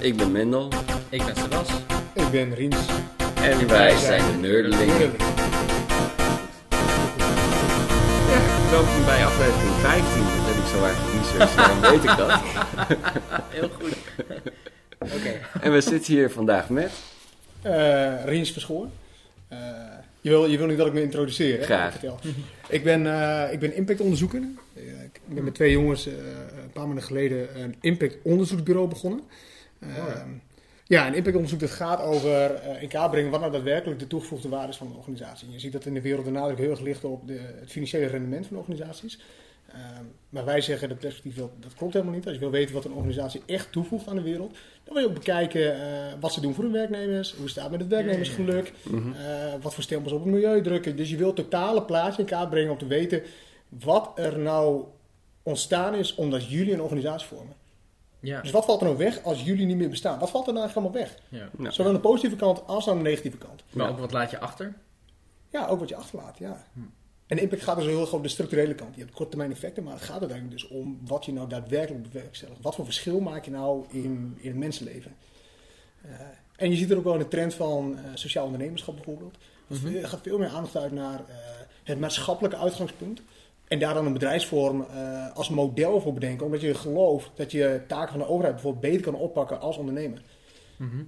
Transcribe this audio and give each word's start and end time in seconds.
Ik 0.00 0.16
ben 0.16 0.32
Mendel 0.32 0.68
Ik 1.08 1.24
ben 1.24 1.36
Sebas. 1.36 1.68
Ik 2.14 2.30
ben 2.30 2.54
Riens. 2.54 2.86
en 3.42 3.68
wij 3.68 3.96
zijn 3.96 4.32
de 4.32 4.48
Nerdelingen. 4.48 5.12
Ja, 8.28 8.70
welkom 8.70 9.04
bij 9.04 9.24
aflevering 9.24 9.74
15. 9.74 10.22
Dat 10.22 10.46
heb 10.46 10.56
ik 10.56 10.70
zo 10.70 10.78
hard 10.78 10.96
geresearched, 10.96 11.56
daarom 11.56 11.80
weet 11.80 12.04
ik 12.04 12.16
dat. 12.16 12.40
Heel 13.58 13.68
goed. 13.68 13.96
Oké. 14.98 15.60
En 15.60 15.72
we 15.72 15.80
zitten 15.80 16.14
hier 16.14 16.30
vandaag 16.30 16.68
met... 16.68 16.90
Eh 17.62 18.24
Riens 18.24 18.50
Verschoor. 18.50 18.88
Eh, 19.48 19.58
je, 20.20 20.30
wil, 20.30 20.46
je 20.46 20.58
wil 20.58 20.66
niet 20.66 20.78
dat 20.78 20.86
ik 20.86 20.92
me 20.92 21.02
introduceer, 21.02 21.58
hè? 21.58 21.64
Graag. 21.64 21.94
Ik, 22.68 22.84
ben, 22.84 23.06
eh, 23.06 23.52
ik 23.52 23.58
ben 23.58 23.74
impactonderzoeker. 23.74 24.42
Eh, 24.74 24.82
ik 24.82 25.20
ben 25.24 25.44
met 25.44 25.54
twee 25.54 25.72
jongens 25.72 26.06
een 26.06 26.72
paar 26.72 26.86
maanden 26.86 27.04
geleden 27.04 27.62
een 27.62 27.74
impactonderzoeksbureau 27.80 28.88
begonnen. 28.88 29.20
Eh, 29.80 30.22
Ja, 30.84 31.06
een 31.06 31.14
impactonderzoek 31.14 31.60
dat 31.60 31.70
gaat 31.70 32.00
over 32.00 32.54
eh, 32.54 32.82
in 32.82 32.88
kaart 32.88 33.10
brengen 33.10 33.30
wat 33.30 33.40
nou 33.40 33.52
daadwerkelijk 33.52 34.00
de 34.00 34.06
toegevoegde 34.06 34.48
waarde 34.48 34.68
is 34.72 34.76
van 34.76 34.86
een 34.86 34.96
organisatie. 34.96 35.50
Je 35.50 35.58
ziet 35.58 35.72
dat 35.72 35.84
in 35.84 35.94
de 35.94 36.00
wereld 36.00 36.24
de 36.24 36.30
nadruk 36.30 36.58
heel 36.58 36.70
erg 36.70 36.80
ligt 36.80 37.04
op 37.04 37.26
de, 37.26 37.40
het 37.60 37.70
financiële 37.70 38.06
rendement 38.06 38.46
van 38.46 38.56
organisaties. 38.56 39.18
Eh, 39.66 39.74
maar 40.28 40.44
wij 40.44 40.60
zeggen 40.60 40.88
dat 40.88 40.98
perspectief 40.98 41.34
dat, 41.36 41.50
dat 41.60 41.74
klopt 41.74 41.92
helemaal 41.92 42.14
niet. 42.14 42.24
Als 42.24 42.34
je 42.34 42.40
wil 42.40 42.50
weten 42.50 42.74
wat 42.74 42.84
een 42.84 42.92
organisatie 42.92 43.42
echt 43.46 43.72
toevoegt 43.72 44.08
aan 44.08 44.16
de 44.16 44.22
wereld, 44.22 44.50
dan 44.84 44.94
wil 44.94 45.02
je 45.02 45.08
ook 45.08 45.14
bekijken 45.14 45.74
eh, 45.74 46.12
wat 46.20 46.32
ze 46.32 46.40
doen 46.40 46.54
voor 46.54 46.64
hun 46.64 46.72
werknemers, 46.72 47.32
hoe 47.32 47.42
het 47.42 47.50
staat 47.50 47.70
met 47.70 47.80
het 47.80 47.88
werknemersgeluk, 47.88 48.72
Mhm. 48.82 49.12
eh, 49.12 49.52
wat 49.60 49.74
voor 49.74 49.82
stempels 49.82 50.12
op 50.12 50.24
het 50.24 50.32
milieu 50.32 50.62
drukken. 50.62 50.96
Dus 50.96 51.10
je 51.10 51.16
wilt 51.16 51.36
het 51.38 51.50
totale 51.50 51.82
plaatje 51.82 52.22
in 52.22 52.28
kaart 52.28 52.50
brengen 52.50 52.70
om 52.72 52.78
te 52.78 52.86
weten 52.86 53.22
wat 53.68 54.10
er 54.14 54.38
nou 54.38 54.84
ontstaan 55.42 55.94
is 55.94 56.14
omdat 56.14 56.50
jullie 56.50 56.72
een 56.72 56.82
organisatie 56.82 57.28
vormen. 57.28 57.54
Ja. 58.20 58.40
Dus 58.40 58.50
wat 58.50 58.64
valt 58.64 58.80
er 58.80 58.86
nou 58.86 58.98
weg 58.98 59.22
als 59.22 59.42
jullie 59.42 59.66
niet 59.66 59.76
meer 59.76 59.88
bestaan? 59.88 60.18
Wat 60.18 60.30
valt 60.30 60.46
er 60.46 60.52
nou 60.52 60.64
eigenlijk 60.64 60.94
allemaal 60.94 61.08
weg? 61.08 61.40
ja. 61.40 61.48
Nou, 61.56 61.72
Zowel 61.72 61.90
aan 61.90 61.96
de 61.96 62.08
positieve 62.08 62.36
kant 62.36 62.66
als 62.66 62.88
aan 62.88 62.96
de 62.96 63.02
negatieve 63.02 63.36
kant. 63.36 63.64
Maar 63.72 63.90
ook 63.90 63.98
wat 63.98 64.12
laat 64.12 64.30
je 64.30 64.38
achter? 64.38 64.74
Ja, 65.50 65.66
ook 65.66 65.78
wat 65.78 65.88
je 65.88 65.96
achterlaat, 65.96 66.38
ja. 66.38 66.66
Hm. 66.72 66.80
En 67.26 67.36
de 67.36 67.42
impact 67.42 67.62
gaat 67.62 67.76
dus 67.76 67.86
heel 67.86 68.00
erg 68.00 68.08
over 68.08 68.22
de 68.22 68.28
structurele 68.28 68.74
kant. 68.74 68.94
Je 68.94 69.00
hebt 69.00 69.14
korte 69.14 69.30
termijn 69.30 69.52
effecten, 69.52 69.82
maar 69.82 69.92
het 69.92 70.02
gaat 70.02 70.20
uiteindelijk 70.20 70.60
dus 70.60 70.68
om 70.68 70.98
wat 71.06 71.24
je 71.24 71.32
nou 71.32 71.48
daadwerkelijk 71.48 72.12
bewerkstelligt. 72.12 72.60
Wat 72.62 72.74
voor 72.74 72.84
verschil 72.84 73.20
maak 73.20 73.44
je 73.44 73.50
nou 73.50 73.84
in, 73.90 74.36
in 74.40 74.48
het 74.48 74.58
mensenleven? 74.58 75.16
Eh, 76.02 76.10
en 76.56 76.70
je 76.70 76.76
ziet 76.76 76.90
er 76.90 76.96
ook 76.96 77.04
wel 77.04 77.20
een 77.20 77.28
trend 77.28 77.54
van 77.54 77.98
eh, 77.98 78.04
sociaal 78.14 78.44
ondernemerschap 78.44 78.94
bijvoorbeeld. 78.94 79.36
Mhm. 79.66 79.94
Er 79.96 80.08
gaat 80.08 80.20
veel 80.22 80.38
meer 80.38 80.48
aandacht 80.48 80.76
uit 80.76 80.92
naar 80.92 81.18
eh, 81.18 81.36
het 81.84 82.00
maatschappelijke 82.00 82.56
uitgangspunt. 82.56 83.22
En 83.68 83.78
daar 83.78 83.94
dan 83.94 84.06
een 84.06 84.12
bedrijfsvorm 84.12 84.86
eh, 84.90 85.36
als 85.36 85.48
model 85.48 86.00
voor 86.00 86.12
bedenken. 86.12 86.46
Omdat 86.46 86.60
je 86.60 86.74
gelooft 86.74 87.30
dat 87.34 87.52
je 87.52 87.80
taken 87.86 88.08
van 88.08 88.18
de 88.18 88.28
overheid 88.28 88.54
bijvoorbeeld 88.54 88.82
beter 88.82 89.02
kan 89.02 89.20
oppakken 89.20 89.60
als 89.60 89.76
ondernemer. 89.76 90.22
Mhm. 90.76 91.04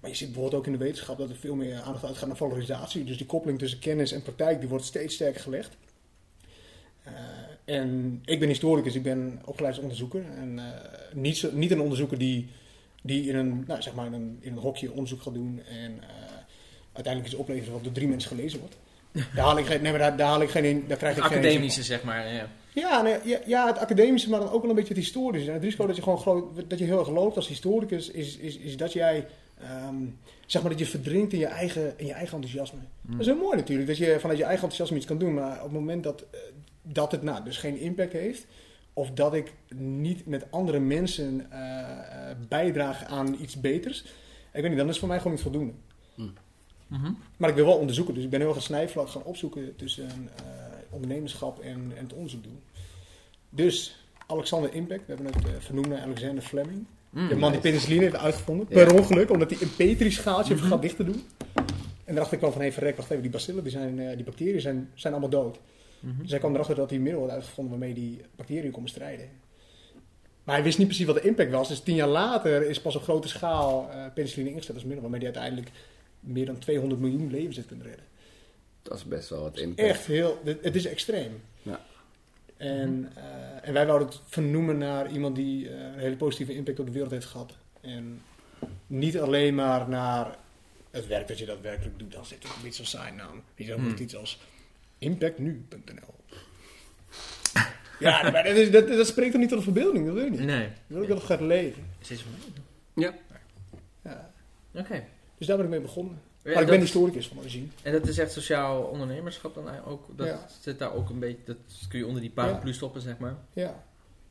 Maar 0.00 0.10
je 0.10 0.16
ziet 0.16 0.32
bijvoorbeeld 0.32 0.60
ook 0.60 0.66
in 0.66 0.78
de 0.78 0.84
wetenschap 0.84 1.18
dat 1.18 1.30
er 1.30 1.36
veel 1.36 1.54
meer 1.54 1.80
aandacht 1.80 2.04
uitgaat 2.04 2.28
naar 2.28 2.36
valorisatie. 2.36 3.04
Dus 3.04 3.16
die 3.16 3.26
koppeling 3.26 3.58
tussen 3.58 3.78
kennis 3.78 4.12
en 4.12 4.22
praktijk 4.22 4.60
die 4.60 4.68
wordt 4.68 4.84
steeds 4.84 5.14
sterker 5.14 5.40
gelegd. 5.40 5.76
Eh, 7.02 7.12
en 7.64 8.20
ik 8.24 8.40
ben 8.40 8.48
historicus, 8.48 8.94
ik 8.94 9.02
ben 9.02 9.40
opgeleid 9.44 9.74
als 9.74 9.82
onderzoeker. 9.82 10.24
En 10.36 10.58
eh, 10.58 11.14
niet, 11.14 11.36
zo, 11.36 11.50
niet 11.52 11.70
een 11.70 11.80
onderzoeker 11.80 12.18
die, 12.18 12.48
die 13.02 13.28
in, 13.28 13.36
een, 13.36 13.64
nou, 13.66 13.82
zeg 13.82 13.94
maar 13.94 14.06
in, 14.06 14.12
een, 14.12 14.38
in 14.40 14.52
een 14.52 14.58
hokje 14.58 14.90
onderzoek 14.90 15.22
gaat 15.22 15.34
doen 15.34 15.62
en 15.68 16.02
eh, 16.02 16.08
uiteindelijk 16.92 17.32
iets 17.32 17.42
oplevert 17.42 17.72
wat 17.72 17.84
door 17.84 17.92
drie 17.92 18.08
mensen 18.08 18.30
gelezen 18.30 18.58
wordt. 18.58 18.76
Daar 19.34 19.44
haal 19.44 19.58
ik 19.58 19.66
geen, 19.66 19.82
nee, 19.82 19.90
maar 19.90 20.00
daar, 20.00 20.16
daar 20.16 20.26
haal 20.28 20.42
ik 20.42 20.50
geen, 20.50 20.64
in- 20.64 20.84
daar 20.88 20.96
krijg 20.96 21.16
ik 21.16 21.22
Het 21.22 21.32
geen 21.32 21.40
academische, 21.42 21.82
zeg 21.82 22.02
maar. 22.02 22.32
Ja. 22.34 22.48
ja, 22.74 23.02
nee, 23.02 23.16
ja, 23.24 23.38
ja, 23.46 23.66
het 23.66 23.78
academische, 23.78 24.30
maar 24.30 24.40
dan 24.40 24.50
ook 24.50 24.60
wel 24.60 24.70
een 24.70 24.76
beetje 24.76 24.94
het 24.94 25.02
historische. 25.02 25.48
En 25.48 25.54
het 25.54 25.62
risico 25.64 25.86
dat 25.86 25.96
je 25.96 26.02
gewoon 26.02 26.50
dat 26.68 26.78
je 26.78 26.84
heel 26.84 26.98
erg 26.98 27.06
gelooft 27.06 27.36
als 27.36 27.48
historicus, 27.48 28.10
is, 28.10 28.36
is, 28.36 28.56
is 28.58 28.76
dat 28.76 28.92
jij, 28.92 29.26
ehm, 29.60 29.94
zeg 30.46 30.62
maar, 30.62 30.70
dat 30.70 30.80
je 30.80 30.86
verdrinkt 30.86 31.32
in 31.32 31.38
je 31.38 31.46
eigen, 31.46 31.94
in 31.96 32.06
je 32.06 32.12
eigen 32.12 32.34
enthousiasme. 32.34 32.78
Dat 33.02 33.20
is 33.20 33.26
heel 33.26 33.36
mooi 33.36 33.56
natuurlijk, 33.56 33.88
dat 33.88 33.96
je 33.96 34.16
vanuit 34.20 34.38
je 34.38 34.44
eigen 34.44 34.62
enthousiasme 34.62 34.96
iets 34.96 35.06
kan 35.06 35.18
doen. 35.18 35.34
Maar 35.34 35.56
op 35.56 35.62
het 35.62 35.72
moment 35.72 36.02
dat, 36.02 36.24
eh, 36.30 36.40
dat 36.82 37.12
het 37.12 37.22
nou, 37.22 37.44
dus 37.44 37.56
geen 37.58 37.78
impact 37.78 38.12
heeft, 38.12 38.46
of 38.92 39.10
dat 39.10 39.34
ik 39.34 39.52
niet 39.74 40.26
met 40.26 40.46
andere 40.50 40.78
mensen 40.78 41.46
eh, 41.50 41.80
eh, 41.80 42.36
bijdraag 42.48 43.04
aan 43.04 43.36
iets 43.40 43.60
beters, 43.60 44.04
ik 44.52 44.62
weet 44.62 44.68
niet, 44.70 44.76
dan 44.76 44.84
is 44.86 44.90
het 44.90 44.98
voor 44.98 45.08
mij 45.08 45.16
gewoon 45.18 45.32
niet 45.32 45.42
voldoende. 45.42 45.72
Mhm. 46.86 47.12
Maar 47.36 47.48
ik 47.50 47.54
wil 47.56 47.64
wel 47.66 47.76
onderzoeken, 47.78 48.14
dus 48.14 48.24
ik 48.24 48.30
ben 48.30 48.38
heel 48.40 48.48
erg 48.48 48.56
een 48.58 48.62
snijvlak 48.62 49.08
gaan 49.08 49.22
opzoeken 49.22 49.76
tussen 49.76 50.08
eh, 50.36 50.44
ondernemerschap 50.90 51.60
en, 51.60 51.92
en 51.96 52.02
het 52.02 52.12
onderzoek 52.12 52.42
doen. 52.42 52.60
Dus 53.50 53.96
Alexander 54.26 54.74
Impact, 54.74 55.06
we 55.06 55.14
hebben 55.14 55.26
het 55.32 55.44
eh, 55.44 55.50
vernoemd 55.58 55.88
naar 55.88 56.00
Alexander 56.00 56.42
Fleming. 56.42 56.86
Mm. 57.10 57.28
de 57.28 57.36
man 57.36 57.52
die 57.52 57.60
penicilline 57.60 58.02
heeft 58.02 58.16
uitgevonden, 58.16 58.66
per 58.66 58.94
ongeluk, 58.94 59.30
omdat 59.30 59.50
hij 59.50 59.58
een 59.62 59.76
Petri-schaaltje 59.76 60.52
Mhm. 60.52 60.62
vergat 60.62 60.82
dicht 60.82 60.96
te 60.96 61.04
doen. 61.04 61.22
En 62.04 62.12
daarachter 62.14 62.38
kwam 62.38 62.52
van, 62.52 62.60
hé 62.62 62.72
verrek, 62.72 62.96
wacht 62.96 63.10
even, 63.10 63.22
die 63.22 63.30
bacillen, 63.30 63.62
die, 63.62 63.72
zijn, 63.72 64.00
eh, 64.00 64.16
die 64.16 64.24
bacteriën 64.24 64.60
zijn, 64.60 64.90
zijn 64.94 65.12
allemaal 65.12 65.30
dood. 65.30 65.58
Mhm. 66.00 66.20
Dus 66.22 66.30
hij 66.30 66.38
kwam 66.38 66.52
erachter 66.54 66.74
dat 66.74 66.88
hij 66.88 66.98
een 66.98 67.04
middel 67.04 67.20
had 67.22 67.30
uitgevonden 67.30 67.78
waarmee 67.78 67.94
die 67.94 68.20
bacteriën 68.36 68.70
kon 68.70 68.82
bestrijden. 68.82 69.28
Maar 70.44 70.54
hij 70.54 70.64
wist 70.64 70.78
niet 70.78 70.86
precies 70.86 71.06
wat 71.06 71.14
de 71.14 71.20
impact 71.28 71.50
was. 71.50 71.68
Dus 71.68 71.80
tien 71.80 71.94
jaar 71.94 72.08
later 72.08 72.68
is 72.68 72.80
pas 72.80 72.96
op 72.96 73.02
grote 73.02 73.28
schaal 73.28 73.88
eh 73.90 74.04
penicilline 74.14 74.50
ingezet 74.52 74.74
als 74.74 74.84
middel, 74.84 75.00
waarmee 75.02 75.20
hij 75.20 75.30
uiteindelijk 75.32 75.70
meer 76.26 76.46
dan 76.46 76.58
200 76.58 77.00
miljoen 77.00 77.30
levens 77.30 77.56
heeft 77.56 77.68
kunnen 77.68 77.86
redden. 77.86 78.04
dat 78.82 78.96
is 78.96 79.04
best 79.04 79.28
wel 79.28 79.42
wat 79.42 79.58
impact. 79.58 79.88
Echt 79.88 80.06
heel, 80.06 80.40
het 80.44 80.76
is 80.76 80.86
extreem. 80.86 81.42
Ja. 81.62 81.84
En, 82.56 83.12
eh, 83.14 83.68
en 83.68 83.72
wij 83.72 83.86
wouden 83.86 84.08
het 84.08 84.20
vernoemen 84.26 84.78
naar 84.78 85.10
iemand 85.10 85.36
die 85.36 85.68
eh, 85.68 85.80
een 85.80 85.98
hele 85.98 86.16
positieve 86.16 86.54
impact 86.54 86.78
op 86.78 86.86
de 86.86 86.92
wereld 86.92 87.10
heeft 87.10 87.26
gehad. 87.26 87.56
En 87.80 88.22
niet 88.86 89.18
alleen 89.18 89.54
maar 89.54 89.88
naar 89.88 90.36
het 90.90 91.06
werk 91.06 91.28
dat 91.28 91.38
je 91.38 91.46
daadwerkelijk 91.46 91.98
doet, 91.98 92.12
dan 92.12 92.26
zit 92.26 92.42
het 92.42 92.52
een 92.56 92.62
beetje 92.62 92.84
zo 92.84 92.96
saai 92.96 93.12
naam. 93.12 93.42
Je 93.54 93.66
dan 93.66 93.80
moet 93.80 94.00
iets 94.00 94.16
als 94.16 94.40
impactnu.nl. 94.98 96.14
Ja, 97.98 98.22
maar 98.30 98.44
dat, 98.44 98.56
is, 98.56 98.70
dat, 98.70 98.88
dat 98.88 99.06
spreekt 99.06 99.30
toch 99.30 99.40
niet 99.40 99.48
tot 99.48 99.58
de 99.58 99.64
verbeelding, 99.64 100.06
dat 100.06 100.14
wil 100.14 100.24
je 100.24 100.30
niet. 100.30 100.40
Nee. 100.40 100.66
Dat 100.66 100.74
wil 100.86 101.02
ik 101.02 101.08
dat 101.08 101.18
het 101.18 101.26
gaat 101.26 101.40
leven. 101.40 101.86
Steeds 102.00 102.22
van 102.22 102.32
Ja. 102.94 103.14
Ja. 104.02 104.30
Oké. 104.74 105.04
Dus 105.38 105.46
daar 105.46 105.56
ben 105.56 105.64
ik 105.66 105.70
mee 105.72 105.80
begonnen. 105.80 106.18
Ja, 106.44 106.52
Maar 106.52 106.62
ik 106.62 106.68
ben 106.68 106.80
historicus 106.80 107.28
van 107.28 107.38
origine. 107.38 107.66
En 107.82 107.92
dat 107.92 108.06
is 108.08 108.18
echt 108.18 108.32
sociaal 108.32 108.82
ondernemerschap 108.82 109.54
dan 109.54 109.64
ook? 109.86 110.06
Dat 110.16 110.26
Ja. 110.26 110.46
zit 110.60 110.78
daar 110.78 110.94
ook 110.94 111.08
een 111.10 111.18
beetje... 111.18 111.38
Dat 111.44 111.56
kun 111.88 111.98
je 111.98 112.06
onder 112.06 112.20
die 112.20 112.30
paraplu 112.30 112.72
stoppen, 112.72 113.00
zeg 113.00 113.18
maar. 113.18 113.36
Ja. 113.52 113.84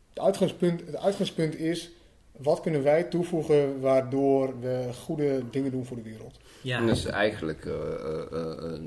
Het 0.09 0.19
uitgangspunt, 0.23 0.85
het 0.85 0.95
uitgangspunt 0.97 1.55
is, 1.55 1.89
wat 2.37 2.61
kunnen 2.61 2.83
wij 2.83 3.03
toevoegen 3.03 3.79
waardoor 3.79 4.59
we 4.59 4.89
goede 5.03 5.43
dingen 5.51 5.71
doen 5.71 5.85
voor 5.85 5.97
de 5.97 6.03
wereld? 6.03 6.37
Ja. 6.61 6.77
En 6.77 6.85
dus 6.85 7.05
eigenlijk 7.05 7.65
eh, 7.65 7.73
eh, 7.73 8.21
eh, 8.73 8.79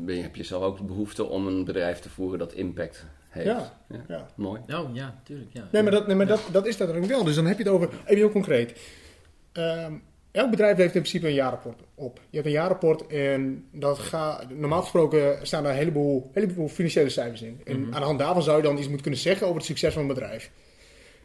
ben 0.00 0.14
je, 0.14 0.22
heb 0.22 0.36
je 0.36 0.42
zelf 0.44 0.62
ook 0.62 0.76
de 0.76 0.84
behoefte 0.84 1.24
om 1.24 1.46
een 1.46 1.64
bedrijf 1.64 1.98
te 1.98 2.10
voeren 2.10 2.38
dat 2.38 2.52
impact 2.52 3.06
heeft. 3.28 3.46
Ja. 3.46 3.72
Ja. 3.88 4.04
Ja. 4.08 4.26
Mooi. 4.34 4.60
Oh, 4.68 4.94
ja, 4.94 5.20
tuurlijk, 5.24 5.52
ja. 5.52 5.68
Nee, 5.72 5.82
maar, 5.82 5.92
dat, 5.92 6.06
nee, 6.06 6.16
maar 6.16 6.26
dat, 6.26 6.40
dat 6.52 6.66
is 6.66 6.76
dat 6.76 6.86
natuurlijk 6.86 7.12
wel. 7.14 7.24
Dus 7.24 7.34
dan 7.34 7.46
heb 7.46 7.56
je 7.58 7.62
het 7.62 7.72
over, 7.72 7.88
even 7.88 8.16
heel 8.16 8.30
concreet. 8.30 8.80
Ehm, 9.52 9.94
elk 10.32 10.50
bedrijf 10.50 10.76
heeft 10.76 10.94
in 10.94 11.00
principe 11.00 11.26
een 11.28 11.34
jaarrapport 11.34 11.80
op. 11.94 12.20
Je 12.30 12.36
hebt 12.36 12.46
een 12.46 12.52
jaarrapport 12.52 13.06
en 13.06 13.64
dat 13.72 13.98
gaat, 13.98 14.50
normaal 14.50 14.80
gesproken 14.80 15.38
staan 15.46 15.62
daar 15.62 15.72
een 15.72 15.78
heleboel, 15.78 16.30
heleboel 16.34 16.68
financiële 16.68 17.08
cijfers 17.08 17.42
in. 17.42 17.60
En 17.64 17.80
Mhm. 17.80 17.94
aan 17.94 18.00
de 18.00 18.06
hand 18.06 18.18
daarvan 18.18 18.42
zou 18.42 18.56
je 18.56 18.62
dan 18.62 18.72
iets 18.76 18.82
moeten 18.84 19.02
kunnen 19.02 19.20
zeggen 19.20 19.42
over 19.46 19.58
het 19.58 19.66
succes 19.66 19.92
van 19.92 20.02
een 20.02 20.08
bedrijf. 20.08 20.50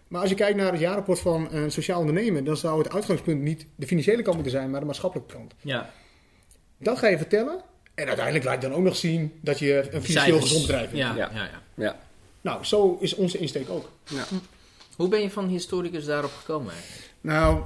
Maar 0.08 0.22
als 0.22 0.30
je 0.30 0.36
kijkt 0.36 0.58
naar 0.58 0.72
het 0.72 0.82
jaarrapport 0.82 1.20
van 1.20 1.48
een 1.52 1.72
sociaal 1.72 2.00
ondernemer, 2.00 2.44
dan 2.44 2.58
zou 2.58 2.78
het 2.84 2.94
uitgangspunt 2.94 3.42
niet 3.42 3.66
de 3.76 3.88
financiële 3.88 4.22
kant 4.22 4.36
moeten 4.36 4.54
zijn, 4.54 4.70
maar 4.70 4.80
de 4.80 4.86
maatschappelijke 4.86 5.34
kant. 5.34 5.54
Ja. 5.62 5.90
Dat 6.78 6.98
ga 6.98 7.08
je 7.08 7.18
vertellen. 7.18 7.62
En 7.94 8.06
uiteindelijk 8.08 8.46
laat 8.46 8.62
je 8.62 8.68
dan 8.70 8.78
ook 8.78 8.84
nog 8.84 8.96
zien 8.96 9.34
dat 9.42 9.60
je 9.60 9.74
een 9.78 9.84
financieel 10.04 10.22
Cijfers. 10.24 10.42
gezond 10.44 10.66
bedrijf 10.66 10.86
bent. 10.90 11.02
Ja, 11.02 11.16
Ja. 11.16 11.30
ja. 11.34 11.44
ja, 11.44 11.62
Ja. 11.76 12.00
Nou, 12.42 12.64
zo 12.64 12.98
is 13.02 13.16
onze 13.16 13.38
insteek 13.38 13.70
ook. 13.70 13.90
Hoe 14.96 15.08
ben 15.08 15.22
je 15.22 15.30
van 15.30 15.48
historicus 15.48 16.06
daarop 16.06 16.32
gekomen 16.32 16.74
eigenlijk? 16.74 17.12
Nou, 17.22 17.62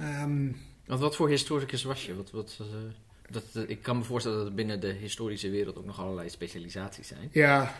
ehm, 0.00 0.46
Want 0.86 1.00
wat 1.00 1.16
voor 1.16 1.28
historicus 1.28 1.82
was 1.82 2.06
je? 2.06 2.16
Wat, 2.16 2.30
wat, 2.30 2.56
eh, 2.60 2.66
dat, 3.30 3.42
eh, 3.54 3.62
ik 3.66 3.82
kan 3.82 3.98
me 3.98 4.04
voorstellen 4.04 4.38
dat 4.38 4.46
er 4.46 4.54
binnen 4.54 4.80
de 4.80 4.92
historische 4.92 5.50
wereld 5.50 5.76
ook 5.78 5.84
nog 5.84 6.00
allerlei 6.00 6.28
specialisaties 6.30 7.08
zijn. 7.08 7.28
ja. 7.32 7.74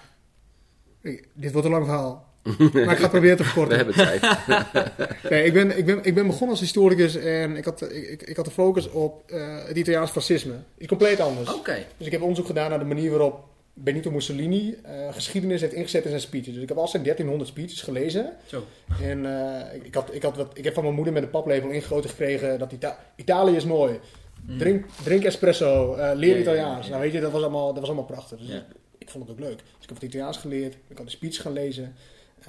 Ik- 1.01 1.29
Dit 1.33 1.53
wordt 1.53 1.67
een 1.67 1.73
lang 1.73 1.85
verhaal. 1.85 2.33
maar 2.59 2.75
ik 2.75 2.89
ga 2.89 2.91
het 3.03 3.11
proberen 3.11 3.37
te 3.37 3.43
We 3.43 3.49
verkorten. 3.49 3.77
hebben 3.77 3.95
tijd. 3.95 4.23
Nee, 5.31 5.45
ik, 5.45 5.53
ben, 5.53 5.79
ik, 5.79 5.85
ben, 5.87 6.05
ik 6.05 6.15
ben 6.15 6.27
begonnen 6.27 6.51
als 6.51 6.61
historicus 6.61 7.15
en 7.17 7.57
ik 7.57 7.65
had, 7.65 7.83
ik, 7.93 8.23
ik- 8.23 8.37
had 8.37 8.45
de 8.45 8.51
focus 8.51 8.91
op 8.91 9.31
eh, 9.31 9.65
het 9.67 9.77
Italiaans 9.77 10.11
fascisme. 10.11 10.55
Iets 10.79 10.89
compleet 10.89 11.21
anders. 11.21 11.55
Oké. 11.55 11.87
Dus 11.97 12.07
ik 12.07 12.13
heb 12.13 12.21
onderzoek 12.21 12.47
gedaan 12.47 12.71
naar 12.71 12.79
de 12.79 12.85
manier 12.85 13.11
waarop 13.11 13.45
Benito 13.75 14.11
Mussolini 14.11 14.77
eh, 14.83 15.13
geschiedenis 15.13 15.61
heeft 15.61 15.73
ingezet 15.73 16.03
in 16.03 16.09
zijn 16.09 16.21
speeches. 16.21 16.53
Dus 16.55 16.63
ik 16.63 16.69
heb 16.69 16.79
al 16.79 16.89
zijn 16.89 17.03
1300 17.03 17.51
speeches 17.51 17.83
gelezen. 17.83 18.33
Zo. 18.47 18.65
En 19.03 19.27
eh, 19.71 19.75
ik, 19.85 19.95
had, 19.95 20.15
ik, 20.15 20.23
had 20.23 20.37
wat, 20.37 20.59
ik 20.59 20.65
heb 20.65 20.75
van 20.75 20.83
mijn 20.83 20.95
moeder 20.95 21.13
met 21.13 21.23
een 21.23 21.31
paplepel 21.31 21.71
ingegoten 21.71 22.11
gekregen 22.11 22.59
dat 22.59 22.73
Ita- 22.73 22.99
Italië 23.17 23.57
is 23.57 23.65
mooi. 23.65 23.99
Mm. 24.47 24.59
Drink, 24.59 24.85
drink 25.05 25.25
espresso, 25.25 25.95
eh, 25.95 26.11
leer 26.17 26.35
Ja, 26.35 26.41
Italiaans. 26.41 26.77
ja, 26.79 26.83
ja. 26.85 26.89
Nou 26.91 27.03
weet 27.03 27.13
je, 27.13 27.21
dat 27.21 27.33
was 27.33 27.43
allemaal, 27.43 27.67
dat 27.67 27.79
was 27.79 27.87
allemaal 27.89 28.05
prachtig. 28.07 28.39
Dus 28.39 28.49
ik, 28.49 28.63
ik 28.99 29.11
vond 29.11 29.25
het 29.29 29.33
ook 29.33 29.41
leuk. 29.45 29.57
Dus 29.57 29.67
ik 29.83 29.89
heb 29.89 29.95
het 29.95 30.03
Italiaans 30.03 30.37
geleerd, 30.37 30.77
ik 30.89 30.97
had 30.97 31.07
de 31.07 31.13
speech 31.13 31.41
gaan 31.43 31.53
lezen, 31.53 31.95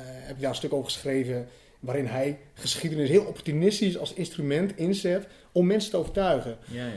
heb 0.01 0.35
ik 0.35 0.41
daar 0.41 0.49
een 0.49 0.55
stuk 0.55 0.73
over 0.73 0.85
geschreven. 0.91 1.47
waarin 1.79 2.05
hij 2.05 2.39
geschiedenis 2.53 3.09
heel 3.09 3.23
opportunistisch 3.25 3.97
als 3.97 4.13
instrument 4.13 4.77
inzet 4.77 5.27
om 5.51 5.65
mensen 5.65 5.91
te 5.91 5.97
overtuigen. 5.97 6.57
Ja, 6.65 6.85
ja. 6.85 6.91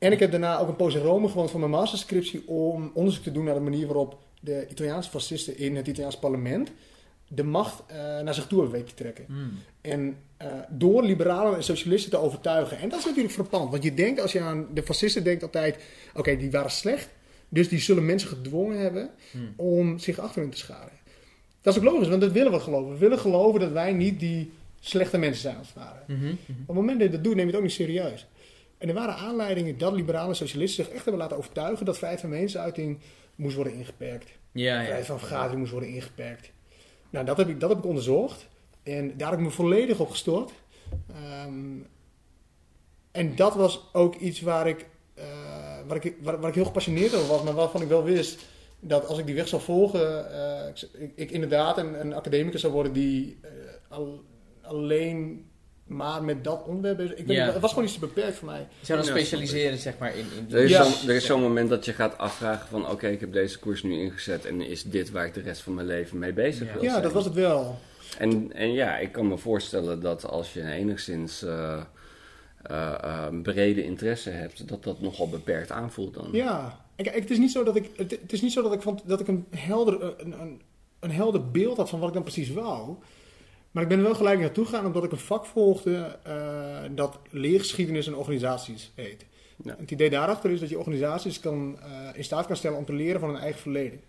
En 0.00 0.12
ik 0.12 0.18
heb 0.18 0.30
daarna 0.30 0.58
ook 0.58 0.68
een 0.68 0.76
poos 0.76 0.94
in 0.94 1.00
Rome 1.00 1.28
gewoond 1.28 1.50
voor 1.50 1.60
mijn 1.60 1.72
masterscriptie 1.72 2.48
om 2.48 2.90
onderzoek 2.94 3.22
te 3.22 3.32
doen 3.32 3.44
naar 3.44 3.54
de 3.54 3.60
manier 3.60 3.86
waarop 3.86 4.18
de 4.40 4.66
Italiaanse 4.70 5.10
fascisten 5.10 5.58
in 5.58 5.76
het 5.76 5.86
Italiaans 5.86 6.18
parlement 6.18 6.70
de 7.28 7.42
macht 7.42 7.82
eh, 7.86 7.96
naar 7.96 8.34
zich 8.34 8.46
toe 8.46 8.60
hebben 8.60 8.78
weten 8.78 8.96
te 8.96 9.02
trekken. 9.02 9.24
Hmm. 9.26 9.58
En 9.80 10.16
eh, 10.36 10.46
door 10.68 11.02
liberalen 11.02 11.56
en 11.56 11.64
socialisten 11.64 12.10
te 12.10 12.16
overtuigen. 12.16 12.78
En 12.78 12.88
dat 12.88 12.98
is 12.98 13.04
natuurlijk 13.04 13.34
verpand. 13.34 13.70
Want 13.70 13.82
je 13.82 13.94
denkt, 13.94 14.20
als 14.20 14.32
je 14.32 14.40
aan 14.40 14.66
de 14.74 14.82
fascisten 14.82 15.24
denkt 15.24 15.42
altijd... 15.42 15.78
Oké, 16.14 16.36
die 16.36 16.50
waren 16.50 16.70
slecht. 16.70 17.08
Dus 17.48 17.68
die 17.68 17.78
zullen 17.78 18.06
mensen 18.06 18.28
gedwongen 18.28 18.78
hebben 18.78 19.10
Hmm. 19.30 19.52
om 19.56 19.98
zich 19.98 20.18
achter 20.18 20.40
hen 20.42 20.50
te 20.50 20.58
scharen. 20.58 20.92
Dat 21.60 21.74
is 21.74 21.80
ook 21.80 21.86
logisch, 21.92 22.08
want 22.08 22.20
dat 22.20 22.32
willen 22.32 22.52
we 22.52 22.60
geloven. 22.60 22.92
We 22.92 22.98
willen 22.98 23.18
geloven 23.18 23.60
dat 23.60 23.72
wij 23.72 23.92
niet 23.92 24.20
die 24.20 24.52
slechte 24.80 25.18
mensen 25.18 25.42
zijn 25.42 25.56
als 25.56 25.66
het 25.66 25.76
ware. 25.76 25.98
Mhm, 26.06 26.24
mhm. 26.24 26.30
Op 26.60 26.66
het 26.66 26.76
moment 26.76 26.98
dat 26.98 27.08
je 27.08 27.14
dat 27.14 27.24
doet, 27.24 27.34
neem 27.34 27.44
je 27.44 27.50
het 27.50 27.56
ook 27.56 27.66
niet 27.66 27.72
serieus. 27.72 28.26
En 28.80 28.88
er 28.88 28.94
waren 28.94 29.14
aanleidingen 29.16 29.78
dat 29.78 29.92
liberalen 29.92 30.28
en 30.28 30.36
socialisten 30.36 30.84
zich 30.84 30.94
echt 30.94 31.04
hebben 31.04 31.22
laten 31.22 31.36
overtuigen 31.36 31.86
dat 31.86 31.96
vrijheid 31.96 32.20
van 32.20 32.30
meningsuiting 32.30 32.98
moest 33.34 33.54
worden 33.54 33.74
ingeperkt. 33.74 34.30
Ja, 34.52 34.74
ja. 34.74 34.82
Vrijheid 34.82 35.06
van 35.06 35.18
vergadering 35.18 35.58
moest 35.58 35.72
worden 35.72 35.88
ingeperkt. 35.88 36.50
Nou, 37.10 37.26
dat 37.26 37.36
heb 37.36 37.48
ik, 37.48 37.60
dat 37.60 37.68
heb 37.68 37.78
ik 37.78 37.84
onderzocht. 37.84 38.48
En 38.82 39.16
daar 39.16 39.30
heb 39.30 39.38
ik 39.38 39.44
me 39.44 39.50
volledig 39.50 40.00
op 40.00 40.10
gestort. 40.10 40.52
Ehm, 41.14 41.78
en 43.10 43.36
dat 43.36 43.54
was 43.54 43.88
ook 43.92 44.14
iets 44.14 44.40
waar 44.40 44.68
ik, 44.68 44.86
eh, 45.14 45.24
waar, 45.86 46.04
ik, 46.04 46.14
waar, 46.22 46.40
waar 46.40 46.48
ik 46.48 46.54
heel 46.54 46.64
gepassioneerd 46.64 47.14
over 47.14 47.28
was, 47.28 47.42
maar 47.42 47.54
waarvan 47.54 47.82
ik 47.82 47.88
wel 47.88 48.04
wist 48.04 48.46
dat 48.80 49.06
als 49.06 49.18
ik 49.18 49.26
die 49.26 49.34
weg 49.34 49.48
zou 49.48 49.62
volgen, 49.62 50.32
eh, 50.32 50.68
ik, 50.68 50.88
ik, 50.92 51.12
ik 51.14 51.30
inderdaad 51.30 51.78
een, 51.78 52.00
een 52.00 52.14
academicus 52.14 52.60
zou 52.60 52.72
worden 52.72 52.92
die 52.92 53.38
eh, 53.42 53.50
al, 53.88 54.24
alleen 54.62 55.49
maar 55.90 56.22
met 56.24 56.44
dat 56.44 56.64
onderwerp 56.66 56.96
bezig 56.96 57.16
ik 57.16 57.26
weet 57.26 57.36
Ja. 57.36 57.52
Het 57.52 57.60
was 57.60 57.70
gewoon 57.70 57.84
iets 57.84 57.94
te 57.94 58.00
beperkt 58.00 58.36
voor 58.36 58.48
mij. 58.48 58.66
Zou 58.80 58.98
dan 58.98 59.08
Ja, 59.08 59.14
specialiseren, 59.14 59.78
zeg 59.78 59.98
maar, 59.98 60.16
in... 60.16 60.24
in 60.38 60.54
Er 60.56 60.62
is 60.62 60.70
Ja. 60.70 60.82
zo'n- 60.84 61.08
er 61.08 61.14
is 61.14 61.26
zo'n 61.26 61.40
moment 61.40 61.68
dat 61.68 61.84
je 61.84 61.92
gaat 61.92 62.18
afvragen 62.18 62.68
van... 62.68 62.90
oké, 62.90 63.08
ik 63.08 63.20
heb 63.20 63.32
deze 63.32 63.58
koers 63.58 63.82
nu 63.82 63.92
ingezet... 64.00 64.44
en 64.44 64.60
is 64.60 64.82
dit 64.82 65.10
waar 65.10 65.26
ik 65.26 65.34
de 65.34 65.40
rest 65.40 65.60
van 65.62 65.74
mijn 65.74 65.86
leven 65.86 66.18
mee 66.18 66.32
bezig 66.32 66.66
Ja. 66.66 66.72
wil 66.72 66.82
Ja, 66.82 66.90
zijn? 66.90 67.02
dat 67.02 67.12
was 67.12 67.24
het 67.24 67.34
wel. 67.34 67.78
En, 68.18 68.52
en 68.52 68.72
ja, 68.72 68.96
ik 68.98 69.12
kan 69.12 69.28
me 69.28 69.38
voorstellen 69.38 70.00
dat 70.00 70.24
als 70.26 70.52
je 70.52 70.62
enigszins 70.70 71.42
eh, 71.42 71.80
eh, 72.62 72.94
eh, 73.02 73.24
een 73.30 73.42
brede 73.42 73.84
interesse 73.84 74.30
hebt... 74.30 74.68
dat 74.68 74.84
dat 74.84 75.00
nogal 75.00 75.28
beperkt 75.28 75.70
aanvoelt 75.70 76.14
dan. 76.14 76.28
Ja, 76.32 76.80
kijk, 76.96 77.14
het 77.14 77.30
is 77.30 77.38
niet 77.38 77.52
zo 77.52 77.64
dat 77.64 77.76
ik, 77.76 77.90
het, 77.96 78.10
het 78.10 78.32
is 78.32 78.40
niet 78.42 78.52
zo 78.52 78.62
dat 78.62 78.72
ik 78.72 78.82
vond 78.82 79.02
dat 79.06 79.20
ik 79.20 79.28
een 79.28 79.46
helder, 79.56 80.02
een, 80.20 80.40
een, 80.40 80.60
een 81.00 81.10
helder 81.10 81.50
beeld 81.50 81.76
had 81.76 81.88
van 81.88 81.98
wat 81.98 82.08
ik 82.08 82.14
dan 82.14 82.22
precies 82.22 82.50
wou. 82.52 82.96
Maar 83.70 83.82
ik 83.82 83.88
ben 83.88 83.98
er 83.98 84.04
wel 84.04 84.14
gelijk 84.14 84.40
naartoe 84.40 84.64
gegaan 84.64 84.86
omdat 84.86 85.04
ik 85.04 85.12
een 85.12 85.18
vak 85.18 85.46
volgde 85.46 86.18
eh, 86.22 86.82
dat 86.90 87.18
leergeschiedenis 87.30 88.06
en 88.06 88.14
organisaties 88.14 88.92
heet. 88.94 89.26
Ja. 89.64 89.76
Het 89.78 89.90
idee 89.90 90.10
daarachter 90.10 90.50
is 90.50 90.60
dat 90.60 90.68
je 90.68 90.78
organisaties 90.78 91.40
kan, 91.40 91.78
eh, 91.82 92.08
in 92.12 92.24
staat 92.24 92.46
kan 92.46 92.56
stellen 92.56 92.78
om 92.78 92.84
te 92.84 92.92
leren 92.92 93.20
van 93.20 93.28
hun 93.28 93.40
eigen 93.40 93.60
verleden. 93.60 94.00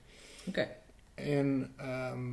Oké. 0.48 0.68
En 1.14 1.74
ehm, 1.78 2.30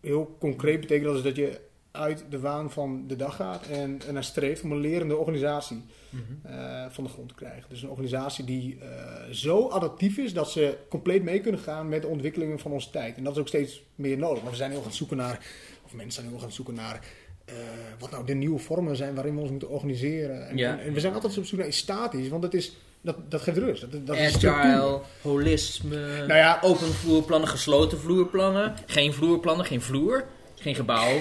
heel 0.00 0.36
concreet 0.38 0.80
betekent 0.80 1.04
dat 1.06 1.14
dus 1.14 1.22
dat 1.24 1.36
je 1.36 1.60
uit 1.90 2.24
de 2.30 2.40
waan 2.40 2.70
van 2.70 3.04
de 3.06 3.16
dag 3.16 3.36
gaat 3.36 3.66
en, 3.66 4.00
en 4.06 4.14
naar 4.14 4.24
streeft 4.24 4.62
om 4.62 4.72
een 4.72 4.80
lerende 4.80 5.16
organisatie 5.16 5.82
Mhm. 6.10 6.54
eh, 6.54 6.84
van 6.88 7.04
de 7.04 7.10
grond 7.10 7.28
te 7.28 7.34
krijgen. 7.34 7.64
Dus 7.68 7.82
een 7.82 7.88
organisatie 7.88 8.44
die 8.44 8.78
eh, 8.80 9.30
zo 9.30 9.68
adaptief 9.68 10.16
is 10.18 10.32
dat 10.32 10.50
ze 10.50 10.76
compleet 10.88 11.22
mee 11.22 11.40
kunnen 11.40 11.60
gaan 11.60 11.88
met 11.88 12.02
de 12.02 12.08
ontwikkelingen 12.08 12.58
van 12.58 12.72
onze 12.72 12.90
tijd. 12.90 13.16
En 13.16 13.24
dat 13.24 13.32
is 13.32 13.38
ook 13.38 13.48
steeds 13.48 13.82
meer 13.94 14.18
nodig. 14.18 14.42
Maar 14.42 14.50
we 14.50 14.56
zijn 14.56 14.70
heel 14.70 14.82
gaan 14.82 14.92
zoeken 14.92 15.16
naar, 15.16 15.46
of 15.90 15.96
mensen 15.96 16.22
zijn 16.22 16.32
heel 16.32 16.38
gaan 16.42 16.52
zoeken 16.52 16.74
naar, 16.74 17.00
eh, 17.44 17.54
wat 17.98 18.10
nou 18.10 18.26
de 18.26 18.34
nieuwe 18.34 18.58
vormen 18.58 18.96
zijn 18.96 19.14
waarin 19.14 19.34
we 19.34 19.40
ons 19.40 19.50
moeten 19.50 19.68
organiseren. 19.68 20.48
En, 20.48 20.56
Ja. 20.56 20.70
en, 20.78 20.84
en 20.86 20.92
we 20.92 21.00
zijn 21.00 21.14
altijd 21.14 21.38
op 21.38 21.44
zoek 21.44 21.58
naar 21.58 21.68
iets 21.68 21.76
statisch, 21.78 22.28
want 22.28 22.42
dat, 22.42 22.54
is, 22.54 22.76
dat, 23.00 23.16
dat 23.30 23.40
geeft 23.40 23.58
rust. 23.58 23.80
Dat, 23.80 24.06
dat 24.06 24.16
is. 24.16 24.44
Agile, 24.46 25.00
holisme, 25.22 25.96
Nou 26.16 26.34
ja, 26.34 26.58
open 26.62 26.86
vloerplannen, 26.94 27.48
gesloten 27.48 27.98
vloerplannen, 27.98 28.74
geen 28.86 29.12
vloerplannen, 29.12 29.66
geen 29.66 29.82
vloer, 29.82 30.24
geen 30.54 30.74
gebouw, 30.74 31.18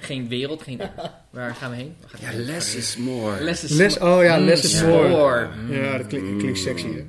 geen 0.00 0.28
wereld, 0.28 0.62
geen... 0.62 0.80
Waar 1.30 1.54
gaan 1.54 1.70
we 1.70 1.76
heen? 1.76 1.96
Waar 2.00 2.10
gaan 2.10 2.20
we 2.20 2.26
Ja, 2.26 2.32
heen? 2.32 2.46
less 2.46 2.74
is 2.74 2.96
more. 2.96 3.40
Less 3.42 3.64
is 3.64 3.98
oh 3.98 4.22
ja, 4.22 4.36
Mm, 4.38 4.44
less 4.44 4.64
is 4.64 4.80
ja. 4.80 4.86
more. 4.86 5.08
More. 5.08 5.48
Ja, 5.70 5.96
dat 5.98 6.06
klinkt, 6.06 6.38
klinkt 6.38 6.58
sexy, 6.58 6.86
hè? 6.86 7.04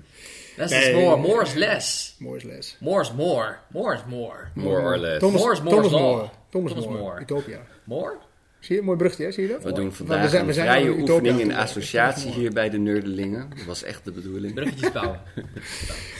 Less 0.58 0.72
Nee. 0.72 0.90
is 0.90 0.96
more, 0.96 1.18
more 1.18 1.42
is 1.44 1.54
less. 1.54 2.16
More 2.20 2.38
is 2.38 2.44
less. 2.44 2.76
More 2.80 3.02
is 3.02 3.12
more, 3.14 3.58
more 3.72 3.94
is 3.96 4.02
more. 4.08 4.52
More 4.54 4.82
or 4.82 4.98
less. 4.98 5.20
Thomas, 5.20 5.42
More 5.42 5.54
is 5.54 5.62
more 5.62 5.76
Thomas 5.76 5.92
is. 5.92 6.00
More. 6.00 6.30
Thomas, 6.52 6.72
Thomas 6.72 6.88
More. 6.88 7.00
More. 7.00 7.22
Utopia. 7.22 7.60
More? 7.84 8.18
Zie 8.60 8.76
je? 8.76 8.82
Mooi 8.82 8.98
bruggetje, 8.98 9.26
hè? 9.26 9.32
Zie 9.32 9.44
je 9.44 9.50
dat? 9.50 9.64
We 9.64 9.72
doen 9.72 9.84
Want 9.84 9.96
vandaag 9.96 10.22
we 10.24 10.30
zijn- 10.30 10.42
we 10.42 10.48
een 10.48 10.54
zijn 10.54 10.68
vrije 10.68 10.86
aan 10.92 11.00
Utopia 11.00 11.14
oefening 11.32 11.40
in 11.40 11.54
associatie 11.58 12.32
hier 12.32 12.52
bij 12.54 12.70
de 12.70 12.78
Nerdelingen. 12.78 13.50
Dat 13.56 13.66
was 13.66 13.84
echt 13.84 14.06
de 14.06 14.12
bedoeling. 14.12 14.54
Bruggetjes 14.54 14.92
bouwen. 14.92 15.20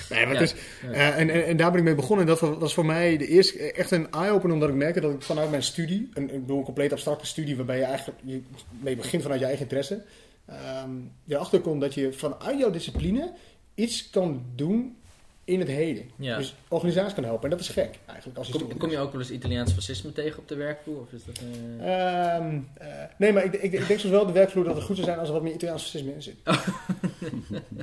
Nee, 0.10 0.26
maar 0.26 0.34
Ja. 0.42 0.48
eh, 0.92 1.20
en, 1.20 1.30
en, 1.30 1.46
en 1.46 1.58
daar 1.58 1.70
ben 1.72 1.80
ik 1.80 1.86
mee 1.86 1.96
begonnen. 1.96 2.26
En 2.26 2.32
dat 2.32 2.40
wa- 2.40 2.58
was 2.58 2.74
voor 2.74 2.86
mij 2.86 3.18
de 3.18 3.28
eerste, 3.28 3.72
echt 3.72 3.92
een 3.92 4.12
eye-opener, 4.12 4.54
omdat 4.54 4.70
ik 4.70 4.76
merkte 4.76 5.00
dat 5.02 5.14
ik 5.14 5.22
vanuit 5.22 5.50
mijn 5.50 5.64
studie, 5.64 6.10
een, 6.14 6.34
ik 6.34 6.40
bedoel 6.42 6.58
een 6.58 6.64
compleet 6.64 6.92
abstracte 6.92 7.26
studie, 7.26 7.56
waarbij 7.56 7.78
je 7.78 7.84
eigenlijk 7.84 8.20
je 8.24 8.42
mee 8.80 8.96
begint 8.96 9.22
vanuit 9.22 9.40
je 9.40 9.46
eigen 9.46 9.64
interesse, 9.64 10.04
ehm 10.46 10.90
erachter 11.28 11.60
komt 11.60 11.82
dat 11.82 11.94
je 11.94 12.14
vanuit 12.14 12.60
jouw 12.60 12.70
discipline 12.70 13.34
iets 13.76 14.10
kan 14.10 14.46
doen 14.56 14.96
in 15.44 15.60
het 15.60 15.68
heden. 15.68 16.10
Ja. 16.16 16.38
Dus 16.38 16.56
organisaties 16.68 17.14
kan 17.14 17.24
helpen. 17.24 17.44
En 17.44 17.50
dat 17.50 17.60
is 17.60 17.70
gek, 17.70 18.00
eigenlijk, 18.06 18.38
als 18.38 18.50
Kom, 18.50 18.78
kom 18.78 18.90
je 18.90 18.98
ook 18.98 19.12
wel 19.12 19.22
eens 19.22 19.32
Italiaans 19.32 19.74
fascisme 19.74 20.14
tegen 20.14 20.40
op 20.40 20.48
de 20.48 20.56
werkvloer? 20.56 21.00
Of 21.00 21.12
is 21.12 21.26
dat, 21.26 21.40
eh, 21.80 22.36
Ehm, 22.36 22.60
eh, 22.74 22.88
nee, 23.18 23.34
maar 23.34 23.44
ik, 23.44 23.54
ik, 23.54 23.72
ik 23.72 23.88
denk 23.88 24.00
soms 24.00 24.14
wel 24.14 24.26
de 24.26 24.32
werkvloer 24.32 24.64
dat 24.64 24.76
het 24.76 24.84
goed 24.84 24.96
zou 24.96 25.08
zijn 25.08 25.20
als 25.20 25.28
er 25.28 25.34
wat 25.34 25.44
meer 25.44 25.54
Italiaans 25.54 25.82
fascisme 25.82 26.14
in 26.14 26.22
zit. 26.22 26.36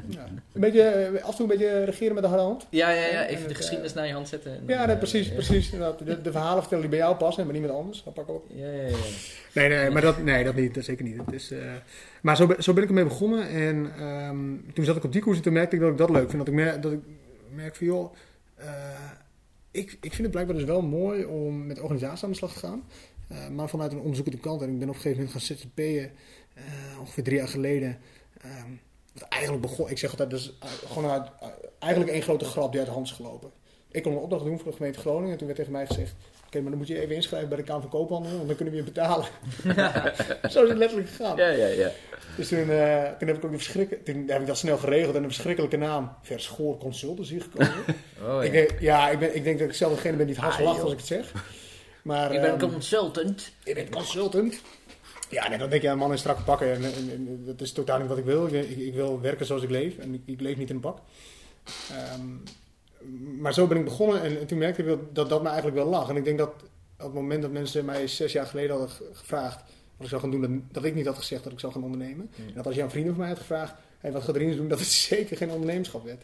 ja. 0.09 0.27
Een 0.53 0.61
beetje, 0.61 0.83
eh, 0.83 1.23
af 1.25 1.31
en 1.31 1.37
toe 1.37 1.41
een 1.41 1.59
beetje 1.59 1.85
regeren 1.85 2.15
met 2.15 2.23
de 2.23 2.29
harde 2.29 2.45
hand. 2.45 2.67
Ja, 2.71 2.91
ja, 2.91 3.07
ja. 3.07 3.27
En 3.27 3.35
Even 3.35 3.49
de 3.49 3.55
geschiedenis 3.55 3.93
naar 3.95 4.07
je 4.07 4.13
hand 4.13 4.29
zetten. 4.29 4.53
en 4.53 4.67
dan, 4.67 4.77
Ja, 4.77 4.85
nee, 4.85 4.95
eh, 4.95 4.99
precies, 4.99 5.33
precies. 5.33 5.71
De, 5.71 6.21
de 6.23 6.31
verhalen 6.31 6.59
vertellen 6.61 6.83
die 6.83 6.91
bij 6.91 7.05
jou 7.05 7.17
passen, 7.17 7.45
maar 7.45 7.55
niemand 7.55 7.75
anders. 7.75 8.03
Dat 8.05 8.15
pak 8.15 8.29
op. 8.29 8.45
Ja, 8.55 8.67
ja, 8.67 8.83
ja. 8.83 8.95
Nee, 9.53 9.69
nee, 9.69 9.91
maar 9.91 10.03
dat, 10.03 10.23
nee, 10.23 10.45
dat 10.45 10.55
niet. 10.55 10.75
Dat 10.75 10.85
zeker 10.85 11.05
niet. 11.05 11.17
Het 11.17 11.33
is, 11.33 11.53
maar 12.21 12.37
zo 12.37 12.47
ben, 12.47 12.63
zo 12.63 12.73
ben 12.73 12.83
ik 12.83 12.89
ermee 12.89 13.05
begonnen. 13.05 13.49
En 13.49 13.93
ehm, 13.99 14.73
toen 14.75 14.85
zat 14.85 14.97
ik 14.97 15.05
op 15.05 15.13
die 15.13 15.23
koers 15.23 15.37
en 15.37 15.43
toen 15.43 15.53
merkte 15.53 15.77
ik 15.77 15.83
dat 15.83 15.91
ik 15.91 15.99
dat 15.99 16.11
leuk 16.11 16.31
vind. 16.31 16.47
Dat 16.47 16.55
ik, 16.55 16.83
dat 16.83 16.93
ik 16.93 17.01
merk 17.51 17.77
van, 17.77 17.87
joh, 17.87 18.15
eh, 18.55 19.11
ik, 19.71 19.91
ik 19.91 19.99
vind 20.01 20.23
het 20.23 20.31
blijkbaar 20.31 20.57
dus 20.57 20.65
wel 20.65 20.83
mooi 20.83 21.25
om 21.25 21.67
met 21.67 21.81
organisaties 21.81 22.25
aan 22.25 22.31
de 22.31 22.37
slag 22.37 22.53
te 22.53 22.59
gaan. 22.59 22.85
Eh, 23.29 23.49
maar 23.49 23.69
vanuit 23.69 23.93
een 23.93 24.01
onderzoekende 24.01 24.39
kant. 24.39 24.63
En 24.63 24.71
ik 24.71 24.79
ben 24.79 24.89
op 24.89 24.95
een 24.95 25.01
gegeven 25.01 25.25
moment 25.25 25.45
gaan 25.47 25.57
ZZP'en, 25.57 26.13
eh 26.55 27.01
ongeveer 27.01 27.25
drie 27.25 27.37
jaar 27.37 27.49
geleden. 27.49 27.99
Ehm, 28.41 28.71
wat 29.13 29.29
eigenlijk 29.29 29.63
begon, 29.63 29.91
ik 29.91 29.99
zeg 29.99 30.11
altijd, 30.11 30.31
dat 30.31 30.41
is 30.41 30.57
eh, 30.61 30.69
gewoon 30.69 31.11
uit, 31.11 31.29
eigenlijk 31.79 32.13
één 32.13 32.23
grote 32.23 32.45
grap 32.45 32.71
die 32.71 32.81
uit 32.81 32.89
de 32.89 32.95
hand 32.95 33.07
is 33.07 33.13
gelopen. 33.13 33.51
Ik 33.91 34.03
kon 34.03 34.13
een 34.13 34.19
opdracht 34.19 34.45
doen 34.45 34.59
voor 34.59 34.71
de 34.71 34.77
gemeente 34.77 34.99
Groningen. 34.99 35.31
En 35.31 35.37
toen 35.37 35.47
werd 35.47 35.59
tegen 35.59 35.73
mij 35.73 35.87
gezegd, 35.87 36.15
oké, 36.47 36.61
maar 36.61 36.71
dan 36.71 36.79
moet 36.79 36.89
je 36.89 37.01
even 37.01 37.15
inschrijven 37.15 37.49
bij 37.49 37.59
de 37.59 37.65
Kamer 37.65 37.81
van 37.81 37.91
Koophandel, 37.91 38.37
want 38.37 38.47
dan 38.47 38.57
kunnen 38.57 38.75
we 38.75 38.81
je 38.81 38.87
betalen. 38.87 39.27
Zo 40.53 40.63
is 40.63 40.69
het 40.69 40.79
letterlijk 40.79 41.09
gegaan. 41.09 41.37
Ja, 41.37 41.49
ja, 41.49 41.67
ja. 41.67 41.91
Dus 42.39 42.49
toen, 42.49 42.71
eh, 42.71 43.03
toen 43.19 43.29
heb 43.29 43.37
ik 43.37 43.45
ook 43.45 43.51
die 43.51 43.59
verschrikken, 43.59 44.03
toen 44.03 44.25
heb 44.29 44.41
ik 44.41 44.47
dat 44.47 44.59
snel 44.59 44.79
geregeld 44.79 45.15
en 45.15 45.23
een 45.23 45.29
verschrikkelijke 45.33 45.77
naam, 45.77 46.13
Verschoor 46.23 46.77
Consultancy 46.79 47.41
gekozen. 47.41 47.73
Oh, 48.27 48.45
ik, 48.45 48.47
ja. 48.47 48.51
denk, 48.53 48.81
ja, 48.81 49.09
ik, 49.11 49.19
ben, 49.19 49.37
ik 49.37 49.45
denk 49.45 49.59
dat 49.59 49.69
ik 49.69 49.75
zelf 49.75 49.95
degene 49.95 50.17
ben 50.17 50.27
die 50.27 50.35
het 50.35 50.45
hardst 50.45 50.61
Ah, 50.61 50.67
lacht 50.67 50.81
als 50.83 50.93
ik 50.93 50.99
het 50.99 51.07
zeg. 51.07 51.33
Maar, 52.03 52.33
Ik 52.35 52.41
ben 52.41 52.51
ehm, 52.51 52.59
consultant. 52.73 53.53
je 53.65 53.75
bent 53.75 53.89
consultant. 53.91 54.61
Ja, 55.31 55.49
nee, 55.49 55.59
dan 55.59 55.71
denk 55.71 55.83
je 55.83 55.89
aan 55.89 55.93
een 55.95 55.99
man 56.01 56.13
in 56.13 56.19
strakke 56.19 56.43
pakken. 56.43 56.73
En, 56.73 56.85
en, 56.85 57.11
en 57.11 57.43
dat 57.47 57.61
is 57.61 57.73
totaal 57.73 57.99
niet 57.99 58.09
wat 58.09 58.19
ik 58.19 58.25
wil. 58.25 58.47
Ik, 58.47 58.53
ik, 58.69 58.79
ik 58.79 58.95
wil 58.95 59.21
werken 59.21 59.47
zoals 59.47 59.63
ik 59.63 59.71
leef. 59.71 59.99
En 59.99 60.15
ik, 60.15 60.21
ik 60.25 60.41
leef 60.41 60.57
niet 60.57 60.69
in 60.69 60.75
een 60.75 60.81
pak. 60.81 60.99
Ehm, 61.91 62.27
maar 63.41 63.55
zo 63.55 63.67
ben 63.67 63.77
ik 63.79 63.85
begonnen. 63.85 64.23
En, 64.23 64.39
en 64.41 64.47
toen 64.47 64.59
merkte 64.59 64.83
ik 64.83 64.89
dat, 64.89 65.15
dat 65.15 65.29
dat 65.29 65.41
me 65.43 65.47
eigenlijk 65.49 65.77
wel 65.77 65.87
lag. 65.89 66.09
En 66.09 66.17
ik 66.17 66.25
denk 66.25 66.39
dat 66.39 66.53
op 66.99 67.05
het 67.05 67.15
moment 67.15 67.43
dat 67.43 67.51
mensen 67.51 67.85
mij 67.85 68.07
zes 68.07 68.33
jaar 68.33 68.47
geleden 68.47 68.71
hadden 68.71 68.91
ge- 68.91 69.11
gevraagd... 69.13 69.61
wat 69.99 70.07
ik 70.07 70.09
zou 70.09 70.21
gaan 70.21 70.31
doen, 70.31 70.41
dat, 70.41 70.51
dat 70.73 70.85
ik 70.85 70.95
niet 70.95 71.07
had 71.07 71.17
gezegd 71.17 71.45
dat 71.45 71.53
ik 71.53 71.61
zou 71.61 71.73
gaan 71.73 71.83
ondernemen. 71.83 72.31
Hmm. 72.37 72.47
En 72.49 72.55
dat 72.55 72.67
als 72.67 72.75
je 72.75 72.83
aan 72.83 72.91
vrienden 72.91 73.13
van 73.13 73.21
mij 73.21 73.29
had 73.31 73.39
gevraagd... 73.39 73.75
Hey, 73.99 74.13
wat 74.13 74.23
gaat 74.23 74.37
Rinus 74.37 74.57
doen? 74.57 74.69
Dat 74.69 74.79
het 74.79 74.89
zeker 75.13 75.37
geen 75.37 75.51
ondernemerschap 75.51 76.05
werd. 76.05 76.23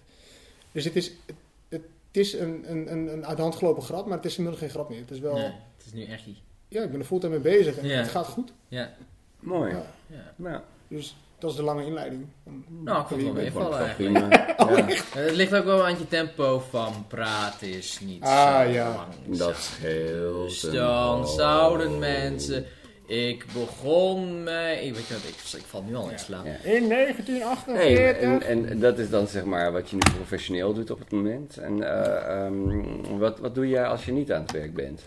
Dus 0.73 0.85
het 0.85 0.97
is, 0.97 1.13
het, 1.27 1.37
het 1.69 1.83
is 2.23 2.33
een, 2.33 2.65
een, 2.71 2.93
een, 2.93 3.13
een 3.13 3.27
uit 3.27 3.37
de 3.37 3.43
hand 3.43 3.55
gelopen 3.55 3.83
grap. 3.83 4.07
Maar 4.07 4.17
het 4.17 4.27
is 4.27 4.37
inmiddels 4.37 4.63
geen 4.63 4.73
grap 4.73 4.89
meer. 4.89 5.01
Het 5.01 5.11
is 5.11 5.19
wel... 5.19 5.35
Nee, 5.35 5.45
het 5.77 5.87
is 5.87 5.93
nu 5.93 6.05
echt 6.05 6.27
niet. 6.27 6.39
Ja, 6.69 6.83
ik 6.83 6.91
ben 6.91 7.01
er 7.01 7.07
fulltime 7.07 7.33
mee 7.33 7.43
bezig. 7.59 7.79
En 7.79 7.87
Ja. 7.89 7.97
het 7.97 8.09
gaat 8.09 8.27
goed. 8.27 8.53
Ja. 8.69 8.93
Mooi. 9.41 9.73
Ja. 9.73 9.83
ja. 10.07 10.33
Nou, 10.37 10.61
Dus 10.89 11.17
dat 11.39 11.51
is 11.51 11.57
de 11.57 11.63
lange 11.63 11.85
inleiding. 11.87 12.27
Nou, 12.69 13.01
ik 13.01 13.07
vond 13.07 13.21
het 13.23 13.33
wel 13.33 13.43
meevallen 13.43 13.79
eigenlijk. 13.79 14.35
Ja, 14.35 14.57
Eh, 14.57 14.87
Het 15.13 15.35
ligt 15.35 15.55
ook 15.55 15.65
wel 15.65 15.85
aan 15.85 15.99
je 15.99 16.09
tempo 16.09 16.59
van 16.71 17.07
praten 17.09 17.69
is 17.73 18.01
niet 18.01 18.23
Ah, 18.23 18.61
zo 18.65 18.69
ja. 18.71 18.95
langzaam. 18.95 19.37
dat 19.49 19.57
scheelt. 19.57 20.49
Dus 20.49 20.63
een 20.63 20.73
dan 20.73 21.29
zouden 21.29 21.99
mensen... 21.99 22.67
Ik 23.07 23.45
begon 23.53 24.43
mij... 24.43 24.85
Ik, 24.85 24.95
weet 24.95 25.07
je 25.07 25.15
wat, 25.15 25.23
ik, 25.23 25.59
ik 25.61 25.67
val 25.67 25.83
nu 25.83 25.95
al 25.95 26.11
in 26.11 26.19
slaap. 26.19 26.45
Ja. 26.45 26.51
In 26.51 26.57
Hey, 26.63 26.89
1948. 26.89 28.43
en, 28.43 28.67
en 28.69 28.81
dat 28.81 28.99
is 28.99 29.11
dan 29.11 29.27
zeg 29.27 29.45
maar 29.45 29.73
wat 29.73 29.91
je 29.91 29.97
nu 29.97 30.03
professioneel 30.17 30.73
doet 30.75 30.91
op 30.91 30.99
het 30.99 31.11
moment. 31.11 31.57
En 31.57 31.83
eh, 31.83 32.45
ehm, 32.45 33.19
wat, 33.19 33.39
wat 33.39 33.55
doe 33.55 33.69
jij 33.69 33.87
als 33.87 34.05
je 34.05 34.13
niet 34.13 34.33
aan 34.33 34.43
het 34.43 34.51
werk 34.53 34.75
bent? 34.75 35.03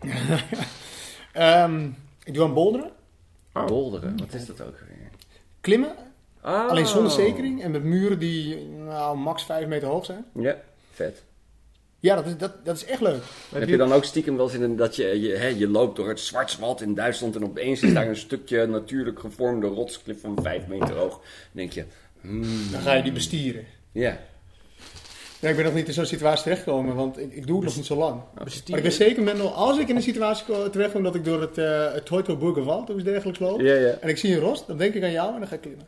Ehm, 1.32 1.86
ik 2.24 2.34
doe 2.34 2.44
aan 2.44 2.54
boulderen, 2.54 2.90
Bolderen, 3.52 4.16
wat 4.18 4.34
is 4.34 4.46
dat 4.46 4.60
ook 4.60 4.78
weer? 4.78 5.10
klimmen, 5.60 5.94
Oh. 6.44 6.68
alleen 6.68 6.86
zonder 6.86 7.12
zekering 7.12 7.62
en 7.62 7.70
met 7.70 7.82
muren 7.82 8.18
die 8.18 8.56
nou, 8.68 9.16
max 9.16 9.42
5 9.44 9.66
meter 9.66 9.88
hoog 9.88 10.04
zijn. 10.04 10.24
Ja, 10.34 10.56
vet. 10.92 11.22
Ja, 12.02 12.14
dat 12.14 12.26
is, 12.26 12.36
dat, 12.36 12.64
dat 12.64 12.76
is 12.76 12.84
echt 12.84 13.00
leuk. 13.00 13.22
Heb 13.54 13.68
je 13.68 13.76
dan 13.76 13.92
ook 13.92 14.04
stiekem 14.04 14.36
wel 14.36 14.44
eens 14.50 14.54
in 14.54 14.76
dat 14.76 14.96
je, 14.96 15.20
je, 15.20 15.34
hè, 15.36 15.46
je 15.46 15.68
loopt 15.68 15.96
door 15.96 16.08
het 16.08 16.20
Zwartswald 16.20 16.80
in 16.80 16.94
Duitsland 16.94 17.36
en 17.36 17.44
opeens 17.44 17.82
is 17.82 17.92
daar 17.92 18.08
een 18.08 18.16
stukje 18.16 18.66
natuurlijk 18.66 19.18
gevormde 19.20 19.66
rotsklif 19.66 20.20
van 20.20 20.38
5 20.42 20.66
meter 20.66 20.94
hoog. 20.96 21.12
Dan 21.12 21.20
denk 21.52 21.72
je, 21.72 21.84
hmm, 22.20 22.70
Dan 22.72 22.80
ga 22.80 22.92
je 22.94 23.02
die 23.02 23.12
bestieren. 23.12 23.64
ja. 23.92 24.18
Ja, 25.40 25.48
ik 25.48 25.56
ben 25.56 25.64
nog 25.64 25.74
niet 25.74 25.86
in 25.86 25.92
zo'n 25.92 26.06
situatie 26.06 26.42
terechtgekomen, 26.42 26.94
want 26.94 27.18
ik, 27.18 27.32
ik 27.32 27.46
doe 27.46 27.56
het 27.56 27.64
nog 27.64 27.76
niet 27.76 27.86
zo 27.86 27.96
lang. 27.96 28.20
Maar 28.34 28.46
ik 28.76 28.82
ben 28.82 28.92
zeker, 28.92 29.22
Mendel, 29.22 29.52
als 29.54 29.78
ik 29.78 29.88
in 29.88 29.96
een 29.96 30.02
situatie 30.02 30.44
ko- 30.46 30.70
terechtkom 30.70 31.02
dat 31.02 31.14
ik 31.14 31.24
door 31.24 31.40
het, 31.40 31.58
uh, 31.58 31.92
het 31.92 32.06
Teutoburgerwald 32.06 32.90
of 32.90 32.94
iets 32.94 33.04
dergelijks 33.04 33.38
loop, 33.40 33.60
Ja, 33.60 33.74
ja. 33.74 33.90
en 34.00 34.08
ik 34.08 34.18
zie 34.18 34.34
een 34.34 34.40
rost, 34.40 34.66
dan 34.66 34.76
denk 34.76 34.94
ik 34.94 35.02
aan 35.02 35.10
jou 35.12 35.32
en 35.34 35.38
dan 35.38 35.48
ga 35.48 35.54
ik 35.54 35.60
klimmen. 35.60 35.86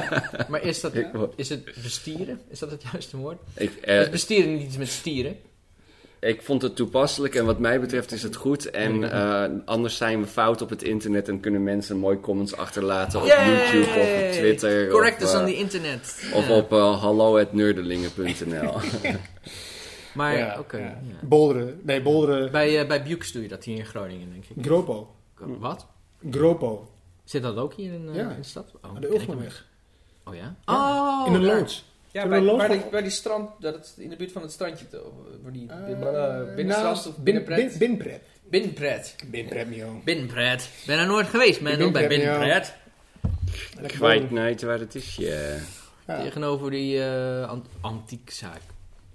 Maar 0.50 0.62
is, 0.62 0.80
dat, 0.80 0.94
Ik- 0.94 1.06
is 1.36 1.48
het 1.48 1.64
bestieren? 1.82 2.40
Is 2.48 2.58
dat 2.58 2.70
het 2.70 2.82
juiste 2.92 3.16
woord? 3.16 3.38
Ik, 3.56 3.70
is 3.70 3.80
eh, 3.80 4.10
bestieren 4.10 4.54
niet 4.54 4.66
iets 4.66 4.76
met 4.76 4.88
stieren? 4.88 5.36
Ik 6.20 6.42
vond 6.42 6.62
het 6.62 6.76
toepasselijk 6.76 7.34
en 7.34 7.44
wat 7.44 7.58
mij 7.58 7.80
betreft 7.80 8.12
is 8.12 8.22
het 8.22 8.36
goed. 8.36 8.70
En 8.70 9.12
eh, 9.12 9.44
anders 9.64 9.96
zijn 9.96 10.20
we 10.20 10.26
fout 10.26 10.62
op 10.62 10.70
het 10.70 10.82
internet 10.82 11.28
en 11.28 11.40
kunnen 11.40 11.62
mensen 11.62 11.96
mooi 11.96 12.20
comments 12.20 12.56
achterlaten 12.56 13.20
op 13.20 13.26
Yay! 13.26 13.54
YouTube 13.54 14.00
of 14.00 14.24
op 14.24 14.32
Twitter. 14.32 14.88
Correct 14.88 15.22
of, 15.22 15.28
us 15.28 15.34
eh, 15.34 15.40
on 15.40 15.46
the 15.46 15.56
internet. 15.56 16.30
Of 16.34 16.50
op 16.50 16.72
uh, 16.72 17.00
hallo.nerdelingen.nl. 17.00 18.74
Maar, 20.14 20.36
Ja, 20.36 20.56
oké. 20.58 20.76
ja. 20.76 20.84
ja. 20.84 20.98
Bolderen, 21.20 21.80
nee, 21.82 22.02
bolderen, 22.02 22.50
Bij, 22.52 22.80
eh 22.80 22.86
bij 22.88 23.02
Bukes 23.02 23.32
doe 23.32 23.42
je 23.42 23.48
dat 23.48 23.64
hier 23.64 23.76
in 23.78 23.84
Groningen, 23.86 24.30
denk 24.30 24.44
ik. 24.44 24.64
Gropo. 24.64 25.14
Wat? 25.38 25.86
Gropo, 26.30 26.90
Zit 27.24 27.42
dat 27.42 27.56
ook 27.56 27.74
hier 27.74 27.92
in, 27.92 28.08
Ja. 28.12 28.30
in 28.30 28.36
de 28.36 28.42
stad? 28.42 28.72
Oh, 28.82 28.94
aan 28.94 29.00
de. 29.00 29.08
Oh 30.24 30.34
ja? 30.34 30.54
Ja. 30.66 31.24
Oh, 31.26 31.26
in 31.26 31.32
de 31.40 31.46
loods. 31.46 31.84
Ja, 32.16 32.26
bij, 32.90 33.02
die, 33.02 33.10
strand, 33.10 33.50
dat 33.60 33.74
het 33.74 33.94
in 33.98 34.08
de 34.10 34.16
buurt 34.16 34.32
van 34.32 34.42
het 34.42 34.50
strandje, 34.52 34.88
toch? 34.88 35.02
waar 35.42 35.52
die 35.52 35.66
Eh, 35.68 36.54
binnenstrand 36.54 36.96
of 37.06 37.14
bin- 37.14 37.24
binnenpret? 37.24 37.78
bin- 37.78 37.78
Binnenpret. 37.78 38.20
Binnenpret. 39.26 39.66
Binnenpret. 40.04 40.68
Ben 40.86 40.98
er 40.98 41.06
nooit 41.06 41.26
geweest, 41.26 41.60
man. 41.60 41.92
Bij 41.92 42.08
Binnenpret, 42.08 42.74
Kwijt 43.86 44.30
niet 44.30 44.62
waar 44.62 44.78
het 44.78 44.94
is, 44.94 45.14
ja. 45.16 45.38
Ja. 46.06 46.22
Tegenover 46.22 46.70
die 46.70 47.02
eh 47.04 47.48
ant 47.48 47.66
antiekzaak. 47.80 48.60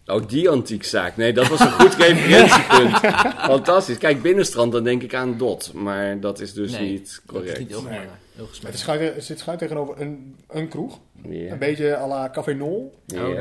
Oh, 0.06 0.28
die 0.28 0.50
antiekzaak. 0.50 1.18
Nee, 1.18 1.34
dat 1.34 1.48
was 1.48 1.60
een 1.60 1.72
goed 1.72 1.94
referentiepunt. 1.96 2.98
Fantastisch. 3.52 3.98
Kijk, 3.98 4.22
binnenstrand, 4.22 4.72
dan 4.72 4.84
denk 4.84 5.04
ik 5.04 5.14
aan 5.14 5.38
Dot. 5.38 5.74
Maar 5.74 6.20
dat 6.20 6.40
is 6.40 6.54
dus 6.54 6.72
Nee, 6.72 6.90
niet 6.90 7.00
Dat 7.00 7.08
is 7.10 7.22
correct. 7.26 7.60
niet 7.60 7.70
heel 7.70 7.82
Nee. 7.82 8.00
heel 8.36 8.48
schuin- 8.52 9.02
het 9.14 9.24
zit 9.26 9.40
schuin 9.40 9.58
tegenover 9.58 10.02
een, 10.02 10.36
een 10.50 10.68
kroeg. 10.68 11.00
Ja. 11.30 11.52
Een 11.52 11.58
beetje 11.60 11.98
à 11.98 12.08
la 12.08 12.30
Café 12.30 12.54
Nol. 12.54 12.94
Ja. 13.06 13.28
Oh, 13.28 13.36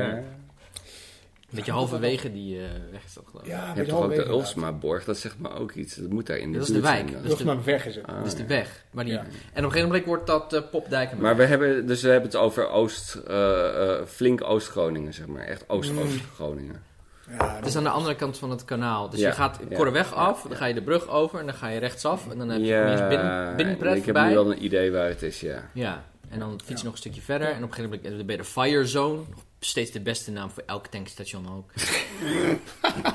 Je 1.65 1.71
halverwege 1.71 2.31
die 2.31 2.57
eh 2.57 2.63
weg 2.91 3.03
is 3.05 3.13
dat 3.13 3.23
geloof 3.29 3.45
ik. 3.45 3.51
Ja, 3.51 3.69
een 3.69 3.75
hebt 3.75 3.89
toch 3.89 4.03
ook 4.03 4.15
de 4.15 4.25
Ulfsma-borg? 4.25 5.03
Dat 5.03 5.17
zegt 5.17 5.39
me 5.39 5.49
ook 5.53 5.71
iets. 5.71 5.95
Dat 5.95 6.09
moet 6.09 6.27
daar 6.27 6.37
in 6.37 6.51
de 6.51 6.57
Dat 6.57 6.67
is 6.67 6.73
de 6.73 6.81
wijk. 6.81 6.95
zijn. 7.09 7.23
Dat 7.23 7.31
is 7.31 7.37
de- 7.37 7.43
Ulfsma 7.45 7.63
weg 7.71 7.85
is 7.85 7.95
het. 7.95 8.07
Ah, 8.07 8.15
Dat 8.17 8.25
is 8.25 8.35
de 8.35 8.45
weg. 8.45 8.83
Maar 8.91 9.03
die... 9.05 9.13
Ja. 9.13 9.19
En 9.19 9.25
op 9.25 9.33
een 9.55 9.63
gegeven 9.63 9.87
moment 9.87 10.05
wordt 10.05 10.27
dat 10.27 10.53
eh 10.53 10.61
Popdijk. 10.71 11.17
Maar 11.17 11.35
we 11.35 11.43
hebben, 11.45 11.87
dus 11.87 12.01
we 12.01 12.09
hebben 12.09 12.29
het 12.29 12.39
over 12.39 12.69
Oost, 12.69 13.15
eh, 13.15 13.89
eh, 13.99 14.05
flink 14.05 14.43
Oost-Groningen, 14.43 15.13
zeg 15.13 15.27
maar. 15.27 15.43
Echt 15.43 15.63
Oost-Oost-Groningen. 15.69 16.83
Ja, 17.39 17.55
Het 17.55 17.65
is 17.65 17.75
aan 17.75 17.83
de 17.83 17.89
andere 17.89 18.15
kant 18.15 18.37
van 18.37 18.49
het 18.49 18.65
kanaal. 18.65 19.09
Dus 19.09 19.19
Ja, 19.19 19.27
je 19.27 19.33
gaat 19.33 19.59
ja, 19.69 19.75
Korreweg 19.75 20.13
af, 20.13 20.41
dan 20.47 20.57
ga 20.57 20.65
je 20.65 20.73
de 20.73 20.81
brug 20.81 21.09
over 21.09 21.39
en 21.39 21.45
dan 21.45 21.55
ga 21.55 21.67
je 21.67 21.79
rechtsaf. 21.79 22.29
En 22.31 22.37
dan 22.37 22.49
heb 22.49 22.59
je 22.61 22.65
ineens 22.81 23.07
binnen, 23.07 23.55
binnenpret 23.55 23.95
ik 23.97 24.05
heb 24.05 24.15
nu 24.15 24.33
wel 24.33 24.51
een 24.51 24.63
idee 24.63 24.91
waar 24.91 25.07
het 25.07 25.21
is, 25.21 25.39
ja. 25.41 25.69
Ja, 25.73 26.03
en 26.31 26.39
dan 26.39 26.59
fiets 26.63 26.79
je 26.79 26.83
nog 26.85 26.93
een 26.93 26.99
stukje 26.99 27.21
verder. 27.21 27.47
En 27.47 27.63
op 27.63 27.69
een 27.69 27.73
gegeven 27.75 27.99
moment 28.03 28.25
ben 28.25 28.35
je 28.35 28.41
de 28.41 28.47
Fire 28.47 28.85
Zone. 28.85 29.15
Nog 29.29 29.43
steeds 29.59 29.91
de 29.91 29.99
beste 30.01 30.31
naam 30.31 30.49
voor 30.49 30.63
elk 30.65 30.87
tankstation 30.87 31.47
ook. 31.57 31.71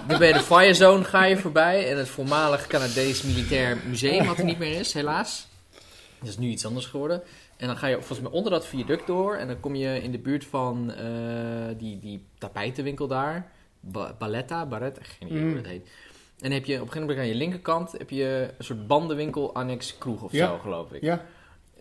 dan 0.09 0.19
ben 0.19 0.29
je 0.29 0.33
de 0.35 0.41
Fire 0.41 0.75
Zone, 0.75 1.05
ga 1.05 1.25
je 1.25 1.37
voorbij. 1.37 1.91
En 1.91 1.99
het 1.99 2.09
voormalig 2.09 2.67
Canadees 2.67 3.23
Militair 3.23 3.79
Museum, 3.89 4.27
wat 4.27 4.39
er 4.39 4.45
niet 4.45 4.59
meer 4.59 4.79
is, 4.81 4.93
helaas. 4.93 5.47
Dat 6.19 6.29
is 6.29 6.39
nu 6.39 6.49
iets 6.49 6.67
anders 6.67 6.87
geworden. 6.87 7.23
En 7.57 7.67
dan 7.67 7.77
ga 7.77 7.87
je 7.87 7.95
volgens 7.97 8.21
mij 8.21 8.31
onder 8.31 8.51
dat 8.53 8.67
viaduct 8.67 9.07
door. 9.07 9.37
En 9.37 9.47
dan 9.47 9.61
kom 9.61 9.75
je 9.75 10.03
in 10.03 10.13
de 10.13 10.19
buurt 10.19 10.45
van 10.45 10.93
eh, 10.93 11.07
die, 11.79 11.99
die 11.99 12.25
tapijtenwinkel 12.39 13.07
daar. 13.07 13.51
Ba 13.81 14.15
Balletta, 14.19 14.67
Barretta, 14.67 15.01
geen 15.03 15.29
idee 15.29 15.41
hoe 15.43 15.49
Mm. 15.51 15.57
dat 15.57 15.67
heet. 15.67 15.87
En 15.87 16.43
dan 16.43 16.51
heb 16.51 16.65
je 16.65 16.75
op 16.75 16.81
een 16.81 16.87
gegeven 16.87 17.01
moment 17.01 17.19
aan 17.19 17.27
je 17.27 17.35
linkerkant 17.35 17.93
heb 17.93 18.11
je 18.11 18.51
een 18.59 18.65
soort 18.65 18.87
bandenwinkel, 18.87 19.55
annex 19.55 19.99
kroeg 19.99 20.23
of 20.23 20.33
Ja. 20.33 20.47
zo, 20.47 20.59
geloof 20.59 20.93
ik. 20.93 21.03
Ja, 21.03 21.25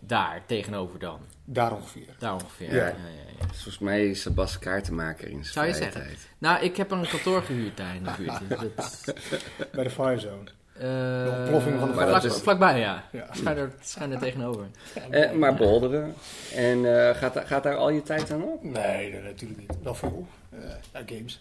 Daar, 0.00 0.42
tegenover 0.46 0.98
dan. 0.98 1.18
daar 1.44 1.72
ongeveer. 1.72 2.08
Daar 2.18 2.32
ongeveer. 2.32 2.68
Ja. 2.74 2.74
Ja. 2.74 2.82
Ja, 2.86 2.88
ja, 2.88 3.30
ja. 3.40 3.46
Volgens 3.46 3.78
mij 3.78 4.06
is 4.08 4.20
Sebas 4.22 4.58
kaartenmaker 4.58 5.24
in 5.28 5.30
zijn 5.44 5.44
Zou 5.44 5.66
je 5.66 5.74
vrije 5.74 5.92
zeggen? 5.92 6.10
tijd. 6.10 6.28
Nou, 6.38 6.64
ik 6.64 6.76
heb 6.76 6.90
een 6.90 7.08
kantoor 7.08 7.42
gehuurd 7.42 7.76
daar 7.76 7.94
in 7.94 8.02
de 8.04 8.10
buurt. 8.18 8.38
Dus 8.48 9.04
dat, 9.04 9.14
Bij 9.72 9.84
de 9.84 9.90
Firezone. 9.90 10.50
eh, 10.72 11.38
ontploffing 11.38 11.78
van 11.78 11.88
de 11.88 11.94
Maar 11.94 12.06
vlak, 12.08 12.22
dat 12.22 12.32
is- 12.32 12.40
vlakbij, 12.42 12.78
ja. 12.78 13.04
Ja. 13.12 13.26
Schijn 13.32 13.56
er, 13.56 13.72
er 14.12 14.18
tegenover. 14.18 14.66
Eh, 15.10 15.32
maar 15.32 15.54
bolderen. 15.54 16.14
En 16.54 17.08
eh, 17.08 17.16
gaat, 17.16 17.34
daar- 17.34 17.46
gaat 17.46 17.62
daar 17.62 17.76
al 17.76 17.90
je 17.90 18.02
tijd 18.02 18.30
aan 18.32 18.42
op? 18.42 18.62
Nee, 18.62 19.10
nee, 19.12 19.22
natuurlijk 19.22 19.60
niet. 19.60 19.72
Wel 19.82 19.94
veel. 19.94 20.26
Eh, 20.50 20.58
ja, 20.92 21.00
games. 21.06 21.40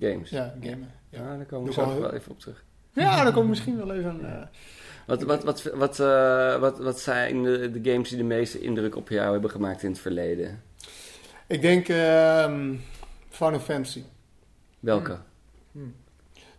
Games. 0.00 0.30
Ja, 0.30 0.54
gamen. 0.62 0.90
Ja, 1.08 1.22
Ja, 1.22 1.36
daar 1.36 1.46
komen 1.46 1.66
we 1.66 1.72
zo 1.72 2.00
wel 2.00 2.12
even 2.14 2.30
op 2.32 2.40
terug. 2.40 2.64
ja 2.92 3.24
dan 3.24 3.32
komt 3.32 3.48
misschien 3.48 3.76
wel 3.76 3.94
even... 3.94 4.24
eh, 4.40 4.46
Wat, 5.06 5.22
wat, 5.22 5.44
wat, 5.44 5.62
wat, 5.62 6.00
eh, 6.00 6.58
wat, 6.58 6.78
wat 6.78 7.00
zijn 7.00 7.42
de, 7.42 7.70
de 7.70 7.90
games 7.90 8.08
die 8.08 8.18
de 8.18 8.24
meeste 8.24 8.60
indruk 8.60 8.96
op 8.96 9.08
jou 9.08 9.32
hebben 9.32 9.50
gemaakt 9.50 9.82
in 9.82 9.90
het 9.90 10.00
verleden? 10.00 10.62
ik 11.46 11.60
denk 11.60 11.88
ehm 11.88 12.74
Final 13.28 13.60
Fantasy. 13.60 14.02
Welke? 14.80 15.18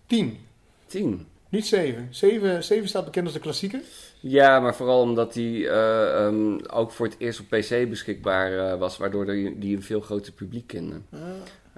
10. 0.05 0.37
Tien. 0.85 1.27
Niet 1.49 1.65
7. 1.65 2.07
7. 2.09 2.63
7 2.63 2.87
staat 2.87 3.05
bekend 3.05 3.25
als 3.25 3.33
de 3.33 3.39
klassieker. 3.39 3.81
Ja, 4.19 4.59
maar 4.59 4.75
vooral 4.75 5.01
omdat 5.01 5.33
die 5.33 5.69
eh, 5.69 6.25
ehm, 6.25 6.57
ook 6.67 6.91
voor 6.91 7.05
het 7.05 7.15
eerst 7.17 7.39
op 7.39 7.47
PC 7.47 7.89
beschikbaar 7.89 8.71
eh, 8.71 8.79
was, 8.79 8.97
waardoor 8.97 9.25
die, 9.25 9.59
die 9.59 9.75
een 9.75 9.83
veel 9.83 10.01
groter 10.01 10.33
publiek 10.33 10.67
kende. 10.67 10.95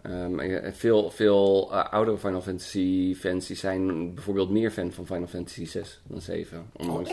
Ehm, 0.04 0.40
en 0.40 0.74
veel 0.74 1.12
veel 1.12 1.70
eh, 1.72 1.94
oudere 1.94 2.18
Final 2.18 2.42
Fantasy 2.42 3.16
fans 3.16 3.48
die 3.48 3.56
zijn 3.56 4.14
bijvoorbeeld 4.14 4.50
meer 4.50 4.72
fan 4.72 4.92
van 4.92 5.06
Final 5.06 5.28
Fantasy 5.28 5.66
6 5.66 6.02
dan 6.08 6.22
7. 6.22 6.70
Ondanks. 6.78 7.10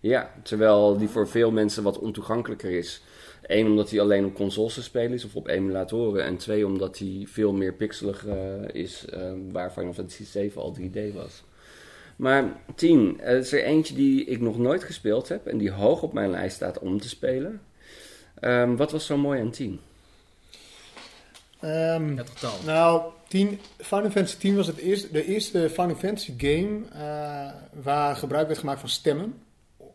ja, 0.00 0.30
terwijl 0.42 0.96
die 0.98 1.08
voor 1.08 1.28
veel 1.28 1.50
mensen 1.50 1.82
wat 1.82 1.98
ontoegankelijker 1.98 2.70
is. 2.70 3.02
Eén, 3.42 3.66
omdat 3.66 3.90
hij 3.90 4.00
alleen 4.00 4.24
op 4.24 4.34
consoles 4.34 4.74
te 4.74 4.82
spelen 4.82 5.12
is 5.12 5.24
of 5.24 5.36
op 5.36 5.48
emulatoren. 5.48 6.24
En 6.24 6.36
twee, 6.36 6.66
omdat 6.66 6.98
hij 6.98 7.24
veel 7.28 7.52
meer 7.52 7.74
pixelig 7.74 8.26
eh, 8.26 8.34
is, 8.72 9.04
eh, 9.04 9.32
waar 9.50 9.70
Final 9.70 9.92
Fantasy 9.92 10.24
7 10.24 10.62
al 10.62 10.76
3D 10.78 11.14
was. 11.14 11.44
Maar 12.16 12.62
10, 12.74 13.20
er 13.20 13.36
is 13.36 13.52
er 13.52 13.62
eentje 13.62 13.94
die 13.94 14.24
ik 14.24 14.40
nog 14.40 14.58
nooit 14.58 14.84
gespeeld 14.84 15.28
heb 15.28 15.46
en 15.46 15.58
die 15.58 15.70
hoog 15.70 16.02
op 16.02 16.12
mijn 16.12 16.30
lijst 16.30 16.56
staat 16.56 16.78
om 16.78 17.00
te 17.00 17.08
spelen. 17.08 17.60
Ehm, 18.40 18.76
wat 18.76 18.92
was 18.92 19.06
zo 19.06 19.16
mooi 19.16 19.40
aan 19.40 19.50
10? 19.50 19.80
Ehm, 21.60 22.16
Het 22.16 22.30
getal. 22.30 22.52
nou, 22.66 23.02
10, 23.28 23.60
Final 23.78 24.10
Fantasy 24.10 24.36
10 24.36 24.56
was 24.56 24.66
het 24.66 24.76
eerste, 24.76 25.10
de 25.12 25.24
eerste 25.24 25.70
Final 25.70 25.94
Fantasy 25.96 26.34
game 26.36 26.80
eh, 26.92 27.52
waar 27.82 28.16
gebruik 28.16 28.46
werd 28.46 28.58
gemaakt 28.58 28.80
van 28.80 28.88
stemmen. 28.88 29.34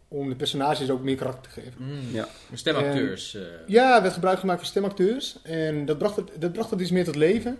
Om 0.08 0.29
de 0.29 0.36
personages 0.36 0.89
ook 0.89 1.01
meer 1.03 1.15
karakter 1.15 1.51
te 1.53 1.62
geven. 1.62 1.74
Mm. 1.77 2.00
Ja. 2.12 2.27
Stemacteurs. 2.53 3.36
eh. 3.36 3.41
Ja, 3.67 3.96
er 3.96 4.01
werd 4.01 4.13
gebruik 4.13 4.39
gemaakt 4.39 4.60
van 4.60 4.67
stemacteurs. 4.67 5.38
En 5.43 5.86
dat 5.86 5.98
bracht 5.98 6.15
het, 6.15 6.29
dat 6.39 6.51
bracht 6.51 6.70
het 6.70 6.79
iets 6.79 6.91
meer 6.91 7.03
tot 7.03 7.15
leven. 7.15 7.58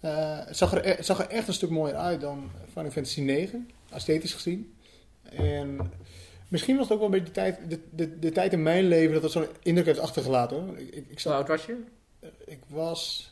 Eh, 0.00 0.38
het, 0.46 0.56
zag 0.56 0.72
er, 0.72 0.86
e- 0.86 0.94
het 0.96 1.06
zag 1.06 1.18
er 1.18 1.28
echt 1.28 1.48
een 1.48 1.54
stuk 1.54 1.70
mooier 1.70 1.96
uit 1.96 2.20
dan 2.20 2.50
Final 2.72 2.90
Fantasy 2.90 3.20
9, 3.20 3.70
esthetisch 3.90 4.34
gezien. 4.34 4.74
En 5.22 5.92
misschien 6.48 6.76
was 6.76 6.84
het 6.88 6.92
ook 6.92 6.98
wel 7.10 7.12
een 7.18 7.24
beetje 7.24 7.32
de 7.34 7.40
tijd, 7.40 7.70
de, 7.70 7.80
de, 7.90 8.18
de 8.18 8.32
tijd 8.32 8.52
in 8.52 8.62
mijn 8.62 8.88
leven 8.88 9.12
dat 9.12 9.22
het 9.22 9.32
zo'n 9.32 9.46
indruk 9.62 9.86
heeft 9.86 9.98
achtergelaten. 9.98 10.56
Hoor. 10.56 10.78
Ik, 10.78 10.94
ik, 10.94 11.04
ik, 11.08 11.20
Hoe 11.22 11.32
oud 11.32 11.48
was 11.48 11.64
je? 11.66 11.76
ik 12.44 12.58
was 12.68 13.31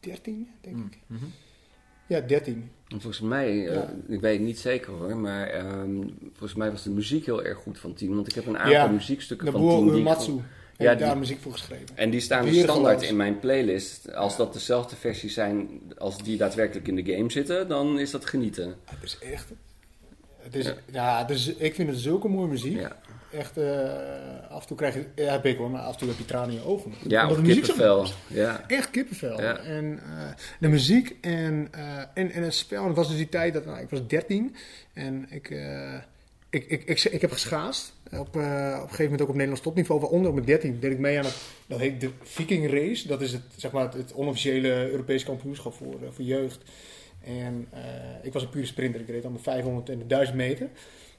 13, 0.00 0.48
denk 0.60 0.76
ik. 0.76 0.98
Mm. 1.06 1.16
Mhm. 1.16 1.24
Ja, 2.06 2.20
13. 2.20 2.70
Volgens 2.88 3.20
mij, 3.20 3.66
eh, 3.68 3.74
Ja. 3.74 3.92
ik 4.08 4.20
weet 4.20 4.36
het 4.36 4.46
niet 4.46 4.58
zeker 4.58 4.92
hoor, 4.92 5.16
maar 5.16 5.46
ehm, 5.48 6.00
volgens 6.22 6.54
mij 6.54 6.70
was 6.70 6.82
de 6.82 6.90
muziek 6.90 7.26
heel 7.26 7.44
erg 7.44 7.58
goed 7.58 7.78
van 7.78 7.94
10. 7.94 8.14
Want 8.14 8.26
ik 8.28 8.34
heb 8.34 8.46
een 8.46 8.56
aantal 8.58 8.72
Ja, 8.72 8.86
muziekstukken 8.86 9.52
van 9.52 9.60
10 9.60 9.68
die 9.92 10.00
ik 10.00 10.06
heeft 10.06 10.28
Ja, 10.76 10.94
die- 10.94 11.06
daar 11.06 11.18
muziek 11.18 11.40
voor 11.40 11.52
geschreven. 11.52 11.86
En 11.96 12.10
die 12.10 12.20
staan 12.20 12.44
dus 12.44 12.60
standaard 12.62 13.02
in 13.02 13.16
mijn 13.16 13.38
playlist. 13.38 14.14
Als 14.14 14.32
Ja. 14.32 14.38
dat 14.38 14.52
dezelfde 14.52 14.96
versies 14.96 15.34
zijn 15.34 15.68
als 15.98 16.18
die 16.22 16.36
daadwerkelijk 16.36 16.88
in 16.88 16.94
de 16.96 17.14
game 17.14 17.30
zitten, 17.30 17.68
dan 17.68 17.98
is 17.98 18.10
dat 18.10 18.24
genieten. 18.26 18.74
Het 18.84 19.02
is 19.02 19.18
echt... 19.18 19.52
Het 20.38 20.54
is, 20.54 20.64
Ja. 20.66 20.74
ja. 20.92 21.24
dus 21.24 21.54
ik 21.54 21.74
vind 21.74 21.88
het 21.88 21.98
zulke 21.98 22.28
mooie 22.28 22.48
muziek. 22.48 22.78
Ja. 22.78 23.00
Echt 23.32 23.56
eh, 23.56 24.50
af 24.50 24.60
en 24.60 24.66
toe 24.66 24.76
krijg 24.76 24.94
je, 24.94 25.04
ja, 25.14 25.32
heb 25.32 25.46
ik 25.46 25.56
hoor, 25.56 25.70
maar 25.70 25.80
af 25.80 25.92
en 25.92 25.98
toe 25.98 26.08
heb 26.08 26.18
je 26.18 26.24
tranen 26.24 26.50
in 26.50 26.60
je 26.60 26.66
ogen. 26.66 26.92
Ja, 27.08 27.22
Omdat 27.22 27.36
de 27.36 27.42
muziek 27.42 27.64
zo 27.64 27.72
kippenvel. 27.72 28.06
Ja. 28.26 28.64
Echt 28.68 28.90
kippenvel. 28.90 29.40
Ja. 29.40 29.58
En 29.58 30.00
eh, 30.04 30.28
de 30.58 30.68
muziek 30.68 31.16
en, 31.20 31.68
eh, 31.70 31.98
en, 32.14 32.30
en 32.30 32.42
het 32.42 32.54
spel. 32.54 32.80
En 32.80 32.86
het 32.86 32.96
was 32.96 33.08
dus 33.08 33.16
die 33.16 33.28
tijd 33.28 33.52
dat, 33.52 33.64
nou, 33.64 33.80
ik 33.80 33.90
was 33.90 34.06
13 34.06 34.56
en 34.92 35.26
ik, 35.30 35.50
ik, 36.50 36.68
ik, 36.68 36.84
ik, 36.84 37.04
ik, 37.04 37.20
heb 37.20 37.32
geschaast. 37.32 37.92
Op, 38.12 38.18
op 38.18 38.34
een 38.34 38.80
gegeven 38.80 39.04
moment 39.04 39.20
ook 39.20 39.28
op 39.28 39.34
Nederlands 39.34 39.62
topniveau. 39.62 40.00
Waaronder 40.00 40.28
op 40.28 40.34
mijn 40.34 40.46
13 40.46 40.80
deed 40.80 40.92
ik 40.92 40.98
mee 40.98 41.18
aan 41.18 41.24
het, 41.24 41.36
dat 41.66 41.78
heet 41.78 42.00
de 42.00 42.10
Viking 42.22 42.70
Race. 42.70 43.06
Dat 43.06 43.20
is 43.20 43.32
het, 43.32 43.42
zeg 43.56 43.70
maar, 43.70 43.84
het, 43.84 43.94
het 43.94 44.12
onofficiële 44.12 44.90
Europees 44.90 45.24
kampioenschap 45.24 45.74
voor, 45.74 45.98
voor 46.10 46.24
jeugd. 46.24 46.62
En 47.24 47.68
ik 48.22 48.32
was 48.32 48.42
een 48.42 48.50
pure 48.50 48.66
sprinter. 48.66 49.00
Ik 49.00 49.08
reed 49.08 49.24
aan 49.24 49.32
de 49.32 49.38
500 49.38 49.88
en 49.88 49.98
de 49.98 50.06
1000 50.06 50.36
meter. 50.36 50.68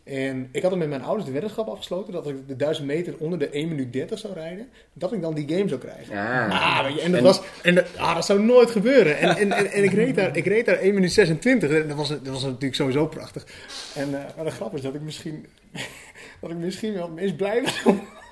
En 0.03 0.49
ik 0.51 0.61
had 0.61 0.71
er 0.71 0.77
met 0.77 0.89
mijn 0.89 1.03
ouders 1.03 1.25
de 1.25 1.31
weddenschap 1.31 1.67
afgesloten 1.67 2.13
dat 2.13 2.27
ik 2.27 2.47
de 2.47 2.55
1000 2.55 2.87
meter 2.87 3.15
onder 3.17 3.39
de 3.39 3.49
1 3.49 3.67
minuut 3.67 3.93
30 3.93 4.19
zou 4.19 4.33
rijden. 4.33 4.67
Dat 4.93 5.13
ik 5.13 5.21
dan 5.21 5.33
die 5.33 5.49
game 5.57 5.67
zou 5.67 5.79
krijgen. 5.79 6.15
Ja. 6.15 6.47
Ah, 6.47 6.83
weet 6.83 6.93
je, 6.95 7.01
en 7.01 7.11
dat, 7.11 7.19
En- 7.19 7.25
was, 7.25 7.41
en 7.61 7.75
dat, 7.75 7.85
ah, 7.97 8.15
dat 8.15 8.25
zou 8.25 8.41
nooit 8.43 8.71
gebeuren. 8.71 9.17
En, 9.17 9.37
en, 9.37 9.51
en, 9.51 9.71
en 9.71 9.83
ik, 9.83 9.91
reed 9.91 10.15
daar, 10.15 10.37
ik 10.37 10.45
reed 10.45 10.65
daar 10.65 10.77
1 10.77 10.93
minuut 10.93 11.11
26. 11.13 11.69
En 11.71 11.87
dat 11.87 11.97
was, 11.97 12.09
dat 12.09 12.27
was 12.27 12.43
natuurlijk 12.43 12.75
sowieso 12.75 13.07
prachtig. 13.07 13.45
En, 13.95 14.13
eh, 14.13 14.35
maar 14.35 14.45
de 14.45 14.51
grap 14.51 14.75
is 14.75 14.81
dat 14.81 14.95
ik 14.95 15.01
misschien, 15.01 15.45
dat 16.41 16.49
ik 16.49 16.57
misschien 16.57 16.93
wel 16.93 17.03
het 17.05 17.15
meest 17.15 17.35
blij 17.37 17.61
was 17.61 17.81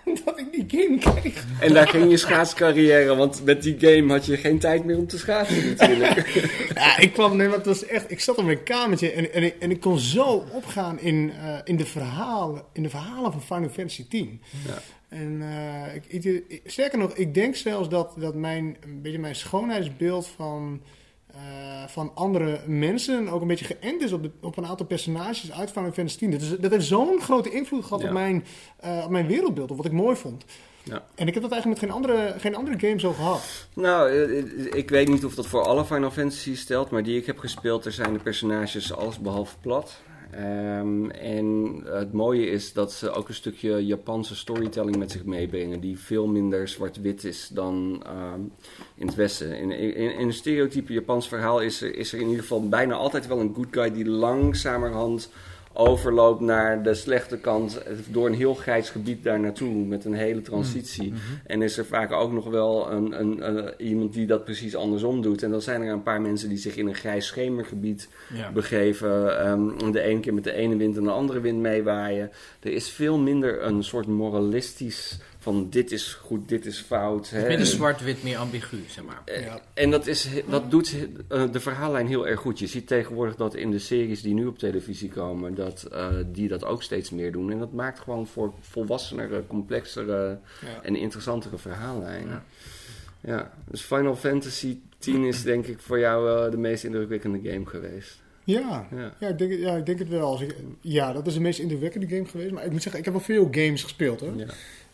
omdat 0.18 0.40
ik 0.40 0.68
die 0.68 0.82
game 0.82 0.98
kreeg. 0.98 1.46
En 1.60 1.74
daar 1.74 1.88
ging 1.88 2.10
je 2.10 2.18
schaatscarrière, 2.18 3.16
want 3.16 3.44
met 3.46 3.64
die 3.64 3.76
game 3.80 4.12
had 4.14 4.26
je 4.26 4.38
geen 4.38 4.60
tijd 4.60 4.86
meer 4.86 4.98
om 4.98 5.08
te 5.08 5.18
schaatsen 5.18 5.68
natuurlijk. 5.70 6.28
Ja, 6.74 6.98
ik 6.98 7.14
kwam, 7.14 7.38
nee, 7.38 7.50
het 7.50 7.66
was 7.66 7.86
echt, 7.86 8.12
ik 8.12 8.20
zat 8.20 8.38
op 8.38 8.46
mijn 8.46 8.64
kamertje 8.64 9.12
en, 9.12 9.34
en, 9.34 9.44
ik, 9.44 9.56
en 9.60 9.72
ik 9.72 9.80
kon 9.80 10.00
zo 10.00 10.46
opgaan 10.52 11.00
in, 11.00 11.32
eh, 11.44 11.58
in, 11.64 11.78
de, 11.78 11.86
verhalen, 11.86 12.64
in 12.74 12.84
de 12.84 12.90
verhalen 12.90 13.32
van 13.32 13.42
Final 13.42 13.70
Fantasy 13.70 14.06
X. 14.08 14.16
Ja. 14.68 14.82
En 15.10 15.42
eh, 15.42 15.96
ik- 16.22 16.62
sterker 16.66 16.98
nog, 16.98 17.14
ik 17.14 17.34
denk 17.34 17.56
zelfs 17.56 17.90
dat, 17.90 18.14
dat 18.18 18.36
mijn, 18.36 18.78
een 18.84 19.02
beetje 19.02 19.20
mijn 19.20 19.36
schoonheidsbeeld 19.36 20.28
van, 20.36 20.82
eh, 21.40 21.88
van 21.88 22.12
andere 22.16 22.60
mensen 22.66 23.28
ook 23.30 23.42
een 23.42 23.48
beetje 23.48 23.66
geënt 23.80 24.02
is 24.02 24.12
op, 24.12 24.24
de, 24.24 24.32
op 24.42 24.58
een 24.58 24.66
aantal 24.66 24.86
personages 24.86 25.52
uit 25.52 25.72
Final 25.72 25.92
Fantasy 25.92 26.26
X. 26.26 26.32
Dat, 26.32 26.42
is, 26.42 26.50
dat 26.60 26.72
heeft 26.72 26.86
zo'n 26.86 27.22
grote 27.22 27.50
invloed 27.52 27.84
gehad 27.84 28.02
Ja. 28.02 28.08
op, 28.08 28.14
mijn, 28.14 28.46
eh, 28.80 29.02
op 29.04 29.10
mijn 29.10 29.28
wereldbeeld, 29.28 29.72
op 29.72 29.78
wat 29.78 29.86
ik 29.86 29.92
mooi 29.92 30.16
vond. 30.16 30.46
Ja. 30.84 31.04
En 31.16 31.28
ik 31.28 31.34
heb 31.34 31.44
dat 31.44 31.52
eigenlijk 31.52 31.82
met 31.82 31.90
geen 31.92 31.98
andere, 32.02 32.36
geen 32.40 32.56
andere 32.56 32.80
game 32.80 33.00
zo 33.00 33.12
gehad. 33.14 33.68
Nou, 33.74 34.10
eh, 34.12 34.74
ik 34.74 34.90
weet 34.90 35.08
niet 35.08 35.26
of 35.26 35.36
dat 35.36 35.48
voor 35.48 35.64
alle 35.64 35.86
Final 35.86 36.12
Fantasy 36.12 36.56
stelt, 36.56 36.90
maar 36.90 37.04
die 37.04 37.18
ik 37.18 37.26
heb 37.26 37.38
gespeeld, 37.38 37.86
er 37.86 37.92
zijn 37.92 38.14
de 38.14 38.20
personages 38.20 38.94
alles 38.94 39.20
behalve 39.20 39.56
plat. 39.62 40.02
Ehm, 40.32 41.10
en 41.10 41.80
het 41.86 42.14
mooie 42.14 42.50
is 42.50 42.74
dat 42.74 42.92
ze 42.92 43.12
ook 43.12 43.28
een 43.28 43.34
stukje 43.34 43.86
Japanse 43.86 44.36
storytelling 44.36 44.98
met 44.98 45.12
zich 45.12 45.26
meebrengen, 45.26 45.80
die 45.80 46.00
veel 46.00 46.28
minder 46.28 46.68
zwart-wit 46.68 47.24
is 47.24 47.48
dan 47.48 48.04
ehm, 48.06 48.42
in 48.96 49.08
het 49.08 49.16
Westen. 49.16 49.58
In, 49.58 49.72
in, 49.72 50.20
een 50.20 50.34
stereotype 50.34 50.94
Japans 50.94 51.28
verhaal 51.28 51.62
is 51.62 51.82
is 51.82 52.14
er 52.14 52.20
in 52.20 52.28
ieder 52.28 52.42
geval 52.42 52.70
bijna 52.70 52.94
altijd 52.94 53.28
wel 53.28 53.40
een 53.40 53.54
good 53.56 53.68
guy 53.72 53.92
die 53.92 54.10
langzamerhand 54.10 55.30
overloopt 55.80 56.42
naar 56.42 56.84
de 56.84 56.94
slechte 56.94 57.38
kant 57.38 57.82
door 58.10 58.26
een 58.28 58.34
heel 58.34 58.54
grijs 58.54 58.90
gebied 58.90 59.24
daar 59.24 59.40
naartoe 59.40 59.74
met 59.86 60.06
een 60.06 60.14
hele 60.14 60.42
transitie. 60.42 61.14
En 61.46 61.62
is 61.62 61.78
er 61.78 61.86
vaak 61.86 62.12
ook 62.12 62.32
nog 62.32 62.46
wel 62.46 62.92
een, 62.92 63.20
een, 63.20 63.48
een- 63.48 63.74
iemand 63.78 64.14
die 64.14 64.28
dat 64.28 64.44
precies 64.44 64.76
andersom 64.76 65.22
doet. 65.22 65.44
En 65.44 65.52
dan 65.52 65.62
zijn 65.62 65.82
er 65.82 65.94
een 65.94 66.04
paar 66.04 66.22
mensen 66.22 66.50
die 66.50 66.58
zich 66.58 66.76
in 66.76 66.88
een 66.88 66.96
grijs 66.96 67.26
schemergebied 67.28 68.10
Ja. 68.34 68.52
begeven. 68.52 69.40
ehm, 69.40 69.92
de 69.92 70.02
ene 70.02 70.20
keer 70.20 70.34
met 70.34 70.44
de 70.44 70.54
ene 70.54 70.76
wind 70.76 70.98
en 70.98 71.04
de 71.04 71.12
andere 71.12 71.40
wind 71.40 71.60
meewaaien. 71.60 72.32
Er 72.60 72.72
is 72.72 72.90
veel 72.90 73.18
minder 73.18 73.64
een 73.64 73.84
soort 73.84 74.08
moralistisch 74.08 75.20
van 75.42 75.70
dit 75.70 75.92
is 75.92 76.14
goed, 76.14 76.50
dit 76.50 76.66
is 76.66 76.80
fout. 76.80 77.30
hè. 77.30 77.48
Minder 77.48 77.66
zwart-wit, 77.68 78.24
meer 78.24 78.38
ambigu, 78.38 78.78
zeg 78.88 79.04
maar. 79.04 79.22
Eh, 79.26 79.44
Ja. 79.46 79.60
En 79.74 79.90
dat, 79.92 80.08
is, 80.08 80.28
dat 80.50 80.72
doet 80.72 80.96
eh, 81.28 81.52
de 81.52 81.60
verhaallijn 81.60 82.08
heel 82.08 82.28
erg 82.28 82.40
goed. 82.40 82.60
Je 82.60 82.68
ziet 82.68 82.88
tegenwoordig 82.88 83.36
dat 83.36 83.56
in 83.56 83.72
de 83.72 83.80
series 83.80 84.22
die 84.22 84.34
nu 84.34 84.46
op 84.46 84.58
televisie 84.60 85.10
komen, 85.10 85.56
dat 85.56 85.84
eh, 85.84 86.08
die 86.26 86.48
dat 86.48 86.66
ook 86.66 86.84
steeds 86.84 87.10
meer 87.10 87.32
doen. 87.32 87.52
En 87.52 87.60
dat 87.60 87.74
maakt 87.74 88.00
gewoon 88.00 88.28
voor 88.28 88.54
volwassenere, 88.62 89.44
complexere 89.48 90.40
Ja. 90.62 90.82
en 90.84 90.96
interessantere 90.96 91.58
verhaallijnen. 91.58 92.30
Ja. 92.30 92.44
Ja. 93.22 93.52
dus 93.70 93.82
Final 93.82 94.16
Fantasy 94.16 94.78
10 94.98 95.24
is 95.24 95.44
denk 95.44 95.66
ik 95.68 95.80
voor 95.80 96.00
jou 96.00 96.46
eh, 96.46 96.52
de 96.52 96.58
meest 96.58 96.84
indrukwekkende 96.84 97.50
game 97.52 97.66
geweest. 97.66 98.20
Ja, 98.44 98.88
Ja. 98.96 99.14
Ja, 99.20 99.28
ik 99.28 99.38
denk, 99.38 99.52
het- 99.52 99.60
ja, 99.60 99.76
ik 99.76 99.86
denk 99.86 100.00
het 100.00 100.10
wel. 100.10 100.22
Als 100.28 100.42
ik, 100.42 100.56
ja, 100.82 101.14
dat 101.14 101.28
is 101.28 101.34
de 101.34 101.40
meest 101.40 101.60
indrukwekkende 101.60 102.08
game 102.08 102.26
geweest. 102.26 102.52
Maar 102.52 102.66
ik 102.66 102.72
moet 102.72 102.82
zeggen, 102.82 103.00
ik 103.00 103.06
heb 103.06 103.14
wel 103.14 103.24
veel 103.24 103.48
games 103.52 103.84
gespeeld 103.84 104.20
hoor. 104.20 104.36
Ja. 104.38 104.46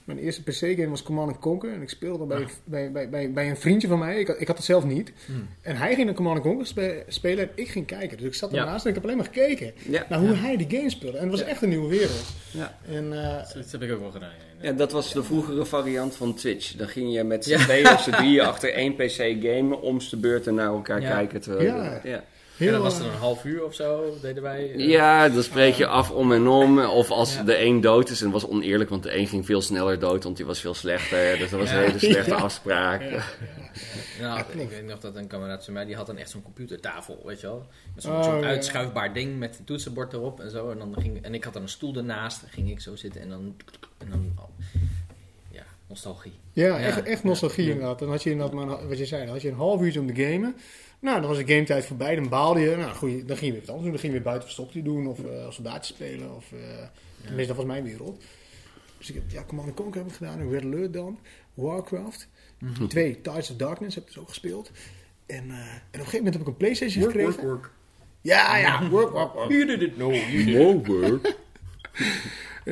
Mijn 0.05 0.17
eerste 0.19 0.43
PC-game 0.43 0.89
was 0.89 1.03
Command 1.03 1.39
Conquer. 1.39 1.73
En 1.73 1.81
ik 1.81 1.89
speelde 1.89 2.17
dat 2.17 2.27
bij, 2.27 2.47
bij, 2.65 2.91
bij, 2.91 3.09
bij, 3.09 3.31
bij 3.31 3.49
een 3.49 3.57
vriendje 3.57 3.87
van 3.87 3.99
mij. 3.99 4.19
Ik, 4.19 4.27
had- 4.27 4.39
ik 4.41 4.47
had 4.47 4.55
het 4.55 4.65
zelf 4.65 4.83
niet. 4.85 5.11
Hmm. 5.25 5.47
En 5.61 5.75
hij 5.75 5.93
ging 5.93 6.05
naar 6.05 6.15
Command 6.15 6.41
Conquer 6.41 6.65
spe- 6.67 7.03
spelen 7.07 7.43
en 7.43 7.49
ik 7.55 7.67
ging 7.67 7.85
kijken. 7.85 8.17
Dus 8.17 8.27
ik 8.27 8.33
zat 8.33 8.51
Ja. 8.51 8.59
ernaast 8.59 8.83
en 8.83 8.89
ik 8.89 8.95
heb 8.95 9.03
alleen 9.03 9.17
maar 9.17 9.25
gekeken 9.25 9.73
Ja. 9.89 10.05
naar 10.09 10.19
hoe 10.19 10.33
hij 10.33 10.57
die 10.57 10.77
game 10.77 10.89
speelde. 10.89 11.17
En 11.17 11.23
het 11.29 11.31
was 11.39 11.47
echt 11.49 11.61
een 11.61 11.69
nieuwe 11.69 11.87
wereld. 11.89 12.23
Ja. 12.51 12.77
En 12.89 13.23
eh, 13.23 13.53
Dat 13.53 13.71
heb 13.71 13.81
ik 13.81 13.91
ook 13.91 13.99
wel 13.99 14.11
gedaan. 14.11 14.29
Ja. 14.61 14.71
dat 14.71 14.91
was 14.91 15.13
de 15.13 15.23
vroegere 15.23 15.65
variant 15.65 16.15
van 16.15 16.33
Twitch. 16.33 16.75
Dan 16.75 16.87
ging 16.87 17.13
je 17.13 17.23
met 17.23 17.43
z'n 17.43 17.49
Ja. 17.51 17.57
tweeën 17.57 17.87
of 17.87 18.01
z'n 18.01 18.11
drieën 18.11 18.41
achter 18.45 18.73
één 18.73 18.95
PC 18.95 19.35
gamen, 19.41 19.81
om 19.81 19.99
de 20.09 20.17
beurten 20.17 20.55
naar 20.55 20.67
elkaar 20.67 21.01
Ja. 21.01 21.09
kijken. 21.15 21.41
Terwijl, 21.41 21.75
Ja. 21.75 22.01
ja. 22.03 22.23
Heel, 22.57 22.67
en 22.67 22.73
dan 22.73 22.81
was 22.81 22.99
eh, 22.99 23.05
een 23.05 23.11
half 23.11 23.45
uur 23.45 23.63
of 23.65 23.73
zo, 23.73 24.17
deden 24.21 24.43
wij. 24.43 24.71
eh, 24.71 24.87
Ja, 24.89 25.29
dan 25.29 25.43
spreek 25.43 25.73
je 25.73 25.87
af 25.87 26.11
om 26.11 26.31
en 26.31 26.47
om. 26.47 26.79
Of 26.79 27.09
als 27.11 27.35
Ja. 27.35 27.43
de 27.43 27.59
een 27.59 27.81
dood 27.81 28.09
is, 28.09 28.21
en 28.21 28.31
dat 28.31 28.41
was 28.41 28.51
oneerlijk, 28.51 28.89
want 28.89 29.03
de 29.03 29.17
een 29.17 29.27
ging 29.27 29.45
veel 29.45 29.61
sneller 29.61 29.99
dood, 29.99 30.23
want 30.23 30.37
die 30.37 30.45
was 30.45 30.59
veel 30.59 30.73
slechter. 30.73 31.37
Dus 31.37 31.49
dat 31.49 31.59
was 31.59 31.69
Ja. 31.69 31.75
een 31.77 31.83
hele 31.85 31.99
slechte 31.99 32.29
Ja. 32.31 32.35
afspraak. 32.37 33.01
ja. 33.01 33.23
Nou, 34.21 34.39
ik 34.57 34.69
weet 34.69 34.85
nog 34.85 34.99
dat 34.99 35.15
een 35.15 35.27
kameraad 35.27 35.63
van 35.65 35.73
mij, 35.73 35.85
die 35.85 35.95
had 35.95 36.07
dan 36.07 36.17
echt 36.17 36.29
zo'n 36.29 36.41
computertafel, 36.43 37.21
weet 37.25 37.41
je 37.41 37.47
wel. 37.47 37.65
Met 37.95 38.03
zo'n 38.03 38.13
Oh, 38.13 38.41
uitschuifbaar 38.43 39.13
ding 39.13 39.37
met 39.39 39.57
een 39.59 39.65
toetsenbord 39.65 40.13
erop 40.13 40.39
en 40.39 40.51
zo. 40.51 40.71
En, 40.71 40.77
dan 40.77 40.95
ging, 40.99 41.21
en 41.23 41.33
ik 41.33 41.43
had 41.43 41.53
dan 41.53 41.61
een 41.61 41.69
stoel 41.69 41.95
ernaast, 41.95 42.41
dan 42.41 42.49
ging 42.49 42.69
ik 42.71 42.79
zo 42.79 42.95
zitten 42.95 43.21
en 43.21 43.29
dan... 43.29 43.55
En 43.97 44.07
dan 44.09 44.33
ja, 45.51 45.63
nostalgie. 45.87 46.33
Ja, 46.53 46.65
Ja. 46.67 46.79
echt, 46.79 47.03
echt 47.03 47.23
nostalgie 47.23 47.65
Ja. 47.65 47.71
inderdaad. 47.71 47.99
Dan 47.99 48.09
had 48.09 48.23
je 48.23 48.29
inderdaad 48.31 48.55
maar, 48.55 48.79
een- 48.79 48.87
wat 48.87 48.97
je 48.97 49.05
zei, 49.05 49.23
dan 49.23 49.33
had 49.33 49.41
je 49.41 49.49
een 49.49 49.55
half 49.55 49.81
uurtje 49.81 49.99
om 49.99 50.07
te 50.13 50.23
gamen. 50.23 50.55
Nou, 50.99 51.19
dan 51.19 51.29
was 51.29 51.37
de 51.37 51.53
gametijd 51.53 51.85
voorbij, 51.85 52.15
dan 52.15 52.29
baalde 52.29 52.59
je. 52.59 52.75
Nou, 52.75 52.95
goed, 52.95 53.27
dan 53.27 53.37
ging 53.37 53.39
je 53.39 53.51
weer 53.51 53.65
wat 53.65 53.69
anders 53.69 53.83
doen. 53.83 53.91
Dan 53.91 53.99
ging 53.99 54.01
je 54.01 54.11
weer 54.11 54.21
buiten 54.21 54.43
verstoppertje 54.43 54.83
doen 54.83 55.07
of 55.07 55.19
uh, 55.19 55.49
soldaatjes 55.49 55.95
spelen. 55.95 56.35
Of, 56.35 56.51
eh 56.51 56.87
Tenminste, 57.25 57.47
dat 57.47 57.55
was 57.55 57.65
mijn 57.65 57.83
wereld. 57.83 58.23
Dus 58.97 59.09
ik 59.09 59.15
heb, 59.15 59.23
ja, 59.27 59.43
Command 59.43 59.73
Conquer 59.73 60.01
heb 60.01 60.09
ik 60.09 60.15
gedaan. 60.15 60.49
Red 60.49 60.63
Alert 60.63 60.93
dan. 60.93 61.19
Warcraft. 61.53 62.27
Twee, 62.87 63.21
Tides 63.21 63.49
of 63.49 63.55
Darkness 63.57 63.95
heb 63.95 64.03
ik 64.03 64.09
dus 64.13 64.21
ook 64.21 64.29
gespeeld. 64.29 64.71
En, 65.25 65.49
eh, 65.49 65.57
en 65.57 65.57
op 65.57 65.91
een 65.91 65.99
gegeven 65.99 66.17
moment 66.17 66.33
heb 66.33 66.41
ik 66.41 66.47
een 66.47 66.57
Playstation 66.57 67.03
gekregen. 67.03 67.43
work. 67.43 67.71
Ja, 68.21 68.57
ja, 68.57 68.89
work, 68.89 69.11
work, 69.11 69.33
work. 69.33 69.51
You 69.51 69.65
did 69.65 69.81
it, 69.81 69.97
no, 69.97 70.11
you 70.11 70.43
did 70.43 70.47
it. 70.47 70.87
Wow, 70.87 71.19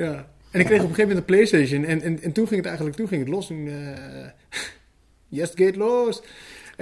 Ja. 0.04 0.32
En 0.52 0.60
ik 0.60 0.66
kreeg 0.66 0.84
op 0.84 0.90
een 0.90 0.96
gegeven 0.96 1.02
moment 1.02 1.18
een 1.18 1.26
Playstation. 1.26 1.84
En, 1.84 2.02
en, 2.02 2.22
en 2.22 2.32
toen 2.32 2.48
ging 2.48 2.58
het 2.58 2.66
eigenlijk 2.66 2.96
toen 2.98 3.08
ging 3.08 3.22
het 3.22 3.30
los. 3.30 3.48
Toen, 3.48 3.68
eh 3.68 4.30
yes, 5.40 5.52
gaat 5.56 5.76
los. 5.76 6.22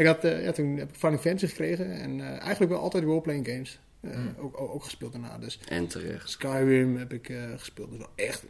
Ik 0.02 0.08
had, 0.08 0.24
eh, 0.24 0.44
ja, 0.44 0.52
toen 0.52 0.78
heb 0.78 0.90
ik 0.90 0.96
Final 0.96 1.18
Fantasy 1.18 1.48
gekregen. 1.48 1.92
En 1.92 2.20
eh, 2.22 2.28
eigenlijk 2.42 2.72
wel 2.72 2.80
altijd 2.82 3.04
roleplaying 3.04 3.48
games. 3.48 3.80
Eh, 4.02 4.12
Hmm. 4.14 4.34
ook, 4.40 4.62
ook, 4.62 4.74
ook 4.74 4.84
gespeeld 4.84 5.12
daarna. 5.12 5.38
Dus 5.38 5.60
En 5.68 5.88
terecht. 5.88 6.30
Skyrim 6.30 6.98
heb 6.98 7.14
ik 7.14 7.32
gespeeld. 7.58 7.90
Dus 7.90 7.98
wel 8.00 8.10
echt... 8.16 8.44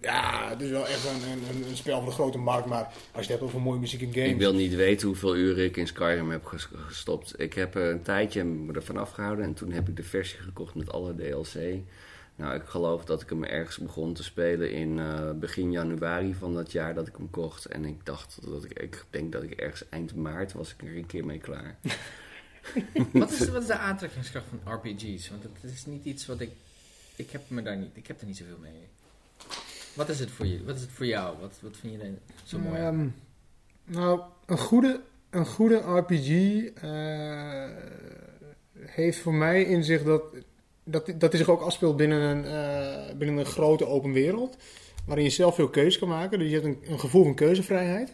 Ja, 0.00 0.48
het 0.50 0.60
is 0.60 0.70
wel 0.70 0.86
echt 0.86 1.04
een, 1.04 1.56
een, 1.56 1.68
een 1.68 1.76
spel 1.76 1.96
van 1.96 2.04
de 2.08 2.14
grote 2.14 2.38
markt. 2.38 2.66
Maar 2.66 2.82
als 2.84 2.92
je 3.12 3.20
het 3.20 3.28
hebt 3.28 3.42
over 3.42 3.60
mooie 3.60 3.80
muziek 3.80 4.02
en 4.02 4.12
games... 4.12 4.28
Ik 4.30 4.38
wil 4.38 4.54
niet 4.54 4.74
weten 4.74 5.06
hoeveel 5.06 5.36
uren 5.36 5.64
ik 5.64 5.76
in 5.76 5.86
Skyrim 5.86 6.30
heb 6.30 6.44
ges- 6.44 6.68
gestopt. 6.72 7.40
Ik 7.40 7.52
heb 7.54 7.74
een 7.74 8.02
tijdje 8.02 8.44
me 8.44 8.72
ervan 8.72 8.96
afgehouden 8.96 9.44
en 9.44 9.54
toen 9.54 9.72
heb 9.72 9.88
ik 9.88 9.96
de 9.96 10.02
versie 10.02 10.38
gekocht 10.38 10.74
met 10.74 10.92
alle 10.92 11.14
DLC. 11.14 11.54
Nou, 12.38 12.54
ik 12.54 12.64
geloof 12.64 13.04
dat 13.04 13.22
ik 13.22 13.28
hem 13.28 13.44
ergens 13.44 13.76
begon 13.76 14.14
te 14.14 14.22
spelen 14.22 14.72
in 14.72 14.98
eh, 14.98 15.30
begin 15.32 15.72
januari 15.72 16.34
van 16.34 16.54
dat 16.54 16.72
jaar 16.72 16.94
dat 16.94 17.06
ik 17.06 17.16
hem 17.16 17.30
kocht. 17.30 17.64
En 17.64 17.84
ik 17.84 18.06
dacht 18.06 18.38
dat 18.44 18.64
ik, 18.64 18.78
ik 18.78 19.04
denk 19.10 19.32
dat 19.32 19.42
ik 19.42 19.50
ergens 19.50 19.88
eind 19.88 20.14
maart 20.14 20.52
was 20.52 20.72
ik 20.72 20.82
er 20.82 20.96
een 20.96 21.06
keer 21.06 21.24
mee 21.24 21.38
klaar. 21.38 21.78
Wat 23.12 23.30
is, 23.30 23.48
wat 23.48 23.62
is 23.62 23.66
de 23.66 23.78
aantrekkingskracht 23.78 24.46
van 24.48 24.74
RPG's? 24.74 25.30
Want 25.30 25.42
het 25.42 25.72
is 25.72 25.86
niet 25.86 26.04
iets 26.04 26.26
wat 26.26 26.40
ik... 26.40 26.50
Ik 27.16 27.30
heb, 27.30 27.50
me 27.50 27.62
daar 27.62 27.76
niet, 27.76 27.90
ik 27.92 28.06
heb 28.06 28.20
er 28.20 28.26
niet 28.26 28.36
zoveel 28.36 28.58
mee. 28.60 28.88
Wat 29.94 30.08
is 30.08 30.20
het 30.20 30.30
voor, 30.30 30.46
je, 30.46 30.64
wat 30.64 30.74
is 30.74 30.80
het 30.80 30.90
voor 30.90 31.06
jou? 31.06 31.38
Wat, 31.40 31.58
wat 31.60 31.76
vind 31.76 31.92
je 31.92 31.98
er 31.98 32.12
zo 32.44 32.58
mooi 32.58 32.80
aan? 32.80 32.98
Ehm, 32.98 33.08
nou, 33.96 34.20
een 34.46 34.58
goede, 34.58 35.00
een 35.30 35.46
goede 35.46 35.76
RPG 35.76 36.30
eh, 36.74 37.68
heeft 38.78 39.18
voor 39.18 39.34
mij 39.34 39.62
in 39.62 39.84
zich 39.84 40.02
dat, 40.02 40.22
dat, 40.90 41.06
dat 41.18 41.32
hij 41.32 41.40
zich 41.40 41.48
ook 41.50 41.60
afspeelt 41.60 41.96
binnen 41.96 42.20
een, 42.20 42.44
eh, 42.44 43.16
binnen 43.16 43.36
een 43.36 43.44
grote 43.46 43.86
open 43.86 44.12
wereld. 44.12 44.56
Waarin 45.06 45.24
je 45.24 45.30
zelf 45.30 45.54
veel 45.54 45.68
keuze 45.68 45.98
kan 45.98 46.08
maken. 46.08 46.38
Dus 46.38 46.48
je 46.48 46.54
hebt 46.54 46.66
een, 46.66 46.78
een 46.88 47.00
gevoel 47.00 47.24
van 47.24 47.34
keuzevrijheid. 47.34 48.12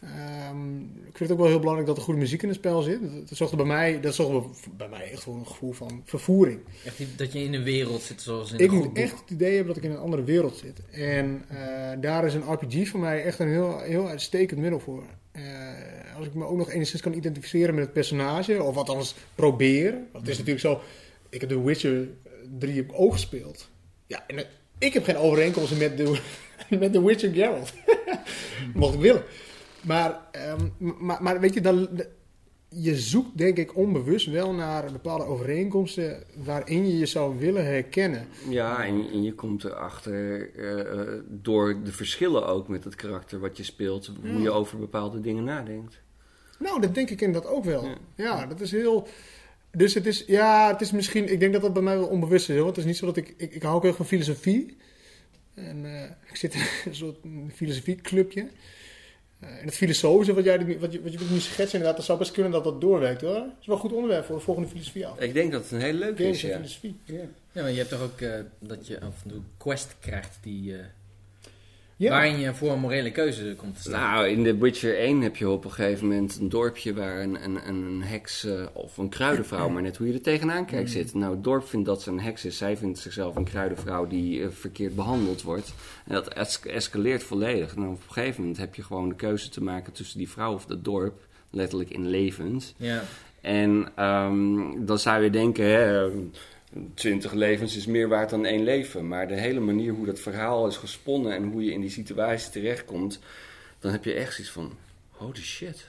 Ehm, 0.00 0.76
ik 0.80 1.16
vind 1.16 1.18
het 1.18 1.32
ook 1.32 1.38
wel 1.38 1.46
heel 1.46 1.58
belangrijk 1.58 1.88
dat 1.88 1.96
er 1.96 2.02
goede 2.02 2.20
muziek 2.20 2.42
in 2.42 2.48
het 2.48 2.56
spel 2.56 2.82
zit. 2.82 3.00
Dat, 3.02 3.28
dat 3.28 3.38
zorgde 3.38 3.56
bij 3.56 3.66
mij, 3.66 4.00
dat 4.00 4.14
zorgde 4.14 4.48
bij 4.76 4.88
mij 4.88 5.10
echt 5.10 5.22
voor 5.22 5.34
een 5.34 5.46
gevoel 5.46 5.72
van 5.72 6.02
vervoering. 6.04 6.60
Echt 6.84 6.96
die- 6.96 7.14
dat 7.16 7.32
je 7.32 7.38
in 7.44 7.54
een 7.54 7.62
wereld 7.62 8.02
zit 8.02 8.20
zoals 8.22 8.52
in 8.52 8.58
Ik 8.58 8.70
moet 8.70 8.96
echt 8.98 9.20
het 9.20 9.30
idee 9.30 9.54
hebben 9.54 9.74
dat 9.74 9.76
ik 9.76 9.90
in 9.90 9.96
een 9.96 10.02
andere 10.02 10.24
wereld 10.24 10.56
zit. 10.56 10.80
En 10.90 11.44
eh, 11.48 11.56
daar 12.00 12.24
is 12.26 12.34
een 12.34 12.52
RPG 12.52 12.88
voor 12.88 13.00
mij 13.00 13.22
echt 13.24 13.38
een 13.38 13.48
heel, 13.48 13.78
heel 13.80 14.08
uitstekend 14.08 14.60
middel 14.60 14.80
voor. 14.80 15.02
Eh, 15.32 15.42
als 16.16 16.26
ik 16.26 16.34
me 16.34 16.44
ook 16.44 16.56
nog 16.56 16.70
enigszins 16.70 17.02
kan 17.02 17.12
identificeren 17.14 17.74
met 17.74 17.84
het 17.84 17.92
personage, 17.92 18.62
of 18.62 18.76
althans 18.76 19.14
proberen. 19.34 20.08
Want 20.12 20.26
het 20.26 20.28
is 20.28 20.38
natuurlijk 20.38 20.66
zo, 20.66 20.80
ik 21.32 21.40
heb 21.40 21.50
The 21.50 21.62
Witcher 21.62 22.08
3 22.58 22.76
heb 22.76 22.84
ik 22.84 22.92
ook 22.94 23.12
gespeeld. 23.12 23.68
Ja, 24.06 24.24
en 24.26 24.38
eh, 24.38 24.44
ik 24.78 24.92
heb 24.92 25.04
geen 25.04 25.16
overeenkomsten 25.16 25.78
met 25.78 25.96
de, 25.96 26.20
met 26.80 26.92
The 26.92 27.04
Witcher 27.04 27.32
Geralt. 27.32 27.72
Mocht 28.74 28.94
ik 28.94 29.00
willen. 29.00 29.22
Maar, 29.80 30.20
ehm, 30.30 30.68
maar, 30.78 31.22
maar 31.22 31.40
weet 31.40 31.54
je, 31.54 31.60
dan, 31.60 31.88
je 32.68 32.96
zoekt 32.96 33.38
denk 33.38 33.56
ik 33.56 33.76
onbewust 33.76 34.26
wel 34.26 34.52
naar 34.52 34.92
bepaalde 34.92 35.24
overeenkomsten 35.24 36.22
waarin 36.44 36.86
je 36.86 36.98
je 36.98 37.06
zou 37.06 37.38
willen 37.38 37.64
herkennen. 37.64 38.26
Ja, 38.48 38.84
en, 38.84 39.10
en 39.12 39.22
je 39.22 39.34
komt 39.34 39.64
erachter 39.64 40.54
eh, 40.54 41.20
door 41.28 41.82
de 41.84 41.92
verschillen 41.92 42.46
ook 42.46 42.68
met 42.68 42.84
het 42.84 42.94
karakter 42.94 43.38
wat 43.38 43.56
je 43.56 43.62
speelt, 43.62 44.12
hoe 44.22 44.40
je 44.40 44.50
over 44.50 44.78
bepaalde 44.78 45.20
dingen 45.20 45.44
nadenkt. 45.44 46.00
Nou, 46.58 46.80
dat 46.80 46.94
denk 46.94 47.10
ik 47.10 47.20
inderdaad 47.20 47.50
ook 47.50 47.64
wel. 47.64 47.84
Ja. 47.84 47.96
Ja, 48.14 48.46
dat 48.46 48.60
is 48.60 48.70
heel. 48.70 49.08
Dus 49.72 49.94
het 49.94 50.06
is, 50.06 50.24
ja, 50.26 50.72
het 50.72 50.80
is 50.80 50.90
misschien, 50.90 51.32
ik 51.32 51.40
denk 51.40 51.52
dat 51.52 51.62
dat 51.62 51.72
bij 51.72 51.82
mij 51.82 51.98
wel 51.98 52.06
onbewust 52.06 52.48
is. 52.48 52.56
Hoor. 52.56 52.66
Het 52.66 52.76
is 52.76 52.84
niet 52.84 52.96
zo 52.96 53.06
dat 53.06 53.16
ik, 53.16 53.34
ik, 53.36 53.54
ik 53.54 53.62
hou 53.62 53.74
ook 53.74 53.80
heel 53.80 53.90
erg 53.90 53.96
van 53.96 54.06
filosofie. 54.06 54.76
En 55.54 55.84
eh, 55.84 56.10
ik 56.30 56.36
zit 56.36 56.54
in 56.54 56.60
een 56.84 56.94
soort 56.94 57.16
filosofieclubje. 57.54 58.40
Eh 58.40 58.46
en 59.42 59.64
het 59.64 59.74
filosofische 59.74 60.34
wat, 60.34 60.44
jij, 60.44 60.78
wat, 60.78 60.92
je, 60.92 61.02
wat 61.02 61.12
je 61.12 61.18
nu 61.30 61.38
schetst, 61.38 61.72
inderdaad, 61.72 61.96
dat 61.96 62.06
zou 62.06 62.18
best 62.18 62.30
kunnen 62.30 62.52
dat 62.52 62.64
dat 62.64 62.80
doorwerkt 62.80 63.20
hoor. 63.20 63.34
Dat 63.34 63.56
is 63.60 63.66
wel 63.66 63.74
een 63.74 63.82
goed 63.82 63.92
onderwerp 63.92 64.24
voor 64.24 64.36
de 64.36 64.42
volgende 64.42 64.68
filosofie 64.68 65.06
af. 65.06 65.20
Ik 65.20 65.34
denk 65.34 65.52
dat 65.52 65.62
het 65.62 65.70
een 65.70 65.80
heel 65.80 65.92
leuk 65.92 66.16
Games 66.16 66.36
is, 66.36 66.40
ja. 66.42 66.56
filosofie. 66.56 66.96
Ja. 67.04 67.20
Ja, 67.52 67.62
maar 67.62 67.70
je 67.70 67.76
hebt 67.76 67.88
toch 67.88 68.02
ook 68.02 68.20
eh, 68.20 68.40
dat 68.58 68.86
je 68.86 69.00
af 69.00 69.22
en 69.24 69.30
toe 69.30 69.40
quest 69.56 69.96
krijgt 70.00 70.38
die, 70.42 70.76
eh, 70.76 70.84
Ja. 72.02 72.10
waarin 72.10 72.38
je 72.38 72.54
voor 72.54 72.70
een 72.72 72.78
morele 72.78 73.10
keuze 73.10 73.54
komt 73.56 73.74
te 73.74 73.80
staan. 73.80 74.00
Nou, 74.14 74.28
in 74.28 74.44
The 74.44 74.58
Witcher 74.58 74.98
1 74.98 75.20
heb 75.20 75.36
je 75.36 75.48
op 75.48 75.64
een 75.64 75.70
gegeven 75.72 76.06
moment 76.08 76.38
een 76.40 76.48
dorpje 76.48 76.94
waar 76.94 77.20
een, 77.20 77.44
een, 77.44 77.68
een 77.68 78.02
heks 78.02 78.44
eh, 78.44 78.66
of 78.72 78.96
een 78.96 79.08
kruidenvrouw, 79.08 79.68
maar 79.68 79.82
net 79.82 79.96
hoe 79.96 80.06
je 80.06 80.12
er 80.12 80.20
tegenaan 80.20 80.66
kijkt, 80.66 80.90
zit. 80.90 81.14
Nou, 81.14 81.34
het 81.34 81.44
dorp 81.44 81.68
vindt 81.68 81.86
dat 81.86 82.02
ze 82.02 82.10
een 82.10 82.20
heks 82.20 82.44
is. 82.44 82.56
Zij 82.56 82.76
vindt 82.76 82.98
zichzelf 82.98 83.36
een 83.36 83.44
kruidenvrouw 83.44 84.06
die 84.06 84.42
eh, 84.42 84.48
verkeerd 84.50 84.94
behandeld 84.94 85.42
wordt. 85.42 85.74
En 86.06 86.14
dat 86.14 86.28
es- 86.34 86.60
escaleert 86.60 87.22
volledig. 87.22 87.76
Nou, 87.76 87.88
op 87.88 88.02
een 88.06 88.12
gegeven 88.12 88.40
moment 88.40 88.58
heb 88.58 88.74
je 88.74 88.82
gewoon 88.82 89.08
de 89.08 89.14
keuze 89.14 89.48
te 89.48 89.62
maken 89.62 89.92
tussen 89.92 90.18
die 90.18 90.30
vrouw 90.30 90.54
of 90.54 90.66
dat 90.66 90.84
dorp, 90.84 91.20
letterlijk 91.50 91.90
in 91.90 92.08
levens. 92.08 92.74
Ja. 92.76 93.02
En 93.40 93.88
ehm, 93.94 94.84
dan 94.86 94.98
zou 94.98 95.22
je 95.22 95.30
denken, 95.30 95.64
hè, 95.64 96.08
20 96.94 97.32
levens 97.32 97.76
is 97.76 97.86
meer 97.86 98.08
waard 98.08 98.30
dan 98.30 98.44
één 98.44 98.62
leven. 98.62 99.08
Maar 99.08 99.28
de 99.28 99.34
hele 99.34 99.60
manier 99.60 99.92
hoe 99.92 100.06
dat 100.06 100.20
verhaal 100.20 100.66
is 100.66 100.76
gesponnen 100.76 101.34
en 101.34 101.44
hoe 101.44 101.64
je 101.64 101.72
in 101.72 101.80
die 101.80 101.90
situatie 101.90 102.50
terechtkomt, 102.50 103.18
dan 103.78 103.92
heb 103.92 104.04
je 104.04 104.12
echt 104.12 104.34
zoiets 104.34 104.52
van, 104.52 104.76
holy 105.10 105.42
shit. 105.42 105.86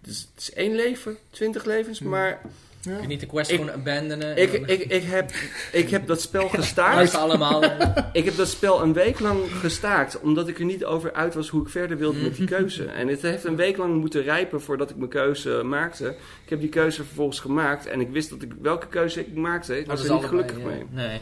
Het 0.00 0.10
is, 0.10 0.28
het 0.34 0.40
is 0.40 0.52
één 0.52 0.74
leven, 0.74 1.16
20 1.30 1.64
levens, 1.64 2.00
maar 2.00 2.40
Ja. 2.82 2.92
Kun 2.92 3.00
je 3.02 3.06
niet 3.06 3.20
de 3.20 3.26
quest 3.26 3.50
Ik- 3.50 3.56
gewoon 3.58 3.72
abandonen? 3.72 4.36
en 4.36 4.42
ik, 4.42 4.52
dan- 4.52 4.68
ik, 4.68 4.80
ik, 4.80 5.02
heb, 5.02 5.30
ik 5.72 5.90
heb 5.90 6.06
dat 6.06 6.20
spel 6.20 6.48
gestaakt. 6.48 7.14
Allemaal. 7.14 7.64
Ik 8.12 8.24
heb 8.24 8.36
dat 8.36 8.48
spel 8.48 8.82
een 8.82 8.92
week 8.92 9.20
lang 9.20 9.38
gestaakt, 9.60 10.20
omdat 10.20 10.48
ik 10.48 10.58
er 10.58 10.64
niet 10.64 10.84
over 10.84 11.12
uit 11.12 11.34
was 11.34 11.48
hoe 11.48 11.62
ik 11.62 11.68
verder 11.68 11.96
wilde 11.98 12.18
met 12.18 12.36
die 12.36 12.46
keuze. 12.46 12.84
En 12.84 13.08
het 13.08 13.22
heeft 13.22 13.44
een 13.44 13.56
week 13.56 13.76
lang 13.76 14.00
moeten 14.00 14.22
rijpen 14.22 14.60
voordat 14.60 14.90
ik 14.90 14.96
mijn 14.96 15.10
keuze 15.10 15.62
maakte. 15.64 16.06
Ik 16.44 16.50
heb 16.50 16.60
die 16.60 16.68
keuze 16.68 17.04
vervolgens 17.04 17.40
gemaakt 17.40 17.86
en 17.86 18.00
ik 18.00 18.10
wist 18.10 18.30
dat 18.30 18.42
ik 18.42 18.52
welke 18.62 18.86
keuze 18.86 19.20
ik 19.20 19.34
maakte. 19.34 19.78
Ik 19.78 19.86
was 19.86 20.04
er 20.04 20.10
niet 20.14 20.24
allebei, 20.24 20.30
gelukkig 20.48 20.58
ja. 20.58 20.64
mee. 20.66 20.86
Nee. 21.06 21.20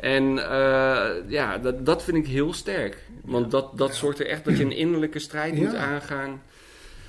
En 0.00 0.38
eh, 0.50 1.30
ja, 1.30 1.58
dat, 1.58 1.86
dat 1.86 2.02
vind 2.04 2.16
ik 2.16 2.26
heel 2.26 2.52
sterk. 2.52 2.96
Want 3.24 3.50
dat, 3.50 3.78
dat 3.78 3.94
zorgt 3.94 4.20
er 4.20 4.26
echt 4.26 4.44
dat 4.44 4.56
je 4.56 4.64
een 4.64 4.76
innerlijke 4.76 5.18
strijd 5.18 5.54
moet 5.54 5.74
aangaan. 5.74 6.42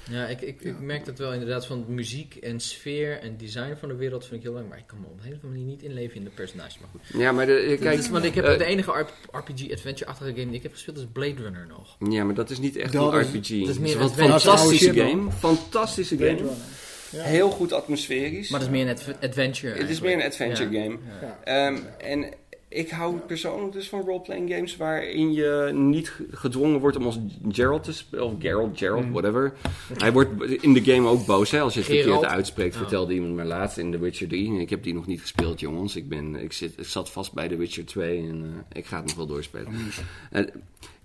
Ja, 0.09 0.27
ik, 0.27 0.41
ik, 0.41 0.61
ik 0.61 0.79
merk 0.79 1.05
dat 1.05 1.17
wel 1.17 1.33
inderdaad 1.33 1.65
van 1.65 1.85
muziek 1.87 2.35
en 2.35 2.59
sfeer 2.59 3.19
en 3.19 3.37
design 3.37 3.73
van 3.79 3.89
de 3.89 3.95
wereld 3.95 4.25
vind 4.25 4.35
ik 4.35 4.47
heel 4.47 4.53
leuk. 4.57 4.67
Maar 4.69 4.77
ik 4.77 4.87
kan 4.87 4.99
me 4.99 5.05
op 5.05 5.17
een 5.17 5.23
hele 5.23 5.35
andere 5.35 5.51
manier 5.53 5.65
niet 5.67 5.83
inleven 5.83 6.15
in 6.17 6.23
de 6.23 6.29
personages. 6.29 6.79
Maar 6.79 6.89
goed. 6.91 7.19
Ja, 7.21 7.31
maar 7.31 7.45
de, 7.45 7.63
Kijk, 7.67 7.79
kijk, 7.79 8.05
want 8.11 8.23
ik 8.25 8.35
heb 8.35 8.45
eh, 8.45 8.57
de 8.57 8.63
enige 8.65 8.91
R- 8.91 9.37
RPG 9.37 9.71
adventure-achtige 9.71 10.29
game 10.31 10.45
die 10.45 10.55
ik 10.55 10.63
heb 10.63 10.71
gespeeld 10.71 10.97
is 10.97 11.05
Blade 11.11 11.41
Runner 11.41 11.67
nog. 11.67 11.97
ja, 12.09 12.23
maar 12.23 12.35
dat 12.35 12.49
is 12.49 12.59
niet 12.59 12.75
echt 12.75 12.93
Dat 12.93 13.13
een 13.13 13.19
is- 13.19 13.25
RPG. 13.27 13.33
dat 13.33 13.51
is 13.51 13.67
Het 13.67 13.79
meer 13.79 14.01
een 14.01 14.09
fantastische 14.09 14.93
game. 14.93 15.31
Fantastische 15.31 16.15
Blade 16.15 16.35
game. 16.37 16.47
Runner. 16.47 16.63
Ja. 17.11 17.23
Heel 17.23 17.49
goed 17.49 17.73
atmosferisch. 17.73 18.49
Maar 18.49 18.59
dat 18.59 18.69
is 18.69 18.75
meer 18.75 18.85
een 18.87 18.93
adv- 18.95 19.23
adventure. 19.23 19.77
Het 19.79 19.89
is 19.89 19.99
meer 20.01 20.13
een 20.13 20.23
adventure 20.23 20.69
Ja. 20.71 20.81
game. 20.83 20.97
Ja. 21.21 21.39
Ehm, 21.43 21.77
en 21.97 22.33
ik 22.69 22.89
hou 22.89 23.17
persoonlijk 23.17 23.73
dus 23.73 23.89
van 23.89 24.01
roleplaying 24.01 24.53
games 24.53 24.77
waarin 24.77 25.34
je 25.34 25.69
niet 25.73 26.10
ge- 26.10 26.25
gedwongen 26.32 26.79
wordt 26.79 26.97
om 26.97 27.05
als 27.05 27.19
Geralt 27.49 27.84
te 27.84 27.93
spelen. 27.93 28.25
Of 28.25 28.34
Geralt, 28.39 28.77
Geralt, 28.77 29.05
Mm. 29.05 29.12
whatever. 29.12 29.53
Hij 29.97 30.12
wordt 30.13 30.41
in 30.62 30.73
de 30.73 30.84
game 30.84 31.08
ook 31.08 31.25
boos 31.25 31.51
hè, 31.51 31.60
als 31.62 31.73
je 31.73 31.79
het 31.79 31.88
verkeerd 31.88 32.08
Geralt. 32.08 32.25
uitspreekt. 32.25 32.73
Oh. 32.73 32.79
Vertelde 32.82 33.13
iemand 33.13 33.36
maar 33.36 33.45
laatst 33.45 33.77
in 33.77 33.91
The 33.91 33.99
Witcher 33.99 34.27
3. 34.27 34.60
Ik 34.60 34.69
heb 34.69 34.84
die 34.84 34.93
nog 34.93 35.05
niet 35.08 35.21
gespeeld, 35.21 35.60
jongens. 35.60 35.95
Ik, 35.95 36.10
ben, 36.10 36.36
ik, 36.36 36.53
zit, 36.53 36.73
ik 36.77 36.86
zat 36.86 37.10
vast 37.12 37.34
bij 37.34 37.47
The 37.47 37.55
Witcher 37.58 37.86
2 37.86 38.17
en 38.17 38.43
eh, 38.71 38.77
ik 38.79 38.86
ga 38.86 38.97
het 38.97 39.05
nog 39.05 39.15
wel 39.15 39.27
doorspelen. 39.27 39.73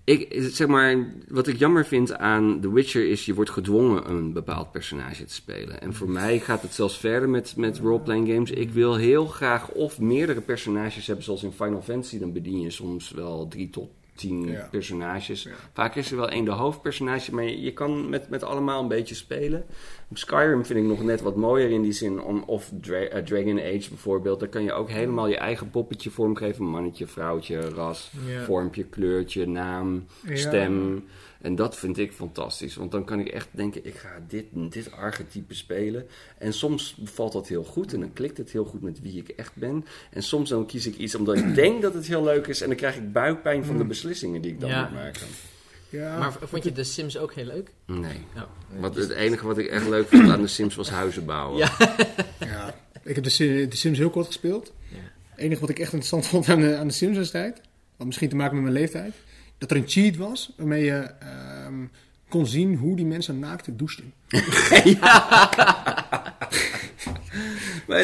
Ik, 0.04 0.28
zeg 0.38 0.66
maar, 0.66 1.06
wat 1.28 1.46
ik 1.46 1.58
jammer 1.58 1.86
vind 1.86 2.16
aan 2.16 2.60
The 2.60 2.72
Witcher 2.72 3.10
is, 3.10 3.24
je 3.24 3.34
wordt 3.34 3.50
gedwongen 3.50 4.10
een 4.10 4.32
bepaald 4.32 4.72
personage 4.72 5.24
te 5.24 5.34
spelen. 5.34 5.80
En 5.80 5.94
voor 5.94 6.08
mij 6.08 6.40
gaat 6.40 6.62
het 6.62 6.74
zelfs 6.74 6.98
verder 6.98 7.28
met, 7.28 7.56
met 7.56 7.78
roleplaying 7.78 8.28
games. 8.28 8.50
Ik 8.50 8.70
wil 8.70 8.94
heel 8.96 9.26
graag 9.26 9.70
of 9.70 10.00
meerdere 10.00 10.40
personages 10.40 11.06
hebben, 11.06 11.24
zoals 11.24 11.42
in 11.42 11.52
Final 11.52 11.82
Fantasy. 11.82 12.18
Dan 12.18 12.32
bedien 12.32 12.60
je 12.60 12.70
soms 12.70 13.10
wel 13.10 13.48
drie 13.48 13.70
tot 13.70 13.90
tien 14.14 14.44
Ja. 14.50 14.68
personages. 14.70 15.42
Ja. 15.42 15.50
Vaak 15.72 15.94
is 15.94 16.10
er 16.10 16.16
wel 16.16 16.28
één 16.28 16.44
de 16.44 16.50
hoofdpersonage, 16.50 17.34
maar 17.34 17.44
je, 17.44 17.60
je 17.60 17.72
kan 17.72 18.08
met, 18.08 18.28
met 18.28 18.42
allemaal 18.42 18.82
een 18.82 18.88
beetje 18.88 19.14
spelen. 19.14 19.64
Skyrim 20.12 20.64
vind 20.64 20.78
ik 20.78 20.84
nog 20.84 21.02
net 21.02 21.20
wat 21.20 21.36
mooier 21.36 21.70
in 21.70 21.82
die 21.82 21.92
zin. 21.92 22.20
Om, 22.22 22.42
of 22.46 22.70
Dra- 22.80 22.96
eh, 22.98 23.22
Dragon 23.22 23.58
Age 23.60 23.88
bijvoorbeeld. 23.88 24.40
Daar 24.40 24.48
kan 24.48 24.62
je 24.62 24.72
ook 24.72 24.90
helemaal 24.90 25.28
je 25.28 25.36
eigen 25.36 25.70
poppetje 25.70 26.10
vormgeven. 26.10 26.64
Mannetje, 26.64 27.06
vrouwtje, 27.06 27.60
ras, 27.60 28.10
Ja. 28.26 28.42
vormpje, 28.44 28.84
kleurtje, 28.84 29.46
naam, 29.46 30.04
stem. 30.32 31.04
En 31.44 31.54
dat 31.54 31.76
vind 31.76 31.98
ik 31.98 32.12
fantastisch. 32.12 32.74
Want 32.74 32.90
dan 32.90 33.04
kan 33.04 33.20
ik 33.20 33.28
echt 33.28 33.48
denken, 33.50 33.86
ik 33.86 33.94
ga 33.94 34.08
dit, 34.28 34.44
dit 34.52 34.92
archetype 34.92 35.54
spelen. 35.54 36.06
En 36.38 36.52
soms 36.52 36.94
bevalt 36.98 37.32
dat 37.32 37.48
heel 37.48 37.64
goed. 37.64 37.92
En 37.92 38.00
dan 38.00 38.12
klikt 38.12 38.36
het 38.38 38.50
heel 38.50 38.64
goed 38.64 38.82
met 38.82 39.00
wie 39.00 39.18
ik 39.18 39.28
echt 39.28 39.54
ben. 39.54 39.84
En 40.10 40.22
soms 40.22 40.48
dan 40.48 40.66
kies 40.66 40.86
ik 40.86 40.96
iets 40.96 41.14
omdat 41.14 41.36
ik 41.36 41.54
denk 41.64 41.82
dat 41.82 41.94
het 41.94 42.06
heel 42.06 42.24
leuk 42.24 42.46
is. 42.46 42.60
En 42.60 42.68
dan 42.68 42.76
krijg 42.76 42.96
ik 42.96 43.12
buikpijn 43.12 43.64
van 43.64 43.78
de 43.78 43.84
beslissingen 43.84 44.40
die 44.40 44.50
ik 44.52 44.60
dan 44.60 44.68
Ja. 44.70 44.82
moet 44.82 44.92
maken. 44.92 45.26
Ja. 45.88 46.18
Maar 46.18 46.32
vond 46.42 46.64
je 46.64 46.72
de 46.72 46.84
Sims 46.84 47.18
ook 47.18 47.34
heel 47.34 47.44
leuk? 47.44 47.70
Nee. 47.86 48.18
Nou, 48.34 48.46
Wat, 48.78 48.94
het 48.96 49.10
enige 49.10 49.46
wat 49.46 49.58
ik 49.58 49.66
echt 49.66 49.88
leuk 49.88 50.06
vond 50.10 50.28
aan 50.30 50.40
de 50.40 50.46
Sims 50.46 50.74
was 50.74 50.90
huizen 50.90 51.24
bouwen. 51.24 51.58
Ja. 51.58 51.72
Ja, 52.38 52.74
ik 53.02 53.14
heb 53.14 53.24
de, 53.24 53.30
Si- 53.30 53.68
de 53.68 53.76
Sims 53.76 53.98
heel 53.98 54.10
kort 54.10 54.26
gespeeld. 54.26 54.72
Ja. 54.88 54.96
Het 55.30 55.38
enige 55.38 55.60
wat 55.60 55.70
ik 55.70 55.78
echt 55.78 55.92
interessant 55.92 56.26
vond 56.26 56.48
aan 56.48 56.60
de, 56.60 56.76
aan 56.76 56.86
de 56.86 56.92
Sims 56.92 57.16
destijds, 57.16 57.60
had 57.96 58.06
misschien 58.06 58.28
te 58.28 58.36
maken 58.36 58.54
met 58.54 58.62
mijn 58.62 58.74
leeftijd, 58.76 59.14
dat 59.68 59.76
er 59.76 59.82
een 59.82 59.88
cheat 59.88 60.16
was 60.16 60.52
waarmee 60.56 60.84
je 60.84 61.10
ehm, 61.20 61.74
kon 62.28 62.46
zien 62.46 62.76
hoe 62.76 62.96
die 62.96 63.06
mensen 63.06 63.38
naakt 63.38 63.78
douchten. 63.78 64.12
Maar, 67.86 68.02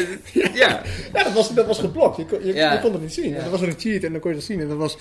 ja. 0.53 0.81
Ja, 1.13 1.23
dat 1.23 1.33
was, 1.33 1.53
dat 1.53 1.65
was 1.65 1.79
geblokt. 1.79 2.17
Je 2.17 2.25
kon, 2.25 2.45
je, 2.45 2.53
Ja. 2.53 2.73
je 2.73 2.79
kon 2.79 2.91
het 2.91 3.01
niet 3.01 3.13
zien. 3.13 3.29
Ja. 3.29 3.35
En 3.35 3.41
dan 3.41 3.51
was 3.51 3.61
er 3.61 3.67
een 3.67 3.79
cheat 3.79 4.03
en 4.03 4.11
dan 4.11 4.21
kon 4.21 4.29
je 4.29 4.35
dat 4.37 4.45
zien. 4.45 4.59
En 4.59 4.67
dat 4.67 4.77
was, 4.77 4.97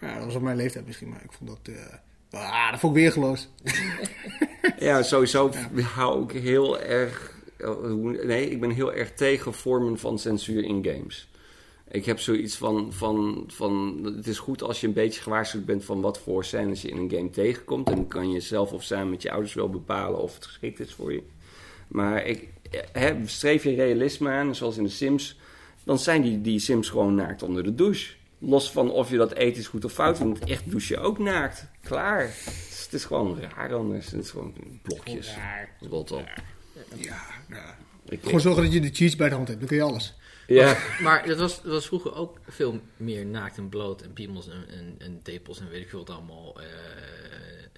ja, 0.00 0.14
dat 0.16 0.24
was 0.24 0.34
op 0.34 0.42
mijn 0.42 0.56
leeftijd 0.56 0.86
misschien, 0.86 1.08
maar 1.08 1.20
ik 1.24 1.32
vond 1.32 1.50
dat, 1.50 1.74
eh, 2.30 2.40
ah, 2.40 2.70
dat 2.70 2.80
vond 2.80 2.96
ik 2.96 3.02
weergeloos. 3.02 3.48
ja, 4.78 5.02
sowieso 5.02 5.50
hou 5.94 6.22
ik 6.24 6.42
heel 6.42 6.80
erg... 6.80 7.32
eh, 7.58 7.70
Nee, 8.24 8.50
ik 8.50 8.60
ben 8.60 8.70
heel 8.70 8.92
erg 8.94 9.12
tegen 9.12 9.54
vormen 9.54 9.98
van 9.98 10.18
censuur 10.18 10.64
in 10.64 10.84
games. 10.84 11.28
Ik 11.90 12.04
heb 12.04 12.20
zoiets 12.20 12.56
van, 12.56 12.92
van, 12.92 13.44
van... 13.46 14.00
Het 14.16 14.26
is 14.26 14.38
goed 14.38 14.62
als 14.62 14.80
je 14.80 14.86
een 14.86 14.92
beetje 14.92 15.20
gewaarschuwd 15.22 15.64
bent 15.64 15.84
van 15.84 16.00
wat 16.00 16.18
voor 16.18 16.44
scènes 16.44 16.82
je 16.82 16.88
in 16.88 16.96
een 16.96 17.10
game 17.10 17.30
tegenkomt. 17.30 17.88
En 17.88 17.94
dan 17.94 18.08
kan 18.08 18.30
je 18.30 18.40
zelf 18.40 18.72
of 18.72 18.82
samen 18.82 19.10
met 19.10 19.22
je 19.22 19.30
ouders 19.30 19.54
wel 19.54 19.68
bepalen 19.68 20.20
of 20.20 20.34
het 20.34 20.46
geschikt 20.46 20.80
is 20.80 20.92
voor 20.94 21.12
je. 21.12 21.22
Maar 21.88 22.24
ik, 22.26 22.48
hè, 22.92 23.14
streef 23.26 23.64
je 23.64 23.74
realisme 23.74 24.30
aan, 24.30 24.54
zoals 24.54 24.76
in 24.76 24.82
de 24.84 24.88
Sims... 24.90 25.36
Dan 25.84 25.98
zijn 25.98 26.22
die, 26.22 26.40
die 26.40 26.58
Sims 26.58 26.88
gewoon 26.88 27.14
naakt 27.14 27.42
onder 27.42 27.62
de 27.62 27.74
douche. 27.74 28.14
Los 28.38 28.70
van 28.70 28.90
of 28.90 29.10
je 29.10 29.16
dat 29.16 29.32
ethisch 29.32 29.66
goed 29.66 29.84
of 29.84 29.92
fout 29.92 30.16
vindt. 30.16 30.44
Echt 30.44 30.70
douche 30.70 30.94
je 30.94 31.00
ook 31.00 31.18
naakt. 31.18 31.66
Klaar. 31.82 32.20
Het 32.22 32.68
is, 32.70 32.82
het 32.84 32.92
is 32.92 33.04
gewoon 33.04 33.38
raar 33.40 33.74
anders. 33.74 34.10
Het 34.10 34.24
is 34.24 34.30
gewoon 34.30 34.54
blokjes. 34.82 35.34
Rot 35.80 36.12
op. 36.12 36.28
Ja, 36.94 37.22
ja. 37.48 37.76
Ik- 38.08 38.22
Gewoon 38.22 38.40
zorgen 38.40 38.62
dat 38.62 38.72
je 38.72 38.80
de 38.80 38.90
cheats 38.92 39.16
bij 39.16 39.28
de 39.28 39.34
hand 39.34 39.48
hebt, 39.48 39.60
dan 39.60 39.68
kun 39.68 39.76
je 39.78 39.82
alles. 39.82 40.14
Ja. 40.54 40.76
Maar 41.02 41.26
dat 41.26 41.38
was, 41.38 41.62
dat 41.62 41.72
was 41.72 41.86
vroeger 41.86 42.14
ook 42.14 42.38
veel 42.48 42.80
meer 42.96 43.26
naakt 43.26 43.56
en 43.56 43.68
bloot 43.68 44.02
en 44.02 44.12
piemels 44.12 44.48
en, 44.48 44.64
en, 44.78 44.94
en 44.98 45.20
tepels 45.22 45.60
en 45.60 45.68
weet 45.70 45.80
ik 45.80 45.88
veel 45.88 45.98
wat 45.98 46.10
allemaal 46.10 46.56
eh, 46.60 46.64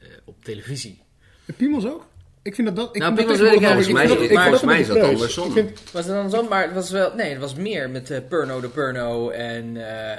eh, 0.07 0.09
op 0.25 0.45
televisie. 0.45 1.03
De 1.45 1.53
Piemels 1.53 1.87
ook? 1.87 2.07
Ik 2.43 2.55
vind 2.55 2.67
dat 2.67 2.77
dat... 2.77 2.95
Ik 2.97 3.01
Nou, 3.03 3.15
vind 3.17 3.29
dat 3.29 3.37
Piemels 3.37 3.53
weet 3.53 3.61
ik 3.61 3.67
eigenlijk 3.67 3.99
dat- 3.99 4.43
Volgens 4.43 4.61
ik 4.63 4.67
mij- 4.67 4.77
dat 4.77 4.97
is 4.97 5.03
dat 5.03 5.11
andersom. 5.11 5.47
Ik 5.47 5.53
vind- 5.53 5.93
Was 5.93 6.05
het 6.05 6.15
dan 6.15 6.31
zo? 6.31 6.43
Maar 6.49 6.63
het 6.63 6.73
was 6.75 6.91
wel... 6.91 7.15
Nee, 7.15 7.31
het 7.31 7.41
was 7.41 7.55
meer 7.55 7.91
met 7.91 8.11
eh, 8.11 8.19
Purno 8.29 8.61
de 8.61 8.69
Purno 8.69 9.31
en, 9.31 9.77
eh 9.77 10.11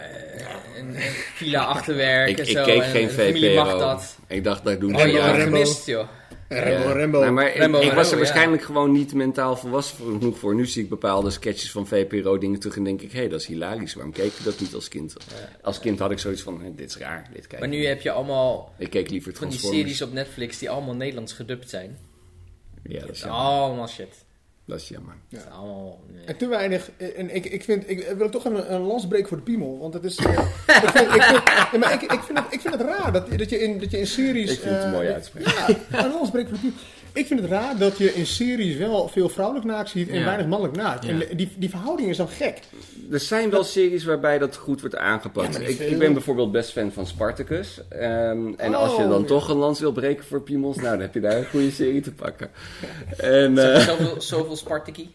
en, 0.78 0.96
en 0.96 0.96
Villa 1.36 1.64
Achterwerk 1.64 2.30
Ik, 2.30 2.38
en 2.38 2.44
ik 2.48 2.58
zo. 2.58 2.64
keek 2.64 2.82
en, 2.82 2.90
geen 2.90 3.10
en 3.10 3.14
VPRO. 3.14 3.78
dat. 3.80 4.18
Ik 4.28 4.44
dacht, 4.44 4.64
daar 4.64 4.80
doen 4.80 4.96
Oh, 4.96 5.02
ze 5.02 5.08
je 5.08 5.20
het 5.20 5.36
Rembo. 5.36 5.44
gemist, 5.58 5.86
joh. 5.86 6.08
Rembo, 6.60 6.88
Ja. 6.88 6.92
Rembo. 6.94 7.20
Nou, 7.20 7.32
maar 7.32 7.48
ik- 7.48 7.56
Rembo, 7.56 7.80
ik, 7.80 7.92
was 7.92 8.12
er 8.12 8.18
waarschijnlijk 8.18 8.62
gewoon 8.64 8.92
niet 8.92 9.14
mentaal 9.14 9.56
volwassen 9.56 9.98
genoeg 9.98 10.38
voor. 10.40 10.56
Nu 10.56 10.66
zie 10.66 10.84
ik 10.84 10.90
bepaalde 10.90 11.30
sketches 11.30 11.72
van 11.72 11.88
VPRO 11.88 12.38
dingen 12.38 12.60
terug 12.60 12.76
en 12.78 12.84
denk 12.84 13.02
ik, 13.02 13.12
hé, 13.12 13.20
hey, 13.20 13.30
dat 13.30 13.40
is 13.40 13.46
hilarisch. 13.46 13.94
Waarom 13.94 14.14
keek 14.14 14.32
je 14.38 14.44
dat 14.44 14.60
niet 14.60 14.74
als 14.74 14.88
kind? 14.88 15.16
Als 15.62 15.80
kind 15.80 16.00
had 16.00 16.12
ik 16.12 16.20
zoiets 16.20 16.42
van, 16.42 16.74
dit 16.76 16.90
is 16.90 16.98
raar, 16.98 17.30
dit 17.34 17.48
kijk 17.48 17.62
Maar 17.62 17.70
ik 17.72 17.76
nu 17.80 17.86
heb 17.86 18.02
je 18.02 18.12
allemaal 18.12 18.74
Ik 18.78 18.90
keek 18.90 19.10
liever 19.10 19.34
van 19.36 19.50
die 19.50 19.60
series 19.60 20.02
op 20.02 20.14
Netflix 20.14 20.58
die 20.58 20.70
allemaal 20.70 20.96
Nederlands 20.96 21.34
gedubt 21.34 21.70
zijn. 21.70 21.98
Ja, 22.84 23.00
dat 23.00 23.10
is 23.10 23.20
jammer. 23.20 23.38
Allemaal 23.40 23.88
shit. 23.88 24.26
Dat 24.66 24.80
is 24.80 24.88
jammer. 24.88 25.14
Dat 25.30 25.40
is 25.40 25.46
allemaal... 25.52 26.00
nee. 26.12 26.26
En 26.26 26.38
te 26.38 26.48
weinig. 26.48 26.90
En 27.16 27.36
ik, 27.36 27.46
ik, 27.46 27.64
vind, 27.64 27.90
ik 27.90 28.14
wil 28.18 28.30
toch 28.30 28.46
even 28.46 28.58
een, 28.58 28.74
een 28.74 28.82
lans 28.82 29.08
breken 29.08 29.28
voor 29.28 29.38
de 29.38 29.44
piemel. 29.44 29.80
Want 29.80 29.94
het 29.94 30.04
is. 30.04 30.18
eh, 30.18 30.32
ik, 30.84 30.90
vind, 30.90 31.16
ik, 31.16 31.22
vind, 31.24 31.42
ja, 31.72 31.78
maar 31.80 31.94
ik, 31.94 32.02
ik, 32.02 32.20
vind 32.24 32.38
het, 32.38 32.48
ik 32.54 32.62
vind 32.62 32.74
het 32.74 32.84
raar 32.84 33.12
dat, 33.12 33.38
dat, 33.38 33.50
je 33.50 33.60
in, 33.60 33.80
dat 33.80 33.92
je 33.92 34.00
in 34.00 34.08
series. 34.08 34.52
Ik 34.52 34.60
vind 34.60 34.72
het 34.76 34.82
een 34.84 34.88
eh, 34.88 34.94
mooie 34.94 35.06
dat- 35.06 35.16
uitspraak. 35.16 35.68
Ja, 35.92 36.04
een 36.06 36.12
lans 36.12 36.30
breken 36.30 36.50
voor 36.50 36.58
de 36.58 36.64
piemel. 36.64 36.80
Ik 37.14 37.26
vind 37.28 37.40
het 37.40 37.50
raar 37.50 37.78
dat 37.78 37.98
je 37.98 38.14
in 38.14 38.26
series 38.26 38.76
wel 38.78 39.08
veel 39.08 39.30
vrouwelijk 39.30 39.66
naakt 39.66 39.90
ziet 39.90 40.10
en 40.10 40.20
Ja. 40.20 40.26
weinig 40.26 40.48
mannelijk 40.48 40.78
naakt. 40.78 41.06
Ja. 41.06 41.10
En 41.12 41.38
die, 41.38 41.50
die 41.58 41.70
verhouding 41.70 42.10
is 42.10 42.18
dan 42.18 42.28
gek. 42.28 42.60
Er 43.12 43.20
zijn 43.20 43.50
wel 43.50 43.64
series 43.64 44.04
waarbij 44.04 44.38
dat 44.38 44.56
goed 44.56 44.80
wordt 44.82 44.96
aangepakt. 44.96 45.54
Ja, 45.56 45.60
ik, 45.62 45.80
ik 45.80 45.98
ben 46.00 46.14
bijvoorbeeld 46.14 46.52
best 46.52 46.72
fan 46.72 46.92
van 46.92 47.08
Spartacus. 47.08 47.82
Ehm, 47.90 48.54
en 48.58 48.74
als 48.74 48.96
je 48.96 49.04
Oh, 49.04 49.10
dan 49.10 49.22
ja. 49.22 49.28
toch 49.28 49.50
een 49.50 49.58
lans 49.58 49.80
wil 49.80 49.92
breken 49.92 50.26
voor 50.26 50.42
Piemels, 50.42 50.76
nou, 50.76 50.90
dan 50.90 51.00
heb 51.00 51.14
je 51.14 51.20
daar 51.20 51.38
een 51.38 51.46
goede 51.46 51.72
serie 51.72 52.02
te 52.02 52.12
pakken. 52.12 52.50
En, 53.18 53.56
Zoveel- 53.56 53.72
eh, 53.74 53.80
Zoveel, 53.88 54.22
zoveel 54.22 54.56
Spartaki. 54.56 55.10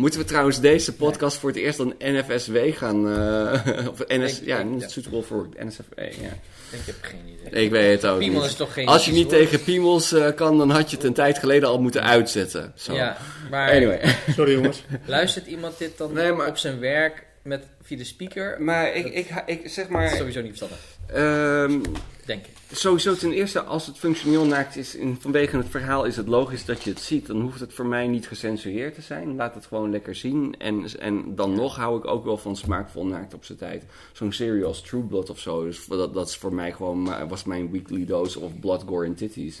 Moeten 0.00 0.20
we 0.20 0.26
trouwens 0.26 0.60
deze 0.60 0.94
podcast 0.94 1.36
voor 1.36 1.48
het 1.50 1.58
eerst 1.58 1.78
dan 1.78 1.94
NFSW 1.98 2.56
gaan... 2.72 3.08
eh, 3.12 3.88
of 3.92 3.98
NS, 4.06 4.40
Ik- 4.40 4.46
ja, 4.46 4.58
ik- 4.58 4.64
niet 4.66 4.80
ja. 4.82 4.88
suitable 4.88 5.22
voor 5.22 5.48
NSFW, 5.58 5.98
ja. 5.98 6.32
Ik 6.72 6.86
heb 6.86 6.94
geen 7.00 7.20
idee. 7.48 7.64
Ik 7.64 7.70
weet 7.70 8.02
het 8.02 8.10
ook 8.10 8.18
Piemel 8.18 8.40
niet. 8.40 8.50
is 8.50 8.56
toch 8.56 8.72
geen... 8.72 8.86
Als 8.86 9.04
je 9.04 9.12
niet 9.12 9.28
tegen 9.28 9.62
Piemels 9.62 10.12
eh, 10.12 10.34
kan, 10.34 10.58
dan 10.58 10.70
had 10.70 10.90
je 10.90 10.96
het 10.96 11.04
een 11.04 11.12
tijd 11.12 11.38
geleden 11.38 11.68
al 11.68 11.80
moeten 11.80 12.02
uitzetten. 12.02 12.72
Zo. 12.76 12.94
Ja, 12.94 13.16
maar 13.50 13.70
Anyway. 13.70 14.00
Sorry 14.34 14.52
jongens. 14.52 14.82
luistert 15.06 15.46
iemand 15.46 15.78
dit 15.78 15.98
dan 15.98 16.12
Nee, 16.12 16.32
maar- 16.32 16.48
op 16.48 16.56
zijn 16.58 16.80
werk 16.80 17.24
met, 17.42 17.66
via 17.82 17.96
de 17.96 18.04
speaker? 18.04 18.62
Maar 18.62 18.94
ik, 18.94 19.06
ik, 19.06 19.28
ik 19.46 19.60
zeg 19.68 19.74
Dat 19.74 19.84
is 19.84 19.88
maar... 19.88 20.08
sowieso 20.10 20.40
niet 20.40 20.58
verstandig, 20.58 20.78
ehm, 21.06 21.80
denk 22.24 22.44
ik. 22.46 22.52
Sowieso 22.72 23.14
ten 23.14 23.32
eerste, 23.32 23.62
als 23.62 23.86
het 23.86 23.98
functioneel 23.98 24.44
naakt 24.44 24.76
is, 24.76 24.94
in, 24.94 25.16
vanwege 25.20 25.56
het 25.56 25.68
verhaal 25.68 26.04
is 26.04 26.16
het 26.16 26.28
logisch 26.28 26.64
dat 26.64 26.82
je 26.82 26.90
het 26.90 27.00
ziet. 27.00 27.26
Dan 27.26 27.40
hoeft 27.40 27.60
het 27.60 27.72
voor 27.74 27.86
mij 27.86 28.06
niet 28.06 28.28
gecensureerd 28.28 28.94
te 28.94 29.00
zijn. 29.02 29.36
Laat 29.36 29.54
het 29.54 29.66
gewoon 29.66 29.90
lekker 29.90 30.14
zien. 30.14 30.54
En, 30.58 30.84
en 30.98 31.34
dan 31.34 31.54
nog 31.54 31.76
hou 31.76 31.98
ik 31.98 32.06
ook 32.06 32.24
wel 32.24 32.36
van 32.38 32.56
smaakvol 32.56 33.06
naakt 33.06 33.34
op 33.34 33.44
zijn 33.44 33.58
tijd. 33.58 33.84
Zo'n 34.12 34.32
serie 34.32 34.64
als 34.64 34.82
True 34.82 35.02
Blood 35.02 35.30
of 35.30 35.38
zo, 35.38 35.64
dus 35.64 35.86
dat, 35.86 36.14
dat 36.14 36.28
is 36.28 36.36
voor 36.36 36.54
mij 36.54 36.72
gewoon, 36.72 37.28
was 37.28 37.44
mijn 37.44 37.70
weekly 37.70 38.04
dose 38.04 38.40
of 38.40 38.58
blood, 38.60 38.82
gore 38.86 39.06
en 39.06 39.14
titties. 39.14 39.58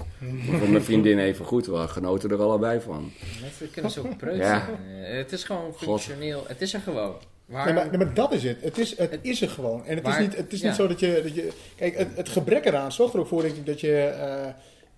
voor 0.58 0.68
mijn 0.68 0.82
vriendin 0.84 1.18
even 1.18 1.44
goed, 1.44 1.66
we 1.66 1.88
genoten 1.88 2.30
er 2.30 2.42
allebei 2.42 2.80
van. 2.80 3.12
Mensen 3.40 3.70
kunnen 3.70 3.90
zo 3.90 4.06
preut 4.16 4.36
Ja. 4.46 4.64
zijn. 4.66 5.04
Eh, 5.04 5.16
Het 5.16 5.32
is 5.32 5.44
gewoon 5.44 5.72
God. 5.72 5.82
functioneel. 5.82 6.44
Het 6.46 6.60
is 6.60 6.74
er 6.74 6.80
gewoon. 6.80 7.14
Waar... 7.50 7.64
Nee, 7.64 7.74
maar, 7.74 7.88
nee, 7.88 7.98
maar 7.98 8.14
dat 8.14 8.32
is 8.32 8.42
het. 8.42 8.56
Het 8.60 8.78
is, 8.78 8.98
het 8.98 9.18
is 9.22 9.42
er 9.42 9.48
gewoon. 9.48 9.86
En 9.86 9.96
het 9.96 10.06
is 10.06 10.18
niet, 10.18 10.36
het 10.36 10.52
is 10.52 10.60
ja. 10.60 10.66
niet 10.66 10.76
zo 10.76 10.86
dat 10.86 11.00
je, 11.00 11.20
dat 11.22 11.34
je... 11.34 11.52
Kijk, 11.76 11.98
het, 11.98 12.08
het 12.16 12.28
gebrek 12.28 12.64
eraan 12.64 12.92
zorgt 12.92 13.14
er 13.14 13.20
ook 13.20 13.26
voor, 13.26 13.42
denk 13.42 13.56
ik, 13.56 13.66
dat 13.66 13.80
je... 13.80 13.96
eh, 13.96 14.48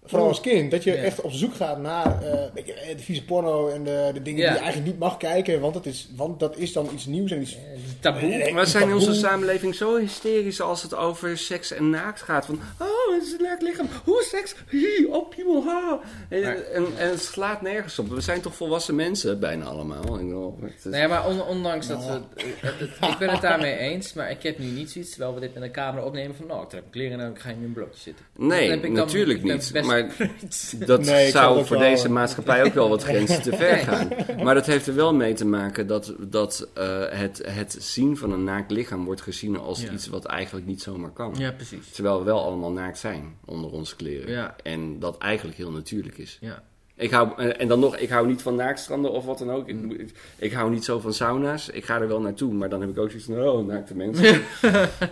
vooral 0.05 0.29
als 0.29 0.41
kind, 0.41 0.71
dat 0.71 0.85
je 0.85 0.91
Ja. 0.93 0.97
echt 1.03 1.21
op 1.21 1.31
zoek 1.33 1.55
gaat 1.55 1.79
naar 1.79 2.23
eh, 2.23 2.33
eh, 2.45 2.97
de 2.97 3.03
vieze 3.03 3.25
porno 3.25 3.69
en 3.69 3.85
de, 3.85 4.11
de 4.15 4.23
dingen 4.23 4.41
Ja. 4.41 4.47
die 4.49 4.57
je 4.57 4.63
eigenlijk 4.65 4.91
niet 4.93 4.99
mag 5.01 5.17
kijken. 5.17 5.61
Want, 5.61 5.75
het 5.75 5.87
is, 5.87 6.09
want 6.17 6.41
dat 6.41 6.57
is 6.57 6.73
dan 6.73 6.89
iets 6.93 7.07
nieuws 7.07 7.31
en 7.31 7.41
iets... 7.41 7.55
Eh, 7.55 7.61
Taboe. 8.01 8.21
Nee, 8.29 8.53
Maar 8.53 8.65
we 8.65 8.71
zijn 8.71 8.89
in 8.89 8.95
onze 8.95 9.15
samenleving 9.15 9.75
zo 9.75 9.97
hysterisch 9.99 10.61
als 10.61 10.83
het 10.83 10.95
over 10.95 11.39
seks 11.39 11.73
en 11.73 11.91
naakt 11.91 12.23
gaat. 12.23 12.47
Van, 12.47 12.59
oh, 12.81 13.15
het 13.15 13.23
is 13.23 13.33
een 13.33 13.43
naakt 13.43 13.63
lichaam. 13.63 13.89
Hoe 14.05 14.23
seks? 14.29 14.55
Hi, 14.71 15.05
op 15.11 15.35
ha. 15.67 16.01
En, 16.29 16.43
Maar- 16.43 16.57
en, 16.57 16.85
en 16.99 17.09
het 17.11 17.23
slaat 17.23 17.63
nergens 17.63 17.99
op. 17.99 18.09
We 18.09 18.21
zijn 18.21 18.41
toch 18.41 18.55
volwassen 18.55 18.95
mensen, 18.95 19.41
bijna 19.41 19.65
allemaal. 19.65 20.03
Ik 20.19 20.27
bedoel, 20.27 20.59
het 20.63 20.73
is- 20.79 20.85
Nee, 20.85 21.09
maar 21.09 21.27
on- 21.29 21.43
ondanks 21.47 21.87
dat 21.87 22.05
we... 22.05 22.13
het- 22.13 22.79
het- 22.79 23.11
ik 23.11 23.19
ben 23.19 23.31
het 23.31 23.41
daarmee 23.41 23.77
eens, 23.77 24.13
maar 24.13 24.31
ik 24.31 24.43
heb 24.43 24.59
nu 24.59 24.67
niet 24.67 24.91
zoiets, 24.91 25.11
terwijl 25.11 25.35
we 25.35 25.41
dit 25.41 25.55
met 25.55 25.63
een 25.63 25.71
camera 25.73 26.05
opnemen, 26.05 26.37
van 26.37 26.47
nou, 26.47 26.63
ik 26.63 26.69
trek 26.69 26.81
mijn 26.81 26.93
kleren 26.93 27.21
en 27.21 27.27
dan 27.33 27.37
ga 27.41 27.49
je 27.49 27.55
in 27.55 27.65
een 27.65 27.73
blokje 27.73 28.01
zitten. 28.01 28.25
Nee, 28.37 28.61
Dat 28.61 28.69
heb 28.69 28.85
ik 28.85 28.95
dan- 28.95 29.07
natuurlijk 29.07 29.43
niet. 29.43 29.71
Maar 29.93 30.17
dat 30.87 31.01
Nee, 31.05 31.31
zou 31.31 31.67
voor 31.67 31.79
wel, 31.79 31.89
deze 31.91 32.09
maatschappij 32.09 32.65
ook 32.65 32.75
wel 32.75 32.89
wat 32.89 33.03
grenzen 33.09 33.43
te 33.43 33.57
ver 33.57 33.77
gaan. 33.77 34.09
Maar 34.45 34.55
dat 34.55 34.67
heeft 34.67 34.87
er 34.87 34.95
wel 34.95 35.15
mee 35.15 35.35
te 35.35 35.47
maken 35.47 35.87
dat, 35.87 36.15
dat 36.19 36.69
eh, 36.75 37.05
het, 37.09 37.43
het 37.47 37.77
zien 37.81 38.17
van 38.17 38.33
een 38.33 38.45
naakt 38.45 38.71
lichaam 38.71 39.05
wordt 39.05 39.21
gezien 39.21 39.59
als 39.59 39.83
Ja. 39.83 39.93
iets 39.93 40.07
wat 40.09 40.25
eigenlijk 40.25 40.67
niet 40.67 40.83
zomaar 40.83 41.11
kan. 41.11 41.35
Ja, 41.39 41.51
precies. 41.53 41.91
Terwijl 41.91 42.19
we 42.19 42.25
wel 42.25 42.45
allemaal 42.45 42.73
naakt 42.73 42.99
zijn 42.99 43.37
onder 43.45 43.71
onze 43.71 43.97
kleren. 43.97 44.31
Ja. 44.33 44.57
En 44.63 44.99
dat 44.99 45.19
eigenlijk 45.19 45.57
heel 45.59 45.71
natuurlijk 45.71 46.19
is. 46.19 46.39
Ja. 46.41 46.63
Ik 47.03 47.11
hou, 47.11 47.29
eh, 47.37 47.61
en 47.61 47.69
dan 47.69 47.81
nog, 47.81 47.97
ik 47.97 48.09
hou 48.09 48.27
niet 48.27 48.43
van 48.43 48.55
naaktstranden 48.55 49.11
of 49.13 49.25
wat 49.25 49.39
dan 49.39 49.51
ook. 49.51 49.73
Mm. 49.73 49.91
Ik, 49.91 50.01
ik, 50.01 50.11
ik 50.39 50.53
hou 50.53 50.71
niet 50.71 50.85
zo 50.85 50.99
van 50.99 51.13
sauna's. 51.13 51.69
Ik 51.69 51.85
ga 51.85 52.01
er 52.01 52.09
wel 52.09 52.21
naartoe, 52.21 52.53
maar 52.53 52.69
dan 52.69 52.81
heb 52.81 52.91
ik 52.91 52.99
ook 52.99 53.11
zoiets 53.11 53.27
van, 53.27 53.43
oh, 53.43 53.67
naakte 53.67 53.95
mensen. 53.95 54.25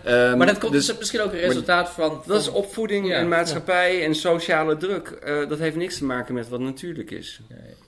Ehm, 0.04 0.36
Maar 0.38 0.46
dat 0.46 0.58
komt 0.58 0.72
dus 0.72 0.86
dus 0.86 0.98
misschien 0.98 1.20
ook 1.20 1.32
een 1.32 1.38
resultaat 1.38 1.90
van... 1.90 2.22
dat 2.26 2.40
is 2.40 2.48
opvoeding 2.48 3.06
Ja. 3.06 3.14
en 3.14 3.28
maatschappij 3.28 4.04
en 4.04 4.14
sociale 4.14 4.76
druk. 4.76 5.08
Eh, 5.08 5.48
dat 5.48 5.58
heeft 5.58 5.76
niks 5.76 5.98
te 5.98 6.04
maken 6.04 6.34
met 6.34 6.48
wat 6.48 6.60
natuurlijk 6.60 7.10
is. 7.10 7.40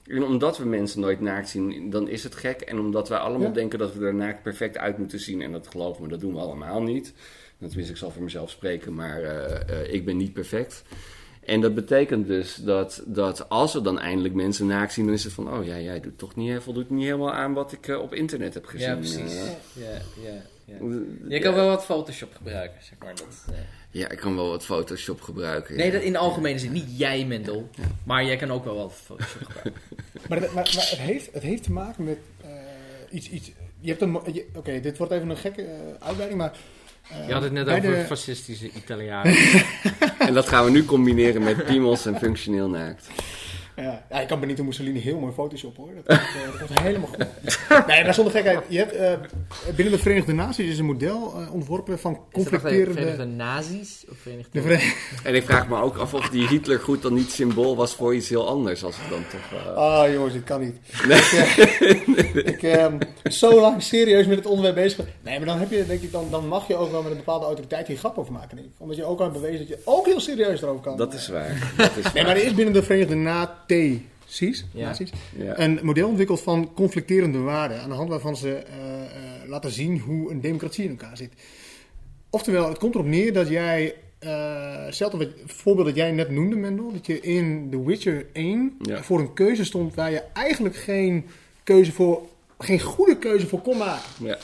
En 0.07 0.23
omdat 0.25 0.59
we 0.59 0.65
mensen 0.65 1.01
nooit 1.01 1.21
naakt 1.21 1.49
zien, 1.49 1.91
dan 1.91 2.09
is 2.09 2.25
het 2.25 2.35
gek. 2.35 2.61
En 2.61 2.79
omdat 2.79 3.09
wij 3.09 3.19
allemaal 3.19 3.53
denken 3.53 3.79
dat 3.79 3.95
we 3.95 4.07
er 4.07 4.15
naakt 4.15 4.43
perfect 4.43 4.79
uit 4.79 4.99
moeten 4.99 5.21
zien. 5.21 5.43
En 5.43 5.53
dat 5.53 5.69
geloof 5.69 5.99
me, 5.99 6.09
dat 6.09 6.21
doen 6.21 6.33
we 6.35 6.41
allemaal 6.41 6.83
niet. 6.83 7.13
Tenminste, 7.59 7.93
ik 7.93 7.99
zal 7.99 8.11
voor 8.11 8.23
mezelf 8.23 8.51
spreken, 8.51 8.95
maar 8.95 9.23
eh, 9.23 9.93
ik 9.93 10.05
ben 10.05 10.17
niet 10.17 10.33
perfect. 10.33 10.83
En 11.45 11.61
dat 11.61 11.75
betekent 11.75 12.27
dus 12.27 12.55
dat, 12.55 13.03
dat 13.07 13.49
als 13.49 13.73
we 13.73 13.81
dan 13.83 13.99
eindelijk 13.99 14.35
mensen 14.35 14.67
naakt 14.67 14.93
zien, 14.93 15.05
dan 15.05 15.15
is 15.15 15.25
het 15.25 15.33
van, 15.33 15.53
oh 15.53 15.65
ja, 15.65 15.79
jij 15.79 16.01
doet 16.01 16.19
toch 16.19 16.37
niet, 16.37 16.63
voldoet 16.63 16.91
niet 16.91 17.05
helemaal 17.05 17.33
aan 17.33 17.53
wat 17.53 17.73
ik 17.73 17.89
eh, 17.89 18.01
op 18.01 18.15
internet 18.15 18.55
heb 18.55 18.65
gezien. 18.67 18.89
Ja, 18.89 18.95
precies. 18.97 19.35
Ja, 19.75 19.85
ja, 20.23 20.43
ja. 20.65 20.77
Je 21.29 21.39
kan 21.39 21.55
wel 21.55 21.67
wat 21.67 21.85
Photoshop 21.85 22.35
gebruiken, 22.37 22.79
zeg 22.83 22.99
maar. 22.99 23.15
Dat, 23.15 23.55
eh. 23.55 23.59
Ja, 23.91 24.09
ik 24.11 24.19
kan 24.19 24.37
wel 24.37 24.49
wat 24.49 24.65
Photoshop 24.65 25.21
gebruiken. 25.21 25.77
Nee, 25.77 25.87
ja. 25.87 25.93
dat 25.93 26.03
in 26.03 26.13
de 26.13 26.19
algemene 26.19 26.59
zin. 26.59 26.73
Niet 26.73 26.99
jij, 26.99 27.27
Mendel. 27.27 27.69
Maar 28.05 28.25
jij 28.25 28.37
kan 28.37 28.51
ook 28.53 28.65
wel 28.65 28.77
wat 28.77 28.93
Photoshop 29.05 29.43
gebruiken. 29.43 29.73
Maar, 30.29 30.41
het- 30.41 30.53
maar, 30.53 30.71
maar 30.75 30.87
het, 30.91 30.99
heeft, 30.99 31.33
het 31.33 31.43
heeft 31.43 31.63
te 31.63 31.73
maken 31.73 32.05
met 32.05 32.19
eh, 32.45 32.51
iets... 33.11 33.29
iets 33.31 33.53
je 33.81 33.89
hebt 33.89 34.01
een... 34.03 34.17
Oké, 34.57 34.81
dit 34.81 34.99
wordt 34.99 35.13
even 35.13 35.31
een 35.31 35.37
gekke 35.37 35.67
uitleiding, 35.99 36.41
maar... 36.41 36.57
eh, 37.11 37.27
Je 37.27 37.33
had 37.33 37.43
het 37.43 37.53
net 37.53 37.69
over 37.69 37.81
de- 37.83 38.05
fascistische 38.07 38.71
Italianen. 38.85 39.37
En 40.19 40.35
dat 40.35 40.49
gaan 40.49 40.65
we 40.65 40.71
nu 40.71 40.85
combineren 40.85 41.43
met 41.43 41.65
piemels 41.67 42.07
en 42.07 42.19
functioneel 42.19 42.69
naakt. 42.69 43.07
Ja, 43.77 44.05
ja, 44.11 44.21
ik 44.21 44.29
kan 44.29 44.41
Benito 44.41 44.65
Mussolini 44.65 44.99
heel 45.01 45.19
mooi 45.19 45.33
Photoshop 45.33 45.77
hoor. 45.77 45.89
Dat, 46.05 46.21
komt 46.67 46.81
helemaal 46.81 47.09
goed. 47.09 47.27
Nee, 47.87 48.05
maar 48.05 48.15
zonder 48.15 48.33
gekheid. 48.33 48.61
Je 48.69 48.79
hebt, 48.79 48.93
eh, 48.93 49.13
binnen 49.77 49.95
de 49.95 50.01
Verenigde 50.01 50.33
Naties 50.33 50.69
is 50.71 50.79
een 50.79 50.85
model 50.85 51.33
eh, 51.37 51.55
ontworpen 51.55 51.99
van 51.99 52.13
Is 52.13 52.19
dat 52.19 52.27
nog 52.33 52.45
de 52.45 52.51
conflicterende... 52.51 52.93
Verenigde 53.01 53.25
Nazi's? 53.25 54.05
Of 54.11 54.17
Verenigde... 54.19 54.51
De 54.53 54.63
Vere- 54.63 54.93
En 55.25 55.35
ik 55.35 55.45
vraag 55.45 55.69
me 55.69 55.81
ook 55.81 55.97
af 55.97 56.15
of 56.15 56.29
die 56.29 56.47
Hitler 56.49 56.79
goed 56.81 57.03
dan 57.03 57.15
niet 57.15 57.31
symbool 57.33 57.77
was 57.77 57.95
voor 57.95 58.15
iets 58.15 58.29
heel 58.29 58.49
anders. 58.49 58.85
Als 58.85 58.97
ik 58.97 59.09
dan 59.11 59.25
toch... 59.31 59.61
eh, 59.61 59.75
Ah 59.77 60.13
jongens, 60.13 60.33
dit 60.33 60.45
kan 60.45 60.61
niet. 60.61 60.77
Ik, 61.81 62.35
ik 62.35 62.63
ehm, 62.63 62.99
zo 63.25 63.61
lang 63.61 63.83
serieus 63.83 64.27
met 64.27 64.37
het 64.37 64.47
onderwerp 64.47 64.75
bezig. 64.75 65.05
Nee, 65.23 65.37
maar 65.39 65.47
dan, 65.47 65.59
heb 65.59 65.71
je, 65.71 65.87
denk 65.87 66.03
ik, 66.03 66.13
dan, 66.13 66.27
dan 66.31 66.49
mag 66.49 66.69
je 66.69 66.77
ook 66.77 66.91
wel 66.91 67.03
met 67.03 67.11
een 67.11 67.17
bepaalde 67.17 67.45
autoriteit 67.47 67.87
hier 67.87 67.97
grap 67.99 68.19
over 68.19 68.33
maken. 68.33 68.57
Denk 68.57 68.69
ik. 68.69 68.75
Omdat 68.79 68.97
je 68.97 69.05
ook 69.05 69.19
al 69.19 69.25
hebt 69.25 69.41
bewezen 69.41 69.59
dat 69.59 69.69
je 69.69 69.83
ook 69.85 70.07
heel 70.07 70.21
serieus 70.21 70.63
erover 70.63 70.83
kan. 70.83 70.97
dat 70.97 71.15
is 71.15 71.29
waar. 71.29 71.73
Dat 71.77 71.91
is 71.97 72.03
Nee, 72.05 72.13
waar. 72.15 72.23
maar 72.33 72.37
er 72.37 72.45
is 72.47 72.55
binnen 72.55 72.75
de 72.75 72.83
Verenigde 72.83 73.15
Naties 73.15 73.61
Ja. 74.73 74.87
Naties, 74.87 75.11
Ja. 75.37 75.59
een 75.61 75.79
model 75.83 76.09
ontwikkeld 76.09 76.41
van 76.41 76.73
conflicterende 76.75 77.39
waarden. 77.39 77.81
Aan 77.81 77.89
de 77.89 77.95
hand 77.95 78.09
waarvan 78.09 78.37
ze 78.37 78.55
eh, 78.55 78.75
eh, 79.03 79.49
laten 79.49 79.71
zien 79.71 79.99
hoe 79.99 80.31
een 80.31 80.41
democratie 80.41 80.85
in 80.85 80.91
elkaar 80.91 81.17
zit. 81.17 81.33
Oftewel, 82.31 82.69
het 82.69 82.79
komt 82.79 82.95
erop 82.95 83.07
neer 83.07 83.33
dat 83.33 83.49
jij, 83.49 83.95
eh 84.19 84.85
hetzelfde 84.85 85.19
wat- 85.19 85.27
het 85.43 85.53
voorbeeld 85.53 85.87
dat 85.87 85.97
jij 85.97 86.13
net 86.13 86.31
noemde, 86.31 86.57
Mendel, 86.57 86.93
dat 86.93 87.07
je 87.07 87.21
in 87.21 87.69
The 87.71 87.85
Witcher 87.85 88.27
1 88.33 88.77
Ja. 88.83 89.03
voor 89.03 89.21
een 89.21 89.33
keuze 89.33 89.65
stond 89.65 89.95
waar 89.95 90.11
je 90.11 90.23
eigenlijk 90.33 90.77
geen 90.77 91.27
keuze 91.65 91.93
voor, 91.93 92.23
geen 92.59 92.81
goede 92.81 93.19
keuze 93.19 93.47
voor 93.47 93.61
kon 93.61 93.77
maken. 93.79 94.27
Ja. 94.27 94.39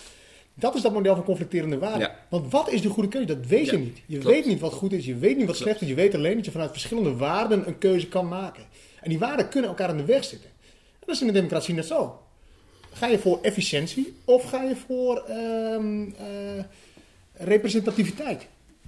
Dat 0.54 0.74
is 0.74 0.82
dat 0.82 0.92
model 0.92 1.14
van 1.14 1.24
conflicterende 1.24 1.78
waarden. 1.78 2.00
Ja. 2.00 2.16
Want 2.30 2.50
wat 2.52 2.70
is 2.72 2.82
de 2.82 2.88
goede 2.88 3.08
keuze? 3.08 3.26
Dat 3.26 3.46
weet 3.46 3.66
je 3.66 3.72
Ja, 3.72 3.78
niet. 3.78 3.98
Je 4.06 4.18
klopt. 4.18 4.34
weet 4.36 4.46
niet 4.46 4.60
wat 4.60 4.72
goed 4.72 4.92
is, 4.92 5.04
je 5.06 5.14
weet 5.16 5.36
niet 5.36 5.46
wat 5.46 5.56
slecht 5.56 5.80
is. 5.82 5.88
Je 5.88 5.94
weet 5.94 6.14
alleen 6.14 6.34
dat 6.36 6.44
je 6.44 6.50
vanuit 6.50 6.70
verschillende 6.70 7.16
waarden 7.16 7.66
een 7.66 7.78
keuze 7.78 8.08
kan 8.08 8.28
maken. 8.28 8.62
En 9.00 9.08
die 9.08 9.18
waarden 9.18 9.48
kunnen 9.48 9.70
elkaar 9.70 9.90
in 9.90 9.96
de 9.96 10.04
weg 10.04 10.24
zitten. 10.24 10.50
En 10.92 11.06
dat 11.06 11.14
is 11.14 11.20
in 11.20 11.26
de 11.26 11.32
democratie 11.32 11.74
net 11.74 11.86
zo. 11.86 12.22
Ga 12.92 13.06
je 13.06 13.18
voor 13.18 13.38
efficiëntie 13.42 14.16
of 14.24 14.44
ga 14.44 14.62
je 14.62 14.76
voor 14.76 15.16
ehm, 15.18 16.02
eh, 16.02 16.64
representativiteit? 17.32 18.46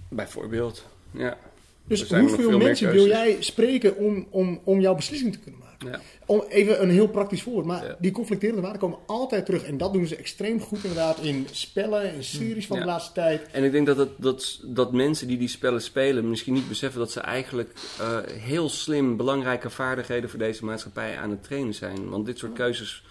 Bijvoorbeeld. 0.08 0.86
Ja. 1.10 1.38
Dus 1.84 2.10
hoeveel 2.10 2.58
mensen 2.58 2.92
wil 2.92 3.06
jij 3.06 3.36
spreken 3.40 3.96
om, 3.96 4.26
om, 4.30 4.60
om 4.64 4.80
jouw 4.80 4.94
beslissing 4.94 5.32
te 5.32 5.38
kunnen 5.38 5.60
maken? 5.60 5.69
Ja. 5.86 6.00
Om 6.26 6.44
even 6.48 6.82
een 6.82 6.90
heel 6.90 7.08
praktisch 7.08 7.42
voorbeeld. 7.42 7.66
Maar 7.66 7.86
Ja. 7.86 7.96
die 7.98 8.10
conflicterende 8.12 8.60
waarden 8.62 8.80
komen 8.80 8.98
altijd 9.06 9.44
terug. 9.46 9.62
En 9.64 9.76
dat 9.78 9.92
doen 9.92 10.06
ze 10.06 10.16
extreem 10.16 10.60
goed 10.60 10.78
inderdaad 10.82 11.18
in 11.18 11.46
spellen, 11.50 12.14
in 12.14 12.24
series 12.24 12.66
van 12.66 12.76
Ja. 12.76 12.82
de 12.82 12.88
laatste 12.88 13.12
tijd. 13.12 13.46
En 13.52 13.64
ik 13.64 13.72
denk 13.72 13.86
dat, 13.86 13.96
het, 13.96 14.10
dat, 14.16 14.60
dat 14.64 14.92
mensen 14.92 15.26
die 15.26 15.38
die 15.38 15.48
spellen 15.48 15.82
spelen 15.82 16.28
misschien 16.28 16.54
niet 16.54 16.68
beseffen 16.68 17.00
dat 17.00 17.10
ze 17.10 17.20
eigenlijk 17.20 17.72
eh, 18.00 18.18
heel 18.26 18.68
slim 18.68 19.16
belangrijke 19.16 19.70
vaardigheden 19.70 20.30
voor 20.30 20.38
deze 20.38 20.64
maatschappij 20.64 21.18
aan 21.18 21.30
het 21.30 21.42
trainen 21.42 21.74
zijn. 21.74 22.08
Want 22.08 22.26
dit 22.26 22.38
soort 22.38 22.52
keuzes 22.52 23.04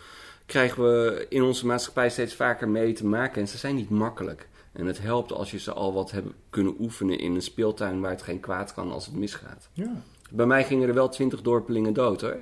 krijgen 0.45 0.83
we 0.83 1.25
in 1.29 1.41
onze 1.43 1.65
maatschappij 1.65 2.09
steeds 2.09 2.33
vaker 2.33 2.69
mee 2.69 2.93
te 2.93 3.05
maken 3.05 3.41
en 3.41 3.47
ze 3.47 3.57
zijn 3.57 3.75
niet 3.75 3.89
makkelijk. 3.89 4.47
En 4.73 4.85
het 4.85 5.01
helpt 5.01 5.31
als 5.31 5.51
je 5.51 5.59
ze 5.59 5.73
al 5.73 5.93
wat 5.93 6.11
hebben 6.11 6.33
kunnen 6.49 6.75
oefenen 6.79 7.19
in 7.19 7.35
een 7.35 7.41
speeltuin 7.41 7.99
waar 8.01 8.11
het 8.11 8.21
geen 8.21 8.39
kwaad 8.39 8.73
kan 8.73 8.91
als 8.91 9.05
het 9.05 9.15
misgaat. 9.15 9.69
Ja. 9.73 10.01
Bij 10.31 10.45
mij 10.45 10.63
gingen 10.63 10.87
er 10.87 10.93
wel 10.93 11.09
twintig 11.09 11.41
dorpelingen 11.41 11.93
dood 11.93 12.21
hoor. 12.21 12.37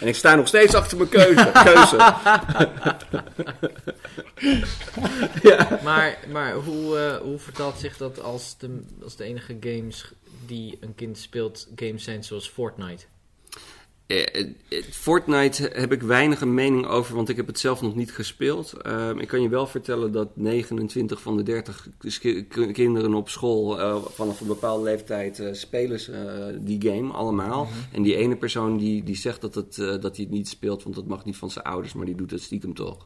En 0.00 0.06
ik 0.06 0.14
sta 0.14 0.34
nog 0.34 0.48
steeds 0.48 0.74
achter 0.74 0.96
mijn 0.96 1.08
keuze. 1.08 1.50
keuze. 1.64 1.96
Maar, 5.82 6.18
maar 6.28 6.54
hoe, 6.54 6.98
eh, 6.98 7.16
hoe 7.16 7.38
vertaalt 7.38 7.78
zich 7.78 7.96
dat 7.96 8.20
als 8.20 8.58
de, 8.58 8.82
als 9.02 9.16
de 9.16 9.24
enige 9.24 9.56
games 9.60 10.12
die 10.46 10.78
een 10.80 10.94
kind 10.94 11.18
speelt, 11.18 11.68
games 11.76 12.04
zijn 12.04 12.24
zoals 12.24 12.48
Fortnite? 12.48 13.04
Eh, 14.06 14.40
eh, 14.40 14.46
Fortnite 14.90 15.70
heb 15.74 15.92
ik 15.92 16.02
weinig 16.02 16.40
een 16.40 16.54
mening 16.54 16.86
over, 16.86 17.14
want 17.14 17.28
ik 17.28 17.36
heb 17.36 17.46
het 17.46 17.58
zelf 17.58 17.82
nog 17.82 17.94
niet 17.94 18.12
gespeeld. 18.12 18.72
Ehm, 18.72 19.18
ik 19.18 19.28
kan 19.28 19.42
je 19.42 19.48
wel 19.48 19.66
vertellen 19.66 20.12
dat 20.12 20.36
29 20.36 21.22
van 21.22 21.36
de 21.36 21.42
30 21.42 21.88
ki- 22.20 22.46
ki- 22.46 22.72
kinderen 22.72 23.14
op 23.14 23.28
school 23.28 23.80
eh, 23.80 23.96
vanaf 24.10 24.40
een 24.40 24.46
bepaalde 24.46 24.82
leeftijd 24.84 25.38
eh, 25.38 25.52
spelen 25.52 26.00
ze, 26.00 26.58
die 26.60 26.82
game 26.90 27.12
allemaal. 27.12 27.68
En 27.92 28.02
die 28.02 28.16
ene 28.16 28.36
persoon 28.36 28.76
die, 28.76 29.02
die 29.02 29.16
zegt 29.16 29.40
dat, 29.40 29.54
het, 29.54 29.74
dat 29.76 30.16
hij 30.16 30.24
het 30.24 30.30
niet 30.30 30.48
speelt, 30.48 30.82
want 30.82 30.94
dat 30.94 31.06
mag 31.06 31.24
niet 31.24 31.36
van 31.36 31.50
zijn 31.50 31.64
ouders, 31.64 31.94
maar 31.94 32.06
die 32.06 32.14
doet 32.14 32.30
het 32.30 32.42
stiekem 32.42 32.74
toch. 32.74 33.04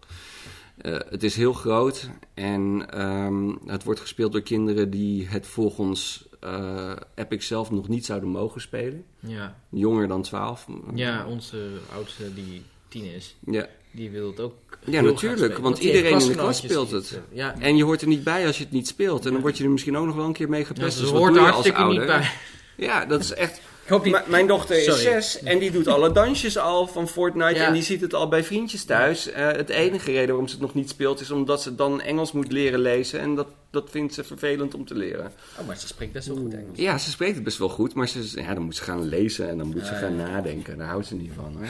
Het 1.09 1.23
is 1.23 1.37
heel 1.37 1.53
groot 1.53 2.09
en 2.35 2.91
ehm, 2.91 3.51
het 3.67 3.85
wordt 3.85 4.01
gespeeld 4.01 4.33
door 4.33 4.43
kinderen 4.43 4.91
die 4.91 5.27
het 5.29 5.47
volgens 5.47 6.29
eh 6.41 6.93
Epic 7.15 7.47
zelf 7.47 7.71
nog 7.71 7.89
niet 7.89 8.05
zouden 8.07 8.29
mogen 8.29 8.61
spelen. 8.61 9.05
Ja, 9.21 9.57
Jonger 9.71 10.09
dan 10.09 10.23
12. 10.23 10.67
ja 10.95 11.27
onze 11.27 11.69
oudste 11.95 12.35
die 12.35 12.63
tien 12.89 13.15
is, 13.15 13.37
Ja. 13.47 13.67
die 13.91 14.11
wil 14.11 14.27
het 14.27 14.41
ook 14.41 14.55
Ja, 14.85 15.01
natuurlijk, 15.01 15.59
want 15.59 15.79
iedereen 15.79 16.21
in 16.21 16.27
de 16.29 16.35
klas 16.35 16.57
speelt 16.57 16.91
het. 16.91 17.11
eh, 17.13 17.37
Ja, 17.37 17.55
En 17.59 17.77
je 17.77 17.85
hoort 17.85 18.01
er 18.03 18.09
niet 18.09 18.25
bij 18.25 18.47
als 18.47 18.59
je 18.59 18.65
het 18.65 18.73
niet 18.73 18.87
speelt. 18.89 19.27
En 19.27 19.33
dan 19.33 19.41
word 19.41 19.59
je 19.59 19.65
er 19.65 19.71
misschien 19.71 19.97
ook 19.97 20.07
nog 20.07 20.15
wel 20.17 20.27
een 20.27 20.33
keer 20.33 20.49
mee 20.49 20.61
ja, 20.61 20.67
gepest. 20.67 20.95
ze 20.97 21.01
dus 21.01 21.11
wat 21.11 21.21
hoort 21.21 21.37
er 21.37 21.43
hartstikke 21.43 21.85
niet 21.85 22.07
bij. 22.07 22.31
Ja, 22.77 23.05
dat 23.05 23.21
is 23.21 23.33
echt... 23.33 23.61
Hoop 23.91 24.05
niet. 24.05 24.27
Mijn 24.27 24.47
dochter 24.47 24.77
is 24.77 24.85
Sorry. 24.85 25.01
zes 25.01 25.43
en 25.43 25.59
die 25.59 25.71
doet 25.71 25.87
alle 25.87 26.13
dansjes 26.13 26.59
al 26.59 26.87
van 26.87 27.09
Fortnite. 27.09 27.55
Ja. 27.55 27.67
En 27.67 27.73
die 27.73 27.83
ziet 27.83 28.01
het 28.01 28.15
al 28.15 28.29
bij 28.29 28.45
vriendjes 28.45 28.85
thuis. 28.85 29.31
Eh, 29.31 29.47
het 29.47 29.69
enige 29.69 30.11
reden 30.11 30.29
waarom 30.29 30.47
ze 30.47 30.53
het 30.53 30.63
nog 30.63 30.75
niet 30.75 30.89
speelt 30.89 31.21
is 31.21 31.31
omdat 31.31 31.63
ze 31.63 31.75
dan 31.75 32.01
Engels 32.01 32.33
moet 32.33 32.53
leren 32.53 32.81
lezen. 32.81 33.21
En 33.21 33.35
dat, 33.35 33.47
dat 33.71 33.91
vindt 33.91 34.15
ze 34.15 34.25
vervelend 34.25 34.75
om 34.75 34.85
te 34.85 34.95
leren. 34.95 35.33
Oh, 35.61 35.67
maar 35.67 35.77
ze 35.77 35.87
spreekt 35.87 36.13
best 36.13 36.27
wel 36.27 36.37
goed 36.37 36.55
Engels. 36.55 36.79
Ja, 36.79 36.99
ze 36.99 37.11
spreekt 37.11 37.35
het 37.35 37.45
best 37.45 37.59
wel 37.59 37.69
goed, 37.69 37.95
maar 37.95 38.09
ze, 38.09 38.41
ja, 38.41 38.55
dan 38.55 38.63
moet 38.63 38.77
ze 38.77 38.83
gaan 38.83 39.09
lezen 39.09 39.49
en 39.49 39.59
dan 39.59 39.67
moet 39.67 39.87
ze 39.87 39.95
gaan 39.95 40.17
nadenken. 40.17 40.79
Daar 40.79 40.89
houdt 40.89 41.07
ze 41.07 41.15
niet 41.15 41.33
van. 41.35 41.55
Hoor. 41.57 41.67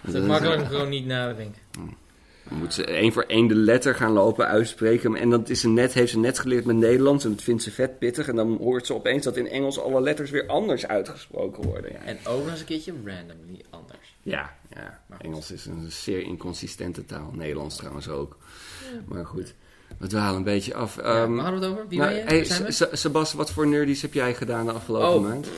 Het 0.00 0.14
is 0.14 0.20
makkelijk 0.20 0.60
om 0.60 0.66
gewoon 0.66 0.88
niet 0.88 1.06
nadenken. 1.06 1.62
Dan 2.48 2.58
moet 2.58 2.74
ze 2.74 2.84
één 2.84 3.12
voor 3.12 3.22
één 3.22 3.46
de 3.46 3.54
letter 3.54 3.94
gaan 3.94 4.12
lopen 4.12 4.46
uitspreken. 4.46 5.14
En 5.16 5.30
dat 5.30 5.48
is 5.48 5.60
ze 5.60 5.68
net, 5.68 5.92
heeft 5.92 6.10
ze 6.12 6.18
net 6.18 6.38
geleerd 6.38 6.64
met 6.64 6.76
Nederlands. 6.76 7.24
En 7.24 7.30
dat 7.30 7.42
vindt 7.42 7.62
ze 7.62 7.70
vet 7.70 7.98
pittig. 7.98 8.28
En 8.28 8.36
dan 8.36 8.56
hoort 8.60 8.86
ze 8.86 8.94
opeens 8.94 9.24
dat 9.24 9.36
in 9.36 9.48
Engels 9.48 9.80
alle 9.80 10.00
letters 10.00 10.30
weer 10.30 10.46
anders 10.46 10.86
uitgesproken 10.86 11.64
worden. 11.64 11.92
Ja, 11.92 11.98
En 11.98 12.18
ook 12.26 12.38
nog 12.42 12.50
eens 12.50 12.60
een 12.60 12.66
keertje 12.66 12.92
randomly 13.04 13.64
anders. 13.70 14.16
ja, 14.22 14.54
ja. 14.74 15.00
Maar. 15.06 15.20
Engels 15.20 15.50
is 15.50 15.66
een 15.66 15.86
zeer 15.90 16.22
inconsistente 16.22 17.04
taal. 17.04 17.30
Nederlands 17.34 17.76
trouwens 17.76 18.08
ook. 18.08 18.36
Maar 19.04 19.26
goed, 19.26 19.54
we 19.98 20.06
dwalen 20.06 20.36
een 20.36 20.44
beetje 20.44 20.74
af. 20.74 20.96
Ja, 20.96 21.02
Ehm, 21.02 21.34
waar 21.34 21.44
hadden 21.44 21.60
we 21.60 21.66
het 21.66 21.74
over? 21.74 21.88
Wie 21.88 21.98
nou, 21.98 22.10
ben 22.24 22.36
je? 22.36 22.46
hey, 22.48 22.88
Sebas, 22.92 23.32
wat 23.32 23.50
voor 23.50 23.66
nerdies 23.66 24.02
heb 24.02 24.12
jij 24.14 24.34
gedaan 24.34 24.66
de 24.66 24.72
afgelopen 24.72 25.08
Oh. 25.08 25.22
maand? 25.22 25.48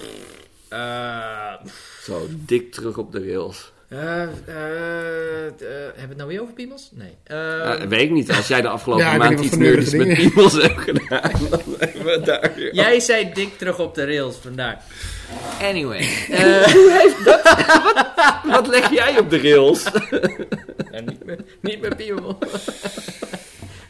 Eh, 0.68 1.70
Zo, 2.02 2.26
dik 2.30 2.72
terug 2.72 2.98
op 2.98 3.12
de 3.12 3.18
rails. 3.26 3.72
Eh, 3.88 4.22
eh, 4.22 4.22
eh, 4.22 4.32
hebben 4.46 5.94
we 5.94 6.04
het 6.08 6.16
nou 6.16 6.28
weer 6.28 6.40
over 6.42 6.54
piemels? 6.54 6.90
Nee. 6.92 7.12
Eh, 7.24 7.36
Ja, 7.36 7.88
weet 7.88 8.00
ik 8.00 8.10
niet. 8.10 8.32
Als 8.32 8.48
jij 8.48 8.60
de 8.60 8.68
afgelopen 8.68 9.04
Ja, 9.04 9.16
maand 9.16 9.30
niet 9.30 9.40
iets 9.40 9.50
wat 9.50 9.58
nerdies 9.60 9.92
met 9.92 10.14
piemels 10.14 10.52
hebt 10.62 10.80
gedaan, 10.80 11.30
dan 11.50 11.60
hebben 11.78 12.04
we 12.04 12.10
het 12.10 12.24
daar 12.24 12.52
weer 12.56 12.74
Jij 12.74 13.00
zei 13.00 13.30
dik 13.32 13.58
terug 13.58 13.78
op 13.78 13.94
de 13.94 14.04
rails, 14.04 14.36
vandaar. 14.36 14.82
Anyway. 15.62 16.08
eh, 16.30 16.74
Wat 18.52 18.66
leg 18.66 18.90
jij 18.92 19.18
op 19.18 19.30
de 19.30 19.40
rails? 19.40 19.82
nou, 20.90 21.04
niet, 21.04 21.24
meer, 21.24 21.38
niet 21.60 21.80
meer 21.80 21.96
piemel. 21.96 22.38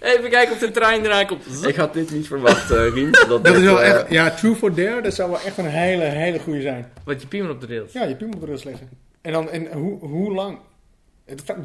Even 0.00 0.30
kijken 0.30 0.52
of 0.54 0.58
de 0.58 0.70
trein 0.70 1.04
eraan 1.04 1.26
komt. 1.26 1.66
Ik 1.66 1.76
had 1.76 1.92
dit 1.94 2.10
niet 2.10 2.26
verwacht, 2.26 2.70
Rien. 2.70 3.10
Dat, 3.28 3.46
is 3.46 3.58
wel 3.62 3.82
echt, 3.82 4.04
ja, 4.08 4.30
True 4.30 4.54
for 4.54 4.74
Dare, 4.74 5.00
dat 5.02 5.14
zou 5.14 5.30
wel 5.30 5.40
echt 5.40 5.58
een 5.58 5.66
hele, 5.66 6.02
hele 6.02 6.38
goede 6.38 6.60
zijn. 6.60 6.92
Wat 7.04 7.20
je 7.20 7.26
piemel 7.26 7.50
op 7.50 7.60
de 7.60 7.66
rails. 7.66 7.92
Ja, 7.92 8.04
je 8.04 8.16
piemel 8.16 8.34
op 8.34 8.40
de 8.40 8.46
rust 8.46 8.64
leggen. 8.64 8.88
En 9.20 9.32
dan, 9.32 9.50
en 9.50 9.72
hoe, 9.72 9.98
hoe 9.98 10.34
lang? 10.34 10.58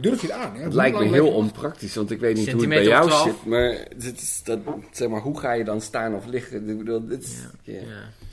Durf 0.01 0.21
je 0.21 0.27
het 0.27 0.35
aan? 0.35 0.55
Hè? 0.55 0.63
Het 0.63 0.73
lijkt 0.73 0.99
me 0.99 1.05
heel 1.05 1.33
onpraktisch, 1.33 1.95
want 1.95 2.11
ik 2.11 2.19
weet 2.19 2.35
niet 2.35 2.51
hoe 2.51 2.61
het 2.61 2.69
bij 2.69 2.83
jou 2.83 3.05
of 3.05 3.11
12. 3.11 3.27
zit. 3.27 3.45
Maar, 3.45 3.87
dit 3.95 4.21
is, 4.21 4.41
dat, 4.43 4.59
zeg 4.91 5.09
maar 5.09 5.21
hoe 5.21 5.39
ga 5.39 5.51
je 5.51 5.63
dan 5.63 5.81
staan 5.81 6.15
of 6.15 6.25
liggen? 6.25 6.69
Ik 6.69 6.77
bedoel, 6.77 7.07
dit 7.07 7.23
is, 7.23 7.35
ja. 7.61 7.73
Ja. 7.73 7.81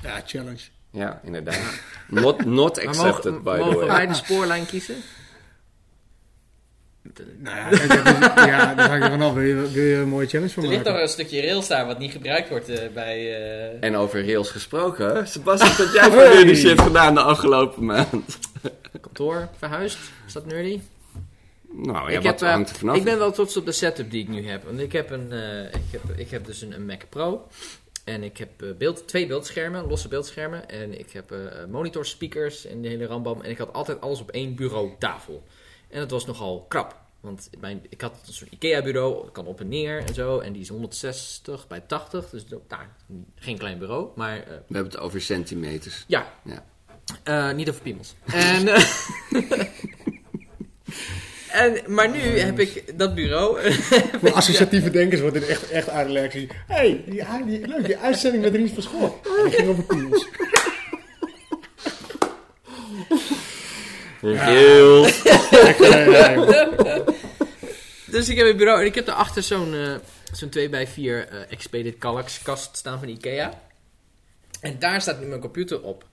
Ja, 0.03 0.23
challenge. 0.27 0.63
Ja, 0.91 1.21
inderdaad. 1.25 1.81
Not, 2.09 2.45
not 2.45 2.87
accepted, 2.87 3.25
mogen, 3.25 3.43
by 3.43 3.57
the 3.59 3.65
mogen 3.65 3.79
way. 3.79 3.87
wij 3.87 4.07
de 4.07 4.15
spoorlijn 4.15 4.67
kiezen? 4.67 4.97
Nou 7.39 7.57
ja, 7.57 7.71
dat 7.71 7.89
ja, 8.47 8.75
daar 8.75 8.89
hangt 8.89 9.05
er 9.05 9.11
vanaf. 9.11 9.33
Wil 9.35 9.43
je, 9.43 9.55
wil 9.71 9.83
je 9.85 9.95
een 9.95 10.09
mooie 10.09 10.27
challenge 10.27 10.53
van 10.53 10.63
Er 10.63 10.69
ligt 10.69 10.81
toch 10.83 10.93
maken? 10.93 11.09
een 11.09 11.13
stukje 11.13 11.41
rails 11.41 11.69
daar 11.69 11.87
wat 11.87 11.99
niet 11.99 12.13
gebruikt 12.13 12.49
wordt 12.49 12.69
eh, 12.69 12.89
bij... 12.95 13.17
eh, 13.73 13.77
En 13.89 13.97
over 13.97 14.27
rails 14.27 14.51
gesproken, 14.51 15.29
Sebastian, 15.29 15.77
wat 15.87 15.93
jij 15.95 16.11
voor 16.11 16.35
nerdy 16.35 16.55
shit 16.55 16.81
gedaan 16.81 17.15
de 17.15 17.21
afgelopen 17.21 17.85
maand? 17.85 18.39
Kantoor 19.01 19.49
verhuisd? 19.59 19.99
Is 20.27 20.33
dat 20.33 20.47
nerdy? 20.47 20.81
Nou 21.73 22.11
ja, 22.11 22.19
ik, 22.19 22.25
wat 22.25 22.41
heb, 22.41 22.49
eh, 22.49 22.55
hangt 22.55 22.71
er 22.71 22.77
vanaf? 22.77 22.97
ik 22.97 23.05
ben 23.05 23.19
wel 23.19 23.33
trots 23.33 23.57
op 23.57 23.67
de 23.67 23.73
setup 23.73 24.11
die 24.11 24.23
ik 24.23 24.29
nu 24.29 24.47
heb. 24.49 24.65
Want 24.65 24.81
ik 24.81 24.93
heb, 24.93 25.11
een, 25.11 25.33
eh, 25.33 25.65
ik 25.65 25.91
heb, 25.91 26.03
ik 26.17 26.31
heb 26.31 26.47
dus 26.47 26.61
een, 26.63 26.73
een 26.75 26.87
Mac 26.87 27.01
Pro. 27.09 27.47
En 28.05 28.23
ik 28.23 28.37
heb 28.39 28.63
eh, 28.63 28.69
beeld, 28.79 29.09
twee 29.09 29.27
beeldschermen, 29.27 29.87
losse 29.87 30.09
beeldschermen. 30.09 30.69
En 30.69 30.99
ik 30.99 31.11
heb 31.13 31.33
eh 31.33 31.39
monitor 31.71 32.07
speakers 32.07 32.67
en 32.67 32.83
de 32.83 32.89
hele 32.89 33.07
rambam. 33.07 33.41
En 33.41 33.51
ik 33.51 33.59
had 33.59 33.73
altijd 33.73 34.01
alles 34.01 34.21
op 34.21 34.31
één 34.31 34.55
bureautafel. 34.55 35.43
En 35.91 36.01
dat 36.01 36.11
was 36.11 36.27
nogal 36.27 36.65
krap. 36.69 36.99
Want 37.21 37.51
mijn, 37.61 37.87
ik 37.89 38.01
had 38.01 38.13
een 38.27 38.33
soort 38.33 38.53
IKEA-bureau, 38.53 39.31
kan 39.31 39.47
op 39.47 39.61
en 39.61 39.69
neer 39.69 40.05
en 40.07 40.15
zo. 40.15 40.39
En 40.39 40.53
die 40.53 40.63
is 40.63 40.69
160 40.69 41.67
bij 41.69 41.81
80. 41.81 42.31
Dus 42.31 42.45
nou, 42.69 42.83
geen 43.35 43.59
klein 43.59 43.79
bureau. 43.79 44.09
Maar 44.17 44.37
eh, 44.37 44.43
We 44.47 44.75
hebben 44.75 44.93
het 44.93 44.99
over 44.99 45.21
centimeters. 45.21 46.05
ja. 46.07 46.33
Ja. 46.45 46.65
Eh, 47.23 47.53
niet 47.53 47.69
over 47.69 47.83
piemels. 47.83 48.15
En, 48.33 48.69
eh, 48.69 48.85
en, 51.63 51.81
maar 51.87 52.11
nu 52.11 52.19
heb 52.19 52.59
ik 52.59 52.99
dat 52.99 53.15
bureau. 53.15 53.73
Voor 54.21 54.33
associatieve 54.33 54.91
denkers 54.91 55.21
wordt 55.21 55.37
dit 55.37 55.47
echt, 55.47 55.71
echt 55.71 55.89
uitgelegd. 55.89 56.33
Hé, 56.33 56.47
hey, 56.67 57.05
die, 57.07 57.25
die, 57.47 57.67
leuk, 57.67 57.87
die 57.87 57.97
uitzending 57.97 58.43
met 58.43 58.55
Ries 58.55 58.73
van 58.73 58.83
School. 58.83 59.21
Die 59.45 59.53
ging 59.53 59.69
over 59.69 59.83
piemels. 59.85 60.29
Dus 68.11 68.29
ik 68.29 68.37
heb 68.37 68.47
een 68.47 68.57
bureau 68.57 68.81
en 68.81 68.87
ik 68.87 68.95
heb 68.95 69.07
daarachter 69.07 69.43
zo'n 69.43 69.75
eh 69.75 69.95
zo'n 70.33 70.49
2x4 70.49 70.97
eh 70.97 71.53
Expedit 71.53 71.99
Kallax 71.99 72.43
kast 72.43 72.77
staan 72.77 72.99
van 72.99 73.09
Ikea. 73.09 73.61
En 74.61 74.79
daar 74.79 75.01
staat 75.01 75.21
nu 75.21 75.27
mijn 75.27 75.41
computer 75.41 75.83
op. 75.83 76.05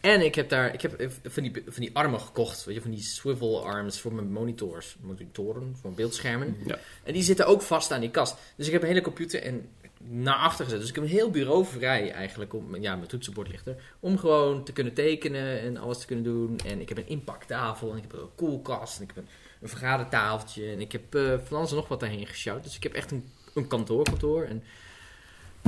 En 0.00 0.24
ik 0.24 0.34
heb 0.34 0.48
daar 0.48 0.74
ik 0.74 0.82
heb 0.82 1.10
van 1.24 1.42
die, 1.42 1.52
van 1.66 1.82
die 1.82 1.90
armen 1.92 2.20
gekocht, 2.20 2.64
weet 2.64 2.74
je, 2.74 2.80
van 2.80 2.90
die 2.90 3.02
swivel 3.02 3.66
arms 3.66 4.00
voor 4.00 4.14
mijn 4.14 4.32
monitors, 4.32 4.96
monitoren, 5.00 5.62
voor 5.62 5.82
mijn 5.82 5.94
beeldschermen. 5.94 6.56
Ja. 6.66 6.78
En 7.04 7.12
die 7.12 7.22
zitten 7.22 7.46
ook 7.46 7.62
vast 7.62 7.92
aan 7.92 8.00
die 8.00 8.10
kast. 8.10 8.36
Dus 8.56 8.66
ik 8.66 8.72
heb 8.72 8.82
een 8.82 8.88
hele 8.88 9.00
computer 9.00 9.42
en 9.42 9.68
naar 10.08 10.34
achter 10.36 10.64
gezet. 10.64 10.80
Dus 10.80 10.88
ik 10.88 10.94
heb 10.94 11.04
een 11.04 11.10
heel 11.10 11.30
bureau 11.30 11.64
vrij 11.64 12.12
eigenlijk. 12.12 12.54
Om, 12.54 12.76
ja, 12.76 12.96
mijn 12.96 13.08
toetsenbord 13.08 13.48
ligt 13.48 13.66
er. 13.66 13.82
Om 14.00 14.18
gewoon 14.18 14.64
te 14.64 14.72
kunnen 14.72 14.94
tekenen 14.94 15.60
en 15.60 15.76
alles 15.76 15.98
te 15.98 16.06
kunnen 16.06 16.24
doen. 16.24 16.58
En 16.66 16.80
ik 16.80 16.88
heb 16.88 16.98
een 16.98 17.08
impacttafel 17.08 17.90
en 17.90 17.96
ik 17.96 18.02
heb 18.02 18.12
een 18.12 18.34
koelkast. 18.34 18.96
En 18.96 19.02
ik 19.02 19.12
heb 19.14 19.24
een, 19.24 19.30
een 19.60 19.68
vergadertafeltje. 19.68 20.70
En 20.70 20.80
ik 20.80 20.92
heb 20.92 21.14
eh, 21.14 21.38
van 21.44 21.56
alles 21.56 21.70
en 21.70 21.76
nog 21.76 21.88
wat 21.88 22.00
daarheen 22.00 22.26
gesjouwd. 22.26 22.62
Dus 22.62 22.76
ik 22.76 22.82
heb 22.82 22.92
echt 22.92 23.10
een, 23.10 23.30
een 23.54 23.66
kantoorkantoor. 23.66 24.42
En 24.44 24.62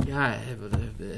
ja, 0.05 0.33
eh, 0.33 0.41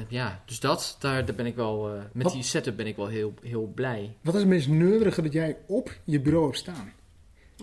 ja, 0.07 0.41
dus 0.45 0.59
dat. 0.59 0.95
Daar, 0.99 1.26
daar 1.26 1.36
ben 1.36 1.45
ik 1.45 1.55
wel... 1.55 1.93
eh, 1.93 2.01
met 2.11 2.24
Wat? 2.24 2.34
die 2.34 2.43
setup 2.43 2.78
ben 2.78 2.88
ik 2.88 2.95
wel 2.95 3.07
heel, 3.07 3.34
heel 3.41 3.72
blij. 3.76 4.18
Wat 4.22 4.34
is 4.34 4.39
het 4.39 4.49
meest 4.49 4.68
neurige 4.68 5.22
dat 5.22 5.34
jij 5.34 5.57
op 5.68 5.95
je 6.03 6.20
bureau 6.20 6.45
hebt 6.45 6.57
staan? 6.57 6.93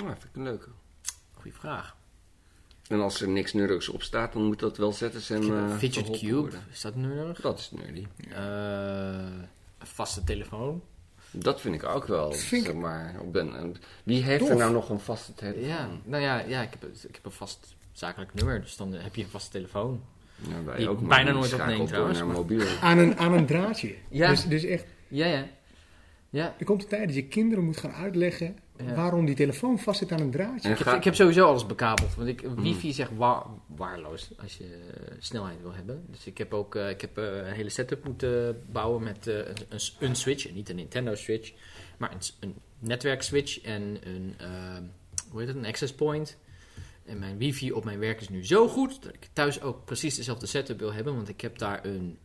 Oh, 0.02 0.08
vind 0.08 0.24
ik 0.24 0.36
een 0.36 0.42
leuke. 0.42 0.68
Goeie 1.34 1.54
vraag. 1.54 1.96
En 2.92 3.00
als 3.00 3.20
er 3.20 3.28
niks 3.28 3.52
nerdigs 3.52 3.88
op 3.88 4.02
staat, 4.02 4.32
dan 4.32 4.42
moet 4.44 4.58
dat 4.58 4.76
wel 4.76 4.92
zetten 4.92 5.20
eh, 5.20 5.76
fidget 5.76 5.92
verholpen 5.92 6.20
cube. 6.28 6.40
worden. 6.40 6.60
Is 6.72 6.80
dat 6.80 6.94
nerdig? 6.94 7.40
Dat 7.40 7.58
is 7.58 7.70
nerdy. 7.70 8.06
Eh, 8.30 8.36
een 9.78 9.86
vaste 9.86 10.24
telefoon. 10.24 10.82
Dat 11.30 11.60
vind 11.60 11.74
ik 11.74 11.84
ook 11.84 12.06
wel. 12.06 12.32
Vind 12.32 12.62
ik- 12.64 12.70
Zeg 12.72 12.80
maar, 12.80 13.14
op 13.20 13.32
den- 13.32 13.56
en 13.56 13.74
wie 14.04 14.22
heeft 14.22 14.48
er 14.48 14.56
nou 14.56 14.72
nog 14.72 14.88
een 14.88 14.98
vaste 15.00 15.34
telefoon? 15.34 15.64
Ja, 15.64 15.88
nou 16.04 16.22
ja, 16.22 16.38
ja 16.38 16.62
ik, 16.62 16.70
heb, 16.70 16.84
ik 17.08 17.14
heb 17.14 17.24
een 17.24 17.30
vast 17.30 17.74
zakelijk 17.92 18.34
nummer. 18.34 18.60
Dus 18.60 18.76
dan 18.76 18.92
heb 18.92 19.14
je 19.14 19.22
een 19.22 19.28
vaste 19.28 19.50
telefoon. 19.50 20.02
Ja, 20.36 20.64
wij 20.64 20.76
Die 20.76 20.88
ook, 20.88 21.08
bijna 21.08 21.32
nooit 21.32 21.52
opneemt 21.54 21.88
trouwens, 21.88 22.18
naar 22.18 22.26
mobiel. 22.26 22.66
Aan 22.82 22.98
een, 22.98 23.18
aan 23.18 23.32
een 23.32 23.46
draadje. 23.46 23.94
Ja. 24.08 24.28
Dus, 24.30 24.44
dus 24.46 24.64
echt, 24.64 24.84
Ja, 25.08 25.26
ja. 25.26 25.46
Ja, 26.30 26.54
er 26.58 26.64
komt 26.64 26.82
een 26.82 26.88
tijd 26.88 27.06
dat 27.06 27.14
je 27.14 27.24
kinderen 27.26 27.64
moet 27.64 27.76
gaan 27.76 27.92
uitleggen 27.92 28.58
Ja. 28.86 28.94
waarom 28.94 29.24
die 29.26 29.34
telefoon 29.34 29.78
vast 29.78 29.98
zit 29.98 30.12
aan 30.12 30.20
een 30.20 30.30
draadje. 30.30 30.70
Ik 30.70 30.78
heb, 30.78 30.94
ik 30.94 31.04
heb 31.04 31.14
sowieso 31.14 31.46
alles 31.46 31.66
bekabeld. 31.66 32.14
Want 32.14 32.28
ik, 32.28 32.40
wifi 32.56 32.88
is 32.88 32.98
echt 32.98 33.10
wa- 33.16 33.46
waardeloos 33.66 34.30
als 34.42 34.56
je 34.56 34.64
eh, 34.64 35.12
snelheid 35.18 35.60
wil 35.62 35.74
hebben. 35.74 36.04
Dus 36.10 36.26
ik 36.26 36.38
heb 36.38 36.54
ook 36.54 36.74
eh, 36.74 36.90
ik 36.90 37.00
heb, 37.00 37.18
eh, 37.18 37.24
een 37.36 37.52
hele 37.52 37.68
setup 37.70 38.04
moeten 38.04 38.62
bouwen 38.72 39.02
met 39.02 39.26
eh, 39.26 39.36
een, 39.36 39.44
een, 39.68 39.80
een 40.00 40.16
switch. 40.16 40.52
Niet 40.52 40.68
een 40.68 40.76
Nintendo 40.76 41.14
switch, 41.14 41.52
maar 41.98 42.12
een, 42.12 42.18
een 42.40 42.54
netwerkswitch 42.78 43.60
en 43.60 43.96
een, 44.02 44.34
eh, 44.38 44.48
hoe 45.30 45.38
heet 45.40 45.48
het, 45.48 45.56
een 45.56 45.66
access 45.66 45.94
point. 45.94 46.36
En 47.04 47.18
mijn 47.18 47.38
wifi 47.38 47.72
op 47.72 47.84
mijn 47.84 47.98
werk 47.98 48.20
is 48.20 48.28
nu 48.28 48.46
zo 48.46 48.68
goed 48.68 49.02
dat 49.02 49.14
ik 49.14 49.28
thuis 49.32 49.60
ook 49.62 49.84
precies 49.84 50.14
dezelfde 50.16 50.46
setup 50.46 50.78
wil 50.78 50.92
hebben. 50.92 51.14
Want 51.14 51.28
ik 51.28 51.40
heb 51.40 51.58
daar 51.58 51.84
een 51.84 52.18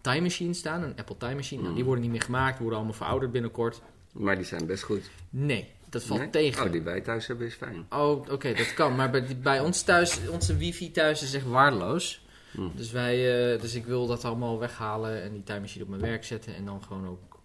time 0.00 0.20
machine 0.20 0.52
staan, 0.54 0.82
een 0.82 0.96
Apple 0.96 1.16
time 1.16 1.34
machine. 1.34 1.60
Nou, 1.62 1.72
die 1.72 1.80
Mm. 1.82 1.86
worden 1.88 2.04
niet 2.04 2.12
meer 2.14 2.22
gemaakt, 2.22 2.58
worden 2.58 2.76
allemaal 2.78 2.96
verouderd 2.96 3.32
binnenkort. 3.32 3.80
Maar 4.12 4.36
die 4.36 4.44
zijn 4.44 4.66
best 4.66 4.82
goed. 4.82 5.10
Nee, 5.30 5.68
dat 5.94 6.04
valt 6.04 6.20
Nee? 6.20 6.30
tegen. 6.30 6.64
Oh, 6.66 6.72
die 6.72 6.82
wij 6.82 7.00
thuis 7.00 7.26
hebben 7.26 7.46
is 7.46 7.54
fijn. 7.54 7.86
Oh, 7.90 8.10
oké, 8.30 8.52
dat 8.54 8.74
kan. 8.74 8.94
Maar 8.96 9.10
bij, 9.10 9.26
bij 9.42 9.60
ons 9.60 9.82
thuis, 9.82 10.18
onze 10.30 10.56
wifi 10.56 10.90
thuis 10.90 11.22
is 11.22 11.34
echt 11.34 11.46
waardeloos. 11.46 12.22
Hm. 12.50 12.60
Dus, 12.74 12.90
wij, 12.90 13.52
eh, 13.54 13.60
dus 13.60 13.74
ik 13.74 13.84
wil 13.86 14.06
dat 14.06 14.24
allemaal 14.24 14.58
weghalen 14.58 15.22
en 15.22 15.32
die 15.32 15.42
time 15.42 15.60
machine 15.60 15.84
op 15.84 15.90
mijn 15.90 16.02
werk 16.02 16.24
zetten. 16.24 16.54
En 16.54 16.64
dan 16.64 16.82
gewoon 16.82 17.08
ook 17.08 17.38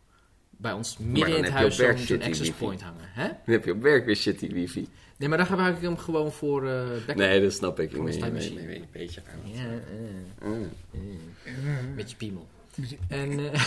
bij 0.50 0.72
ons 0.72 0.97
midden 0.97 1.38
in 1.38 1.43
het 1.43 1.54
heb 1.54 1.72
je 1.72 1.84
huis 1.86 2.06
zo'n 2.08 2.18
die 2.18 2.28
access 2.28 2.50
wifi. 2.50 2.64
point 2.64 2.82
hangen. 2.82 3.06
Hè? 3.06 3.28
Dan 3.28 3.38
heb 3.45 3.66
je 3.66 3.72
op 3.72 3.82
werk 3.82 4.06
weer 4.06 4.16
shitty 4.16 4.54
wifi. 4.54 4.88
Nee, 5.18 5.30
maar 5.30 5.38
dan 5.38 5.47
gebruik 5.47 5.76
ik 5.76 5.82
hem 5.82 5.97
gewoon 5.97 6.32
voor 6.32 6.68
eh 6.70 6.88
backup. 6.89 7.16
Nee, 7.16 7.41
dat 7.41 7.54
snap 7.54 7.80
ik. 7.80 7.89
Ik 7.89 7.95
Voor 7.95 8.06
weet 8.06 8.16
een 8.16 8.22
een 8.24 8.39
time 8.39 8.56
machine. 8.58 8.86
beetje 8.91 9.22
aan. 9.32 9.52
Ja, 9.54 9.80
eh, 10.41 10.52
beetje 11.95 12.16
piemel. 12.16 12.47
En... 13.08 13.39
eh, 13.54 13.62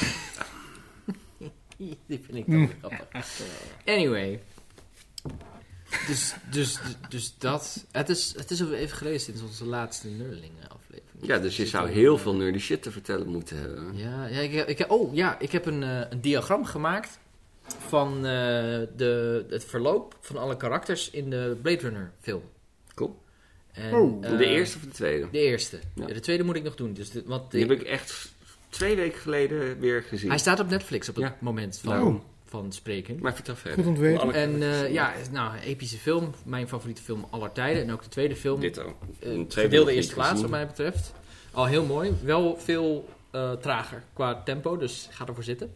die 2.06 2.20
vind 2.24 2.34
ik 2.34 2.50
dan 2.50 2.70
grappig. 2.78 3.40
Anyway. 3.84 4.40
Dus, 6.06 6.34
dus, 6.50 6.78
dus 7.08 7.34
dat. 7.38 7.84
Het 7.90 8.08
is, 8.08 8.34
het 8.36 8.50
is 8.50 8.60
alweer 8.60 8.78
even 8.78 8.96
geleden 8.96 9.20
sinds 9.20 9.42
onze 9.42 9.64
laatste 9.66 10.08
Nerdlingen 10.08 10.68
aflevering. 10.68 11.26
Ja, 11.26 11.38
dus 11.38 11.56
je 11.56 11.66
zou 11.66 11.88
heel 11.90 12.18
veel 12.18 12.34
nerdy 12.34 12.58
shit 12.58 12.82
te 12.82 12.90
vertellen 12.90 13.28
moeten 13.28 13.56
hebben. 13.58 13.96
Ja, 13.96 14.26
ja, 14.26 14.40
ik, 14.40 14.78
ik, 14.78 14.90
oh 14.92 15.14
ja, 15.14 15.38
ik 15.38 15.52
heb 15.52 15.66
een, 15.66 15.82
eh, 15.82 16.00
een 16.10 16.20
diagram 16.20 16.64
gemaakt 16.64 17.18
van 17.88 18.16
eh, 18.16 18.22
de, 18.96 19.44
het 19.48 19.64
verloop 19.64 20.16
van 20.20 20.36
alle 20.36 20.56
karakters 20.56 21.10
in 21.10 21.30
de 21.30 21.56
Blade 21.62 21.78
Runner 21.80 22.12
film. 22.20 22.42
Cool. 22.94 23.20
En, 23.72 23.94
Oh, 23.94 24.24
eh, 24.24 24.38
de 24.38 24.46
eerste 24.46 24.76
of 24.76 24.82
de 24.82 24.90
tweede? 24.90 25.28
De 25.30 25.38
eerste. 25.38 25.78
Ja. 25.94 26.06
Ja, 26.06 26.14
de 26.14 26.20
tweede 26.20 26.44
moet 26.44 26.56
ik 26.56 26.62
nog 26.62 26.74
doen. 26.74 26.92
Dus 26.92 27.10
de, 27.10 27.22
want 27.26 27.50
Die 27.50 27.60
heb 27.60 27.70
ik 27.70 27.82
echt 27.82 28.32
twee 28.68 28.96
weken 28.96 29.20
geleden 29.20 29.78
weer 29.78 30.02
gezien. 30.02 30.28
hij 30.28 30.38
staat 30.38 30.60
op 30.60 30.68
Netflix 30.68 31.08
op 31.08 31.14
het 31.14 31.24
Ja. 31.24 31.36
moment 31.40 31.78
van. 31.78 32.22
Van 32.60 32.72
spreken. 32.72 33.18
Maar 33.20 33.34
vertel 33.34 33.56
verder. 33.56 33.78
Goed 33.78 33.86
ontwerp. 33.86 34.18
Alle- 34.18 34.32
En 34.32 34.62
eh, 34.62 34.92
ja, 34.92 35.12
nou, 35.30 35.56
epische 35.58 35.96
film. 35.98 36.30
Mijn 36.44 36.68
favoriete 36.68 37.02
film 37.02 37.26
aller 37.30 37.52
tijden. 37.52 37.82
En 37.82 37.92
ook 37.92 38.02
de 38.02 38.08
tweede 38.08 38.36
film. 38.36 38.60
Dit 38.60 38.78
ook. 38.78 38.96
eh, 39.02 39.06
Een 39.08 39.18
tweede 39.18 39.36
nog 39.36 39.52
gedeelde 39.52 39.92
eerste 39.92 40.14
plaats 40.14 40.28
gezien. 40.30 40.42
wat 40.42 40.50
mij 40.50 40.66
betreft. 40.66 41.12
Al 41.52 41.66
heel 41.66 41.84
mooi. 41.84 42.12
Wel 42.24 42.56
veel 42.58 43.08
eh, 43.30 43.52
trager 43.52 44.02
qua 44.12 44.42
tempo. 44.42 44.76
Dus 44.76 45.08
ga 45.10 45.26
ervoor 45.26 45.44
zitten. 45.44 45.72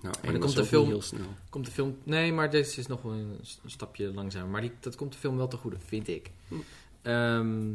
Nou, 0.00 0.14
dan 0.22 0.32
dat 0.32 0.40
komt 0.40 0.54
de 0.56 0.64
film- 0.64 0.88
heel 0.88 1.02
snel. 1.02 1.26
Komt 1.50 1.64
de 1.66 1.70
film... 1.70 1.98
Nee, 2.04 2.32
maar 2.32 2.50
deze 2.50 2.80
is 2.80 2.86
nog 2.86 3.02
wel 3.02 3.12
een 3.12 3.38
stapje 3.66 4.12
langzamer. 4.14 4.48
Maar 4.48 4.60
die, 4.60 4.72
dat 4.80 4.96
komt 4.96 5.12
de 5.12 5.18
film 5.18 5.36
wel 5.36 5.48
te 5.48 5.56
goede, 5.56 5.76
vind 5.86 6.08
ik. 6.08 6.30
Hm. 6.48 6.54
Ehm, 7.02 7.66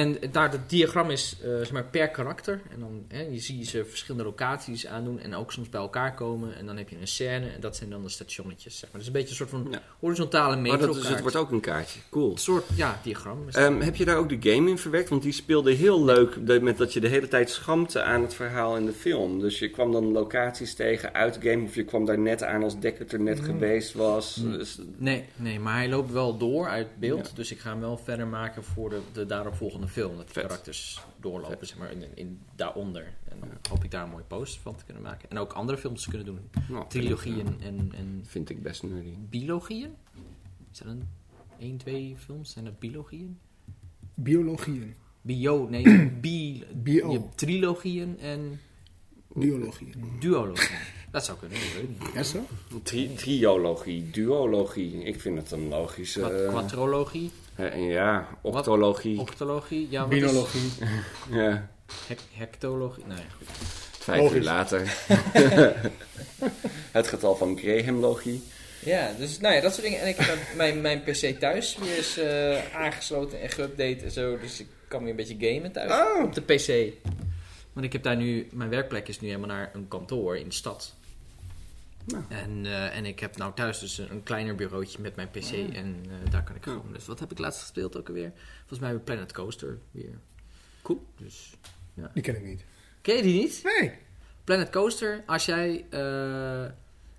en 0.00 0.30
daar 0.32 0.50
het 0.52 0.70
diagram 0.70 1.10
is 1.10 1.36
eh, 1.42 1.48
zeg 1.56 1.72
maar 1.72 1.84
per 1.84 2.08
karakter. 2.08 2.60
En 2.70 2.80
dan 2.80 3.04
hè, 3.08 3.20
je 3.22 3.38
ziet 3.38 3.68
ze 3.68 3.84
verschillende 3.84 4.24
locaties 4.26 4.86
aandoen. 4.86 5.18
En 5.20 5.34
ook 5.34 5.52
soms 5.52 5.68
bij 5.68 5.80
elkaar 5.80 6.14
komen. 6.14 6.56
En 6.56 6.66
dan 6.66 6.76
heb 6.76 6.88
je 6.88 6.96
een 7.00 7.08
scène. 7.08 7.48
En 7.50 7.60
dat 7.60 7.76
zijn 7.76 7.90
dan 7.90 8.02
de 8.02 8.08
stationnetjes. 8.08 8.78
Zeg 8.78 8.88
maar. 8.90 8.98
Dus 8.98 9.06
een 9.06 9.12
beetje 9.12 9.28
een 9.28 9.34
soort 9.36 9.50
van 9.50 9.66
Ja. 9.70 9.82
horizontale 9.98 10.54
Oh, 10.56 10.62
metro 10.62 10.86
dat 10.86 10.96
is, 10.96 11.08
het 11.08 11.20
wordt 11.20 11.36
ook 11.36 11.50
een 11.50 11.60
kaartje. 11.60 12.00
Cool. 12.10 12.30
Een 12.32 12.38
soort, 12.38 12.64
ja, 12.74 13.00
diagram. 13.02 13.44
dat. 13.46 13.54
Ehm, 13.54 13.80
heb 13.80 13.96
je 13.96 14.04
daar 14.04 14.16
ook 14.16 14.28
de 14.40 14.50
game 14.52 14.70
in 14.70 14.78
verwerkt? 14.78 15.08
Want 15.08 15.22
die 15.22 15.32
speelde 15.32 15.72
heel 15.72 16.04
leuk 16.04 16.46
de- 16.46 16.60
met 16.60 16.76
dat 16.78 16.92
je 16.92 17.00
de 17.00 17.08
hele 17.08 17.28
tijd 17.28 17.50
schampte 17.50 18.02
aan 18.02 18.22
het 18.22 18.34
verhaal 18.34 18.76
in 18.76 18.86
de 18.86 18.92
film. 18.92 19.40
Dus 19.40 19.58
je 19.58 19.70
kwam 19.70 19.92
dan 19.92 20.12
locaties 20.12 20.74
tegen 20.74 21.14
uit 21.14 21.40
de 21.42 21.50
game, 21.50 21.64
of 21.64 21.74
je 21.74 21.84
kwam 21.84 22.04
daar 22.04 22.18
net 22.18 22.42
aan 22.42 22.62
als 22.62 22.78
Deckard 22.80 23.12
er 23.12 23.20
net 23.20 23.38
Mm. 23.38 23.44
geweest 23.44 23.92
was. 23.92 24.36
Mm. 24.36 24.52
Dus, 24.52 24.78
Nee, 24.96 25.24
nee, 25.36 25.60
maar 25.60 25.74
hij 25.74 25.88
loopt 25.88 26.12
wel 26.12 26.36
door 26.36 26.68
uit 26.68 26.86
beeld. 26.98 27.26
Ja. 27.26 27.34
Dus 27.34 27.52
ik 27.52 27.58
ga 27.58 27.70
hem 27.70 27.80
wel 27.80 27.96
verder 28.04 28.26
maken 28.26 28.64
voor 28.64 28.90
de, 28.90 28.98
de 29.12 29.26
daaropvolgende 29.26 29.85
film. 29.88 30.16
Dat 30.16 30.26
de 30.26 30.32
Vet. 30.32 30.42
karakters 30.46 31.00
doorlopen, 31.20 31.58
Vet. 31.58 31.68
zeg 31.68 31.78
maar, 31.78 31.90
in, 31.92 32.04
in, 32.14 32.40
daaronder. 32.56 33.14
En 33.28 33.40
dan 33.40 33.48
hoop 33.70 33.84
ik 33.84 33.90
daar 33.90 34.04
een 34.04 34.10
mooie 34.10 34.24
post 34.24 34.58
van 34.58 34.76
te 34.76 34.84
kunnen 34.84 35.02
maken. 35.02 35.30
En 35.30 35.38
ook 35.38 35.52
andere 35.52 35.78
films 35.78 36.02
te 36.02 36.08
kunnen 36.08 36.26
doen. 36.26 36.40
nou, 36.68 36.84
Trilogieën 36.88 37.60
en, 37.60 37.92
en 37.94 38.24
Vind 38.26 38.50
ik 38.50 38.62
best 38.62 38.82
nerdy. 38.82 39.14
bilogieën. 39.30 39.90
Zijn 40.70 40.88
er 40.88 40.96
één, 41.58 41.76
twee 41.76 42.16
films? 42.18 42.52
Zijn 42.52 42.64
dat 42.64 42.78
bilogieën? 42.78 43.38
Biologieën. 44.14 44.94
Bio, 45.22 45.68
nee, 45.68 46.10
bi, 46.20 46.64
Bio. 46.74 47.10
je 47.12 47.18
hebt 47.18 47.38
trilogieën 47.38 48.18
en 48.18 48.60
Biologieën. 49.34 49.94
duologieën. 50.20 50.78
Dat 51.10 51.24
zou 51.24 51.38
kunnen, 51.38 51.58
ik 51.58 51.72
weet 51.74 51.88
niet. 51.88 52.12
Ja, 52.14 52.22
zo? 52.22 52.44
Tri 52.82 53.14
triologie, 53.14 54.10
duologie. 54.10 55.02
Ik 55.02 55.20
vind 55.20 55.38
het 55.38 55.50
een 55.50 55.68
logische... 55.68 56.20
Qua- 56.20 56.48
Quadrologie, 56.48 57.30
eh, 57.30 57.45
en 57.56 57.82
ja, 57.82 58.28
octologie. 58.42 59.20
octologie, 59.20 59.86
ja, 59.90 60.02
wat 60.02 60.12
is- 60.12 60.18
Biologie. 60.20 60.70
ja, 61.40 61.68
hectologie, 62.32 63.04
nee, 63.06 63.24
goed. 63.36 63.48
vijf 63.98 64.32
uur 64.32 64.42
later. 64.42 64.80
het 66.98 67.06
getal 67.06 67.36
van 67.36 67.58
Graham-logie. 67.58 68.42
Ja, 68.84 69.12
dus 69.18 69.38
nou 69.40 69.54
ja, 69.54 69.60
dat 69.60 69.72
soort 69.72 69.84
dingen. 69.86 70.00
En 70.00 70.08
ik 70.08 70.16
heb 70.16 70.38
mijn, 70.56 70.80
mijn 70.80 71.02
PC 71.02 71.38
thuis 71.40 71.76
weer 71.76 71.96
eens 71.96 72.18
eh, 72.18 72.74
aangesloten 72.76 73.40
en 73.40 73.50
geüpdate 73.50 74.04
en 74.04 74.10
zo. 74.10 74.38
Dus 74.38 74.60
ik 74.60 74.66
kan 74.88 75.00
weer 75.00 75.10
een 75.10 75.16
beetje 75.16 75.36
gamen 75.38 75.72
thuis. 75.72 75.90
Oh. 75.92 76.22
Op 76.24 76.34
de 76.34 76.40
PC. 76.40 76.94
Want 77.72 77.86
ik 77.86 77.92
heb 77.92 78.02
daar 78.02 78.16
nu, 78.16 78.46
mijn 78.52 78.70
werkplek 78.70 79.08
is 79.08 79.20
nu 79.20 79.28
helemaal 79.28 79.48
naar 79.56 79.70
een 79.74 79.88
kantoor 79.88 80.36
in 80.36 80.48
de 80.48 80.54
stad. 80.54 80.94
Nou. 82.06 82.24
En, 82.28 82.66
eh, 82.66 82.96
en 82.96 83.04
ik 83.06 83.20
heb 83.20 83.36
nou 83.36 83.52
thuis 83.54 83.78
dus 83.78 83.98
een, 83.98 84.10
een 84.10 84.22
kleiner 84.22 84.54
bureautje 84.54 84.98
met 85.00 85.16
mijn 85.16 85.30
PC 85.30 85.50
en 85.52 85.96
eh, 86.08 86.30
daar 86.30 86.44
kan 86.44 86.56
ik 86.56 86.62
gewoon. 86.62 86.92
Dus 86.92 87.06
wat 87.06 87.20
heb 87.20 87.30
ik 87.30 87.38
laatst 87.38 87.60
gespeeld 87.60 87.96
ook 87.96 88.08
alweer? 88.08 88.32
Volgens 88.58 88.78
mij 88.80 88.94
Planet 88.98 89.32
Coaster 89.32 89.78
weer. 89.90 90.18
Cool. 90.82 91.06
Dus, 91.16 91.54
Die 92.12 92.22
ken 92.22 92.36
ik 92.36 92.42
niet. 92.44 92.64
ken 93.00 93.16
je 93.16 93.22
die 93.22 93.40
niet? 93.42 93.60
Nee. 93.78 93.92
Planet 94.44 94.70
Coaster, 94.70 95.22
als 95.26 95.44
jij 95.44 95.84
eh, 95.90 96.64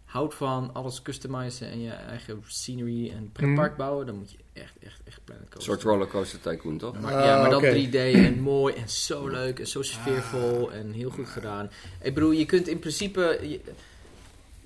houdt 0.05 0.35
van 0.35 0.73
alles 0.73 1.01
customizen 1.01 1.67
en 1.71 1.81
je 1.81 1.91
eigen 1.91 2.43
scenery 2.47 3.09
en 3.11 3.31
pretpark 3.31 3.77
bouwen, 3.77 4.05
dan 4.05 4.15
moet 4.15 4.31
je 4.31 4.37
echt, 4.53 4.73
echt, 4.79 5.01
echt 5.03 5.19
Planet 5.23 5.43
Een 5.43 5.49
Coaster. 5.49 5.73
soort 5.73 5.83
rollercoaster 5.83 6.39
tycoon, 6.39 6.77
toch? 6.77 6.99
Maar, 7.01 7.13
Ah, 7.15 7.25
ja, 7.25 7.41
maar 7.41 7.49
dan 7.49 7.59
oké. 7.65 7.87
3D 7.87 7.95
en 8.15 8.39
mooi 8.39 8.73
en 8.75 8.89
zo 8.89 9.27
leuk 9.27 9.59
en 9.59 9.67
zo 9.67 9.81
sfeervol 9.81 10.71
en 10.71 10.91
heel 10.91 11.09
goed 11.09 11.27
gedaan. 11.27 11.69
Ik 12.01 12.13
bedoel, 12.13 12.31
je 12.31 12.45
kunt 12.45 12.67
in 12.67 12.79
principe... 12.79 13.39
je- 13.41 13.61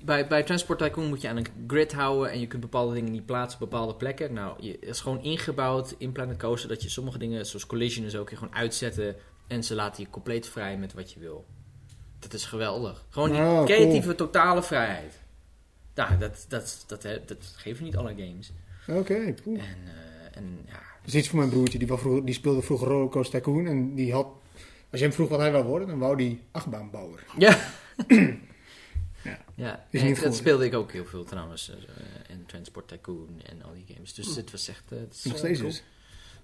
bij, 0.04 0.26
bij 0.26 0.42
Transport 0.42 0.78
Tycoon 0.78 1.08
moet 1.08 1.20
je 1.20 1.28
aan 1.28 1.36
een 1.36 1.46
grid 1.66 1.92
houden 1.92 2.30
en 2.30 2.40
je 2.40 2.46
kunt 2.46 2.60
bepaalde 2.62 2.94
dingen 2.94 3.12
niet 3.12 3.26
plaatsen 3.26 3.60
op 3.60 3.70
bepaalde 3.70 3.94
plekken. 3.94 4.32
Nou, 4.32 4.56
je, 4.60 4.72
het 4.80 4.88
is 4.88 5.00
gewoon 5.00 5.22
ingebouwd 5.22 5.94
in 5.98 6.12
Planet 6.12 6.38
Coaster 6.38 6.68
dat 6.68 6.82
je 6.82 6.88
sommige 6.88 7.18
dingen, 7.18 7.46
zoals 7.46 7.66
collision 7.66 8.04
en 8.04 8.10
zo, 8.10 8.24
kun 8.24 8.36
je 8.36 8.42
gewoon 8.42 8.54
uitzetten 8.54 9.16
en 9.46 9.64
ze 9.64 9.74
laten 9.74 10.02
je 10.02 10.10
compleet 10.10 10.48
vrij 10.48 10.76
met 10.76 10.94
wat 10.94 11.12
je 11.12 11.20
wil. 11.20 11.44
Dat 12.18 12.32
is 12.32 12.44
geweldig. 12.44 13.04
Gewoon 13.08 13.30
die 13.30 13.40
Oh, 13.40 13.64
creatieve, 13.64 14.14
totale 14.14 14.62
vrijheid. 14.62 15.20
Nou, 15.94 16.18
dat, 16.18 16.44
dat, 16.48 16.84
dat, 16.86 17.02
dat, 17.02 17.28
dat 17.28 17.54
geven 17.56 17.84
niet 17.84 17.96
alle 17.96 18.14
games. 18.16 18.52
Oké, 18.88 19.34
cool. 19.42 19.56
En, 19.56 19.62
eh, 19.62 20.36
en 20.36 20.58
ja, 20.66 20.72
Dat 20.72 21.06
is 21.06 21.14
iets 21.14 21.28
voor 21.28 21.38
mijn 21.38 21.50
broertje. 21.50 21.78
Die, 21.78 21.86
vroeger, 21.86 22.24
die 22.24 22.34
speelde 22.34 22.62
vroeger 22.62 22.88
Rollercoaster 22.88 23.42
Tycoon. 23.42 23.66
En 23.66 23.94
die 23.94 24.12
had... 24.12 24.26
Als 24.90 25.00
je 25.00 25.06
hem 25.06 25.16
vroeg 25.16 25.28
wat 25.28 25.38
hij 25.38 25.52
wou 25.52 25.64
worden, 25.64 25.88
dan 25.88 25.98
wou 25.98 26.16
die 26.16 26.40
achtbaanbouwer. 26.50 27.24
Ja. 27.38 27.58
Ja. 29.62 29.86
Is 29.90 30.02
niet 30.02 30.14
dat 30.16 30.24
goed. 30.24 30.34
speelde 30.34 30.64
ik 30.64 30.74
ook 30.74 30.92
heel 30.92 31.04
veel 31.04 31.24
trouwens. 31.24 31.68
eh, 31.70 31.76
en 32.28 32.44
Transport 32.46 32.88
Tycoon 32.88 33.40
en 33.46 33.62
al 33.62 33.72
die 33.74 33.94
games. 33.94 34.14
Dus 34.14 34.36
het 34.36 34.50
was 34.50 34.68
echt... 34.68 34.82
eh, 34.88 34.98
het 34.98 35.14
is, 35.14 35.24
Nog 35.24 35.32
eh, 35.32 35.38
steeds 35.38 35.58
cool. 35.58 35.70
dus. 35.70 35.82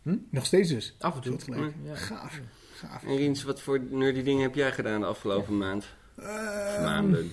Hm? 0.02 0.16
Nog 0.30 0.46
steeds 0.46 0.68
dus. 0.68 0.94
Af 0.98 1.14
en 1.14 1.20
toe. 1.20 1.38
Gelijk. 1.40 1.74
Ja. 1.84 1.94
Gaaf. 1.94 2.40
Gaaf. 2.74 3.02
En 3.04 3.16
Riens, 3.16 3.42
wat 3.42 3.60
voor 3.60 3.80
nerdy 3.90 4.22
dingen 4.22 4.42
heb 4.42 4.54
jij 4.54 4.72
gedaan 4.72 5.00
de 5.00 5.06
afgelopen 5.06 5.58
maand? 5.58 5.84
Ehm, 6.18 6.82
maanden? 6.82 7.30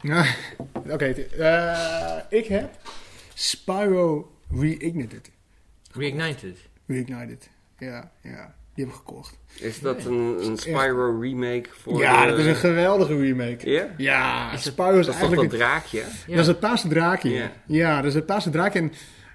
Ja, 0.00 0.34
Oké, 0.94 1.04
eh, 1.04 2.18
ik 2.28 2.46
heb 2.46 2.78
Spyro 3.34 4.32
Reignited. 4.50 5.30
Reignited. 5.92 6.58
Reignited. 6.86 7.50
ja, 7.78 8.12
ja. 8.22 8.54
Die 8.74 8.84
heb 8.84 8.92
ik 8.94 9.00
gekocht. 9.06 9.38
Is 9.60 9.80
dat 9.80 10.04
een, 10.04 10.36
een 10.44 10.56
Spyro 10.58 11.18
remake 11.20 11.68
voor... 11.80 12.00
ja, 12.00 12.24
de- 12.24 12.30
dat 12.30 12.38
is 12.38 12.46
een 12.46 12.54
geweldige 12.54 13.16
remake. 13.16 13.70
Ja? 13.70 13.86
Ja, 13.96 14.52
Is 14.52 14.64
het- 14.64 14.72
Spyro 14.72 14.88
is 14.98 15.06
Dat 15.06 15.14
is 15.14 15.20
toch 15.20 15.20
eigenlijk... 15.20 15.50
dat 15.50 15.58
draakje? 15.60 15.98
Ja. 16.26 16.30
Dat 16.30 16.38
is 16.40 16.46
het 16.46 16.60
paarse 16.60 16.88
draakje. 16.88 17.30
Ja. 17.30 17.52
Ja. 17.66 17.96
dat 17.96 18.04
is 18.04 18.14
het 18.14 18.26
paarse 18.26 18.50
draakje. 18.50 18.78
En 18.78 18.92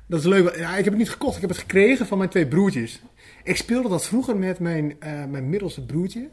dat 0.08 0.20
is 0.20 0.26
leuk. 0.26 0.56
Ja, 0.58 0.70
ik 0.70 0.76
heb 0.84 0.86
het 0.86 0.98
niet 0.98 1.10
gekocht. 1.10 1.36
Ik 1.36 1.42
heb 1.42 1.50
het 1.50 1.60
gekregen 1.60 2.06
van 2.08 2.18
mijn 2.18 2.30
twee 2.30 2.48
broertjes. 2.48 3.02
Ik 3.44 3.56
speelde 3.58 3.90
dat 3.90 4.08
vroeger 4.08 4.38
met 4.38 4.60
mijn, 4.60 4.96
eh, 5.00 5.26
mijn 5.26 5.50
middelste 5.50 5.86
broertje. 5.86 6.30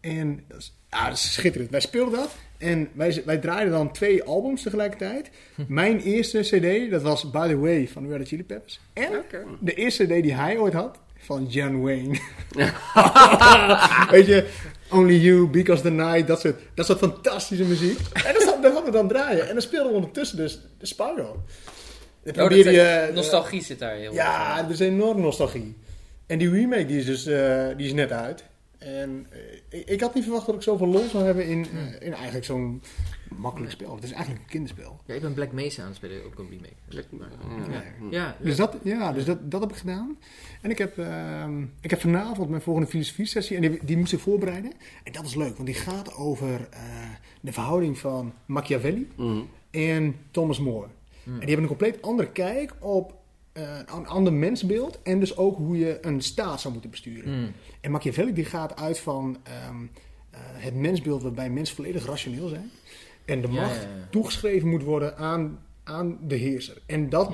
En 0.00 0.44
dat 0.48 0.58
is, 0.58 0.74
ah, 0.88 1.04
dat 1.04 1.14
is 1.14 1.32
schitterend. 1.32 1.70
Wij 1.70 1.80
speelden 1.80 2.18
dat. 2.20 2.36
En 2.58 2.88
wij, 2.92 3.22
wij 3.24 3.38
draaiden 3.38 3.72
dan 3.72 3.92
twee 3.92 4.22
albums 4.24 4.62
tegelijkertijd. 4.62 5.30
Mijn 5.68 6.00
eerste 6.00 6.40
cd, 6.40 6.90
dat 6.90 7.02
was 7.02 7.30
By 7.30 7.48
The 7.48 7.58
Way 7.58 7.88
van 7.88 8.08
Red 8.08 8.18
Hot 8.18 8.28
Chili 8.28 8.44
Peppers. 8.44 8.80
En 8.92 9.10
de 9.60 9.74
eerste 9.74 10.04
cd 10.04 10.08
die 10.22 10.34
hij 10.34 10.58
ooit 10.58 10.72
had, 10.72 10.98
van 11.28 11.46
John 11.46 11.80
Wayne. 11.82 12.18
Weet 14.14 14.26
je, 14.26 14.48
Only 14.90 15.14
You, 15.14 15.46
Because 15.46 15.82
the 15.82 15.90
Night, 15.90 16.26
dat 16.26 16.40
soort, 16.40 16.60
dat 16.74 16.86
soort 16.86 16.98
fantastische 16.98 17.64
muziek. 17.64 17.98
En 18.12 18.34
dat, 18.34 18.44
hadden 18.62 18.84
we 18.84 18.90
dan 18.90 19.08
draaien. 19.08 19.48
En 19.48 19.52
dan 19.52 19.62
speelden 19.62 19.88
we 19.88 19.94
ondertussen 19.94 20.36
dus 20.36 20.60
de 20.78 20.86
Spyro. 20.86 21.42
Dan 22.22 22.34
Oh, 22.34 22.46
probeerde 22.46 22.70
je... 22.70 23.10
nostalgie 23.14 23.62
zit 23.62 23.78
daar 23.78 23.94
heel 23.94 24.04
erg 24.04 24.14
Ja, 24.14 24.64
er 24.64 24.70
is 24.70 24.80
enorm 24.80 25.20
nostalgie. 25.20 25.76
En 26.26 26.38
die 26.38 26.50
remake 26.50 26.86
die 26.86 26.98
is 26.98 27.04
dus 27.04 27.26
eh, 27.26 27.66
die 27.76 27.86
is 27.86 27.92
net 27.92 28.12
uit. 28.12 28.44
En 28.78 29.26
eh, 29.30 29.78
ik, 29.80 29.88
ik 29.88 30.00
had 30.00 30.14
niet 30.14 30.24
verwacht 30.24 30.46
dat 30.46 30.54
ik 30.54 30.62
zoveel 30.62 30.86
lol 30.86 31.08
zou 31.08 31.24
hebben 31.24 31.46
in, 31.46 31.66
eh, 31.74 32.06
in 32.06 32.12
eigenlijk 32.12 32.44
zo'n 32.44 32.82
makkelijk 33.36 33.72
spel. 33.72 33.94
Het 33.94 34.04
is 34.04 34.12
eigenlijk 34.12 34.42
een 34.42 34.50
kinderspel. 34.50 35.00
Ja, 35.06 35.14
ik 35.14 35.20
ben 35.20 35.34
Black 35.34 35.52
Mesa 35.52 35.80
aan 35.82 35.88
het 35.88 35.96
spelen, 35.96 36.24
ook 36.24 36.38
een 36.38 36.48
remake. 36.48 36.74
Ja. 37.70 37.82
Ja, 38.10 38.36
Dus, 38.40 38.56
dat, 38.56 38.76
ja, 38.82 39.12
dus 39.12 39.24
dat, 39.24 39.50
dat 39.50 39.60
heb 39.60 39.70
ik 39.70 39.76
gedaan. 39.76 40.18
En 40.62 40.70
ik 40.70 40.78
heb, 40.78 40.98
ehm, 40.98 41.62
ik 41.80 41.90
heb 41.90 42.00
vanavond 42.00 42.48
mijn 42.48 42.62
volgende 42.62 42.88
filosofie-sessie. 42.88 43.56
En 43.56 43.62
die, 43.62 43.84
die 43.84 43.96
moest 43.96 44.12
ik 44.12 44.18
voorbereiden. 44.18 44.72
En 45.04 45.12
dat 45.12 45.24
is 45.24 45.34
leuk, 45.34 45.54
want 45.54 45.66
die 45.66 45.76
gaat 45.76 46.14
over 46.14 46.68
eh, 46.70 46.80
de 47.40 47.52
verhouding 47.52 47.98
van 47.98 48.32
Machiavelli 48.46 49.08
en 49.70 50.16
Thomas 50.30 50.58
More. 50.58 50.86
Hmm. 51.24 51.34
En 51.34 51.46
die 51.46 51.54
hebben 51.54 51.70
een 51.70 51.76
compleet 51.76 52.02
andere 52.02 52.30
kijk 52.30 52.74
op 52.78 53.17
een 53.96 54.06
ander 54.06 54.32
mensbeeld. 54.32 55.02
En 55.02 55.20
dus 55.20 55.36
ook 55.36 55.56
hoe 55.56 55.78
je 55.78 55.98
een 56.00 56.20
staat 56.20 56.60
zou 56.60 56.72
moeten 56.72 56.90
besturen. 56.90 57.40
Mm. 57.40 57.52
En 57.80 57.90
Machiavelli 57.90 58.32
die 58.32 58.44
gaat 58.44 58.76
uit 58.76 58.98
van 58.98 59.36
ehm, 59.42 59.82
eh, 60.30 60.40
het 60.40 60.74
mensbeeld 60.74 61.22
waarbij 61.22 61.50
mensen 61.50 61.76
volledig 61.76 62.06
rationeel 62.06 62.48
zijn. 62.48 62.70
En 63.24 63.40
de 63.40 63.48
macht 63.48 63.74
ja, 63.74 63.80
ja. 63.80 64.08
toegeschreven 64.10 64.68
moet 64.68 64.82
worden 64.82 65.16
aan, 65.16 65.58
aan 65.84 66.18
de 66.26 66.36
heerser. 66.36 66.76
En 66.86 67.08
dat, 67.08 67.32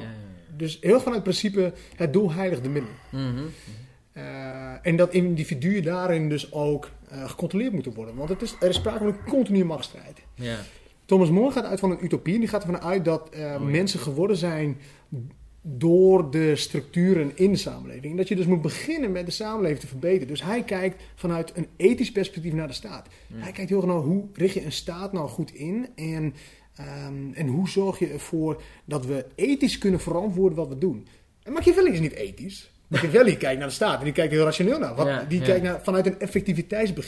dus 0.57 0.79
heel 0.81 1.01
vanuit 1.01 1.15
het 1.15 1.23
principe 1.23 1.73
het 1.97 2.13
doel 2.13 2.33
heiligt 2.33 2.63
de 2.63 2.69
middel. 2.69 2.91
Mhm. 3.11 3.43
Eh, 4.13 4.87
en 4.87 4.97
dat 4.97 5.13
individuen 5.13 5.83
daarin 5.83 6.29
dus 6.29 6.53
ook 6.53 6.91
eh, 7.09 7.29
gecontroleerd 7.29 7.73
moeten 7.73 7.95
worden. 7.95 8.15
Want 8.15 8.29
het 8.29 8.43
is, 8.43 8.57
er 8.61 8.69
is 8.69 8.77
sprake 8.77 8.99
van 8.99 9.07
een 9.07 9.25
continue 9.25 9.65
machtsstrijd. 9.65 10.21
Ja. 10.35 10.57
Thomas 11.05 11.31
More 11.31 11.53
gaat 11.53 11.65
uit 11.65 11.81
van 11.81 11.91
een 11.91 12.05
utopie. 12.05 12.35
En 12.35 12.41
die 12.41 12.49
gaat 12.49 12.63
ervan 12.63 12.83
uit 12.83 13.05
dat 13.05 13.29
eh, 13.29 13.55
Oh, 13.55 13.61
mensen 13.61 14.01
geworden 14.01 14.37
zijn 14.37 14.77
door 15.67 16.31
de 16.31 16.57
structuren 16.57 17.33
in 17.35 17.51
de 17.51 17.59
samenleving. 17.59 18.11
En 18.11 18.17
dat 18.17 18.29
je 18.29 18.37
dus 18.37 18.47
moet 18.47 18.63
beginnen 18.63 19.13
met 19.13 19.27
de 19.27 19.33
samenleving 19.33 19.81
te 19.81 19.87
verbeteren. 19.87 20.29
Dus 20.29 20.43
hij 20.43 20.63
kijkt 20.63 21.03
vanuit 21.15 21.57
een 21.57 21.69
ethisch 21.77 22.13
perspectief 22.13 22.53
naar 22.53 22.67
de 22.67 22.73
staat. 22.73 23.09
Hij 23.35 23.53
kijkt 23.53 23.71
heel 23.71 23.79
erg 23.79 23.87
naar 23.87 23.97
hoe 23.97 24.25
richt 24.33 24.55
je 24.55 24.65
een 24.65 24.73
staat 24.73 25.13
nou 25.13 25.29
goed 25.29 25.55
in. 25.55 25.89
En, 25.95 26.35
ehm, 26.77 27.33
en 27.33 27.47
hoe 27.47 27.69
zorg 27.69 27.99
je 27.99 28.09
ervoor 28.09 28.63
dat 28.85 29.07
we 29.07 29.27
ethisch 29.35 29.79
kunnen 29.79 30.01
verantwoorden 30.01 30.59
wat 30.59 30.69
we 30.69 30.79
doen. 30.79 31.07
En 31.43 31.53
Machiavelli 31.53 31.91
is 31.91 32.01
niet 32.01 32.15
ethisch. 32.15 32.71
Machiavelli 32.87 33.37
kijkt 33.47 33.59
naar 33.59 33.69
de 33.69 33.75
staat 33.75 33.99
en 33.99 34.05
die 34.05 34.13
kijkt 34.13 34.33
heel 34.33 34.45
rationeel 34.45 34.79
naar. 34.79 34.95
Wat, 34.95 35.31
die 35.31 35.43
kijkt 35.43 35.63
naar, 35.63 35.81
vanuit 35.83 36.07
een 36.07 36.21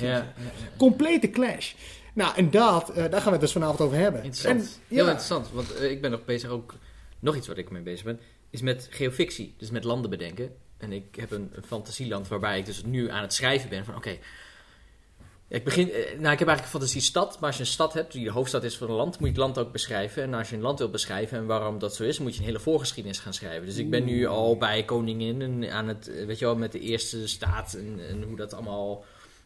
ja. 0.00 0.32
Complete 0.76 1.30
clash. 1.30 1.74
Nou, 2.14 2.36
en 2.36 2.50
dat, 2.50 2.90
eh, 2.90 2.96
daar 2.96 3.11
gaan 3.11 3.24
we 3.24 3.30
het 3.30 3.40
dus 3.40 3.52
vanavond 3.52 3.80
over 3.80 3.96
hebben. 3.96 4.22
Interessant. 4.22 4.80
En, 4.88 4.96
Heel 4.96 5.04
interessant, 5.04 5.50
want 5.52 5.74
eh, 5.74 5.90
ik 5.90 6.00
ben 6.00 6.11
nog 6.11 6.24
bezig 6.24 6.50
ook... 6.50 6.74
Nog 7.18 7.36
iets 7.36 7.48
wat 7.48 7.59
ik 7.59 7.70
mee 7.70 7.82
bezig 7.82 8.04
ben, 8.04 8.20
is 8.57 8.62
met 8.62 8.88
geofictie. 8.90 9.54
Dus 9.59 9.70
met 9.70 9.84
landen 9.84 10.11
bedenken. 10.11 10.50
En 10.78 10.92
ik 10.92 11.14
heb 11.14 11.30
een, 11.30 11.50
een 11.52 11.62
fantasieland 11.62 12.28
waarbij 12.28 12.59
ik 12.59 12.66
dus 12.66 12.82
nu 12.84 13.11
aan 13.11 13.22
het 13.22 13.32
schrijven 13.34 13.68
ben 13.68 13.84
van... 13.84 13.96
Oké, 13.96 14.18
ik 15.48 15.64
begin... 15.64 15.90
eh, 15.90 15.96
nou, 15.96 16.32
ik 16.32 16.38
heb 16.38 16.48
eigenlijk 16.48 16.61
een 16.62 16.66
fantasiestad. 16.66 17.34
Maar 17.40 17.48
als 17.48 17.57
je 17.57 17.62
een 17.62 17.68
stad 17.68 17.92
hebt, 17.92 18.12
die 18.12 18.24
de 18.24 18.30
hoofdstad 18.30 18.64
is 18.64 18.76
van 18.76 18.88
een 18.88 18.94
land... 18.94 19.12
moet 19.18 19.28
je 19.28 19.34
het 19.34 19.36
land 19.36 19.59
ook 19.59 19.72
beschrijven. 19.72 20.22
En 20.22 20.34
als 20.34 20.48
je 20.50 20.57
een 20.57 20.62
land 20.62 20.78
wilt 20.78 20.92
beschrijven 20.92 21.38
en 21.38 21.46
waarom 21.46 21.78
dat 21.78 21.94
zo 21.94 22.04
is... 22.04 22.18
moet 22.18 22.32
je 22.34 22.40
een 22.40 22.46
hele 22.46 22.61
voorgeschiedenis 22.61 23.18
gaan 23.18 23.34
schrijven. 23.34 23.66
Dus 23.66 23.76
ik 23.76 23.90
ben 23.90 24.04
nu 24.04 24.26
al 24.26 24.57
bij 24.57 24.84
koningin 24.84 25.42
en 25.42 25.70
aan 25.72 25.88
het... 25.88 26.09
eh, 26.09 26.26
Weet 26.26 26.38
je 26.38 26.44
wel, 26.44 26.57
met 26.57 26.72
de 26.72 26.80
eerste 26.80 27.28
staat 27.28 27.74
en, 27.74 28.00
en 28.09 28.22
hoe 28.22 28.36
dat 28.36 28.54
allemaal... 28.54 29.04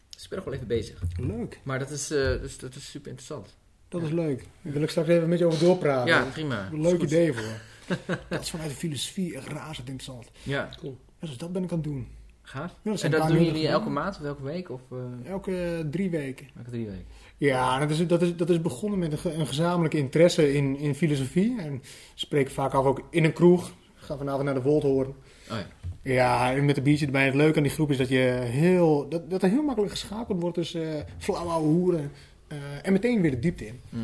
Dus 0.09 0.23
ik 0.23 0.29
ben 0.29 0.37
nog 0.37 0.47
wel 0.47 0.55
even 0.55 0.67
bezig. 0.67 1.01
leuk. 1.19 1.59
Maar 1.63 1.79
dat 1.79 1.89
is, 1.89 2.07
dus, 2.07 2.57
dat 2.57 2.75
is 2.75 2.89
super 2.89 3.09
interessant. 3.09 3.55
Dat 3.89 4.01
is 4.01 4.09
leuk. 4.09 4.37
Daar 4.61 4.73
wil 4.73 4.81
ik 4.81 4.89
straks 4.89 5.07
even 5.07 5.29
met 5.29 5.39
je 5.39 5.45
over 5.45 5.59
doorpraten. 5.59 6.07
Ja, 6.13 6.23
prima. 6.23 6.69
Leuk 6.71 7.01
idee 7.01 7.33
voor. 7.33 7.61
dat 8.29 8.41
is 8.41 8.49
vanuit 8.49 8.69
de 8.69 8.75
filosofie 8.75 9.35
echt 9.35 9.47
razend 9.47 9.89
interessant. 9.89 10.29
Ja, 10.43 10.69
Ja, 10.81 10.89
dus 11.27 11.37
dat 11.37 11.53
ben 11.53 11.63
ik 11.63 11.71
aan 11.71 11.77
het 11.77 11.87
doen. 11.87 12.07
gaaf. 12.41 12.75
Ja, 12.83 12.91
dat 12.91 13.01
en 13.01 13.11
dat 13.11 13.21
een 13.21 13.27
doen 13.27 13.37
jullie 13.45 13.59
gedaan. 13.61 13.73
elke 13.73 13.89
maand 13.89 14.17
of 14.19 14.25
elke 14.25 14.43
week? 14.43 14.69
Of 14.69 14.81
eh, 14.91 15.29
Elke 15.31 15.87
drie 15.91 16.09
weken. 16.09 16.47
elke 16.57 16.69
drie 16.69 16.85
weken? 16.85 17.05
Ja, 17.37 17.79
dat 17.79 17.89
is, 17.89 18.07
dat 18.07 18.21
is, 18.21 18.35
dat 18.35 18.49
is 18.49 18.61
begonnen 18.61 18.99
met 18.99 19.11
een, 19.11 19.17
ge- 19.17 19.33
een 19.33 19.47
gezamenlijke 19.47 19.97
interesse 19.97 20.53
in, 20.53 20.77
in 20.77 20.95
filosofie. 20.95 21.61
En 21.61 21.81
spreken 22.15 22.51
vaak 22.53 22.73
af 22.73 22.85
ook 22.85 23.01
in 23.09 23.23
een 23.23 23.33
kroeg. 23.33 23.67
Ik 23.69 24.07
ga 24.07 24.17
vanavond 24.17 24.43
naar 24.43 24.53
de 24.53 24.61
Woldhoorn. 24.61 25.07
Oh 25.07 25.15
ja. 25.57 25.65
Ja, 26.03 26.53
en 26.53 26.65
met 26.65 26.77
een 26.77 26.83
biertje 26.83 27.05
erbij. 27.05 27.25
Het 27.25 27.35
leuke 27.35 27.57
aan 27.57 27.63
die 27.63 27.71
groep 27.71 27.91
is 27.91 27.97
dat, 27.97 28.09
je 28.09 28.39
heel, 28.43 29.09
dat, 29.09 29.29
dat 29.29 29.43
er 29.43 29.49
heel 29.49 29.63
makkelijk 29.63 29.91
geschakeld 29.91 30.41
wordt 30.41 30.55
tussen 30.55 30.81
uh, 30.95 31.01
flauwe 31.17 31.51
hoeren 31.67 32.11
eh, 32.47 32.57
en 32.81 32.93
meteen 32.93 33.21
weer 33.21 33.31
de 33.31 33.39
diepte 33.39 33.65
in. 33.67 33.79
Mm. 33.89 34.03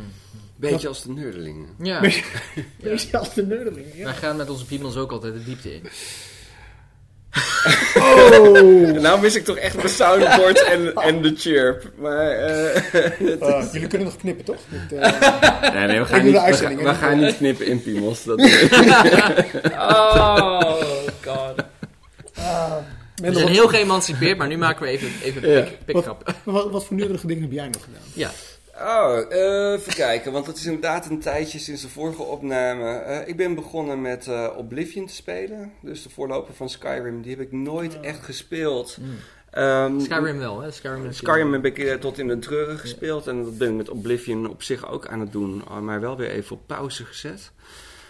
Beetje 0.59 0.87
als 0.87 1.03
de 1.03 1.09
nerdelingen. 1.11 1.67
Ja, 1.83 1.99
Beetje 2.81 3.17
als 3.17 3.33
de 3.33 3.45
nerdeling. 3.45 3.85
Ja. 3.93 4.03
wij 4.03 4.13
gaan 4.13 4.35
met 4.35 4.49
onze 4.49 4.65
piemels 4.65 4.95
ook 4.97 5.11
altijd 5.11 5.33
de 5.33 5.43
diepte 5.43 5.73
in. 5.73 5.81
Oh! 7.97 8.91
Nou 9.01 9.21
mis 9.21 9.35
ik 9.35 9.43
toch 9.45 9.57
echt 9.57 9.75
mijn 9.75 9.89
soundboard 9.89 10.63
en, 10.63 10.93
en 10.95 11.21
de 11.21 11.33
chirp. 11.37 11.91
Maar 11.97 12.31
eh, 12.31 12.81
Uh, 13.41 13.65
jullie 13.71 13.87
kunnen 13.87 14.07
nog 14.07 14.17
knippen, 14.17 14.45
toch? 14.45 14.57
Met, 14.67 14.91
uh, 14.91 15.71
nee, 15.73 15.87
nee, 15.87 15.99
we 15.99 16.05
gaan, 16.05 16.23
niet, 16.25 16.33
we, 16.33 16.53
gaan, 16.53 16.75
we 16.75 16.83
hè? 16.87 16.93
gaan 16.95 17.19
niet 17.19 17.37
knippen 17.37 17.65
in 17.65 17.81
piemels. 17.81 18.23
Dat, 18.23 18.39
Oh, 19.71 20.71
god. 21.25 21.55
We 23.15 23.33
zijn 23.33 23.47
heel 23.47 23.67
geëmancipeerd, 23.67 24.37
maar 24.37 24.47
nu 24.47 24.57
maken 24.57 24.81
we 24.85 24.89
even, 24.89 25.09
even 25.23 25.49
Ja. 25.49 25.65
pikgrap. 25.85 26.33
wat, 26.43 26.71
wat 26.71 26.85
voor 26.85 26.95
nuttige 26.95 27.27
dingen 27.27 27.43
heb 27.43 27.51
jij 27.51 27.67
nog 27.67 27.83
gedaan? 27.83 28.01
Ja, 28.13 28.31
Oh, 28.81 29.31
eh, 29.31 29.71
even 29.71 29.93
kijken, 29.93 30.31
want 30.31 30.47
het 30.47 30.57
is 30.57 30.65
inderdaad 30.65 31.09
een 31.09 31.19
tijdje 31.19 31.59
sinds 31.59 31.81
de 31.81 31.89
vorige 31.89 32.21
opname. 32.21 32.89
Eh, 32.89 33.27
ik 33.27 33.37
ben 33.37 33.55
begonnen 33.55 34.01
met 34.01 34.27
eh, 34.27 34.47
Oblivion 34.57 35.05
te 35.05 35.13
spelen, 35.13 35.71
dus 35.81 36.03
de 36.03 36.09
voorloper 36.09 36.53
van 36.53 36.69
Skyrim. 36.69 37.21
Die 37.21 37.31
heb 37.31 37.45
ik 37.45 37.51
nooit 37.51 37.99
echt 37.99 38.23
gespeeld. 38.23 38.97
Mm. 39.01 39.15
Ehm, 39.51 39.99
Skyrim 39.99 40.37
wel, 40.37 40.61
hè? 40.61 40.71
Skyrim, 40.71 41.11
Skyrim 41.11 41.53
heb 41.53 41.65
ik 41.65 42.01
tot 42.01 42.17
in 42.17 42.27
de 42.27 42.39
treuren 42.39 42.77
gespeeld 42.77 43.27
en 43.27 43.43
dat 43.43 43.57
ben 43.57 43.69
ik 43.69 43.75
met 43.75 43.89
Oblivion 43.89 44.49
op 44.49 44.63
zich 44.63 44.89
ook 44.89 45.07
aan 45.07 45.19
het 45.19 45.31
doen, 45.31 45.63
maar 45.81 46.01
wel 46.01 46.17
weer 46.17 46.29
even 46.29 46.55
op 46.55 46.67
pauze 46.67 47.05
gezet. 47.05 47.51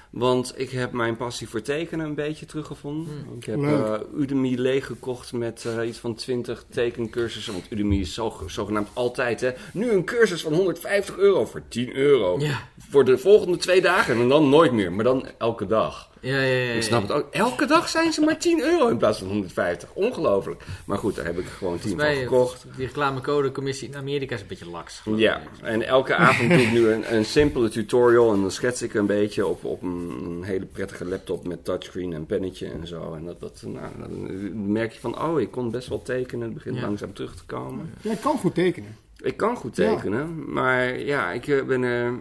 Want 0.09 0.53
ik 0.55 0.69
heb 0.69 0.91
mijn 0.91 1.17
passie 1.17 1.49
voor 1.49 1.61
tekenen 1.61 2.05
een 2.05 2.15
beetje 2.15 2.45
teruggevonden. 2.45 3.23
Hmm. 3.25 3.37
Ik 3.37 3.45
heb 3.45 3.63
eh, 3.63 3.93
Udemy 4.17 4.55
leeggekocht 4.55 5.33
met 5.33 5.65
eh, 5.65 5.87
iets 5.87 5.97
van 5.97 6.15
20 6.15 6.65
tekencursussen. 6.69 7.53
Want 7.53 7.71
Udemy 7.71 7.95
is 7.95 8.13
zo, 8.13 8.43
zogenaamd 8.47 8.87
altijd, 8.93 9.41
hè. 9.41 9.51
Nu 9.73 9.91
een 9.91 10.05
cursus 10.05 10.41
van 10.41 10.53
150 10.53 11.17
euro 11.17 11.45
voor 11.45 11.61
10 11.67 11.95
euro. 11.95 12.39
Ja. 12.39 12.59
Voor 12.89 13.05
de 13.05 13.17
volgende 13.17 13.57
twee 13.57 13.81
dagen 13.81 14.15
en 14.15 14.29
dan 14.29 14.49
nooit 14.49 14.71
meer. 14.71 14.91
Maar 14.91 15.03
dan 15.03 15.27
elke 15.37 15.65
dag. 15.65 16.09
Ja, 16.21 16.41
ja, 16.41 16.63
ja. 16.63 16.71
Ik 16.73 16.81
snap 16.81 17.01
het 17.01 17.11
ook. 17.11 17.27
Elke 17.31 17.65
dag 17.65 17.89
zijn 17.89 18.13
ze 18.13 18.21
maar 18.21 18.37
10 18.37 18.59
euro 18.61 18.87
in 18.87 18.97
plaats 18.97 19.19
van 19.19 19.27
150. 19.27 19.89
Ongelooflijk. 19.93 20.63
Maar 20.85 20.97
goed, 20.97 21.15
daar 21.15 21.25
heb 21.25 21.37
ik 21.37 21.45
gewoon 21.45 21.79
10 21.79 21.99
van 21.99 22.15
gekocht. 22.15 22.65
die 22.75 22.85
reclamecodecommissie 22.85 23.87
in 23.89 23.95
Amerika 23.95 24.35
is 24.35 24.41
een 24.41 24.47
beetje 24.47 24.69
laks. 24.69 25.01
Ja, 25.15 25.37
ik. 25.37 25.47
en 25.61 25.81
elke 25.87 26.15
avond 26.15 26.49
doe 26.49 26.61
ik 26.61 26.71
nu 26.71 26.87
een, 26.89 27.15
een 27.15 27.25
simpele 27.25 27.69
tutorial 27.69 28.33
en 28.33 28.41
dan 28.41 28.51
schets 28.51 28.81
ik 28.81 28.93
een 28.93 29.05
beetje 29.05 29.45
op, 29.45 29.63
op 29.65 29.81
een, 29.81 30.39
hele 30.43 30.65
prettige 30.65 31.05
laptop 31.05 31.47
met 31.47 31.65
touchscreen 31.65 32.13
en 32.13 32.25
pennetje 32.25 32.67
en 32.67 32.87
zo. 32.87 33.13
En 33.13 33.25
dat, 33.25 33.39
dat, 33.39 33.63
nou, 33.65 33.87
dan 33.99 34.71
merk 34.71 34.91
je 34.91 34.99
van, 34.99 35.21
oh, 35.21 35.39
ik 35.41 35.51
kon 35.51 35.71
best 35.71 35.87
wel 35.87 36.01
tekenen, 36.01 36.45
het 36.45 36.53
begint 36.53 36.75
Ja. 36.75 36.81
langzaam 36.81 37.13
terug 37.13 37.35
te 37.35 37.45
komen. 37.45 37.93
Jij 38.01 38.15
kan 38.15 38.37
goed 38.37 38.55
tekenen. 38.55 38.95
Ik 39.17 39.37
kan 39.37 39.55
goed 39.55 39.75
Ja. 39.75 39.89
tekenen, 39.95 40.53
maar 40.53 40.99
ja, 40.99 41.31
ik 41.31 41.47
eh, 41.47 41.63
ben, 41.63 41.83
eh, 41.83 42.11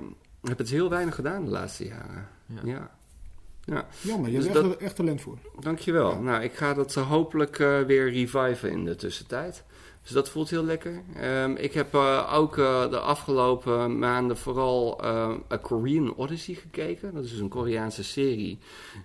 heb 0.48 0.58
het 0.58 0.70
heel 0.70 0.90
weinig 0.90 1.14
gedaan 1.14 1.44
de 1.44 1.50
laatste 1.50 1.84
jaren. 1.86 2.28
Ja. 2.64 2.90
Ja, 3.66 3.74
ja. 3.74 3.86
Jammer, 4.00 4.30
je 4.30 4.36
Dus 4.36 4.44
hebt 4.44 4.56
er 4.56 4.64
echt, 4.70 4.76
echt 4.76 4.96
talent 4.96 5.20
voor. 5.20 5.38
dankjewel. 5.60 6.10
Ja. 6.10 6.18
Nou, 6.20 6.42
ik 6.42 6.52
ga 6.54 6.74
dat 6.74 6.96
eh, 6.96 7.08
hopelijk 7.08 7.58
eh, 7.58 7.80
weer 7.80 8.12
reviven 8.12 8.70
in 8.70 8.84
de 8.84 8.96
tussentijd. 8.96 9.64
Dus 10.06 10.14
dat 10.14 10.28
voelt 10.28 10.50
heel 10.50 10.64
lekker. 10.64 11.02
Ehm, 11.16 11.50
ik 11.50 11.72
heb 11.72 11.94
eh, 11.94 12.32
ook 12.34 12.58
eh, 12.58 12.90
de 12.90 12.98
afgelopen 12.98 13.98
maanden 13.98 14.36
vooral 14.36 15.02
eh, 15.02 15.30
A 15.52 15.56
Korean 15.56 16.14
Odyssey 16.16 16.54
gekeken. 16.54 17.14
Dat 17.14 17.24
is 17.24 17.30
dus 17.30 17.40
een 17.40 17.48
Koreaanse 17.48 18.04
serie. 18.04 18.58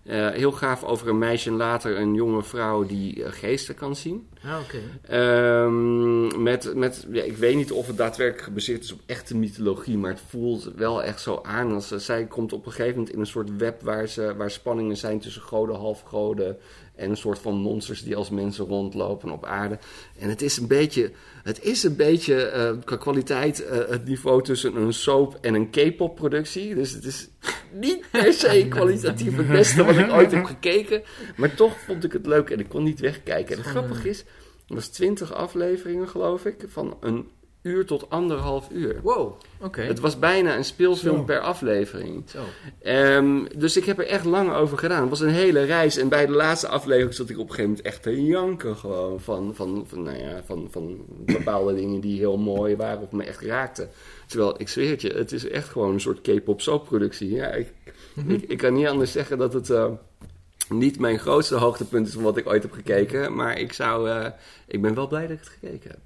Heel 0.04 0.52
gaaf 0.52 0.84
over 0.84 1.08
een 1.08 1.18
meisje 1.18 1.50
en 1.50 1.56
later 1.56 2.00
een 2.00 2.14
jonge 2.14 2.44
vrouw 2.44 2.86
die 2.86 3.32
geesten 3.32 3.76
kan 3.76 3.96
zien. 3.96 4.28
Ah, 4.44 4.60
oké. 4.64 4.80
Ehm, 5.02 6.44
met, 6.44 6.76
met, 6.76 7.08
ja, 7.12 7.24
ik 7.24 7.38
weet 7.38 7.56
niet 7.56 7.72
of 7.72 7.88
het 7.88 7.98
daadwerkelijk 7.98 8.44
gebaseerd 8.44 8.84
is 8.84 8.92
op 8.92 9.00
echte 9.06 9.38
mythologie, 9.38 9.98
maar 9.98 10.12
het 10.12 10.24
voelt 10.28 10.72
wel 10.76 11.04
echt 11.04 11.22
zo 11.22 11.40
aan. 11.44 11.74
Als, 11.74 11.88
zij 11.88 12.26
komt 12.26 12.54
op 12.54 12.66
een 12.66 12.72
gegeven 12.72 12.96
moment 12.96 13.14
in 13.14 13.20
een 13.20 13.26
soort 13.26 13.58
web 13.58 13.82
waar, 13.82 14.08
ze, 14.08 14.36
waar 14.38 14.52
spanningen 14.52 14.98
zijn 14.98 15.20
tussen 15.20 15.42
goden, 15.42 15.76
halfgoden 15.76 16.58
en 16.96 17.10
een 17.10 17.18
soort 17.18 17.40
van 17.40 17.56
monsters 17.56 18.04
die 18.04 18.16
als 18.16 18.30
mensen 18.30 18.66
rondlopen 18.66 19.32
op 19.32 19.46
aarde. 19.46 19.78
En 20.20 20.30
het 20.30 20.42
is 20.42 20.58
een 20.58 20.68
beetje, 20.68 21.12
het 21.44 21.64
is 21.64 21.84
een 21.84 21.96
beetje 21.96 22.46
eh, 22.46 22.72
qua 22.84 22.96
kwaliteit 22.96 23.66
eh, 23.66 23.78
het 23.90 24.06
niveau 24.06 24.44
tussen 24.44 24.76
een 24.76 24.94
soap 24.94 25.38
en 25.42 25.54
een 25.54 25.70
K-pop 25.70 26.16
productie. 26.16 26.76
Dus 26.76 26.92
het 26.92 27.06
is 27.06 27.30
niet 27.72 28.06
per 28.12 28.34
se 28.34 28.66
kwalitatief 28.70 29.38
het 29.38 29.48
beste 29.48 29.84
wat 29.84 29.98
ik 29.98 30.12
ooit 30.12 30.32
heb 30.32 30.46
gekeken. 30.46 31.02
Maar 31.36 31.56
toch 31.56 31.80
vond 31.80 32.04
ik 32.04 32.12
het 32.14 32.26
leuk 32.26 32.50
en 32.50 32.60
ik 32.60 32.70
kon 32.70 32.84
niet 32.84 33.00
wegkijken. 33.00 33.56
En 33.56 33.62
het 33.62 33.72
grappige 33.72 34.10
is, 34.10 34.18
het 34.18 34.76
was 34.76 34.88
20 34.88 35.34
afleveringen 35.34 36.10
geloof 36.10 36.46
ik, 36.46 36.66
van 36.68 36.98
een 37.00 37.30
uur 37.62 37.86
tot 37.86 38.10
anderhalf 38.10 38.70
uur. 38.72 39.00
Wow, 39.04 39.40
oké. 39.62 39.82
Het 39.82 40.00
was 40.00 40.20
bijna 40.20 40.58
een 40.58 40.66
speelfilm 40.66 41.18
Zo. 41.18 41.24
per 41.24 41.40
aflevering. 41.40 42.24
Zo. 42.30 42.40
Ehm, 42.82 43.46
dus 43.58 43.78
ik 43.78 43.86
heb 43.86 44.00
er 44.00 44.08
echt 44.08 44.26
lang 44.26 44.54
over 44.54 44.78
gedaan. 44.78 45.02
Het 45.02 45.10
was 45.10 45.20
een 45.20 45.30
hele 45.30 45.64
reis. 45.64 45.98
En 45.98 46.10
bij 46.10 46.26
de 46.26 46.32
laatste 46.32 46.68
aflevering 46.68 47.14
zat 47.14 47.30
ik 47.30 47.38
op 47.38 47.50
een 47.50 47.50
gegeven 47.50 47.70
moment 47.70 47.88
echt 47.88 48.04
te 48.04 48.26
janken. 48.26 48.78
Gewoon 48.78 49.20
van, 49.20 49.56
van, 49.56 49.84
van, 49.88 50.04
nou 50.04 50.18
ja, 50.18 50.42
van, 50.46 50.68
van 50.72 51.06
bepaalde 51.26 51.76
dingen 51.76 52.00
die 52.00 52.18
heel 52.18 52.38
mooi 52.38 52.76
waren 52.76 53.02
of 53.02 53.12
me 53.12 53.24
echt 53.24 53.42
raakten. 53.42 53.90
Terwijl, 54.28 54.56
ik 54.58 54.70
zweer 54.70 54.90
het 54.90 55.02
je, 55.02 55.10
het 55.10 55.32
is 55.32 55.48
echt 55.48 55.70
gewoon 55.70 55.94
een 55.94 56.02
soort 56.02 56.22
K-pop 56.22 56.62
soapproductie. 56.62 57.32
Ja, 57.32 57.48
ik, 57.48 57.74
ik, 58.28 58.42
ik 58.42 58.58
kan 58.58 58.74
niet 58.74 58.88
anders 58.88 59.12
zeggen 59.12 59.38
dat 59.38 59.54
het 59.54 59.70
eh, 59.70 59.92
niet 60.70 61.00
mijn 61.00 61.20
grootste 61.20 61.56
hoogtepunt 61.56 62.08
is 62.08 62.14
van 62.14 62.24
wat 62.24 62.38
ik 62.38 62.48
ooit 62.48 62.64
heb 62.64 62.72
gekeken. 62.72 63.36
Maar 63.36 63.60
ik, 63.60 63.74
zou, 63.74 64.10
eh, 64.10 64.32
ik 64.68 64.82
ben 64.82 64.94
wel 64.94 65.08
blij 65.08 65.22
dat 65.28 65.32
ik 65.32 65.40
het 65.40 65.58
gekeken 65.60 65.90
heb. 65.90 66.00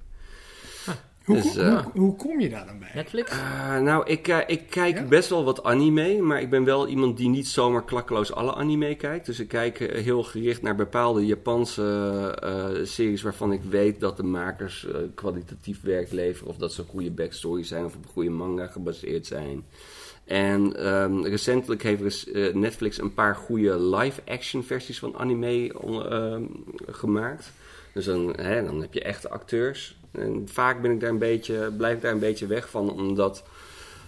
Hoe, 1.25 1.35
Dus, 1.35 1.51
kom- 1.51 1.61
eh, 1.61 1.83
hoe, 1.83 2.01
hoe 2.01 2.15
kom 2.15 2.39
je 2.39 2.49
daar 2.49 2.65
dan 2.65 2.79
bij? 2.79 2.91
Netflix? 2.93 3.31
Ah, 3.31 3.79
nou, 3.79 4.05
ik, 4.07 4.27
eh, 4.27 4.37
ik 4.47 4.61
kijk 4.69 4.95
Ja? 4.97 5.03
best 5.03 5.29
wel 5.29 5.43
wat 5.43 5.63
anime, 5.63 6.21
maar 6.21 6.41
ik 6.41 6.49
ben 6.49 6.63
wel 6.63 6.87
iemand 6.87 7.17
die 7.17 7.29
niet 7.29 7.47
zomaar 7.47 7.83
klakkeloos 7.85 8.33
alle 8.33 8.53
anime 8.53 8.95
kijkt. 8.95 9.25
Dus 9.25 9.39
ik 9.39 9.47
kijk 9.47 9.79
eh, 9.79 10.03
heel 10.03 10.23
gericht 10.23 10.61
naar 10.61 10.75
bepaalde 10.75 11.25
Japanse 11.25 11.83
eh, 12.41 12.85
series 12.85 13.21
waarvan 13.21 13.51
ik 13.51 13.61
weet 13.63 13.99
dat 13.99 14.17
de 14.17 14.23
makers 14.23 14.85
eh, 14.87 14.95
kwalitatief 15.15 15.81
werk 15.81 16.11
leveren. 16.11 16.49
Of 16.49 16.57
dat 16.57 16.73
ze 16.73 16.81
een 16.81 16.87
goede 16.87 17.11
backstory 17.11 17.63
zijn 17.63 17.85
of 17.85 17.95
op 17.95 18.03
een 18.03 18.11
goede 18.11 18.29
manga 18.29 18.67
gebaseerd 18.67 19.25
zijn. 19.25 19.63
En 20.25 20.75
ehm, 20.75 21.21
recentelijk 21.23 21.83
heeft 21.83 22.31
eh, 22.31 22.53
Netflix 22.53 23.01
een 23.01 23.13
paar 23.13 23.35
goede 23.35 23.79
live-action 23.79 24.63
versies 24.63 24.99
van 24.99 25.17
anime 25.17 25.79
on- 25.81 26.09
ehm, 26.09 26.43
gemaakt. 26.87 27.51
Dus 27.93 28.05
dan, 28.05 28.33
hè, 28.39 28.63
dan 28.65 28.81
heb 28.81 28.93
je 28.93 29.01
echte 29.01 29.29
acteurs. 29.29 29.97
En 30.17 30.47
vaak 30.51 30.81
ben 30.81 30.91
ik 30.91 30.99
daar 30.99 31.09
een 31.09 31.17
beetje, 31.17 31.71
blijf 31.77 31.95
ik 31.95 32.01
daar 32.01 32.11
een 32.11 32.19
beetje 32.19 32.47
weg 32.47 32.69
van, 32.69 32.91
omdat 32.91 33.43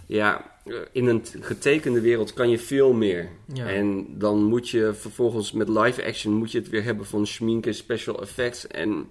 ja, 0.06 0.60
in 0.92 1.08
een 1.08 1.24
getekende 1.40 2.02
wereld 2.02 2.34
kan 2.34 2.50
je 2.50 2.60
veel 2.60 2.94
meer. 2.94 3.30
Ja. 3.54 3.68
En 3.70 4.06
dan 4.10 4.44
moet 4.44 4.70
je 4.70 4.94
vervolgens 4.94 5.52
met 5.52 5.70
live 5.70 6.06
action 6.06 6.34
moet 6.34 6.52
je 6.52 6.58
het 6.60 6.70
weer 6.70 6.84
hebben 6.84 7.06
van 7.06 7.28
schmink 7.28 7.66
en 7.66 7.74
special 7.74 8.22
effects. 8.22 8.68
En 8.68 9.10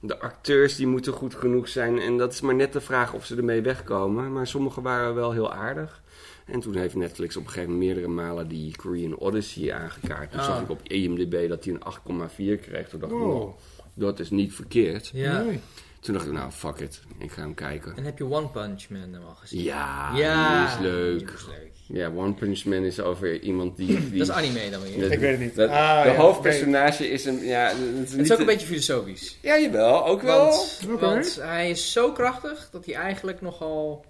de 0.00 0.18
acteurs 0.20 0.76
die 0.76 0.86
moeten 0.86 1.12
goed 1.12 1.34
genoeg 1.34 1.68
zijn. 1.68 1.98
En 1.98 2.18
dat 2.18 2.32
is 2.32 2.40
maar 2.40 2.54
net 2.54 2.72
de 2.72 2.80
vraag 2.80 3.14
of 3.14 3.26
ze 3.26 3.36
ermee 3.36 3.60
wegkomen. 3.60 4.32
Maar 4.32 4.46
sommige 4.46 4.80
waren 4.80 5.14
wel 5.14 5.32
heel 5.32 5.52
aardig. 5.52 6.02
En 6.46 6.60
toen 6.60 6.74
heeft 6.76 6.94
Netflix 6.94 7.36
op 7.36 7.42
een 7.42 7.48
gegeven 7.48 7.70
moment 7.72 7.86
meerdere 7.92 8.12
malen 8.12 8.48
die 8.48 8.76
Korean 8.76 9.16
Odyssey 9.18 9.72
aangekaart. 9.72 10.30
Toen 10.30 10.40
Ah. 10.40 10.46
zag 10.46 10.62
ik 10.62 10.70
op 10.70 10.80
IMDb 10.82 11.48
dat 11.48 11.64
hij 11.64 11.74
een 11.74 11.80
8,4 11.82 12.56
kreeg. 12.56 12.88
Toen 12.88 13.00
dacht 13.00 13.12
ik, 13.12 13.18
Wow. 13.18 13.38
nou, 13.38 13.52
dat 13.94 14.18
is 14.18 14.30
niet 14.30 14.54
verkeerd. 14.54 15.10
Ja. 15.14 15.42
Nee. 15.42 15.60
Toen 16.00 16.14
dacht 16.14 16.26
ik, 16.26 16.32
nou, 16.32 16.50
fuck 16.50 16.78
it. 16.78 17.00
Ik 17.18 17.30
ga 17.32 17.40
hem 17.40 17.54
kijken. 17.54 17.96
En 17.96 18.04
heb 18.04 18.18
je 18.18 18.24
One 18.24 18.48
Punch 18.48 18.88
Man 18.88 19.12
dan 19.12 19.26
al 19.26 19.34
gezien? 19.34 19.62
Ja, 19.62 20.10
Ja, 20.16 20.64
die 20.66 20.74
is 20.74 20.80
leuk. 20.92 21.18
die 21.18 21.36
is 21.36 21.46
leuk. 21.46 21.68
Ja, 21.86 22.08
One 22.14 22.34
Punch 22.34 22.64
Man 22.64 22.84
is 22.84 23.00
over 23.00 23.40
iemand 23.40 23.76
die... 23.76 23.86
die 24.10 24.18
Dat 24.18 24.28
is 24.28 24.34
anime 24.34 24.70
dan 24.70 24.82
weer. 24.82 25.00
dat- 25.00 25.10
Ik 25.10 25.18
weet 25.18 25.30
het 25.30 25.40
niet. 25.40 25.54
dat- 25.54 25.70
Ah, 25.70 26.02
de 26.02 26.08
ja, 26.08 26.14
hoofdpersonage 26.16 27.10
is 27.10 27.24
een... 27.24 27.38
Ja, 27.44 27.66
het 27.68 27.76
is, 27.78 28.08
Het 28.08 28.16
niet 28.16 28.20
is 28.26 28.32
ook 28.32 28.38
een 28.38 28.46
beetje 28.46 28.66
filosofisch. 28.66 29.38
Ja, 29.42 29.58
jawel. 29.58 30.06
Ook 30.06 30.22
wel. 30.22 30.54
Want 30.98 31.38
hij 31.40 31.70
is 31.70 31.92
zo 31.92 32.12
krachtig 32.12 32.68
dat 32.72 32.86
hij 32.86 32.94
eigenlijk 32.94 33.40
nogal... 33.40 34.04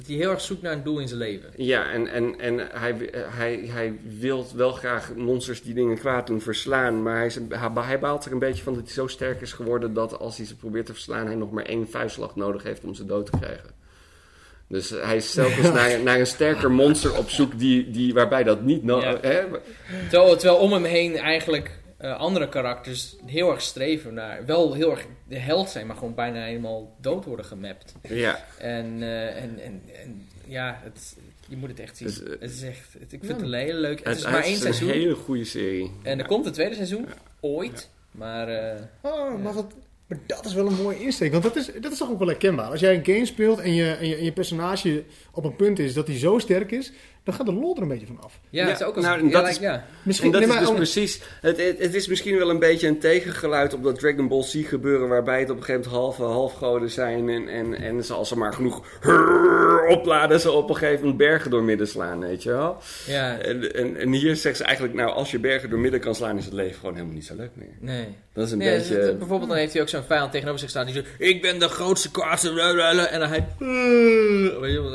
Dat 0.00 0.08
hij 0.08 0.18
heel 0.18 0.30
erg 0.30 0.40
zoekt 0.40 0.62
naar 0.62 0.72
een 0.72 0.82
doel 0.82 0.98
in 0.98 1.08
zijn 1.08 1.20
leven. 1.20 1.50
Ja, 1.56 1.90
en, 1.90 2.06
en, 2.06 2.38
en 2.38 2.58
hij, 2.58 3.10
hij, 3.12 3.64
hij 3.66 3.98
wil 4.18 4.46
wel 4.54 4.72
graag 4.72 5.14
monsters 5.16 5.62
die 5.62 5.74
dingen 5.74 5.98
kwaad 5.98 6.26
doen 6.26 6.40
verslaan. 6.40 7.02
Maar 7.02 7.16
hij, 7.16 7.26
is, 7.26 7.38
hij 7.74 7.98
baalt 7.98 8.24
er 8.24 8.32
een 8.32 8.38
beetje 8.38 8.62
van 8.62 8.74
dat 8.74 8.82
hij 8.82 8.92
zo 8.92 9.06
sterk 9.06 9.40
is 9.40 9.52
geworden 9.52 9.94
dat 9.94 10.18
als 10.18 10.36
hij 10.36 10.46
ze 10.46 10.56
probeert 10.56 10.86
te 10.86 10.92
verslaan, 10.92 11.26
hij 11.26 11.34
nog 11.34 11.50
maar 11.50 11.64
één 11.64 11.88
vuistslag 11.90 12.36
nodig 12.36 12.62
heeft 12.62 12.84
om 12.84 12.94
ze 12.94 13.06
dood 13.06 13.26
te 13.26 13.38
krijgen. 13.38 13.70
Dus 14.66 14.90
hij 14.90 15.16
is 15.16 15.32
telkens 15.32 15.72
naar, 15.72 16.00
naar 16.02 16.18
een 16.18 16.26
sterker 16.26 16.70
monster 16.70 17.18
op 17.18 17.30
zoek 17.30 17.58
die, 17.58 17.90
die, 17.90 18.14
waarbij 18.14 18.42
dat 18.42 18.62
niet 18.62 18.84
nodig 18.84 19.22
Ja. 19.22 19.28
hè? 19.28 19.40
Terwijl, 20.10 20.36
terwijl 20.36 20.58
om 20.58 20.72
hem 20.72 20.84
heen 20.84 21.16
eigenlijk 21.16 21.79
eh, 22.00 22.18
andere 22.18 22.48
karakters 22.48 23.16
heel 23.26 23.50
erg 23.50 23.62
streven 23.62 24.14
naar... 24.14 24.44
Wel 24.46 24.74
heel 24.74 24.90
erg 24.90 25.06
de 25.28 25.38
held 25.38 25.70
zijn, 25.70 25.86
maar 25.86 25.96
gewoon 25.96 26.14
bijna 26.14 26.44
helemaal 26.44 26.96
dood 27.00 27.24
worden 27.24 27.44
gemapt. 27.46 27.94
Ja, 28.08 28.44
En, 28.58 29.02
eh, 29.02 29.42
en, 29.42 29.58
en, 29.58 29.82
en 30.02 30.28
ja, 30.46 30.80
het, 30.82 31.16
je 31.48 31.56
moet 31.56 31.68
het 31.68 31.80
echt 31.80 31.96
zien. 31.96 32.06
Dus, 32.06 32.22
eh, 32.22 32.30
het 32.40 32.50
is 32.50 32.62
echt, 32.62 32.92
het- 32.92 33.12
ik 33.12 33.24
vind 33.24 33.26
ja. 33.26 33.32
het 33.34 33.42
een 33.42 33.52
hele 33.52 33.78
leuk. 33.78 33.98
Het, 33.98 34.06
het, 34.08 34.16
is 34.16 34.22
het 34.22 34.32
maar 34.32 34.42
één 34.42 34.52
is 34.52 34.60
seizoen. 34.60 34.88
een 34.88 34.94
hele 34.94 35.14
goede 35.14 35.44
serie. 35.44 35.90
En 36.02 36.18
er 36.18 36.26
komt 36.26 36.46
een 36.46 36.52
tweede 36.52 36.74
seizoen. 36.74 37.06
Ooit. 37.40 37.88
Maar 38.10 38.48
eh, 38.48 38.80
Oh, 39.02 39.42
maar, 39.42 39.52
wat, 39.52 39.72
maar 40.06 40.18
dat 40.26 40.44
is 40.44 40.54
wel 40.54 40.66
een 40.66 40.82
mooie 40.82 41.00
insteek. 41.02 41.30
Want 41.32 41.42
dat 41.42 41.56
is, 41.56 41.70
dat 41.80 41.92
is 41.92 41.98
toch 41.98 42.10
ook 42.10 42.18
wel 42.18 42.28
herkenbaar. 42.28 42.70
Als 42.70 42.80
jij 42.80 42.94
een 42.94 43.04
game 43.04 43.26
speelt 43.26 43.58
en 43.58 43.74
je, 43.74 43.90
en 43.92 44.06
je, 44.08 44.16
en 44.16 44.24
je 44.24 44.32
personage 44.32 45.04
op 45.32 45.44
een 45.44 45.56
punt 45.56 45.78
is 45.78 45.94
dat 45.94 46.06
hij 46.06 46.18
zo 46.18 46.38
sterk 46.38 46.70
is, 46.70 46.92
dan 47.24 47.34
gaat 47.34 47.46
de 47.46 47.52
lol 47.52 47.76
er 47.76 47.82
een 47.82 47.88
beetje 47.88 48.06
van 48.06 48.20
af. 48.22 48.38
ja, 48.50 48.62
Ja, 48.62 48.68
het 48.70 48.80
is 48.80 48.86
ook 48.86 48.96
nou, 48.96 49.16
ja, 49.26 49.30
dat 49.32 49.40
like, 49.42 49.48
is- 49.54 49.58
ja. 49.58 49.84
Misschien, 50.02 50.26
En 50.26 50.32
dat 50.32 50.40
nee, 50.40 50.48
is 50.48 50.54
maar 50.54 50.62
dus 50.64 50.70
om- 50.72 50.76
precies. 50.76 51.20
Het, 51.40 51.56
het, 51.56 51.78
het 51.78 51.94
is 51.94 52.08
misschien 52.08 52.36
wel 52.38 52.50
een 52.50 52.58
beetje 52.58 52.88
een 52.88 52.98
tegengeluid 52.98 53.74
op 53.74 53.82
dat 53.82 53.98
Dragon 53.98 54.28
Ball 54.28 54.42
Z 54.42 54.68
gebeuren. 54.68 55.08
Waarbij 55.08 55.40
het 55.40 55.50
op 55.50 55.56
een 55.56 55.62
gegeven 55.64 55.90
moment 55.90 56.02
halve 56.16 56.22
halfgoden 56.32 56.90
zijn. 56.90 57.28
En, 57.28 57.48
en, 57.48 57.74
en 57.74 58.04
ze 58.04 58.12
als 58.14 58.28
ze 58.28 58.36
maar 58.38 58.52
genoeg 58.52 58.82
opladen, 59.96 60.40
ze 60.40 60.50
op 60.50 60.68
een 60.68 60.76
gegeven 60.76 61.00
moment 61.00 61.16
bergen 61.18 61.50
door 61.50 61.62
midden 61.62 61.88
slaan. 61.88 62.20
Weet 62.20 62.42
je 62.42 62.50
wel? 62.50 62.76
ja. 63.06 63.38
En, 63.38 63.74
en, 63.74 63.96
en 63.96 64.12
hier 64.12 64.36
zegt 64.36 64.56
ze 64.56 64.64
eigenlijk: 64.64 64.94
Nou, 64.94 65.10
als 65.10 65.30
je 65.30 65.38
bergen 65.38 65.70
door 65.70 65.78
midden 65.78 66.00
kan 66.00 66.14
slaan, 66.14 66.38
is 66.38 66.44
het 66.44 66.54
leven 66.54 66.74
gewoon 66.78 66.94
helemaal 66.94 67.14
niet 67.14 67.26
zo 67.26 67.34
leuk 67.36 67.50
meer. 67.54 67.76
Nee. 67.80 68.06
Dat 68.32 68.46
is 68.46 68.52
een 68.52 68.58
Nee, 68.58 68.76
beetje. 68.78 68.94
het- 68.98 69.18
bijvoorbeeld 69.18 69.50
dan 69.50 69.58
heeft 69.58 69.72
hij 69.72 69.82
ook 69.82 69.88
zo'n 69.88 70.02
vijand 70.02 70.32
tegenover 70.32 70.60
zich 70.60 70.70
staan 70.70 70.84
die 70.86 70.94
zegt... 70.94 71.06
Ik 71.18 71.42
ben 71.42 71.58
de 71.58 71.68
grootste 71.68 72.10
blablabla," 72.10 73.06
En 73.06 73.20
dan 73.20 73.28
hij... 73.28 73.46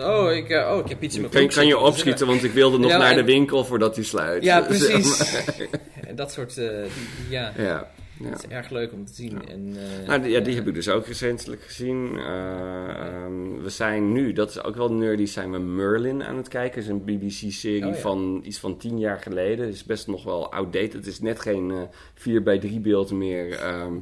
Oh, 0.05 0.31
ik, 0.33 0.49
eh, 0.49 0.71
oh, 0.71 0.79
ik 0.79 0.89
heb 0.89 1.01
iets 1.01 1.15
in 1.15 1.21
mijn 1.21 1.33
kan, 1.33 1.47
kan 1.47 1.67
je 1.67 1.91
zitten. 1.93 2.14
Want 2.19 2.43
ik 2.43 2.51
wilde 2.51 2.77
nog 2.77 2.91
Ja, 2.91 2.97
naar 2.97 3.15
de 3.15 3.23
winkel 3.23 3.65
voordat 3.65 3.95
hij 3.95 4.05
sluit. 4.05 4.43
Ja, 4.43 4.57
Zeg 4.73 4.87
precies. 4.87 5.33
maar. 5.33 5.67
En 6.07 6.15
dat 6.15 6.31
soort... 6.31 6.57
eh, 6.57 6.67
die- 6.67 7.29
ja, 7.29 7.53
Ja. 7.57 7.89
Ja. 8.19 8.29
dat 8.29 8.43
is 8.43 8.49
erg 8.49 8.69
leuk 8.69 8.91
om 8.93 9.05
te 9.05 9.13
zien. 9.13 9.47
En, 9.49 9.75
eh, 10.01 10.07
Nou, 10.07 10.21
die, 10.21 10.31
ja, 10.31 10.39
die 10.39 10.55
heb 10.55 10.67
ik 10.67 10.73
dus 10.73 10.89
ook 10.89 11.05
recentelijk 11.05 11.61
gezien. 11.61 12.17
Eh, 12.17 12.89
ehm, 12.89 13.61
we 13.61 13.69
zijn 13.69 14.11
nu, 14.11 14.33
dat 14.33 14.49
is 14.49 14.63
ook 14.63 14.75
wel 14.75 14.91
nerdy, 14.91 15.25
zijn 15.25 15.51
we 15.51 15.57
Merlin 15.59 16.23
aan 16.23 16.37
het 16.37 16.47
kijken. 16.47 16.75
Het 16.75 16.83
is 16.83 16.89
een 16.89 17.03
BBC-serie 17.05 17.85
Oh, 17.87 17.93
ja. 17.95 17.99
van 18.01 18.41
iets 18.43 18.59
van 18.59 18.77
tien 18.77 18.99
jaar 18.99 19.19
geleden. 19.19 19.65
Het 19.65 19.73
is 19.75 19.83
best 19.83 20.07
nog 20.07 20.23
wel 20.23 20.51
outdated. 20.51 20.93
Het 20.93 21.07
is 21.07 21.19
net 21.19 21.39
geen 21.39 21.71
eh 21.71 21.77
4 22.13 22.43
bij 22.43 22.59
3 22.59 22.79
beeld 22.79 23.11
meer. 23.11 23.51
ehm. 23.59 23.93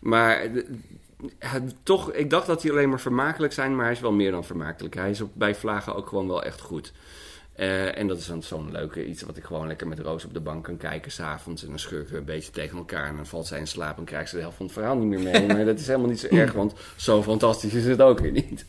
maar 0.00 0.40
het- 1.38 1.74
toch, 1.82 2.12
ik 2.12 2.30
dacht 2.30 2.46
dat 2.46 2.62
hij 2.62 2.70
alleen 2.70 2.88
maar 2.88 3.00
vermakelijk 3.00 3.52
zijn, 3.52 3.76
maar 3.76 3.84
hij 3.84 3.94
is 3.94 4.00
wel 4.00 4.12
meer 4.12 4.30
dan 4.30 4.44
vermakelijk. 4.44 4.94
Hij 4.94 5.10
is 5.10 5.20
op, 5.20 5.30
bij 5.32 5.54
Vlagen 5.54 5.94
ook 5.94 6.08
gewoon 6.08 6.26
wel 6.28 6.42
echt 6.42 6.60
goed. 6.60 6.92
Eh, 7.60 7.98
en 7.98 8.06
dat 8.06 8.18
is 8.18 8.26
dan 8.26 8.42
zo'n 8.42 8.70
leuke 8.72 9.06
iets 9.06 9.22
wat 9.22 9.36
ik 9.36 9.44
gewoon 9.44 9.66
lekker 9.66 9.88
met 9.88 9.98
Roos 9.98 10.24
op 10.24 10.34
de 10.34 10.40
bank 10.40 10.64
kan 10.64 10.76
kijken 10.76 11.12
s'avonds. 11.12 11.62
En 11.62 11.68
dan 11.68 11.78
schurken 11.78 12.12
we 12.12 12.18
een 12.18 12.24
beetje 12.24 12.50
tegen 12.50 12.78
elkaar 12.78 13.08
en 13.08 13.16
dan 13.16 13.26
valt 13.26 13.46
zij 13.46 13.58
in 13.58 13.66
slaap 13.66 13.98
en 13.98 14.04
krijgt 14.04 14.28
ze 14.28 14.34
de 14.34 14.40
helft 14.40 14.56
van 14.56 14.66
het 14.66 14.74
verhaal 14.74 14.96
niet 14.96 15.08
meer 15.08 15.32
mee. 15.32 15.46
Maar 15.46 15.64
dat 15.64 15.78
is 15.78 15.86
helemaal 15.86 16.08
niet 16.08 16.20
zo 16.20 16.26
erg, 16.26 16.52
want 16.52 16.74
zo 16.96 17.22
fantastisch 17.22 17.74
is 17.74 17.84
het 17.86 18.00
ook 18.00 18.18
weer 18.18 18.32
niet. 18.32 18.64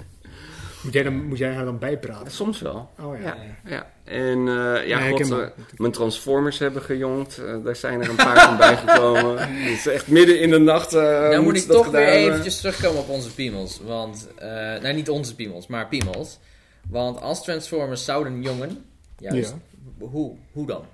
moet, 0.84 0.94
jij 0.94 1.04
dan, 1.04 1.28
moet 1.28 1.38
jij 1.38 1.54
haar 1.54 1.66
dan 1.66 1.80
bijpraten? 1.80 2.32
Soms 2.32 2.62
wel. 2.62 2.90
Oh 3.00 3.20
ja. 3.22 3.38
Ja, 3.66 3.72
ja. 3.72 3.92
En 4.04 4.48
eh, 4.48 4.88
ja, 4.88 5.00
Nee, 5.00 5.12
god, 5.12 5.32
eh, 5.32 5.48
mijn 5.76 5.92
Transformers 5.92 6.60
hebben 6.60 6.82
gejongd. 6.82 7.38
Eh, 7.38 7.56
daar 7.64 7.76
zijn 7.76 8.02
er 8.02 8.10
een 8.10 8.16
paar 8.16 8.40
van 8.40 8.58
bijgekomen. 8.58 9.38
Het 9.48 9.78
is 9.78 9.88
echt 9.88 10.08
midden 10.08 10.40
in 10.40 10.50
de 10.50 10.60
nacht. 10.60 10.94
eh 10.94 11.02
nou 11.02 11.44
moet 11.44 11.58
ik 11.58 11.64
toch 11.64 11.88
weer 11.88 12.08
eventjes 12.08 12.58
terugkomen 12.58 13.02
op 13.02 13.10
onze 13.10 13.34
piemels. 13.34 13.80
Want, 13.86 14.28
eh 14.38 14.48
nou 14.82 14.94
niet 14.94 15.10
onze 15.10 15.36
piemels, 15.36 15.68
maar 15.68 15.88
piemels. 15.88 16.40
Want 16.90 17.22
als 17.22 17.44
Transformers 17.44 18.06
zouden 18.06 18.42
jongen, 18.42 18.86
juist, 19.20 19.56
hoe, 20.00 20.36
hoe 20.52 20.66
dan? 20.68 20.86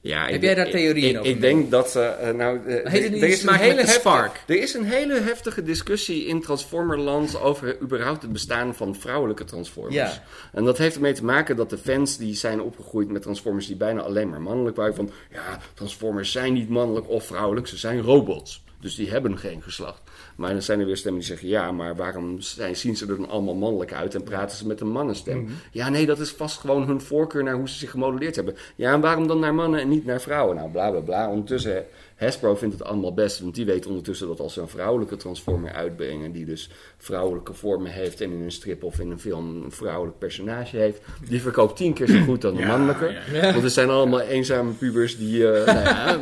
Ja, 0.00 0.24
Heb 0.24 0.34
ik- 0.34 0.42
jij 0.42 0.54
daar 0.54 0.66
ik- 0.66 0.72
theorieën 0.72 1.10
ik, 1.10 1.18
over? 1.18 1.30
Ik 1.30 1.40
denk 1.40 1.70
dat 1.70 1.90
ze... 1.90 2.00
eh, 2.00 2.34
nou, 2.34 2.66
eh, 2.66 2.92
het 2.92 3.10
niet 3.12 3.22
er 3.22 3.28
is 3.28 3.42
een 3.42 3.54
hele 3.54 3.74
heftige, 3.74 3.98
spark? 4.00 4.42
Er 4.46 4.62
is 4.62 4.74
een 4.74 4.84
hele 4.84 5.20
heftige 5.20 5.62
discussie 5.62 6.26
in 6.26 6.40
Transformerland 6.40 7.40
over 7.40 7.80
überhaupt 7.82 8.22
het 8.22 8.32
bestaan 8.32 8.74
van 8.74 8.94
vrouwelijke 8.94 9.44
Transformers. 9.44 9.94
Ja. 9.94 10.22
En 10.52 10.64
dat 10.64 10.78
heeft 10.78 10.94
ermee 10.94 11.12
te 11.12 11.24
maken 11.24 11.56
dat 11.56 11.70
de 11.70 11.78
fans 11.78 12.16
die 12.16 12.34
zijn 12.34 12.60
opgegroeid 12.60 13.08
met 13.08 13.22
Transformers 13.22 13.66
die 13.66 13.76
bijna 13.76 14.00
alleen 14.00 14.28
maar 14.28 14.40
mannelijk 14.42 14.76
waren. 14.76 14.94
Van 14.94 15.10
ja, 15.32 15.58
Transformers 15.74 16.32
zijn 16.32 16.52
niet 16.52 16.68
mannelijk 16.68 17.08
of 17.08 17.26
vrouwelijk, 17.26 17.66
ze 17.66 17.76
zijn 17.76 18.00
robots. 18.00 18.64
Dus 18.86 18.94
die 18.94 19.10
hebben 19.10 19.38
geen 19.38 19.62
geslacht. 19.62 20.00
Maar 20.36 20.52
dan 20.52 20.62
zijn 20.62 20.80
er 20.80 20.86
weer 20.86 20.96
stemmen 20.96 21.20
die 21.20 21.28
zeggen: 21.28 21.48
ja, 21.48 21.72
maar 21.72 21.96
waarom 21.96 22.40
zijn, 22.40 22.76
zien 22.76 22.96
ze 22.96 23.06
er 23.06 23.16
dan 23.16 23.28
allemaal 23.28 23.54
mannelijk 23.54 23.92
uit 23.92 24.14
en 24.14 24.22
praten 24.22 24.56
ze 24.56 24.66
met 24.66 24.80
een 24.80 24.90
mannenstem? 24.90 25.48
Ja, 25.70 25.88
nee, 25.88 26.06
dat 26.06 26.18
is 26.18 26.30
vast 26.30 26.58
gewoon 26.58 26.86
hun 26.86 27.00
voorkeur 27.00 27.42
naar 27.42 27.54
hoe 27.54 27.68
ze 27.68 27.74
zich 27.78 27.90
gemodelleerd 27.90 28.36
hebben. 28.36 28.56
Ja, 28.76 28.92
en 28.92 29.00
waarom 29.00 29.26
dan 29.26 29.38
naar 29.38 29.54
mannen 29.54 29.80
en 29.80 29.88
niet 29.88 30.04
naar 30.04 30.20
vrouwen? 30.20 30.56
Nou, 30.56 30.70
bla 30.70 30.90
bla 30.90 31.00
bla. 31.00 31.28
Ondertussen, 31.30 31.84
Hasbro 32.16 32.56
vindt 32.56 32.78
het 32.78 32.88
allemaal 32.88 33.14
best, 33.14 33.40
want 33.40 33.54
die 33.54 33.64
weet 33.64 33.86
ondertussen 33.86 34.26
dat 34.26 34.40
als 34.40 34.52
ze 34.52 34.60
een 34.60 34.68
vrouwelijke 34.68 35.16
Transformer 35.16 35.72
uitbrengen, 35.72 36.32
die 36.32 36.44
dus 36.44 36.70
vrouwelijke 36.98 37.54
vormen 37.54 37.90
heeft 37.92 38.20
en 38.20 38.32
in 38.32 38.42
een 38.42 38.52
strip 38.52 38.84
of 38.84 38.98
in 39.00 39.10
een 39.10 39.20
film 39.20 39.62
een 39.64 39.72
vrouwelijk 39.72 40.18
personage 40.18 40.76
heeft, 40.76 41.00
die 41.28 41.40
verkoopt 41.40 41.76
tien 41.76 41.92
keer 41.92 42.08
zo 42.08 42.22
goed 42.24 42.40
dan 42.40 42.54
de 42.56 42.64
mannelijke. 42.66 43.16
Want 43.52 43.64
er 43.64 43.70
zijn 43.70 43.90
allemaal 43.90 44.20
eenzame 44.20 44.72
pubers 44.72 45.18
die. 45.18 45.52
eh, 45.52 45.74
nou 45.74 46.20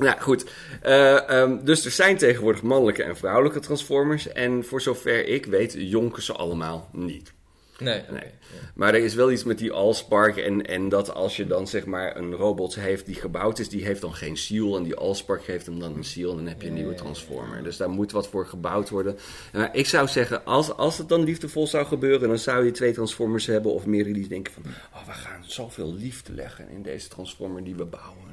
ja, 0.00 0.04
nou 0.04 0.20
goed, 0.20 0.44
Eh, 0.82 1.30
ehm, 1.30 1.64
dus 1.64 1.84
er 1.84 1.90
zijn 1.90 2.16
tegenwoordig 2.16 2.62
mannelijke 2.62 3.02
en 3.02 3.16
vrouwelijke 3.16 3.60
Transformers. 3.60 4.32
En 4.32 4.64
voor 4.64 4.80
zover 4.80 5.26
ik 5.26 5.46
weet, 5.46 5.74
jonken 5.78 6.22
ze 6.22 6.32
allemaal 6.32 6.88
niet. 6.92 7.32
Nee. 7.78 8.02
Maar 8.74 8.94
er 8.94 9.04
is 9.04 9.14
wel 9.14 9.32
iets 9.32 9.44
met 9.44 9.58
die 9.58 9.72
Allspark 9.72 10.36
en, 10.36 10.66
en 10.66 10.88
dat 10.88 11.14
als 11.14 11.36
je 11.36 11.46
dan 11.46 11.66
zeg 11.66 11.86
maar 11.86 12.16
een 12.16 12.34
robot 12.34 12.74
heeft 12.74 13.06
die 13.06 13.14
gebouwd 13.14 13.58
is, 13.58 13.68
die 13.68 13.84
heeft 13.84 14.00
dan 14.00 14.14
geen 14.14 14.36
ziel. 14.36 14.76
En 14.76 14.82
die 14.82 14.96
Allspark 14.96 15.44
geeft 15.44 15.66
hem 15.66 15.80
dan 15.80 15.96
een 15.96 16.04
ziel 16.04 16.30
en 16.30 16.36
dan 16.36 16.46
heb 16.46 16.62
je 16.62 16.68
een 16.68 16.74
nieuwe 16.74 16.94
Transformer. 16.94 17.62
Dus 17.62 17.76
daar 17.76 17.90
moet 17.90 18.12
wat 18.12 18.28
voor 18.28 18.46
gebouwd 18.46 18.88
worden. 18.88 19.18
Maar 19.52 19.76
ik 19.76 19.86
zou 19.86 20.08
zeggen, 20.08 20.44
als, 20.44 20.72
als 20.72 20.98
het 20.98 21.08
dan 21.08 21.24
liefdevol 21.24 21.66
zou 21.66 21.86
gebeuren, 21.86 22.28
dan 22.28 22.38
zou 22.38 22.64
je 22.64 22.70
twee 22.70 22.92
Transformers 22.92 23.46
hebben 23.46 23.72
of 23.72 23.86
meerdere 23.86 24.14
die 24.14 24.28
denken 24.28 24.52
van, 24.52 24.62
oh 24.94 25.06
we 25.06 25.12
gaan 25.12 25.44
zoveel 25.46 25.94
liefde 25.94 26.32
leggen 26.32 26.68
in 26.68 26.82
deze 26.82 27.08
Transformer 27.08 27.64
die 27.64 27.74
we 27.74 27.84
bouwen. 27.84 28.26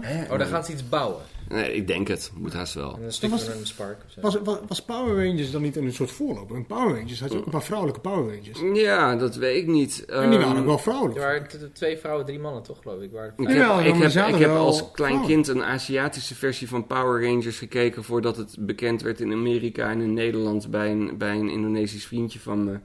Hè? 0.00 0.32
Oh, 0.32 0.38
dan 0.38 0.46
gaan 0.46 0.64
ze 0.64 0.72
iets 0.72 0.88
bouwen. 0.88 1.22
Nee, 1.48 1.72
ik 1.74 1.86
denk 1.86 2.08
het. 2.08 2.30
Moet 2.34 2.52
haast 2.52 2.74
wel. 2.74 2.94
En 2.94 3.02
een 3.20 3.30
was- 3.30 3.42
van 3.44 3.58
een 3.58 3.66
spark. 3.66 4.02
Was, 4.20 4.36
was, 4.44 4.58
was 4.68 4.82
Power 4.82 5.26
Rangers 5.26 5.50
dan 5.50 5.62
niet 5.62 5.76
een 5.76 5.92
soort 5.92 6.10
voorloper? 6.10 6.56
In 6.56 6.66
Power 6.66 6.96
Rangers 6.98 7.20
had 7.20 7.32
je 7.32 7.38
ook 7.38 7.44
een 7.44 7.50
paar 7.50 7.62
vrouwelijke 7.62 8.00
Power 8.00 8.34
Rangers. 8.34 8.53
Ja, 8.72 9.16
dat 9.16 9.36
weet 9.36 9.62
ik 9.62 9.66
niet. 9.66 10.04
En 10.04 10.30
die 10.30 10.38
waren 10.38 10.52
Ehm, 10.52 10.60
ook 10.60 10.66
wel 10.66 10.78
vrouwelijk. 10.78 11.16
Er 11.16 11.22
waren 11.22 11.72
twee 11.72 11.96
vrouwen, 11.96 12.26
drie 12.26 12.38
mannen 12.38 12.62
toch, 12.62 12.78
geloof 12.82 13.02
ik. 13.02 13.12
Waren 13.12 13.34
Ik 13.36 13.48
heb, 13.48 13.78
ik 13.94 14.12
heb, 14.34 14.40
ik 14.40 14.46
als 14.46 14.90
klein 14.92 15.12
vrouwen. 15.12 15.26
kind 15.26 15.48
een 15.48 15.64
Aziatische 15.64 16.34
versie 16.34 16.68
van 16.68 16.86
Power 16.86 17.24
Rangers 17.24 17.58
gekeken 17.58 18.04
voordat 18.04 18.36
het 18.36 18.56
bekend 18.58 19.02
werd 19.02 19.20
in 19.20 19.32
Amerika 19.32 19.90
en 19.90 20.00
in 20.00 20.12
Nederland 20.12 20.70
bij 20.70 20.90
een, 20.90 21.18
bij 21.18 21.36
een 21.36 21.48
Indonesisch 21.48 22.06
vriendje 22.06 22.38
van 22.38 22.64
me. 22.64 22.78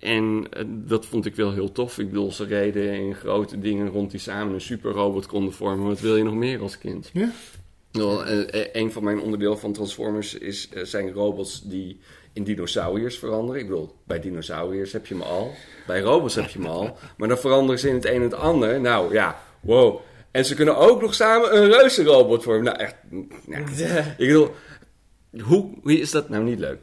En 0.00 0.46
eh, 0.50 0.64
dat 0.68 1.06
vond 1.06 1.26
ik 1.26 1.34
wel 1.34 1.52
heel 1.52 1.72
tof. 1.72 1.98
Ik 1.98 2.08
bedoel, 2.08 2.32
ze 2.32 2.44
reden 2.44 2.94
in 2.94 3.14
grote 3.14 3.58
dingen 3.58 3.88
rond 3.88 4.10
die 4.10 4.20
samen 4.20 4.54
een 4.54 4.60
superrobot 4.60 5.26
konden 5.26 5.52
vormen. 5.52 5.86
Wat 5.86 6.00
wil 6.00 6.16
je 6.16 6.24
nog 6.24 6.34
meer 6.34 6.60
als 6.60 6.78
kind? 6.78 7.10
Ja? 7.12 7.30
Eh, 7.92 8.64
een 8.72 8.92
van 8.92 9.04
mijn 9.04 9.20
onderdelen 9.20 9.58
van 9.58 9.72
Transformers 9.72 10.34
is, 10.34 10.68
zijn 10.82 11.12
robots 11.12 11.62
die 11.62 12.00
in 12.32 12.44
dinosauriërs 12.44 13.18
veranderen. 13.18 13.60
Ik 13.60 13.68
bedoel, 13.68 13.94
bij 14.04 14.20
dinosauriërs 14.20 14.92
heb 14.92 15.06
je 15.06 15.14
hem 15.14 15.22
al. 15.22 15.52
Bij 15.86 16.00
robots 16.00 16.34
heb 16.34 16.48
je 16.48 16.58
hem 16.58 16.68
al. 16.68 16.96
Maar 17.16 17.28
dan 17.28 17.38
veranderen 17.38 17.80
ze 17.80 17.88
in 17.88 17.94
het 17.94 18.04
een 18.04 18.14
en 18.14 18.22
het 18.22 18.34
ander. 18.34 18.80
Nou 18.80 19.12
ja, 19.12 19.42
wow. 19.60 20.00
En 20.30 20.44
ze 20.44 20.54
kunnen 20.54 20.76
ook 20.76 21.00
nog 21.00 21.14
samen 21.14 21.56
een 21.56 21.70
reuzenrobot 21.70 22.42
vormen. 22.42 22.64
Nou 22.64 22.78
echt, 22.78 22.94
nou, 23.46 23.64
ik 24.18 24.26
bedoel... 24.26 24.50
Hoe, 25.40 25.70
hoe 25.82 25.98
is 25.98 26.10
dat 26.10 26.28
nou 26.28 26.44
niet 26.44 26.58
leuk? 26.58 26.78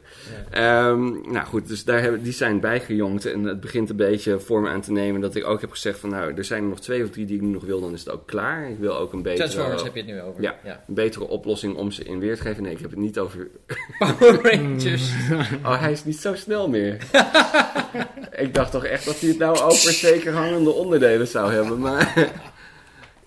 Ehm, 0.50 1.32
nou 1.32 1.46
goed, 1.46 1.68
dus 1.68 1.84
daar 1.84 2.00
hebben, 2.00 2.22
die 2.22 2.32
zijn 2.32 2.60
bijgejongd 2.60 3.24
en 3.24 3.44
het 3.44 3.60
begint 3.60 3.90
een 3.90 3.96
beetje 3.96 4.40
vorm 4.40 4.66
aan 4.66 4.80
te 4.80 4.92
nemen 4.92 5.20
dat 5.20 5.34
ik 5.34 5.46
ook 5.46 5.60
heb 5.60 5.70
gezegd 5.70 5.98
van 5.98 6.10
nou, 6.10 6.34
er 6.34 6.44
zijn 6.44 6.62
er 6.62 6.68
nog 6.68 6.80
twee 6.80 7.02
of 7.04 7.10
drie 7.10 7.26
die 7.26 7.36
ik 7.36 7.42
nu 7.42 7.48
nog 7.48 7.64
wil, 7.64 7.80
dan 7.80 7.92
is 7.92 8.00
het 8.00 8.10
ook 8.10 8.26
klaar. 8.26 8.70
Ik 8.70 8.78
wil 8.78 8.96
ook 8.96 9.12
een 9.12 9.22
betere, 9.22 9.48
Transformers 9.48 9.82
heb 9.82 9.94
je 9.94 10.00
het 10.00 10.10
nu 10.10 10.20
over. 10.20 10.42
Ja. 10.42 10.58
een 10.64 10.94
betere 10.94 11.28
oplossing 11.28 11.76
om 11.76 11.90
ze 11.90 12.04
in 12.04 12.18
weer 12.18 12.36
te 12.36 12.42
geven. 12.42 12.62
Nee, 12.62 12.72
ik 12.72 12.80
heb 12.80 12.90
het 12.90 12.98
niet 12.98 13.18
over... 13.18 13.48
Power 13.98 14.50
Rangers. 14.50 15.10
Oh, 15.64 15.80
hij 15.80 15.92
is 15.92 16.04
niet 16.04 16.18
zo 16.18 16.34
snel 16.34 16.68
meer. 16.68 16.92
ik 18.44 18.54
dacht 18.54 18.70
toch 18.70 18.84
echt 18.84 19.04
dat 19.04 19.20
hij 19.20 19.28
het 19.28 19.38
nou 19.38 19.58
over 19.58 19.92
zeker 19.92 20.32
hangende 20.32 20.70
onderdelen 20.70 21.26
zou 21.26 21.52
hebben, 21.52 21.78
maar... 21.78 22.30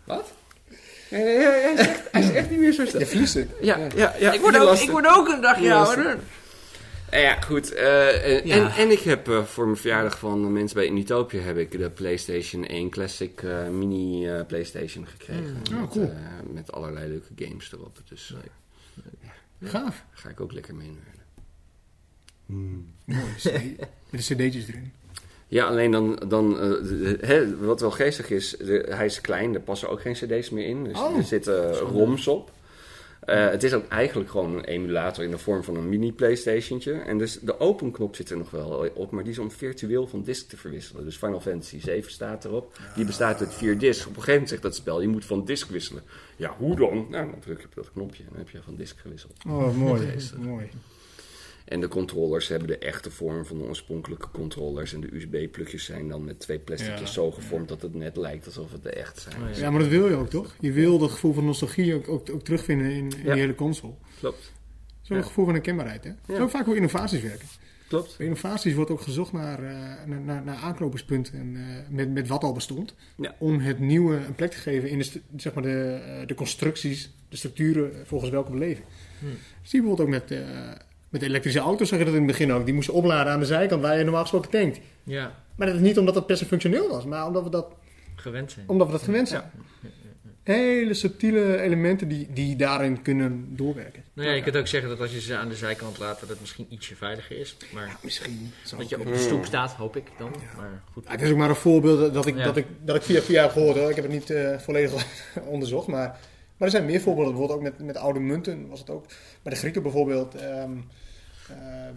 Wat? 0.04 0.33
Nee, 1.14 1.24
nee, 1.24 1.38
hij, 1.38 1.74
is 1.74 1.80
echt, 1.88 2.02
hij 2.12 2.22
is 2.22 2.30
echt 2.32 2.50
niet 2.50 2.60
meer 2.60 2.72
zo 2.74 2.86
verliest 3.06 3.34
het. 3.34 3.50
Ja, 3.62 3.78
ja, 3.96 4.16
ja. 4.20 4.32
Ik 4.32 4.42
word, 4.42 4.58
ook, 4.60 4.76
ik 4.78 4.90
word 4.90 5.08
ook 5.08 5.28
een 5.28 5.42
dagje 5.42 5.74
ouder. 5.74 6.18
Eh, 7.10 7.22
Ja, 7.22 7.42
goed. 7.42 7.72
eh, 7.74 8.46
Ja. 8.46 8.56
En, 8.56 8.72
en 8.72 8.92
ik 8.92 9.00
heb 9.00 9.30
eh, 9.30 9.44
voor 9.44 9.66
mijn 9.66 9.78
verjaardag 9.78 10.20
van 10.20 10.42
de 10.42 10.48
mensen 10.48 10.78
bij 10.78 10.86
Initopia 10.86 11.42
heb 11.42 11.58
ik 11.58 11.72
de 11.72 11.90
PlayStation 11.90 12.66
1 12.66 12.90
Classic 12.90 13.42
eh, 13.44 13.68
Mini 13.68 14.28
eh, 14.30 14.46
PlayStation 14.48 15.08
gekregen. 15.08 15.58
Oh, 15.74 15.80
met, 15.80 15.90
cool. 15.90 16.10
eh, 16.10 16.54
met 16.54 16.72
allerlei 16.72 17.08
leuke 17.08 17.46
games 17.46 17.72
erop. 17.74 17.98
Dus 18.10 18.34
Gaaf. 19.64 20.04
ga 20.12 20.30
ik 20.30 20.42
ook 20.42 20.52
lekker 20.52 20.76
mee. 20.76 20.98
Hmm. 22.46 22.94
Mooi. 23.06 23.22
Met 24.10 24.28
de 24.28 24.36
cd'tjes 24.36 24.68
erin. 24.68 24.94
Ja, 25.54 25.66
alleen 25.66 25.92
dan, 25.92 26.20
dan 26.28 26.60
eh, 27.22 27.42
wat 27.60 27.82
wel 27.82 27.92
geestig 27.92 28.30
is, 28.30 28.56
de- 28.58 28.86
hij 28.90 29.06
is 29.06 29.22
klein, 29.22 29.54
er 29.54 29.62
passen 29.62 29.90
ook 29.90 30.02
geen 30.02 30.14
cd's 30.14 30.50
meer 30.50 30.66
in. 30.68 30.84
Dus 30.84 31.00
Oh. 31.00 31.18
er 31.18 31.24
zitten 31.24 31.74
roms 31.78 32.28
op. 32.28 32.52
Eh, 33.20 33.50
het 33.50 33.64
is 33.64 33.74
ook 33.74 33.88
eigenlijk 33.88 34.30
gewoon 34.30 34.54
een 34.58 34.64
emulator 34.64 35.24
in 35.24 35.32
de 35.32 35.38
vorm 35.38 35.64
van 35.64 35.76
een 35.76 35.90
mini 35.90 36.12
Playstationtje. 36.14 36.94
En 36.94 37.18
dus 37.18 37.40
de 37.40 37.60
open 37.60 37.92
knop 37.92 38.16
zit 38.16 38.30
er 38.30 38.38
nog 38.38 38.52
wel 38.52 38.90
op, 38.94 39.12
maar 39.12 39.24
die 39.24 39.32
is 39.32 39.40
om 39.40 39.52
virtueel 39.52 40.08
van 40.08 40.24
disk 40.24 40.50
te 40.50 40.58
verwisselen. 40.58 41.04
Dus 41.06 41.16
Final 41.18 41.42
Fantasy 41.42 41.80
7 41.80 42.12
staat 42.12 42.46
erop. 42.46 42.78
Die 42.96 43.06
bestaat 43.06 43.40
uit 43.40 43.54
vier 43.54 43.78
discs. 43.78 44.02
Op 44.02 44.08
een 44.08 44.14
gegeven 44.14 44.32
moment 44.34 44.50
zegt 44.50 44.62
dat 44.62 44.76
spel, 44.76 45.02
je 45.02 45.08
moet 45.08 45.26
van 45.26 45.46
disk 45.46 45.70
wisselen. 45.70 46.04
Ja, 46.36 46.56
hoe 46.58 46.76
dan? 46.76 47.08
Nou, 47.10 47.30
dan 47.32 47.40
druk 47.40 47.60
je 47.60 47.66
op 47.66 47.76
dat 47.76 47.92
knopje 47.94 48.24
en 48.24 48.30
dan 48.30 48.38
heb 48.40 48.50
je 48.50 48.60
van 48.66 48.76
disk 48.76 48.98
gewisseld. 49.00 49.34
Oh, 49.48 49.76
mooi. 49.78 50.02
Geestig. 50.12 50.38
mooi. 50.38 50.70
En 51.66 51.80
de 51.82 51.88
controllers 51.88 52.48
hebben 52.48 52.68
de 52.68 52.78
echte 52.78 53.12
vorm 53.12 53.46
van 53.46 53.58
de 53.58 53.64
oorspronkelijke 53.64 54.28
controllers. 54.32 54.94
En 54.94 55.02
de 55.02 55.16
USB-plugjes 55.16 55.86
zijn 55.86 56.08
dan 56.08 56.24
met 56.24 56.40
twee 56.40 56.60
plasticjes 56.60 57.00
Ja. 57.00 57.06
zo 57.06 57.32
gevormd 57.32 57.68
dat 57.68 57.82
het 57.82 57.94
net 57.94 58.18
lijkt 58.18 58.46
alsof 58.46 58.72
het 58.72 58.84
de 58.84 58.90
echt 58.90 59.20
zijn. 59.20 59.42
Oh, 59.42 59.58
Ja, 59.58 59.70
maar 59.70 59.80
dat 59.80 59.90
wil 59.90 60.08
je 60.10 60.16
ook, 60.16 60.30
toch? 60.30 60.56
Je 60.60 60.72
wil 60.72 60.98
dat 60.98 61.12
gevoel 61.12 61.34
van 61.34 61.46
nostalgie 61.46 61.94
ook, 61.96 62.08
ook, 62.10 62.30
ook 62.32 62.44
terugvinden 62.44 62.92
in, 62.92 62.96
in 63.12 63.24
Ja. 63.24 63.32
die 63.34 63.42
hele 63.42 63.56
console. 63.56 63.94
Klopt, 64.20 64.52
Zo'n 65.02 65.18
Ja. 65.18 65.24
gevoel 65.24 65.46
van 65.46 65.54
herkenbaarheid, 65.54 66.04
hè? 66.04 66.36
Zo 66.36 66.48
vaak 66.48 66.66
hoe 66.66 66.76
innovaties 66.76 67.22
werken. 67.22 67.48
klopt. 67.88 68.18
Bij 68.18 68.26
innovaties 68.26 68.74
wordt 68.74 68.92
ook 68.92 69.02
gezocht 69.02 69.32
naar, 69.32 69.64
eh, 69.64 69.72
naar, 70.08 70.22
naar, 70.22 70.44
naar 70.44 70.56
aanknopingspunten 70.56 71.34
en, 71.34 71.56
eh, 71.56 71.90
met, 71.96 72.12
met 72.14 72.28
wat 72.28 72.44
al 72.44 72.54
bestond. 72.54 72.94
Ja. 73.16 73.36
Om 73.40 73.60
het 73.60 73.80
nieuwe 73.80 74.16
een 74.16 74.36
plek 74.36 74.52
te 74.52 74.58
geven 74.58 74.90
in 74.90 74.98
de, 75.00 75.22
zeg 75.38 75.54
maar 75.54 75.64
de, 75.64 76.02
eh, 76.06 76.28
de 76.28 76.34
constructies, 76.36 77.12
de 77.30 77.36
structuren 77.38 78.08
volgens 78.08 78.32
welke 78.32 78.52
beleving. 78.52 78.86
Hmm. 79.20 79.30
Zie 79.62 79.82
je 79.82 79.88
bijvoorbeeld 79.88 80.00
ook 80.00 80.08
met, 80.30 80.32
eh, 80.32 80.72
met 81.14 81.22
elektrische 81.22 81.60
auto's, 81.60 81.90
zeg 81.90 82.00
je 82.00 82.06
dat 82.06 82.14
in 82.14 82.20
het 82.20 82.30
begin 82.32 82.52
ook. 82.54 82.66
Die 82.66 82.74
moesten 82.74 82.94
opladen 82.94 83.34
aan 83.34 83.40
de 83.40 83.46
zijkant 83.46 83.82
waar 83.82 83.98
je 83.98 84.04
normaal 84.04 84.22
gesproken 84.22 84.50
tankt. 84.50 84.80
Ja, 85.04 85.36
Maar 85.56 85.68
dat 85.68 85.76
is 85.76 85.82
niet 85.82 85.98
omdat 85.98 86.14
dat 86.14 86.26
per 86.26 86.38
se 86.38 86.46
functioneel 86.46 86.90
was, 86.90 87.06
maar 87.06 87.28
omdat 87.28 87.44
we 87.44 87.50
dat, 87.50 87.68
gewend 88.16 88.52
zijn. 88.52 88.70
omdat 88.70 88.88
we 88.88 88.94
dat 88.94 89.02
gewend 89.02 89.28
zijn. 89.28 89.44
Hele 90.44 90.94
subtiele 90.94 91.62
elementen 91.62 92.08
die, 92.08 92.28
die 92.34 92.56
daarin 92.56 93.02
kunnen 93.02 93.48
doorwerken. 93.56 94.04
Nou 94.14 94.28
ja, 94.30 94.34
je 94.36 94.42
kunt 94.42 94.56
ook 94.56 94.68
zeggen 94.68 94.90
dat 94.90 95.00
als 95.00 95.12
je 95.12 95.22
ze 95.22 95.36
aan 95.38 95.50
de 95.50 95.56
zijkant 95.56 96.00
laat, 96.00 96.20
dat 96.20 96.30
het 96.30 96.40
misschien 96.40 96.66
ietsje 96.70 96.96
veiliger 96.96 97.38
is. 97.40 97.58
Maar 97.74 97.98
Misschien. 98.02 98.52
zou 98.64 98.82
dat 98.82 98.90
je 98.90 99.00
op 99.00 99.06
de 99.06 99.18
stoep 99.18 99.46
staat, 99.46 99.72
hoop 99.72 99.96
ik 99.96 100.04
dan. 100.18 100.32
Maar 100.58 100.82
goed. 100.94 101.04
Ja, 101.04 101.12
het 101.12 101.22
is 101.22 101.32
ook 101.32 101.38
maar 101.38 101.50
een 101.50 101.56
voorbeeld 101.56 102.14
dat 102.14 102.26
ik, 102.26 102.38
Ja. 102.38 102.44
dat 102.44 102.58
ik, 102.58 102.66
dat 102.82 102.96
ik 102.96 103.02
via 103.02 103.22
via 103.22 103.42
heb 103.42 103.52
gehoord. 103.52 103.78
Hoor. 103.78 103.90
Ik 103.90 103.96
heb 103.96 104.04
het 104.04 104.14
niet 104.14 104.30
eh, 104.30 104.58
volledig 104.60 105.06
onderzocht. 105.54 105.88
Maar, 105.88 106.08
maar 106.58 106.68
er 106.68 106.70
zijn 106.70 106.86
meer 106.86 107.02
voorbeelden. 107.02 107.34
Bijvoorbeeld 107.34 107.60
ook 107.60 107.78
met, 107.78 107.86
met 107.88 107.98
oude 107.98 108.20
munten 108.20 108.68
was 108.70 108.80
het 108.80 108.90
ook. 108.90 109.06
Bij 109.44 109.54
de 109.54 109.60
Grieken 109.60 109.82
bijvoorbeeld 109.82 110.36
ehm, 110.36 110.46
eh, 110.52 110.68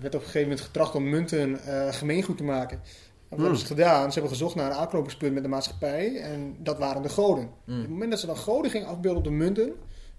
werd 0.01 0.15
op 0.15 0.21
een 0.21 0.27
gegeven 0.27 0.49
moment 0.49 0.61
getracht 0.61 0.95
om 0.95 1.09
munten 1.09 1.61
eh, 1.61 1.93
gemeengoed 1.93 2.37
te 2.37 2.45
maken. 2.45 2.81
En 3.29 3.37
wat 3.37 3.41
hebben 3.41 3.59
ze 3.59 3.67
gedaan? 3.67 4.07
Ze 4.13 4.19
hebben 4.19 4.37
gezocht 4.39 4.55
naar 4.55 4.71
een 4.71 4.77
aanknopingspunt 4.77 5.35
met 5.35 5.43
de 5.43 5.49
maatschappij. 5.49 6.21
En 6.21 6.57
dat 6.59 6.79
waren 6.79 7.03
de 7.03 7.09
goden. 7.09 7.45
Op 7.45 7.51
het 7.67 7.89
moment 7.89 8.11
dat 8.11 8.21
ze 8.21 8.27
dan 8.27 8.37
goden 8.37 8.71
gingen 8.71 8.87
afbeelden 8.87 9.19
op 9.19 9.25
de 9.25 9.31
munten... 9.31 9.73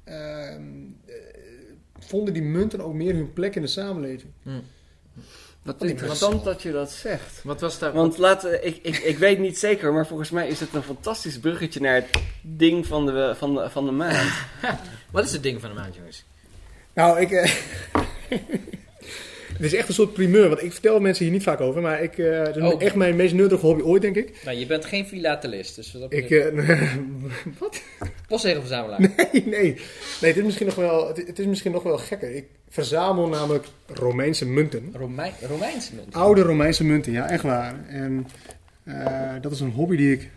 ehm, 0.03 0.61
eh, 1.05 1.13
vonden 1.99 2.33
die 2.33 2.43
munten 2.43 2.81
ook 2.81 2.93
meer 2.93 3.13
hun 3.13 3.33
plek 3.33 3.55
in 3.55 3.61
de 3.61 3.67
samenleving. 3.67 4.31
Wat 4.43 5.79
Wat 5.79 5.89
interessant 5.89 6.43
dat 6.43 6.61
je 6.61 6.71
dat 6.71 6.91
zegt. 6.91 7.43
Wat 7.43 7.61
was 7.61 7.79
daar? 7.79 7.93
Want 7.93 8.17
laat, 8.17 8.43
eh, 8.43 8.65
ik, 8.65 8.79
ik, 8.81 8.97
ik 8.97 9.17
weet 9.17 9.39
niet 9.39 9.59
zeker, 9.59 9.93
maar 9.93 10.07
volgens 10.07 10.29
mij 10.29 10.47
is 10.47 10.59
het 10.59 10.73
een 10.73 10.83
fantastisch 10.83 11.39
bruggetje 11.39 11.79
naar 11.79 11.95
het 11.95 12.09
ding 12.41 12.85
van 12.85 13.05
de, 13.05 13.33
van 13.37 13.53
de, 13.53 13.69
van 13.69 13.85
de 13.85 13.91
maand. 13.91 14.31
Wat 15.11 15.25
is 15.25 15.31
het 15.31 15.43
ding 15.43 15.61
van 15.61 15.69
de 15.69 15.75
maand, 15.75 15.95
jongens? 15.95 16.25
Nou, 16.93 17.19
ik... 17.19 17.31
eh, 17.31 17.51
Het 19.57 19.65
is 19.65 19.73
echt 19.73 19.87
een 19.87 19.93
soort 19.93 20.13
primeur, 20.13 20.47
want 20.49 20.63
ik 20.63 20.71
vertel 20.71 20.99
mensen 20.99 21.23
hier 21.23 21.33
niet 21.33 21.43
vaak 21.43 21.61
over, 21.61 21.81
maar 21.81 22.03
ik, 22.03 22.17
eh 22.17 22.39
het 22.43 22.55
is 22.55 22.61
Oh. 22.63 22.81
echt 22.81 22.95
mijn 22.95 23.15
meest 23.15 23.33
nuttige 23.33 23.65
hobby 23.65 23.81
ooit, 23.81 24.01
denk 24.01 24.15
ik. 24.15 24.41
Nou, 24.45 24.57
je 24.57 24.65
bent 24.65 24.85
geen 24.85 25.05
filatelist, 25.05 25.75
dus 25.75 25.91
wat 25.93 26.01
dat 26.01 26.13
Ik, 26.13 26.29
eh, 26.29 26.95
wat? 27.59 27.81
postzegelverzamelaar. 28.27 28.99
Nee, 28.99 29.43
nee. 29.45 29.73
Nee, 30.21 30.31
het 30.31 30.37
is 30.37 30.43
misschien 30.43 30.65
nog 30.65 30.75
wel, 30.75 31.07
het, 31.07 31.27
het 31.27 31.39
is 31.39 31.45
misschien 31.45 31.71
nog 31.71 31.83
wel 31.83 31.97
gekker. 31.97 32.35
Ik 32.35 32.45
verzamel 32.69 33.27
namelijk 33.27 33.65
Romeinse 33.87 34.45
munten. 34.45 34.89
Romein, 34.93 35.33
Romeinse 35.41 35.95
munt. 35.95 36.13
Oude 36.13 36.41
Romeinse 36.41 36.83
munten, 36.83 37.11
ja, 37.11 37.29
echt 37.29 37.43
waar. 37.43 37.85
En 37.87 38.27
eh, 38.83 39.33
dat 39.41 39.51
is 39.51 39.59
een 39.59 39.71
hobby 39.71 39.95
die 39.95 40.11
ik... 40.11 40.29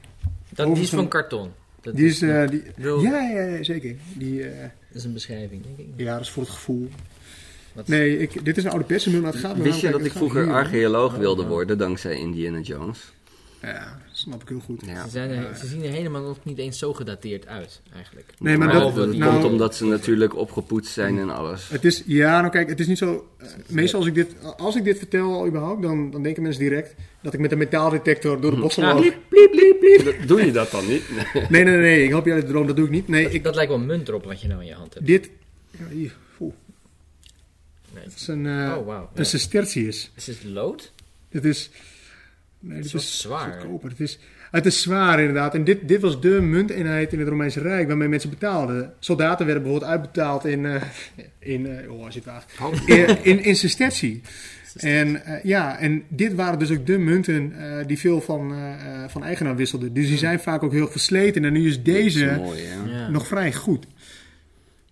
Dat, 0.48 0.74
die 0.74 0.82
is 0.82 0.90
van 0.90 1.08
karton. 1.08 1.50
Dat 1.82 1.96
Die 1.96 2.06
is, 2.06 2.22
eh, 2.22 2.48
die, 2.48 2.62
ja, 2.76 3.20
ja, 3.22 3.40
ja, 3.46 3.62
zeker. 3.62 3.94
Die, 4.14 4.42
eh, 4.48 4.60
dat 4.60 4.96
is 4.96 5.04
een 5.04 5.12
beschrijving, 5.12 5.62
denk 5.62 5.78
ik. 5.78 5.86
ja, 5.96 6.12
dat 6.12 6.20
is 6.20 6.30
voor 6.30 6.42
het 6.42 6.52
gevoel. 6.52 6.88
Wat- 7.74 7.88
Nee, 7.88 8.18
ik, 8.18 8.44
dit 8.44 8.56
is 8.56 8.64
een 8.64 8.70
oude 8.70 8.84
persenmunt, 8.84 9.22
maar 9.22 9.32
het 9.32 9.40
gaat 9.40 9.56
me 9.56 9.62
Wist 9.62 9.80
je 9.80 9.90
dat 9.90 10.04
ik 10.04 10.12
vroeger 10.12 10.44
hier- 10.44 10.52
archeoloog 10.52 11.16
wilde 11.16 11.46
worden 11.46 11.78
dankzij 11.78 12.14
Indiana 12.18 12.58
Jones? 12.58 12.98
Ja, 13.62 13.98
snap 14.12 14.42
ik 14.42 14.48
heel 14.48 14.60
goed. 14.64 14.82
Ja. 14.86 15.04
Ze, 15.04 15.10
zijn 15.10 15.30
er, 15.30 15.56
ze 15.56 15.66
zien 15.66 15.82
er 15.84 15.90
helemaal 15.90 16.22
nog 16.22 16.38
niet 16.42 16.58
eens 16.58 16.78
zo 16.78 16.92
gedateerd 16.92 17.46
uit, 17.46 17.80
eigenlijk. 17.94 18.32
Nee, 18.38 18.56
maar 18.56 18.66
Maar 18.68 18.80
dat, 18.80 18.94
dat 18.94 19.14
nou, 19.16 19.32
komt 19.32 19.44
omdat 19.44 19.74
ze 19.76 19.84
natuurlijk 19.84 20.36
opgepoetst 20.36 20.92
zijn 20.92 21.18
en 21.18 21.30
alles. 21.30 21.68
Het 21.68 21.84
is, 21.84 22.02
ja, 22.06 22.40
nou 22.40 22.52
kijk, 22.52 22.68
het 22.68 22.80
is 22.80 22.86
niet 22.86 22.98
zo. 22.98 23.28
meestal 23.66 23.98
als 23.98 24.08
ik 24.08 24.14
dit, 24.14 24.34
als 24.56 24.76
ik 24.76 24.84
dit 24.84 24.98
vertel 24.98 25.32
al 25.34 25.46
überhaupt, 25.46 25.82
dan, 25.82 26.10
dan 26.10 26.22
denken 26.22 26.42
mensen 26.42 26.62
direct 26.62 26.94
dat 27.22 27.34
ik 27.34 27.40
met 27.40 27.52
een 27.52 27.58
metaaldetector 27.58 28.40
door 28.40 28.50
de 28.50 28.60
bossen 28.60 28.82
Ja, 28.82 28.92
loop. 28.94 29.00
bliep, 29.02 29.16
bliep, 29.28 29.50
bliep, 29.50 29.78
bliep. 29.80 30.04
Dat- 30.04 30.28
Doe 30.28 30.44
je 30.46 30.52
dat 30.52 30.70
dan 30.70 30.86
niet? 30.88 31.02
Nee, 31.48 31.64
nee, 31.64 31.76
nee, 31.76 32.02
ik 32.04 32.08
help 32.10 32.24
je 32.26 32.32
uit 32.32 32.42
de 32.46 32.48
droom, 32.48 32.66
dat 32.66 32.76
doe 32.76 32.84
ik 32.84 32.90
niet. 32.90 33.08
Nee, 33.08 33.30
ik, 33.30 33.44
Dat 33.44 33.54
lijkt 33.54 33.70
wel 33.70 33.80
een 33.80 33.86
munt 33.86 34.08
erop 34.08 34.24
wat 34.24 34.40
je 34.40 34.48
nou 34.48 34.60
in 34.60 34.66
je 34.66 34.74
hand 34.74 34.94
hebt. 34.94 35.06
dit, 35.06 35.30
ja, 35.78 35.84
hier, 35.90 36.16
het 38.04 38.14
is 38.16 38.28
een, 38.28 38.46
eh 38.46 38.76
Oh, 38.78 38.86
wauw. 38.86 39.10
een 39.14 39.26
sestertius. 39.26 40.10
Is 40.14 40.26
het 40.26 40.44
lood? 40.44 40.92
Dit 41.30 41.44
is, 41.44 41.70
nee, 42.58 42.82
dit 42.82 42.94
is 42.94 43.20
zwaar. 43.20 43.52
goedkoper. 43.52 43.90
Het 43.90 44.00
is, 44.00 44.18
het 44.50 44.66
is 44.66 44.82
zwaar 44.82 45.18
inderdaad. 45.18 45.54
En 45.54 45.64
dit, 45.64 45.88
dit 45.88 46.00
was 46.00 46.20
de 46.20 46.40
munteenheid 46.40 47.12
in 47.12 47.18
het 47.18 47.28
Romeinse 47.28 47.60
Rijk 47.60 47.88
waarmee 47.88 48.08
mensen 48.08 48.30
betaalden. 48.30 48.92
Soldaten 48.98 49.46
werden 49.46 49.62
bijvoorbeeld 49.62 49.92
uitbetaald 49.92 50.44
in, 50.44 50.66
eh 50.66 50.82
in, 51.38 51.66
eh 51.66 51.92
oh, 51.92 52.02
hij 52.02 52.12
zit 52.12 52.24
waar. 52.24 52.44
in, 52.86 53.24
in, 53.24 53.44
in 53.44 53.56
sestertie. 53.56 54.22
En 54.76 55.22
ja, 55.42 55.78
en 55.78 56.02
dit 56.08 56.34
waren 56.34 56.58
dus 56.58 56.70
ook 56.70 56.86
de 56.86 56.98
munten 56.98 57.52
eh, 57.58 57.86
die 57.86 57.98
veel 57.98 58.20
van, 58.20 58.52
eh, 58.52 59.02
eh, 59.04 59.10
van 59.10 59.24
eigenaar 59.24 59.56
wisselden. 59.56 59.92
Dus 59.92 60.08
die 60.08 60.18
zijn 60.18 60.40
vaak 60.40 60.62
ook 60.62 60.72
heel 60.72 60.88
versleten. 60.88 61.44
En 61.44 61.52
nu 61.52 61.66
is 61.68 61.82
deze 61.82 62.24
is 62.24 62.36
mooi, 62.36 62.62
hè? 62.64 62.98
Ja. 62.98 63.08
nog 63.08 63.26
vrij 63.26 63.52
goed. 63.52 63.86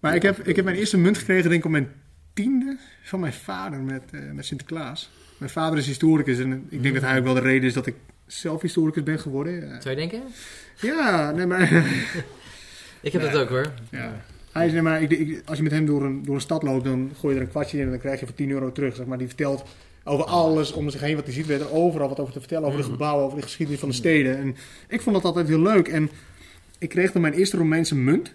Maar 0.00 0.14
ik 0.14 0.22
heb, 0.22 0.38
ik 0.48 0.56
heb 0.56 0.64
mijn 0.64 0.76
eerste 0.76 0.98
munt 0.98 1.18
gekregen, 1.18 1.42
denk 1.42 1.54
ik, 1.60 1.64
op 1.64 1.70
mijn 1.70 1.88
tiende 2.34 2.76
van 3.08 3.20
mijn 3.20 3.32
vader 3.32 3.78
met, 3.80 4.02
eh, 4.10 4.20
met 4.32 4.46
Sinterklaas. 4.46 5.10
Mijn 5.38 5.50
vader 5.50 5.78
is 5.78 5.86
historicus 5.86 6.38
en 6.38 6.66
ik 6.68 6.82
denk 6.82 6.94
dat 6.94 7.02
hij 7.02 7.18
ook 7.18 7.24
wel 7.24 7.34
de 7.34 7.40
reden 7.40 7.68
is 7.68 7.74
dat 7.74 7.86
ik 7.86 7.94
zelf 8.26 8.62
historicus 8.62 9.02
ben 9.02 9.18
geworden. 9.18 9.82
Zou 9.82 9.94
je 9.94 10.08
denken? 10.08 10.22
ja, 10.80 11.30
nee, 11.30 11.46
maar, 11.46 11.60
Ik 13.02 13.12
heb 13.12 13.22
dat 13.22 13.36
ook 13.36 13.48
hoor. 13.48 13.72
ja. 13.90 14.24
Hij 14.52 14.66
is, 14.66 14.72
nee, 14.72 14.82
maar 14.82 15.02
ik, 15.02 15.10
ik- 15.10 15.42
als 15.44 15.56
je 15.56 15.62
met 15.62 15.72
hem 15.72 15.86
door 15.86 16.04
een, 16.04 16.22
door 16.24 16.34
een 16.34 16.40
stad 16.40 16.62
loopt, 16.62 16.84
dan 16.84 17.10
gooi 17.18 17.34
je 17.34 17.40
er 17.40 17.46
een 17.46 17.52
kwartje 17.52 17.78
in 17.78 17.84
en 17.84 17.90
dan 17.90 17.98
krijg 17.98 18.20
je 18.20 18.26
voor 18.26 18.34
10 18.34 18.50
euro 18.50 18.72
terug. 18.72 18.96
Zeg 18.96 19.06
maar. 19.06 19.18
Die 19.18 19.26
vertelt 19.26 19.64
over 20.04 20.24
alles 20.24 20.72
om 20.72 20.90
zich 20.90 21.00
heen 21.00 21.14
wat 21.16 21.24
hij 21.24 21.34
ziet. 21.34 21.48
Er 21.50 21.72
overal 21.72 22.08
wat 22.08 22.20
over 22.20 22.32
te 22.32 22.38
vertellen, 22.38 22.66
over 22.66 22.80
de 22.80 22.86
gebouwen, 22.90 23.24
over 23.24 23.36
de 23.36 23.42
geschiedenis 23.42 23.80
van 23.80 23.88
de 23.88 23.94
steden. 23.94 24.38
En 24.38 24.56
ik 24.88 25.00
vond 25.00 25.14
dat 25.16 25.24
altijd 25.24 25.48
heel 25.48 25.60
leuk. 25.62 25.88
En 25.88 26.10
ik 26.78 26.88
kreeg 26.88 27.12
dan 27.12 27.22
mijn 27.22 27.34
eerste 27.34 27.56
Romeinse 27.56 27.94
munt. 27.96 28.34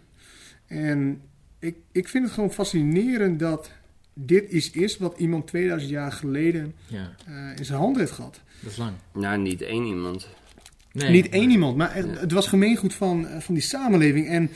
En 0.67 1.21
ik, 1.59 1.75
ik 1.91 2.07
vind 2.07 2.23
het 2.25 2.33
gewoon 2.33 2.51
fascinerend 2.53 3.39
dat 3.39 3.71
dit 4.13 4.51
iets 4.51 4.71
is 4.71 4.97
wat 4.97 5.13
iemand 5.17 5.47
2000 5.47 5.91
jaar 5.91 6.11
geleden 6.11 6.73
Ja, 6.87 7.15
eh, 7.25 7.57
in 7.57 7.65
zijn 7.65 7.79
hand 7.79 7.97
heeft 7.97 8.11
gehad. 8.11 8.39
dat 8.59 8.71
is 8.71 8.77
lang. 8.77 8.93
Nou, 9.13 9.37
niet 9.37 9.61
één 9.61 9.85
iemand. 9.85 10.27
Nee. 10.91 11.09
Niet 11.09 11.29
één 11.29 11.49
iemand, 11.49 11.77
maar 11.77 11.95
het 11.95 12.31
was 12.31 12.47
gemeengoed 12.47 12.93
van, 12.93 13.27
eh, 13.27 13.39
van 13.39 13.53
die 13.53 13.63
samenleving. 13.63 14.27
En 14.27 14.49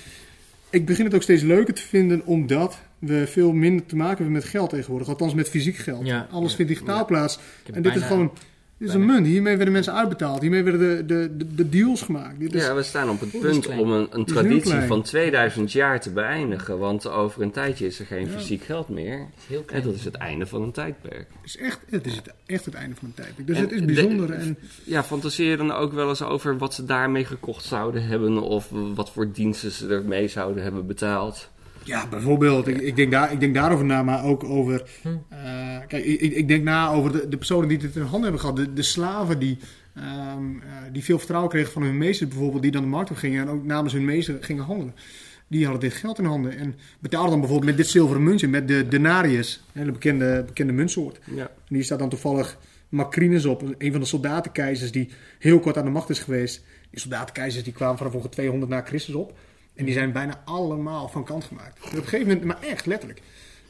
ik 0.70 0.86
begin 0.86 1.06
het 1.06 1.14
ook 1.14 1.22
steeds 1.22 1.42
leuker 1.42 1.74
te 1.74 1.82
vinden 1.82 2.26
omdat 2.26 2.80
we 3.00 3.28
veel 3.28 3.52
minder 3.54 3.86
te 3.86 3.96
maken 3.96 4.16
hebben 4.16 4.34
met 4.34 4.44
geld 4.44 4.70
tegenwoordig. 4.70 5.08
Althans 5.08 5.34
met 5.34 5.50
fysiek 5.50 5.76
geld. 5.76 6.06
Ja. 6.06 6.28
Alles 6.32 6.56
vindt 6.56 6.72
digitaal 6.72 7.06
plaats. 7.06 7.40
En 7.74 7.82
dit 7.82 7.96
is 7.96 8.04
gewoon... 8.04 8.32
Dit 8.80 8.88
is 8.90 8.94
een 8.94 9.06
munt. 9.06 9.26
Hiermee 9.26 9.56
werden 9.56 9.74
mensen 9.74 9.94
uitbetaald. 9.94 10.42
Hiermee 10.42 10.64
werden 10.64 10.80
de, 10.98 11.06
de, 11.06 11.38
de, 11.38 11.56
de 11.56 11.70
deals 11.70 12.02
gemaakt. 12.02 12.40
Dit 12.40 12.54
is, 12.54 12.64
Ja, 12.66 12.76
we 12.76 12.84
staan 12.84 13.10
op 13.10 13.20
het 13.20 13.40
punt 13.40 13.68
om 13.68 13.92
een, 13.92 14.08
een 14.12 14.26
traditie 14.26 14.80
van 14.82 15.02
2000 15.02 15.72
jaar 15.72 16.02
te 16.02 16.12
beëindigen. 16.12 16.78
Want 16.80 17.08
over 17.08 17.42
een 17.42 17.52
tijdje 17.52 17.86
is 17.86 18.00
er 18.00 18.06
geen 18.06 18.28
fysiek 18.30 18.64
geld 18.64 18.90
meer. 18.90 19.26
Heel 19.48 19.60
En 19.60 19.66
klein. 19.66 19.84
dat 19.84 19.94
is 19.94 20.06
het 20.06 20.16
einde 20.16 20.46
van 20.46 20.62
een 20.62 20.72
tijdperk. 20.72 21.28
is 21.44 21.58
echt, 21.58 21.80
het 21.90 22.06
is 22.06 22.16
het, 22.16 22.34
echt 22.46 22.66
het 22.66 22.74
einde 22.74 22.96
van 22.96 23.08
een 23.08 23.14
tijdperk. 23.14 23.48
Dus 23.48 23.56
En 23.58 23.62
het 23.64 23.72
is 23.72 23.80
de- 23.80 23.86
bijzonder. 23.86 24.30
en, 24.32 24.58
Ja, 24.84 25.04
fantaseer 25.04 25.50
je 25.50 25.58
dan 25.58 25.72
ook 25.72 25.94
wel 25.94 26.10
eens 26.10 26.22
over 26.24 26.58
wat 26.58 26.74
ze 26.74 26.86
daarmee 26.86 27.26
gekocht 27.26 27.66
zouden 27.66 28.06
hebben. 28.08 28.42
Of 28.42 28.70
wat 28.96 29.12
voor 29.12 29.32
diensten 29.32 29.72
ze 29.72 29.88
ermee 29.88 30.28
zouden 30.28 30.64
hebben 30.64 30.88
betaald. 30.88 31.50
Ja, 31.88 32.08
bijvoorbeeld. 32.08 32.68
Ik, 32.68 32.78
ik, 32.82 32.96
denk 32.96 33.12
daar, 33.12 33.32
ik 33.32 33.40
denk 33.40 33.54
daarover 33.54 33.86
na, 33.86 34.04
maar 34.04 34.24
ook 34.24 34.44
over... 34.44 34.90
Hm. 35.02 35.08
eh, 35.30 35.78
kijk, 35.88 36.06
ik, 36.06 36.20
ik- 36.22 36.48
denk 36.48 36.64
na 36.64 36.90
over 36.92 37.12
de, 37.12 37.28
de 37.30 37.38
personen 37.38 37.68
die 37.70 37.78
dit 37.78 37.96
in 37.96 38.02
handen 38.02 38.22
hebben 38.22 38.40
gehad. 38.40 38.56
De, 38.56 38.74
de 38.74 38.82
slaven 38.82 39.40
die, 39.40 39.58
ehm, 39.96 40.06
eh, 40.56 40.68
die 40.92 41.04
veel 41.04 41.18
vertrouwen 41.18 41.52
kregen 41.52 41.72
van 41.72 41.82
hun 41.84 41.98
meester 41.98 42.28
bijvoorbeeld. 42.28 42.62
Die 42.62 42.72
dan 42.72 42.82
de 42.82 42.88
markt 42.88 43.12
op 43.12 43.18
gingen 43.18 43.42
en 43.42 43.50
ook 43.50 43.64
namens 43.66 43.94
hun 43.94 44.06
meester 44.06 44.38
gingen 44.42 44.64
handelen. 44.64 44.96
Die 45.48 45.64
hadden 45.64 45.90
dit 45.90 45.94
geld 46.00 46.20
in 46.20 46.26
handen. 46.26 46.58
En 46.58 46.76
betaalden 47.00 47.30
dan 47.32 47.40
bijvoorbeeld 47.40 47.70
met 47.70 47.80
dit 47.80 47.88
zilveren 47.92 48.24
muntje. 48.24 48.48
Met 48.48 48.68
de 48.68 48.88
denarius. 48.88 49.64
Hele 49.72 49.92
bekende, 49.92 50.44
bekende 50.46 50.74
muntsoort. 50.74 51.20
Ja. 51.36 51.42
En 51.68 51.76
hier 51.76 51.84
staat 51.84 52.00
dan 52.00 52.10
toevallig 52.10 52.58
Macrinus 52.90 53.46
op. 53.46 53.64
Een 53.78 53.92
van 53.92 54.00
de 54.02 54.08
soldatenkeizers 54.08 54.92
die 54.92 55.10
heel 55.40 55.60
kort 55.60 55.78
aan 55.78 55.86
de 55.86 55.92
macht 55.92 56.10
is 56.10 56.20
geweest. 56.20 56.64
Die 56.90 57.00
soldatenkeizers 57.00 57.64
die 57.64 57.74
kwamen 57.74 57.98
vanaf 57.98 58.14
ongeveer 58.14 58.32
200 58.32 58.72
na 58.72 58.82
Christus 58.82 59.16
op. 59.16 59.38
En 59.78 59.86
die 59.86 59.94
zijn 59.94 60.12
bijna 60.12 60.42
allemaal 60.46 61.08
van 61.08 61.24
kant 61.24 61.44
gemaakt. 61.44 61.78
En 61.80 61.90
op 61.90 61.96
een 61.96 62.04
gegeven 62.04 62.28
moment, 62.28 62.44
maar 62.44 62.62
echt 62.62 62.86
letterlijk. 62.86 63.22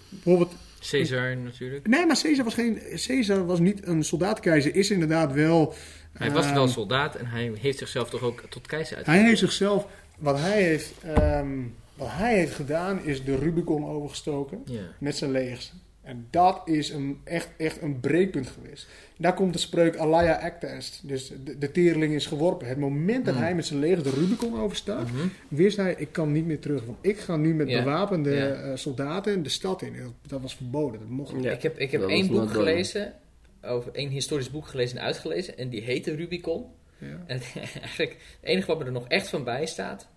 Bijvoorbeeld, 0.09 0.53
Caesar 0.79 1.37
natuurlijk. 1.37 1.87
nee, 1.87 2.05
maar 2.05 2.19
Caesar 2.21 2.43
was, 2.43 2.53
geen, 2.53 2.81
Caesar 3.07 3.45
was 3.45 3.59
niet 3.59 3.87
een 3.87 4.03
soldatenkeizer. 4.03 4.75
Is 4.75 4.91
inderdaad 4.91 5.33
wel... 5.33 5.73
Hij 6.13 6.31
was 6.31 6.45
ehm, 6.45 6.53
wel 6.53 6.67
soldaat 6.67 7.15
en 7.15 7.25
hij 7.25 7.51
heeft 7.59 7.77
zichzelf 7.77 8.09
toch 8.09 8.21
ook 8.21 8.43
tot 8.49 8.67
keizer 8.67 8.97
uit. 8.97 9.05
Hij 9.05 9.23
heeft 9.23 9.39
zichzelf... 9.39 9.87
Wat 10.17 10.39
hij 10.39 10.61
heeft, 10.61 10.93
ehm, 11.03 11.63
wat 11.95 12.07
hij 12.11 12.35
heeft 12.35 12.55
gedaan 12.55 13.03
is 13.03 13.23
de 13.23 13.35
Rubicon 13.35 13.85
overgestoken. 13.85 14.61
Ja. 14.65 14.81
met 14.99 15.17
zijn 15.17 15.31
legers. 15.31 15.73
En 16.07 16.27
dat 16.29 16.61
is 16.65 16.89
een, 16.89 17.19
echt, 17.23 17.49
echt 17.57 17.81
een 17.81 17.99
breekpunt 17.99 18.47
geweest. 18.47 18.87
Daar 19.17 19.33
komt 19.33 19.53
de 19.53 19.59
spreuk 19.59 19.97
Alaya 19.97 20.33
acta 20.39 20.67
est. 20.67 21.07
Dus 21.07 21.31
de, 21.43 21.57
de 21.57 21.71
teerling 21.71 22.13
is 22.13 22.25
geworpen. 22.25 22.67
Het 22.67 22.77
moment 22.77 23.25
dat 23.25 23.35
Mm. 23.35 23.41
hij 23.41 23.55
met 23.55 23.65
zijn 23.65 23.79
legers 23.79 24.03
de 24.03 24.09
Rubicon 24.09 24.59
overstaat, 24.59 25.11
Mhm. 25.11 25.27
wist 25.47 25.77
hij, 25.77 25.95
ik 25.97 26.11
kan 26.11 26.31
niet 26.31 26.45
meer 26.45 26.59
terug. 26.59 26.85
Want 26.85 26.97
ik 27.01 27.17
ga 27.19 27.35
nu 27.35 27.53
met 27.53 27.67
bewapende 27.67 28.35
eh, 28.39 28.75
soldaten 28.75 29.43
de 29.43 29.49
stad 29.49 29.81
in. 29.81 29.93
Dat, 29.97 30.13
dat 30.27 30.41
was 30.41 30.55
verboden, 30.55 30.99
dat 30.99 31.09
mocht 31.09 31.33
niet. 31.33 31.43
Ja. 31.43 31.51
Ik 31.51 31.61
heb, 31.61 31.79
ik 31.79 31.91
heb 31.91 32.01
dat 32.01 32.09
één 32.09 32.27
boek 32.27 32.49
gelezen, 32.51 33.13
over 33.61 33.91
één 33.93 34.09
historisch 34.09 34.51
boek 34.51 34.67
gelezen 34.67 34.97
en 34.97 35.03
uitgelezen. 35.03 35.57
En 35.57 35.69
die 35.69 35.81
heette 35.81 36.15
Rubicon. 36.15 36.65
Ja. 36.97 37.23
En 37.27 37.39
eigenlijk, 37.81 38.11
het 38.41 38.49
enige 38.49 38.67
wat 38.67 38.79
me 38.79 38.85
er 38.85 38.91
nog 38.91 39.07
echt 39.07 39.29
van 39.29 39.43
bij 39.43 39.65
staat, 39.65 40.07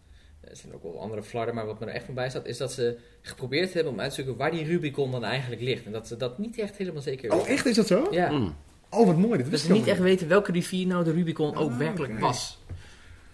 er 0.50 0.56
zijn 0.56 0.74
ook 0.74 0.82
wel 0.82 1.00
andere 1.00 1.22
flarden, 1.22 1.54
maar 1.54 1.66
wat 1.66 1.80
me 1.80 1.86
er 1.86 1.92
echt 1.94 2.04
van 2.04 2.14
bij 2.14 2.30
staat, 2.30 2.46
is 2.46 2.56
dat 2.56 2.72
ze 2.72 2.98
geprobeerd 3.22 3.72
hebben 3.72 3.92
om 3.92 4.00
uit 4.00 4.08
te 4.10 4.14
zoeken 4.16 4.36
waar 4.36 4.50
die 4.50 4.64
Rubicon 4.64 5.10
dan 5.10 5.24
eigenlijk 5.24 5.62
ligt. 5.62 5.84
En 5.86 5.92
dat 5.92 6.06
ze 6.08 6.16
dat 6.16 6.38
niet 6.38 6.58
echt 6.58 6.76
helemaal 6.76 7.02
zeker 7.02 7.30
Oh, 7.30 7.36
weten. 7.36 7.52
echt 7.52 7.66
is 7.66 7.76
dat 7.76 7.86
zo? 7.86 8.08
Ja. 8.10 8.30
Mm. 8.30 8.56
Oh, 8.90 9.06
wat 9.06 9.16
mooi. 9.16 9.42
Dat 9.42 9.50
Dat 9.50 9.60
ze 9.60 9.72
niet 9.72 9.86
echt 9.86 10.00
weten 10.00 10.28
welke 10.28 10.52
rivier 10.52 10.86
nou 10.86 11.04
de 11.04 11.12
Rubicon 11.12 11.56
ook 11.56 11.70
Ah, 11.70 11.76
werkelijk 11.78 12.18
was. 12.18 12.58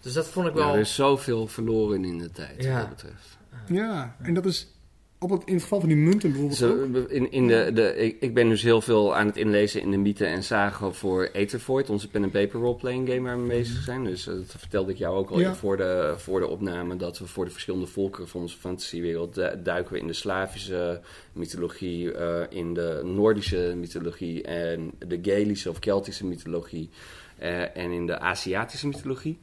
Dus 0.00 0.12
dat 0.12 0.28
vond 0.28 0.46
ik 0.46 0.52
Ja, 0.54 0.58
wel... 0.64 0.74
er 0.74 0.80
is 0.80 0.94
zoveel 0.94 1.46
verloren 1.46 2.04
in 2.04 2.18
de 2.18 2.30
tijd, 2.30 2.62
Ja. 2.62 2.72
wat 2.72 2.80
dat 2.80 2.88
betreft. 2.96 3.38
Ja, 3.66 4.16
en 4.22 4.34
dat 4.34 4.46
is 4.46 4.74
op 5.18 5.30
het, 5.30 5.42
in 5.44 5.52
het 5.54 5.62
geval 5.62 5.80
van 5.80 5.88
die 5.88 5.98
munten 5.98 6.30
bijvoorbeeld. 6.30 6.58
Zo, 6.58 7.04
in, 7.08 7.32
in 7.32 7.46
de, 7.46 7.70
de, 7.74 7.96
ik, 7.96 8.16
ik 8.20 8.34
ben 8.34 8.48
dus 8.48 8.62
heel 8.62 8.80
veel 8.80 9.16
aan 9.16 9.26
het 9.26 9.36
inlezen 9.36 9.80
in 9.80 9.90
de 9.90 9.96
mythen 9.96 10.26
en 10.28 10.42
zagen 10.42 10.94
voor 10.94 11.30
Aethervoort, 11.34 11.90
onze 11.90 12.08
pen 12.08 12.22
and 12.22 12.32
paper 12.32 12.60
roleplaying 12.60 13.08
game 13.08 13.20
waar 13.20 13.36
we 13.36 13.42
mee 13.46 13.58
bezig 13.58 13.82
zijn. 13.82 14.04
Dus 14.04 14.26
eh, 14.26 14.34
dat 14.34 14.54
vertelde 14.58 14.92
ik 14.92 14.98
jou 14.98 15.16
ook 15.16 15.30
al 15.30 15.40
Ja. 15.40 15.54
voor, 15.54 15.76
de, 15.76 16.14
voor 16.16 16.40
de 16.40 16.46
opname, 16.46 16.96
dat 16.96 17.18
we 17.18 17.26
voor 17.26 17.44
de 17.44 17.50
verschillende 17.50 17.86
volkeren 17.86 18.28
van 18.28 18.40
onze 18.40 18.58
fantasiewereld 18.58 19.34
du- 19.34 19.62
duiken 19.62 19.92
we 19.92 19.98
in 19.98 20.06
de 20.06 20.12
Slavische 20.12 21.00
mythologie, 21.32 22.12
eh, 22.12 22.42
in 22.48 22.74
de 22.74 23.00
Noordische 23.04 23.74
mythologie 23.76 24.42
en 24.42 24.90
de 25.06 25.18
Gaelische 25.22 25.70
of 25.70 25.78
Keltische 25.78 26.26
mythologie 26.26 26.90
eh, 27.38 27.76
en 27.76 27.90
in 27.90 28.06
de 28.06 28.18
Aziatische 28.18 28.86
mythologie. 28.86 29.38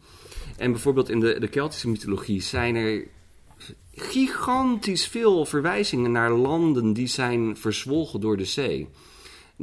En 0.58 0.72
bijvoorbeeld 0.72 1.10
in 1.10 1.20
de, 1.20 1.40
de 1.40 1.48
Keltische 1.48 1.90
mythologie 1.90 2.42
zijn 2.42 2.76
er 2.76 3.06
gigantisch 3.96 5.08
veel 5.08 5.46
verwijzingen 5.46 6.12
naar 6.12 6.32
landen 6.32 6.94
die 6.94 7.08
zijn 7.08 7.58
verzwolgen 7.58 8.20
door 8.20 8.38
de 8.38 8.46
zee. 8.46 8.88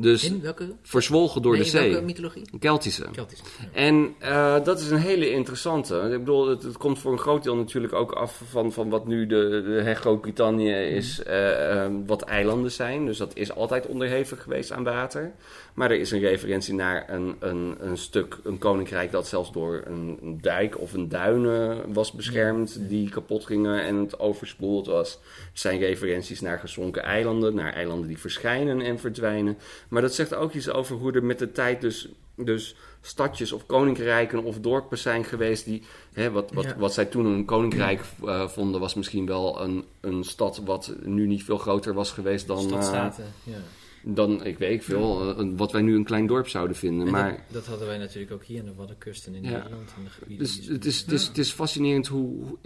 Dus 0.00 0.24
In 0.24 0.40
welke? 0.42 0.72
verzwolgen 0.82 1.42
door 1.42 1.52
nee, 1.52 1.62
de 1.62 1.66
in 1.68 1.74
welke 1.74 1.92
zee. 1.92 2.02
mythologie? 2.02 2.44
Keltische. 2.58 3.06
Keltisch. 3.12 3.42
En 3.72 4.14
eh, 4.18 4.64
dat 4.64 4.80
is 4.80 4.90
een 4.90 4.98
hele 4.98 5.30
interessante. 5.30 5.96
Ik 5.96 6.18
bedoel, 6.18 6.48
het, 6.48 6.62
het 6.62 6.76
komt 6.76 6.98
voor 6.98 7.12
een 7.12 7.18
groot 7.18 7.42
deel 7.42 7.56
natuurlijk 7.56 7.92
ook 7.92 8.12
af 8.12 8.42
van, 8.48 8.72
van 8.72 8.90
wat 8.90 9.06
nu 9.06 9.26
de, 9.26 9.62
de 9.64 9.80
hè, 9.82 9.94
Groot-Brittannië 9.94 10.72
is, 10.72 11.22
eh, 11.22 11.70
ehm, 11.70 11.92
wat 12.06 12.22
eilanden 12.22 12.70
zijn. 12.70 13.06
Dus 13.06 13.18
dat 13.18 13.36
is 13.36 13.54
altijd 13.54 13.86
onderhevig 13.86 14.42
geweest 14.42 14.72
aan 14.72 14.84
water. 14.84 15.32
Maar 15.74 15.90
er 15.90 16.00
is 16.00 16.10
een 16.10 16.20
referentie 16.20 16.74
naar 16.74 17.04
een, 17.08 17.36
een, 17.38 17.76
een 17.80 17.96
stuk, 17.96 18.38
een 18.44 18.58
koninkrijk 18.58 19.10
dat 19.10 19.26
zelfs 19.26 19.52
door 19.52 19.82
een, 19.84 20.18
een 20.22 20.38
dijk 20.40 20.80
of 20.80 20.92
een 20.92 21.08
duinen 21.08 21.92
was 21.92 22.12
beschermd, 22.12 22.78
die 22.88 23.08
kapot 23.10 23.46
gingen 23.46 23.82
en 23.82 23.96
het 23.96 24.18
overspoeld 24.18 24.86
was. 24.86 25.14
Er 25.14 25.50
zijn 25.52 25.78
referenties 25.78 26.40
naar 26.40 26.58
gezonken 26.58 27.02
eilanden, 27.02 27.54
naar 27.54 27.72
eilanden 27.72 28.08
die 28.08 28.18
verschijnen 28.18 28.80
en 28.80 28.98
verdwijnen. 28.98 29.58
Maar 29.90 30.02
dat 30.02 30.14
zegt 30.14 30.34
ook 30.34 30.52
iets 30.52 30.70
over 30.70 30.96
hoe 30.96 31.12
er 31.12 31.24
met 31.24 31.38
de 31.38 31.52
tijd 31.52 31.80
dus, 31.80 32.08
dus 32.36 32.74
stadjes 33.00 33.52
of 33.52 33.66
koninkrijken 33.66 34.44
of 34.44 34.58
dorpen 34.60 34.98
zijn 34.98 35.24
geweest 35.24 35.64
die, 35.64 35.82
hè, 36.12 36.30
wat, 36.30 36.52
wat, 36.52 36.64
Ja. 36.64 36.76
wat 36.76 36.94
zij 36.94 37.04
toen 37.04 37.26
een 37.26 37.44
koninkrijk 37.44 38.00
eh, 38.24 38.48
vonden, 38.48 38.80
was 38.80 38.94
misschien 38.94 39.26
wel 39.26 39.60
een, 39.62 39.84
een 40.00 40.24
stad 40.24 40.60
wat 40.64 40.94
nu 41.04 41.26
niet 41.26 41.44
veel 41.44 41.58
groter 41.58 41.94
was 41.94 42.10
geweest 42.10 42.46
dan, 42.46 42.58
eh, 42.58 42.64
Stadstaten. 42.66 43.24
Ja. 43.42 43.56
dan 44.02 44.44
ik 44.44 44.58
weet 44.58 44.84
veel, 44.84 45.34
wat 45.56 45.72
wij 45.72 45.82
nu 45.82 45.94
een 45.96 46.04
klein 46.04 46.26
dorp 46.26 46.48
zouden 46.48 46.76
vinden. 46.76 47.06
En 47.06 47.12
maar 47.12 47.30
dat, 47.30 47.40
dat 47.52 47.66
hadden 47.66 47.86
wij 47.86 47.98
natuurlijk 47.98 48.32
ook 48.32 48.44
hier 48.44 48.60
aan 48.60 48.66
de 48.66 48.74
Waddenkust 48.74 49.26
en 49.26 49.34
in. 49.34 49.42
Nederland. 49.42 49.92
En 49.96 50.04
de 50.04 50.10
gebieden 50.10 50.38
dus 50.46 50.54
het, 50.68 50.84
is, 50.84 51.00
het, 51.00 51.12
is, 51.12 51.26
het 51.26 51.38
is 51.38 51.50
fascinerend 51.52 52.06
hoe, 52.06 52.44
hoe- 52.44 52.58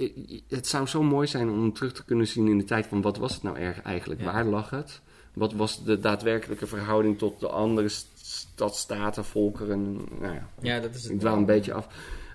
het 0.48 0.66
zou 0.66 0.86
zo 0.86 1.02
mooi 1.02 1.26
zijn 1.26 1.48
om 1.50 1.72
terug 1.72 1.92
te 1.92 2.04
kunnen 2.04 2.26
zien 2.26 2.48
in 2.48 2.58
de 2.58 2.64
tijd 2.64 2.86
van 2.86 3.02
wat 3.02 3.16
was 3.18 3.34
het 3.34 3.42
nou 3.42 3.56
erg 3.58 3.82
eigenlijk, 3.82 4.22
waar 4.22 4.44
lag 4.44 4.70
het? 4.70 5.00
Wat 5.34 5.52
was 5.52 5.84
de 5.84 5.98
daadwerkelijke 5.98 6.66
verhouding 6.66 7.18
tot 7.18 7.40
de 7.40 7.48
andere 7.48 7.88
st- 7.88 8.08
stadstaten, 8.22 9.24
volkeren? 9.24 9.94
Nou 10.20 10.34
ja, 10.34 10.48
Ja, 10.60 10.80
dat 10.80 10.94
is 10.94 11.02
het. 11.02 11.12
ik 11.12 11.20
dwaal 11.20 11.36
een 11.36 11.46
beetje 11.46 11.72
af. 11.72 11.86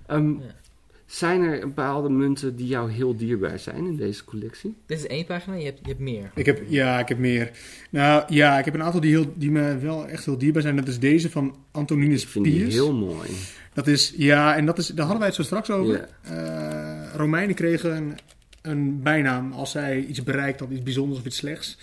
Ehm, 0.06 0.30
Ja. 0.30 0.58
Zijn 1.06 1.42
er 1.42 1.60
bepaalde 1.60 2.08
munten 2.10 2.56
die 2.56 2.66
jou 2.66 2.90
heel 2.90 3.16
dierbaar 3.16 3.58
zijn 3.58 3.86
in 3.86 3.96
deze 3.96 4.24
collectie? 4.24 4.74
Dit 4.86 4.98
is 4.98 5.06
één 5.06 5.24
pagina, 5.24 5.56
je 5.56 5.64
hebt, 5.64 5.78
je 5.82 5.86
hebt 5.88 5.98
meer. 6.00 6.30
Ik 6.34 6.46
heb, 6.46 6.62
ja, 6.68 6.98
ik 6.98 7.08
heb 7.08 7.18
meer. 7.18 7.50
Nou 7.90 8.24
ja, 8.28 8.58
ik 8.58 8.64
heb 8.64 8.74
een 8.74 8.82
aantal 8.82 9.00
die, 9.00 9.10
heel, 9.10 9.32
die 9.36 9.50
me 9.50 9.78
wel 9.78 10.06
echt 10.06 10.24
heel 10.24 10.38
dierbaar 10.38 10.62
zijn. 10.62 10.76
Dat 10.76 10.88
is 10.88 10.98
deze 10.98 11.30
van 11.30 11.56
Antoninus 11.70 12.22
Ik 12.22 12.28
vind 12.28 12.44
die 12.44 12.58
Pius. 12.62 12.74
heel 12.74 12.92
mooi. 12.94 13.28
Dat 13.72 13.86
is, 13.86 14.14
ja, 14.16 14.56
en 14.56 14.66
dat 14.66 14.78
is, 14.78 14.86
daar 14.86 14.98
hadden 14.98 15.18
wij 15.18 15.26
het 15.26 15.36
zo 15.36 15.42
straks 15.42 15.70
over. 15.70 16.08
Ja. 16.22 17.06
Eh, 17.08 17.14
Romeinen 17.14 17.54
kregen 17.54 17.96
een, 17.96 18.18
een 18.62 19.02
bijnaam 19.02 19.52
als 19.52 19.70
zij 19.70 20.04
iets 20.04 20.22
bereikt 20.22 20.60
had, 20.60 20.70
iets 20.70 20.82
bijzonders 20.82 21.20
of 21.20 21.26
iets 21.26 21.36
slechts. 21.36 21.78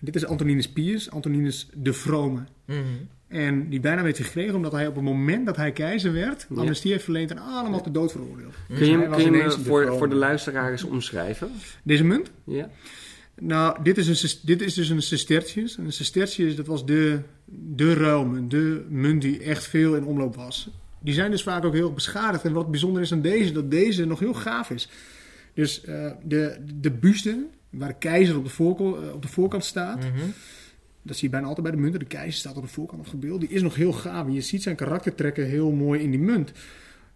Dit 0.00 0.14
is 0.16 0.26
Antoninus 0.26 0.68
Pius, 0.68 1.10
Antoninus 1.10 1.68
de 1.74 1.92
Vrome. 1.92 2.40
Mhm. 2.64 2.78
En 3.28 3.68
die 3.68 3.80
heeft 3.82 4.16
hij 4.18 4.26
gekregen 4.26 4.54
omdat 4.54 4.72
hij 4.72 4.86
op 4.86 4.94
het 4.94 5.04
moment 5.04 5.46
dat 5.46 5.56
hij 5.56 5.72
keizer 5.72 6.12
werd, 6.12 6.46
Ja. 6.48 6.56
amnestie 6.56 6.90
heeft 6.90 7.04
verleend 7.04 7.30
en 7.30 7.38
allemaal 7.38 7.82
ter 7.82 7.92
dood 7.92 8.12
veroordeeld. 8.12 8.54
Kun 8.66 8.76
Dus 8.78 8.86
je, 8.88 8.92
hem- 8.98 9.08
was 9.08 9.22
kun 9.22 9.32
je 9.32 9.38
ineens 9.38 9.56
me 9.56 9.62
de 9.62 9.68
voor, 9.68 9.96
voor 9.98 10.08
de 10.08 10.14
luisteraar 10.14 10.70
eens 10.70 10.84
omschrijven? 10.84 11.50
Deze 11.82 12.04
munt? 12.04 12.30
Ja? 12.44 12.70
Nou, 13.40 13.82
dit 13.82 13.98
is, 13.98 14.22
een, 14.22 14.38
dit 14.42 14.62
is 14.62 14.74
dus 14.74 14.88
een 14.88 15.02
sestertius. 15.02 15.76
En 15.76 15.84
een 15.84 15.92
sestertius, 15.92 16.56
dat 16.56 16.66
was 16.66 16.86
de, 16.86 17.20
de 17.74 17.94
ruilmunt, 17.94 18.50
de 18.50 18.84
munt 18.88 19.22
die 19.22 19.42
echt 19.42 19.66
veel 19.66 19.94
in 19.96 20.04
omloop 20.04 20.36
was. 20.36 20.70
Die 21.00 21.14
zijn 21.14 21.30
dus 21.30 21.42
vaak 21.42 21.64
ook 21.64 21.74
heel 21.74 21.92
beschadigd. 21.92 22.44
En 22.44 22.52
wat 22.52 22.70
bijzonder 22.70 23.02
is 23.02 23.12
aan 23.12 23.22
deze, 23.22 23.52
dat 23.52 23.70
deze 23.70 24.04
nog 24.04 24.18
heel 24.18 24.34
gaaf 24.34 24.70
is. 24.70 24.88
Dus 25.54 25.84
eh, 25.84 26.10
de, 26.24 26.56
de 26.80 26.90
buste, 26.90 27.46
waar 27.70 27.88
de 27.88 27.98
keizer 27.98 28.36
op 28.36 28.44
de, 28.44 28.50
voorko- 28.50 29.02
eh, 29.02 29.14
op 29.14 29.22
de 29.22 29.28
voorkant 29.28 29.64
staat, 29.64 29.98
Mhm. 29.98 30.26
dat 31.02 31.16
zie 31.16 31.24
je 31.24 31.30
bijna 31.30 31.46
altijd 31.46 31.66
bij 31.66 31.74
de 31.76 31.82
munten. 31.82 32.00
De 32.00 32.06
keizer 32.06 32.32
staat 32.38 32.56
op 32.56 32.62
de 32.62 32.68
voorkant 32.68 33.00
afgebeeld. 33.00 33.40
Die 33.40 33.48
is 33.50 33.62
nog 33.62 33.74
heel 33.74 33.92
gaaf. 33.92 34.26
Je 34.30 34.40
ziet 34.40 34.62
zijn 34.62 34.76
karaktertrekken 34.76 35.46
heel 35.46 35.70
mooi 35.72 36.00
in 36.00 36.10
die 36.10 36.20
munt. 36.20 36.52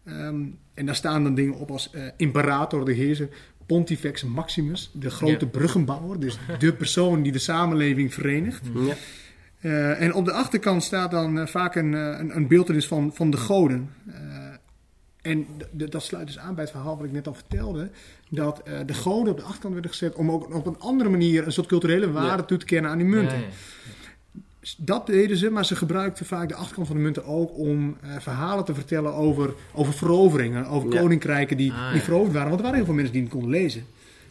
Ehm, 0.05 0.45
en 0.75 0.87
daar 0.87 0.95
staan 0.97 1.23
dan 1.23 1.35
dingen 1.35 1.55
op 1.55 1.71
als 1.71 1.91
eh, 1.91 2.03
imperator, 2.17 2.85
de 2.85 2.93
heerser. 2.93 3.29
Pontifex 3.67 4.25
Maximus, 4.25 4.91
de 4.95 5.11
grote 5.11 5.45
Ja. 5.45 5.51
bruggenbouwer. 5.51 6.21
Dus 6.21 6.39
de 6.59 6.73
persoon 6.75 7.23
die 7.23 7.33
de 7.33 7.39
samenleving 7.39 8.15
verenigt. 8.15 8.67
Ja. 8.75 8.95
Eh, 9.61 10.01
en 10.03 10.15
op 10.15 10.25
de 10.25 10.33
achterkant 10.33 10.83
staat 10.83 11.11
dan 11.11 11.49
vaak 11.49 11.75
een, 11.75 11.93
een, 11.93 12.37
een 12.37 12.47
beeldenis 12.47 12.87
van, 12.87 13.11
van 13.15 13.31
de 13.31 13.37
goden. 13.37 13.91
En 15.23 15.47
dat 15.73 16.03
sluit 16.03 16.27
dus 16.27 16.39
aan 16.39 16.55
bij 16.55 16.65
het 16.65 16.73
verhaal 16.73 16.97
wat 16.97 17.07
ik 17.07 17.13
net 17.13 17.27
al 17.27 17.35
vertelde. 17.35 17.91
Dat 18.29 18.63
eh, 18.63 18.79
de 18.87 18.95
goden 18.95 19.33
op 19.33 19.39
de 19.39 19.45
achterkant 19.45 19.73
werden 19.73 19.91
gezet 19.91 20.15
om 20.15 20.31
ook 20.31 20.55
op 20.55 20.67
een 20.67 20.79
andere 20.79 21.11
manier 21.11 21.47
een 21.47 21.53
soort 21.53 21.67
culturele 21.67 22.11
waarde 22.13 22.43
Ja. 22.43 22.49
toe 22.49 22.59
te 22.59 22.65
kennen 22.65 22.91
aan 22.91 22.99
die 22.99 23.07
munten. 23.07 23.39
Ja, 23.39 23.45
ja. 23.45 23.51
Dat 24.77 25.07
deden 25.07 25.37
ze, 25.37 25.51
maar 25.51 25.65
ze 25.65 25.77
gebruikten 25.77 26.27
vaak 26.27 26.49
de 26.49 26.55
achterkant 26.55 26.87
van 26.87 26.97
de 26.97 27.03
munten 27.03 27.25
ook 27.25 27.59
om 27.59 27.97
eh, 28.01 28.17
verhalen 28.19 28.65
te 28.65 28.75
vertellen 28.75 29.15
over, 29.15 29.55
over 29.73 29.93
veroveringen, 29.93 30.67
over 30.67 30.89
koninkrijken 30.89 31.57
die, 31.57 31.73
Ah, 31.73 31.93
die 31.93 32.01
veroverd 32.03 32.33
waren. 32.33 32.49
Want 32.49 32.57
er 32.61 32.65
waren 32.67 32.77
heel 32.77 32.87
veel 32.87 32.95
mensen 32.97 33.13
die 33.13 33.23
niet 33.23 33.31
konden 33.31 33.51
lezen. 33.51 33.85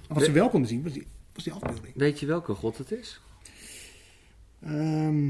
Maar 0.08 0.18
wat 0.18 0.24
ze 0.26 0.32
We- 0.32 0.40
wel 0.40 0.50
konden 0.50 0.70
zien, 0.70 0.84
was 0.84 0.94
die, 0.94 1.06
was 1.34 1.44
die 1.44 1.54
afbeelding. 1.54 1.94
Weet 1.96 2.20
je 2.20 2.26
welke 2.26 2.54
god 2.54 2.78
het 2.78 2.92
is? 2.92 3.20
Ehm, 4.64 5.30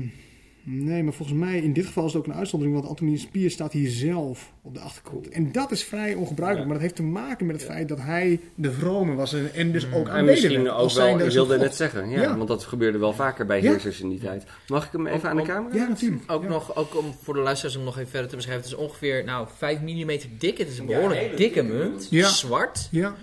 nee, 0.63 1.03
maar 1.03 1.13
volgens 1.13 1.37
mij 1.37 1.57
in 1.59 1.73
dit 1.73 1.85
geval 1.85 2.05
is 2.05 2.13
het 2.13 2.21
ook 2.21 2.27
een 2.27 2.37
uitzondering, 2.39 2.77
want 2.77 2.89
Antoninus 2.89 3.25
Pius 3.27 3.53
staat 3.53 3.71
hier 3.73 3.89
zelf 3.89 4.53
op 4.61 4.73
de 4.73 4.79
achterkant. 4.79 5.29
En 5.29 5.51
dat 5.51 5.71
is 5.71 5.83
vrij 5.83 6.13
ongebruikelijk, 6.13 6.57
Ja. 6.59 6.63
maar 6.65 6.73
dat 6.73 6.81
heeft 6.81 6.95
te 6.95 7.03
maken 7.03 7.45
met 7.45 7.55
het 7.55 7.65
feit 7.65 7.87
dat 7.87 8.01
hij 8.01 8.39
de 8.55 8.71
vrome 8.71 9.13
was 9.15 9.33
en, 9.33 9.53
en 9.53 9.71
dus 9.71 9.85
ook 9.85 10.07
En 10.07 10.11
aanbeden 10.13 10.25
misschien 10.25 10.69
ook 10.71 10.91
wel, 10.93 11.19
ik 11.19 11.31
wilde 11.31 11.57
net 11.57 11.75
zeggen, 11.75 12.09
ja, 12.09 12.21
Ja. 12.21 12.35
want 12.37 12.47
dat 12.47 12.63
gebeurde 12.63 12.97
wel 12.97 13.13
vaker 13.13 13.45
bij 13.45 13.61
Ja. 13.61 13.69
heersers 13.69 14.01
in 14.01 14.09
die 14.09 14.19
tijd. 14.19 14.43
Mag 14.67 14.85
ik 14.85 14.91
hem 14.91 15.07
even 15.07 15.19
Ook 15.19 15.25
aan 15.25 15.35
de 15.35 15.41
om- 15.41 15.47
camera? 15.47 15.75
Ja, 15.75 15.87
natuurlijk. 15.87 16.31
Ook 16.31 16.43
Ja. 16.43 16.49
nog, 16.49 16.75
ook 16.75 16.97
om 16.97 17.05
voor 17.23 17.33
de 17.33 17.39
luisteraars 17.39 17.75
om 17.77 17.83
nog 17.83 17.97
even 17.97 18.09
verder 18.09 18.29
te 18.29 18.35
beschrijven. 18.35 18.63
Het 18.63 18.73
is 18.73 18.79
ongeveer 18.79 19.23
nou, 19.23 19.47
5 19.57 19.79
mm 19.81 20.11
dik. 20.37 20.57
Het 20.57 20.67
is 20.67 20.77
een 20.79 20.85
behoorlijk 20.85 21.37
dikke 21.37 21.63
munt. 21.63 22.07
Ja. 22.09 22.27
Zwart. 22.27 22.87
Ja, 22.91 23.15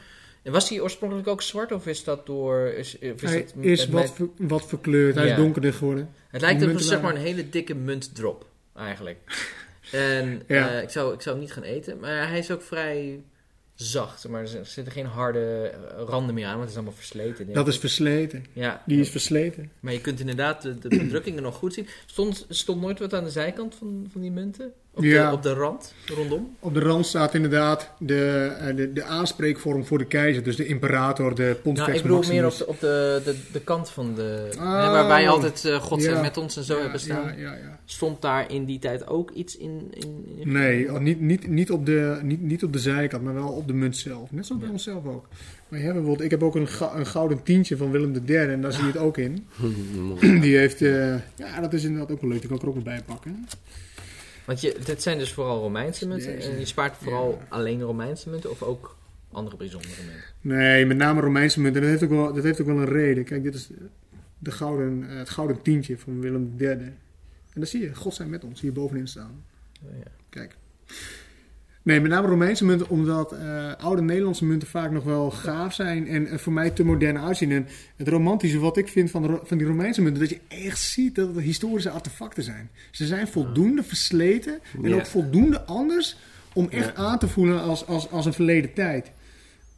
En 0.49 0.55
was 0.55 0.69
die 0.69 0.83
oorspronkelijk 0.83 1.29
ook 1.29 1.43
zwart 1.43 1.73
of 1.73 1.87
is 1.87 2.05
dat 2.05 2.27
door... 2.27 2.59
Is, 2.67 2.97
hij 3.01 3.15
dat 3.21 3.65
is 3.65 3.87
wat, 3.89 4.03
met- 4.03 4.13
ver- 4.13 4.29
wat 4.37 4.67
verkleurd, 4.67 5.15
hij 5.15 5.25
Ja. 5.27 5.31
is 5.31 5.37
donkerder 5.39 5.73
geworden. 5.73 6.09
het 6.29 6.41
lijkt 6.41 6.63
op 6.67 6.79
zeg 6.79 7.01
maar, 7.01 7.15
een 7.15 7.21
hele 7.21 7.49
dikke 7.49 7.75
muntdrop, 7.75 8.47
eigenlijk. 8.77 9.19
en 9.93 10.43
Ja. 10.47 10.71
eh, 10.77 10.83
ik, 10.83 10.91
zou, 10.91 11.15
ik 11.15 11.21
zou 11.21 11.35
hem 11.37 11.45
niet 11.45 11.55
gaan 11.55 11.63
eten. 11.63 11.99
Maar 12.01 12.29
hij 12.29 12.39
is 12.39 12.51
ook 12.51 12.63
vrij 12.63 13.21
zacht. 13.75 14.29
Maar 14.29 14.41
er 14.43 14.49
zitten 14.67 14.93
geen 14.93 15.07
harde 15.07 15.73
eh, 15.75 16.03
randen 16.07 16.35
meer 16.35 16.45
aan, 16.47 16.51
want 16.51 16.61
het 16.63 16.71
is 16.71 16.77
allemaal 16.77 16.95
versleten. 16.95 17.53
Dat 17.53 17.67
ik. 17.67 17.73
is 17.73 17.79
versleten. 17.79 18.45
Ja, 18.53 18.83
Die 18.87 19.01
is 19.01 19.11
versleten. 19.11 19.71
maar 19.81 19.93
je 19.93 20.01
kunt 20.01 20.21
inderdaad 20.21 20.63
de, 20.63 20.79
de 20.79 20.89
bedrukkingen 21.05 21.43
nog 21.43 21.57
goed 21.57 21.75
zien. 21.75 21.87
Stond, 22.07 22.47
stond 22.49 22.81
nooit 22.81 22.99
wat 22.99 23.15
aan 23.15 23.25
de 23.25 23.31
zijkant 23.31 23.75
van, 23.75 24.09
van 24.13 24.21
die 24.21 24.31
munten? 24.31 24.73
Op, 24.99 25.05
Ja. 25.05 25.29
de, 25.31 25.37
op 25.37 25.43
de 25.43 25.53
rand, 25.53 25.95
rondom? 26.17 26.57
Op 26.61 26.75
de 26.75 26.81
rand 26.81 27.07
staat 27.07 27.35
inderdaad 27.35 27.91
de, 27.99 28.53
eh, 28.61 28.77
de, 28.77 28.93
de 28.93 29.03
aanspreekvorm 29.05 29.85
voor 29.85 29.99
de 29.99 30.05
keizer. 30.07 30.43
Dus 30.43 30.57
de 30.57 30.67
imperator, 30.67 31.35
de 31.35 31.57
pontifex 31.63 31.77
Nou, 31.87 31.93
ik 31.97 32.03
bedoel 32.03 32.17
maximus. 32.17 32.41
meer 32.41 32.51
op, 32.51 32.59
de, 32.59 32.67
op 32.67 32.81
de, 32.81 33.21
de, 33.25 33.37
de 33.53 33.61
kant 33.61 33.91
van 33.91 34.15
de... 34.15 34.49
Oh. 34.57 34.61
hè, 34.61 34.91
waar 34.91 35.07
wij 35.07 35.29
altijd 35.29 35.65
eh, 35.65 35.77
God 35.77 35.99
Ja. 36.03 36.11
zijn 36.11 36.21
met 36.23 36.37
ons 36.37 36.57
en 36.57 36.65
zo 36.65 36.75
Ja, 36.77 36.81
hebben 36.83 37.01
staan. 37.01 37.25
Ja, 37.27 37.33
ja, 37.43 37.53
ja. 37.55 37.79
Stond 37.85 38.23
daar 38.23 38.53
in 38.53 38.65
die 38.65 38.79
tijd 38.79 39.07
ook 39.09 39.31
iets 39.31 39.57
in? 39.57 39.89
in, 39.91 40.25
in- 40.39 40.53
Nee, 40.53 40.91
niet, 40.91 41.21
niet, 41.21 41.49
niet, 41.49 41.71
op 41.71 41.87
de, 41.87 42.19
niet, 42.23 42.41
niet 42.43 42.65
op 42.65 42.73
de 42.73 42.79
zijkant, 42.79 43.23
maar 43.23 43.35
wel 43.35 43.49
op 43.49 43.67
de 43.67 43.73
munt 43.75 43.97
zelf. 43.97 44.31
Net 44.33 44.47
zoals 44.47 44.61
bij 44.61 44.71
Ja. 44.71 44.75
onszelf 44.77 45.07
ook. 45.07 45.27
Maar 45.69 45.79
je 45.79 45.85
hebt 45.85 45.97
bijvoorbeeld, 45.97 46.25
ik 46.25 46.31
heb 46.31 46.43
ook 46.43 46.55
een, 46.55 46.69
een 46.95 47.07
gouden 47.07 47.43
tientje 47.43 47.77
van 47.77 47.91
Willem 47.91 48.15
III 48.27 48.37
en 48.39 48.61
daar 48.61 48.73
zie 48.73 48.81
je 48.85 48.89
het 48.93 48.97
ook 49.01 49.17
in. 49.19 49.47
Die 50.41 50.57
heeft, 50.57 50.83
eh, 50.83 51.15
ja, 51.37 51.61
dat 51.61 51.73
is 51.73 51.85
inderdaad 51.85 52.11
ook 52.11 52.21
wel 52.21 52.31
leuk. 52.31 52.39
Die 52.39 52.49
kan 52.49 52.57
ik 52.57 52.63
er 52.63 52.69
ook 52.69 52.75
nog 52.75 52.85
bij 52.85 53.03
pakken. 53.07 53.47
Want 54.49 54.61
je, 54.61 54.77
dit 54.85 55.03
zijn 55.03 55.19
dus 55.19 55.33
vooral 55.33 55.61
Romeinse 55.61 56.09
munten. 56.09 56.41
En 56.41 56.59
je 56.59 56.65
spaart 56.65 56.97
vooral 56.97 57.43
alleen 57.49 57.83
Romeinse 57.83 58.31
munten 58.31 58.51
of 58.51 58.63
ook 58.63 58.97
andere 59.31 59.57
bijzondere 59.57 60.03
munten? 60.03 60.23
Nee, 60.41 60.87
met 60.87 60.97
name 60.97 61.21
Romeinse 61.21 61.61
munten. 61.61 61.81
Dat 61.83 61.91
heeft 61.91 62.03
ook 62.03 62.11
wel, 62.11 62.33
dat 62.33 62.45
heeft 62.45 62.61
ook 62.61 62.67
wel 62.67 62.77
een 62.77 62.89
reden. 62.89 63.25
Kijk, 63.25 63.43
dit 63.43 63.55
is 63.55 63.71
de 64.39 64.51
gouden, 64.51 65.11
eh, 65.11 65.17
het 65.17 65.31
gouden 65.31 65.63
tientje 65.63 65.99
van 65.99 66.21
Willem 66.21 66.55
III. 66.59 66.71
En 66.71 66.95
dan 67.55 67.67
zie 67.67 67.81
je, 67.81 67.95
God 67.95 68.15
zijn 68.15 68.31
met 68.31 68.45
ons, 68.45 68.61
hier 68.61 68.73
bovenin 68.73 69.09
staan. 69.09 69.45
Oh, 69.83 69.91
ja. 69.99 70.11
Kijk. 70.29 70.57
Nee, 71.89 72.01
met 72.01 72.11
name 72.11 72.27
Romeinse 72.29 72.65
munten, 72.65 72.89
omdat 72.89 73.33
eh, 73.33 73.73
oude 73.79 74.03
Nederlandse 74.03 74.45
munten 74.45 74.69
vaak 74.69 74.91
nog 74.91 75.05
wel 75.05 75.31
gaaf 75.31 75.75
zijn 75.75 76.09
en 76.09 76.27
eh, 76.27 76.39
voor 76.39 76.53
mij 76.53 76.71
te 76.71 76.85
modern 76.85 77.19
uitzien. 77.19 77.53
En 77.53 77.67
het 77.97 78.09
romantische 78.09 78.59
wat 78.59 78.77
ik 78.77 78.89
vind 78.89 79.11
van, 79.11 79.23
de 79.23 79.39
van 79.43 79.59
die 79.59 79.67
Romeinse 79.67 80.03
munten, 80.03 80.21
dat 80.21 80.31
je 80.31 80.41
echt 80.49 80.81
ziet 80.81 81.15
dat 81.15 81.35
het 81.35 81.45
historische 81.45 81.91
artefacten 81.91 82.43
zijn. 82.43 82.71
Ze 82.91 83.07
zijn 83.07 83.29
voldoende 83.29 83.83
versleten 83.83 84.59
en 84.83 84.89
Ja. 84.89 84.95
ook 84.97 85.07
voldoende 85.07 85.61
anders 85.65 86.17
om 86.53 86.69
echt 86.71 86.87
Ja. 86.87 86.95
aan 86.95 87.19
te 87.19 87.29
voelen 87.29 87.63
als, 87.63 87.87
als, 87.87 88.11
als 88.11 88.27
een 88.27 88.33
verleden 88.33 88.73
tijd. 88.73 89.07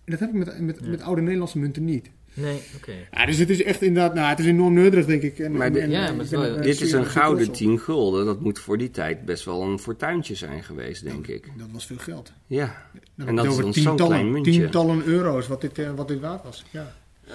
En 0.05 0.11
dat 0.17 0.21
heb 0.21 0.29
ik 0.29 0.35
met, 0.35 0.61
met, 0.61 0.79
Ja. 0.83 0.89
met 0.89 1.03
oude 1.03 1.23
Nederlandse 1.23 1.59
munten 1.59 1.85
niet. 1.85 2.09
Nee, 2.35 2.63
oké. 2.77 2.93
Ja, 3.13 3.27
dus 3.27 3.37
het 3.39 3.51
is 3.51 3.63
echt 3.63 3.83
inderdaad, 3.83 4.15
nou, 4.15 4.29
het 4.29 4.39
is 4.39 4.47
enorm 4.47 4.75
nederig, 4.75 5.07
denk 5.07 5.23
ik. 5.23 5.39
En, 5.39 5.53
Maar 5.53 5.67
en- 5.67 5.73
dit- 5.73 5.83
en- 5.83 5.91
ja, 5.91 6.13
maar 6.13 6.29
wel- 6.29 6.61
Dit 6.61 6.81
is 6.81 6.93
een 6.93 7.07
gouden 7.07 7.45
trots 7.45 7.61
op. 7.61 7.67
10 7.69 7.79
gulden. 7.79 8.25
Dat 8.27 8.41
moet 8.41 8.59
voor 8.59 8.79
die 8.79 8.91
tijd 8.91 9.25
best 9.25 9.45
wel 9.45 9.63
een 9.63 9.79
fortuintje 9.79 10.35
zijn 10.35 10.63
geweest, 10.65 11.05
denk 11.05 11.27
ik. 11.27 11.49
Dat 11.59 11.67
was 11.73 11.87
veel 11.87 11.99
geld. 11.99 12.33
Ja. 12.47 12.89
En 13.17 13.37
dat 13.37 13.45
is 13.45 13.55
dan 13.55 13.63
zo'n 13.63 13.73
tientallen, 13.73 14.07
klein 14.13 14.31
muntje. 14.33 14.53
tientallen 14.53 15.03
euro's 15.05 15.47
wat 15.49 15.61
dit, 15.61 15.79
eh, 15.79 15.91
wat 15.95 16.09
dit 16.09 16.21
waard 16.21 16.43
was. 16.43 16.65
Ja. 16.71 16.93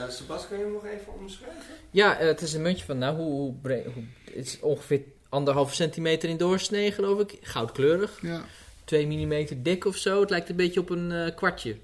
Sebas, 0.10 0.48
kun 0.48 0.58
je 0.58 0.64
hem 0.64 0.74
nog 0.74 0.86
even 0.86 1.14
omschrijven? 1.20 1.62
Ja, 1.91 2.18
eh, 2.18 2.28
het 2.28 2.41
is 2.41 2.54
een 2.54 2.62
muntje 2.62 2.86
van, 2.86 2.98
nou, 2.98 3.16
hoe, 3.16 3.32
hoe 3.32 3.54
breed... 3.62 3.86
Hoe, 3.93 4.04
het 4.36 4.46
is 4.46 4.60
ongeveer 4.60 5.02
anderhalve 5.30 5.76
centimeter 5.76 6.30
in 6.30 6.38
doorsnee, 6.38 6.91
geloof 6.91 7.20
ik. 7.20 7.38
Goudkleurig. 7.41 8.20
Ja. 8.22 8.41
2 8.84 9.08
mm 9.08 9.46
dik 9.64 9.86
of 9.86 9.96
zo. 9.96 10.20
Het 10.20 10.30
lijkt 10.30 10.50
een 10.50 10.56
beetje 10.56 10.80
op 10.80 10.89
een 10.89 11.34
kwartje. 11.36 11.76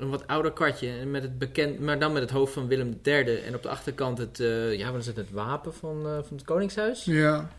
Een 0.00 0.10
wat 0.10 0.26
ouder 0.26 0.52
kwartje. 0.52 0.88
En 0.90 1.10
met 1.10 1.22
het 1.22 1.38
bekend, 1.38 1.80
maar 1.80 1.98
dan 1.98 2.12
met 2.12 2.22
het 2.22 2.30
hoofd 2.30 2.52
van 2.52 2.66
Willem 2.68 2.98
III. 3.02 3.36
En 3.36 3.54
op 3.54 3.62
de 3.62 3.68
achterkant 3.68 4.18
het, 4.18 4.40
eh, 4.40 4.78
ja, 4.78 4.90
wat 4.92 5.00
is 5.00 5.06
het, 5.06 5.16
het 5.16 5.30
wapen 5.30 5.74
van, 5.74 6.06
eh, 6.06 6.12
van 6.12 6.36
het 6.36 6.44
Koningshuis. 6.44 7.04
Ja, 7.04 7.50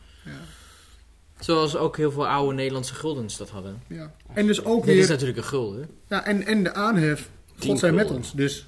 Zoals 1.40 1.76
ook 1.78 1.98
heel 1.98 2.12
veel 2.12 2.28
oude 2.28 2.56
Nederlandse 2.56 2.94
guldens 2.94 3.38
dat 3.38 3.50
hadden. 3.50 3.82
ja. 3.88 4.14
En 4.34 4.48
dus 4.48 4.64
ook 4.64 4.86
Dit 4.86 4.94
is 4.96 5.00
weer... 5.02 5.10
natuurlijk 5.10 5.38
een 5.38 5.44
gulden. 5.44 5.90
Ja, 6.08 6.26
en, 6.26 6.46
en 6.46 6.64
de 6.64 6.74
aanhef, 6.74 7.30
God 7.60 7.80
zij 7.80 7.92
met 7.92 8.12
ons. 8.12 8.32
Dus 8.34 8.66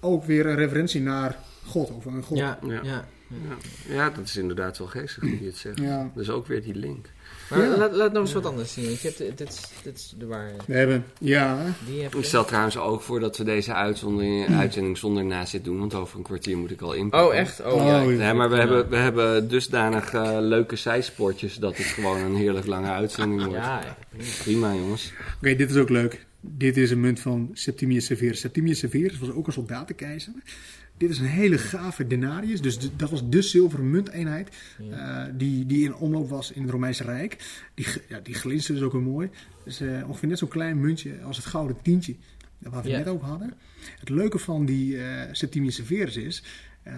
ook 0.00 0.24
weer 0.24 0.46
een 0.46 0.54
referentie 0.56 1.00
naar 1.00 1.36
God 1.66 1.90
of 1.90 2.04
een 2.04 2.22
God. 2.22 2.38
Ja, 2.38 2.58
Ja. 2.66 2.80
ja. 2.82 3.08
Ja. 3.28 3.94
ja, 3.94 4.10
dat 4.10 4.24
is 4.24 4.36
inderdaad 4.36 4.78
wel 4.78 4.86
geestig 4.86 5.22
hoe 5.22 5.40
je 5.40 5.46
het 5.46 5.56
zegt. 5.56 5.78
Ja. 5.78 6.10
Dus 6.14 6.30
ook 6.30 6.46
weer 6.46 6.62
die 6.62 6.74
link. 6.74 7.06
Maar 7.50 7.62
Ja. 7.62 7.76
laat, 7.76 7.92
laat 7.94 8.12
nog 8.12 8.22
eens 8.22 8.32
wat 8.32 8.46
anders 8.46 8.72
zien. 8.72 8.84
want 8.84 9.00
Je 9.00 9.06
hebt, 9.16 9.38
dit, 9.38 9.48
is, 9.48 9.60
dit 9.82 9.98
is 9.98 10.14
de 10.18 10.26
waarheid. 10.26 10.66
We 10.66 10.74
hebben, 10.74 11.04
ja, 11.20 11.64
Die 11.86 12.02
heb 12.02 12.14
Ik 12.14 12.24
stel 12.24 12.44
trouwens 12.44 12.76
ook 12.76 13.02
voor 13.02 13.20
dat 13.20 13.36
we 13.36 13.44
deze 13.44 13.72
uitzondering, 13.74 14.54
uitzending 14.56 14.98
zonder 14.98 15.24
nazit 15.24 15.64
doen, 15.64 15.78
want 15.78 15.94
over 15.94 16.16
een 16.18 16.22
kwartier 16.24 16.56
moet 16.58 16.70
ik 16.70 16.80
al 16.80 16.92
inpakken. 16.92 17.28
Oh, 17.28 17.34
echt? 17.36 17.60
Oh, 17.60 17.72
Oh, 17.72 17.86
ja. 17.86 18.00
ja. 18.00 18.10
Ja, 18.10 18.32
maar 18.32 18.50
we 18.50 18.56
hebben, 18.56 18.88
we 18.88 18.96
hebben 18.96 19.48
dusdanig 19.48 20.12
eh, 20.12 20.36
leuke 20.40 20.76
zijsportjes 20.76 21.56
dat 21.56 21.76
het 21.76 21.86
gewoon 21.86 22.18
een 22.18 22.34
heerlijk 22.36 22.66
lange 22.66 22.90
uitzending 22.90 23.44
wordt. 23.44 23.56
Ja, 23.64 23.80
ja. 23.84 23.96
Prima 24.42 24.74
jongens. 24.74 25.12
Oké, 25.42 25.54
dit 25.54 25.70
is 25.70 25.76
ook 25.76 25.88
leuk. 25.88 26.26
Dit 26.40 26.76
is 26.76 26.90
een 26.90 27.00
munt 27.00 27.20
van 27.20 27.50
Septimius 27.52 28.04
Severus. 28.06 28.40
Septimius 28.40 28.78
Severus 28.78 29.18
was 29.18 29.30
ook 29.30 29.46
een 29.46 29.52
soldatenkeizer. 29.52 30.32
Dit 30.98 31.10
is 31.10 31.18
een 31.18 31.26
hele 31.26 31.58
gave 31.58 32.06
denarius. 32.06 32.60
Dus 32.60 32.78
de- 32.78 32.96
dat 32.96 33.10
was 33.10 33.28
de 33.28 33.42
zilveren 33.42 33.90
munteenheid 33.90 34.48
eh, 34.90 35.24
die, 35.32 35.66
die 35.66 35.84
in 35.84 35.94
omloop 35.94 36.28
was 36.28 36.52
in 36.52 36.62
het 36.62 36.70
Romeinse 36.70 37.02
Rijk. 37.04 37.36
Die, 37.74 37.86
ja, 38.08 38.20
die 38.22 38.34
glinsterde 38.34 38.80
dus 38.80 38.88
ook 38.88 38.94
weer 38.94 39.10
mooi. 39.12 39.30
Dus 39.64 39.80
eh, 39.80 39.88
ongeveer 40.08 40.28
net 40.28 40.38
zo'n 40.38 40.48
klein 40.48 40.80
muntje 40.80 41.12
als 41.24 41.36
het 41.36 41.46
gouden 41.46 41.76
tientje. 41.82 42.14
Waar 42.58 42.82
we 42.82 42.88
het 42.90 43.04
net 43.04 43.14
over 43.14 43.26
hadden. 43.26 43.54
Het 44.00 44.08
leuke 44.08 44.38
van 44.38 44.64
die 44.64 45.02
eh, 45.04 45.28
Septimius 45.32 45.74
Severus 45.74 46.16
is... 46.16 46.42
eh, 46.82 46.92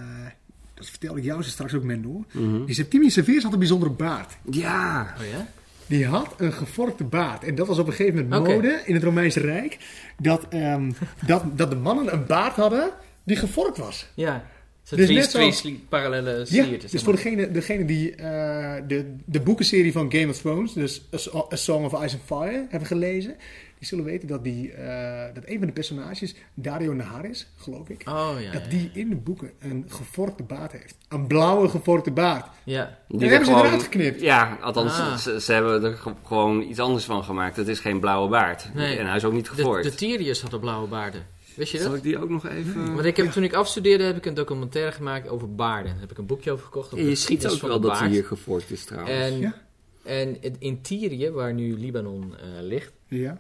dat 0.75 0.89
vertelde 0.91 1.19
ik 1.19 1.25
jou 1.25 1.43
straks 1.43 1.75
ook, 1.75 1.83
Mendo. 1.85 2.25
Mhm. 2.33 2.65
Die 2.65 2.75
Septimius 2.75 3.13
Severus 3.13 3.43
had 3.43 3.53
een 3.53 3.59
bijzondere 3.59 3.91
baard. 3.91 4.37
Ja, 4.51 5.15
Oh 5.21 5.27
ja? 5.27 5.47
Die 5.87 6.07
had 6.07 6.35
een 6.39 6.53
gevorkte 6.53 7.05
baard. 7.05 7.45
En 7.45 7.55
dat 7.55 7.67
was 7.67 7.79
op 7.79 7.87
een 7.87 7.93
gegeven 7.93 8.23
moment 8.23 8.41
Oké. 8.41 8.55
mode 8.55 8.83
in 8.87 8.95
het 8.95 9.03
Romeinse 9.03 9.41
Rijk. 9.41 9.79
Dat, 10.19 10.47
ehm, 10.49 10.93
dat, 11.27 11.45
dat 11.59 11.71
de 11.71 11.77
mannen 11.77 12.13
een 12.13 12.27
baard 12.27 12.57
hadden 12.57 12.91
die 13.25 13.37
gevorkt 13.37 13.79
was. 13.79 14.07
Ja. 14.15 14.45
Dus 14.91 15.09
net 15.11 15.31
twee 15.31 15.53
sli- 15.53 15.85
parallele 15.89 16.39
Ja, 16.39 16.45
sliertjes. 16.45 16.91
dus 16.91 17.03
voor 17.03 17.13
degene, 17.13 17.51
degene 17.51 17.85
die 17.85 18.15
eh, 18.15 18.83
de, 18.87 19.15
de 19.25 19.41
boekenserie 19.41 19.93
van 19.93 20.13
Game 20.13 20.29
of 20.29 20.39
Thrones, 20.39 20.73
dus 20.73 21.03
A, 21.15 21.17
So- 21.17 21.49
A 21.53 21.57
Song 21.57 21.85
of 21.85 21.93
Ice 22.05 22.17
and 22.17 22.25
Fire, 22.27 22.67
hebben 22.69 22.89
gelezen. 22.89 23.37
Die 23.79 23.89
zullen 23.89 24.05
weten 24.05 24.29
dat, 24.29 24.45
die, 24.45 24.73
eh, 24.73 25.35
dat 25.35 25.43
een 25.47 25.59
van 25.59 25.67
de 25.67 25.73
personages, 25.73 26.35
Dario 26.55 26.93
Naharis, 26.93 27.47
geloof 27.57 27.89
ik, 27.89 28.03
Oh 28.09 28.31
ja. 28.41 28.53
dat 28.53 28.63
ja. 28.65 28.69
die 28.69 28.91
in 28.95 29.09
de 29.09 29.17
boeken 29.17 29.51
een 29.59 29.85
gevorkte 29.89 30.43
baard 30.43 30.73
heeft. 30.73 30.95
Een 31.09 31.27
blauwe 31.27 31.69
gevorkte 31.69 32.11
baard. 32.11 32.47
Ja. 32.65 32.99
die 33.09 33.29
hebben 33.29 33.47
ze 33.49 33.53
eruit 33.55 33.83
geknipt. 33.83 34.21
Ja, 34.21 34.59
althans, 34.61 34.93
Ah. 34.99 35.17
ze, 35.17 35.41
ze 35.41 35.53
hebben 35.53 35.85
er 35.85 35.95
ge- 35.97 36.15
gewoon 36.25 36.63
iets 36.63 36.79
anders 36.79 37.05
van 37.05 37.25
gemaakt. 37.25 37.57
Het 37.57 37.69
is 37.69 37.79
geen 37.81 38.01
blauwe 38.01 38.29
baard. 38.29 38.75
Nee. 38.75 38.97
En 38.99 39.07
hij 39.07 39.17
is 39.17 39.25
ook 39.25 39.33
niet 39.33 39.45
De, 39.45 39.51
gevoerd. 39.55 39.83
de 39.85 39.95
Tyriërs 39.95 40.41
hadden 40.41 40.61
blauwe 40.61 40.89
baarden. 40.89 41.27
Wist 41.61 41.73
je 41.73 41.79
Zal 41.79 41.89
dat? 41.89 41.97
ik 41.97 42.03
die 42.03 42.19
ook 42.19 42.29
nog 42.29 42.47
even... 42.47 42.95
Want 42.95 43.05
ik 43.05 43.17
heb, 43.17 43.31
toen 43.31 43.43
ik 43.43 43.53
afstudeerde 43.53 44.05
heb 44.05 44.17
ik 44.17 44.27
een 44.27 44.35
documentaire 44.35 44.93
gemaakt 44.93 45.29
over 45.29 45.55
baarden. 45.55 45.93
Daar 45.93 46.01
heb 46.01 46.11
ik 46.11 46.19
een 46.19 46.27
boekje 46.27 46.51
over 46.53 46.65
gekocht. 46.65 46.91
En 46.93 46.97
je 46.99 47.05
ziet 47.05 47.17
geschiedenis 47.17 47.55
ook 47.63 47.69
wel 47.69 47.81
dat 47.81 48.01
hier 48.01 48.25
gevorkt 48.25 48.71
is 48.71 48.85
trouwens. 48.85 49.19
En, 49.19 49.39
Ja. 49.39 49.55
en 50.03 50.37
het- 50.41 50.57
in 50.59 50.81
Tyrië, 50.83 51.31
waar 51.31 51.55
nu 51.55 51.79
Libanon 51.79 52.35
eh, 52.37 52.47
ligt, 52.63 52.93
Ja. 53.07 53.39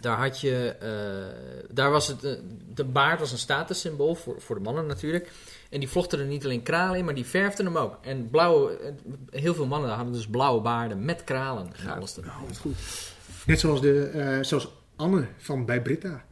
daar 0.00 0.18
had 0.18 0.40
je, 0.40 0.68
eh, 0.80 1.64
daar 1.74 1.90
was 1.90 2.06
het, 2.08 2.24
eh, 2.24 2.32
de 2.74 2.84
baard 2.84 3.20
was 3.20 3.32
een 3.32 3.38
statussymbool 3.38 4.14
voor, 4.14 4.40
voor 4.40 4.56
de 4.56 4.62
mannen 4.62 4.86
natuurlijk. 4.86 5.30
En 5.70 5.80
die 5.80 5.88
vlochten 5.88 6.18
er 6.18 6.26
niet 6.26 6.44
alleen 6.44 6.62
kralen 6.62 6.98
in, 6.98 7.04
maar 7.04 7.14
die 7.14 7.24
verfden 7.26 7.66
hem 7.66 7.76
ook. 7.76 7.98
En 8.02 8.30
blauwe, 8.30 8.92
heel 9.30 9.54
veel 9.54 9.66
mannen 9.66 9.90
hadden 9.90 10.12
dus 10.12 10.26
blauwe 10.26 10.60
baarden 10.62 11.04
met 11.04 11.24
kralen 11.24 11.66
en 11.76 11.90
alles 11.90 12.12
erop. 12.12 12.24
Nou, 12.24 12.40
dat 12.42 12.50
is 12.50 12.58
goed. 12.58 12.74
Net 13.46 13.60
zoals, 13.60 13.80
de, 13.80 14.04
eh, 14.06 14.38
zoals 14.42 14.68
Anne 14.96 15.26
van 15.38 15.64
bij 15.64 15.82
Britta. 15.82 16.24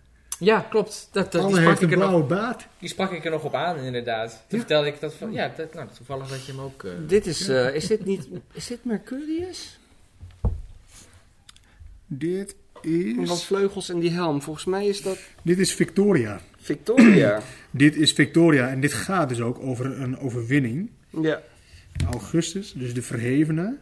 Ja, 0.45 0.61
klopt. 0.71 1.09
Dat, 1.13 1.33
dat, 1.33 1.33
die, 1.33 1.41
Anne 1.41 1.57
sprak 1.57 1.69
heeft 1.69 1.83
een 1.83 1.87
ik 1.89 1.93
er 1.93 1.99
nog, 1.99 2.09
blauwe 2.09 2.27
baard. 2.29 2.67
Die 2.79 2.89
sprak 2.89 3.13
ik 3.13 3.25
er 3.25 3.31
nog 3.31 3.45
op 3.45 3.55
aan, 3.55 3.77
inderdaad. 3.77 4.31
Toen 4.31 4.39
Ja. 4.49 4.57
vertelde 4.59 4.87
ik 4.89 5.01
dat 5.01 5.15
van... 5.15 5.33
ja, 5.33 5.53
dat, 5.57 5.75
nou, 5.75 5.89
toevallig 5.97 6.29
dat 6.29 6.45
je 6.47 6.53
hem 6.53 6.61
ook... 6.61 6.85
eh, 6.85 6.91
Dit 7.07 7.27
is, 7.27 7.49
eh, 7.49 7.75
is 7.75 7.87
dit 7.87 8.05
niet, 8.05 8.29
is 8.53 8.67
dit 8.67 8.85
Mercurius? 8.85 9.79
Dit 12.07 12.55
Wat 13.17 13.37
is, 13.37 13.45
vleugels 13.45 13.89
en 13.89 13.99
die 13.99 14.11
helm, 14.11 14.43
volgens 14.43 14.65
mij 14.65 14.87
is 14.87 15.03
dat 15.03 15.19
dit 15.43 15.59
is 15.59 15.75
Victoria. 15.75 16.41
Victoria. 16.57 17.43
Dit 17.71 17.97
is 17.97 18.13
Victoria 18.13 18.69
en 18.69 18.81
dit 18.81 18.93
gaat 18.93 19.29
dus 19.29 19.41
ook 19.41 19.59
over 19.61 20.01
een 20.01 20.19
overwinning. 20.19 20.91
ja. 21.11 21.43
Augustus, 22.11 22.73
dus 22.73 22.95
de 22.95 23.03
verhevene. 23.03 23.77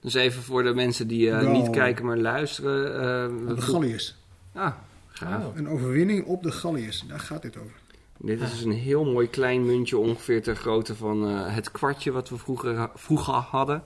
Dus 0.00 0.14
even 0.14 0.42
voor 0.42 0.62
de 0.62 0.74
mensen 0.74 1.06
die 1.08 1.30
eh, 1.30 1.52
niet 1.52 1.70
kijken 1.70 2.04
maar 2.04 2.18
luisteren. 2.18 3.46
de 3.56 3.60
Galliërs. 3.60 4.16
Ah, 4.52 4.74
gaaf. 5.14 5.44
Oh. 5.44 5.56
Een 5.56 5.68
overwinning 5.68 6.24
op 6.24 6.42
de 6.42 6.52
Galliërs. 6.52 7.04
Daar 7.08 7.20
gaat 7.20 7.42
dit 7.42 7.56
over. 7.56 7.82
Dit 8.18 8.40
is 8.40 8.50
dus 8.50 8.62
een 8.62 8.72
heel 8.72 9.04
mooi 9.04 9.28
klein 9.28 9.66
muntje, 9.66 9.98
ongeveer 9.98 10.42
ter 10.42 10.56
grootte 10.56 10.94
van 10.94 11.28
eh, 11.28 11.54
het 11.54 11.70
kwartje 11.70 12.10
wat 12.10 12.28
we 12.28 12.38
vroeger, 12.38 12.90
vroeger 12.94 13.34
hadden. 13.34 13.82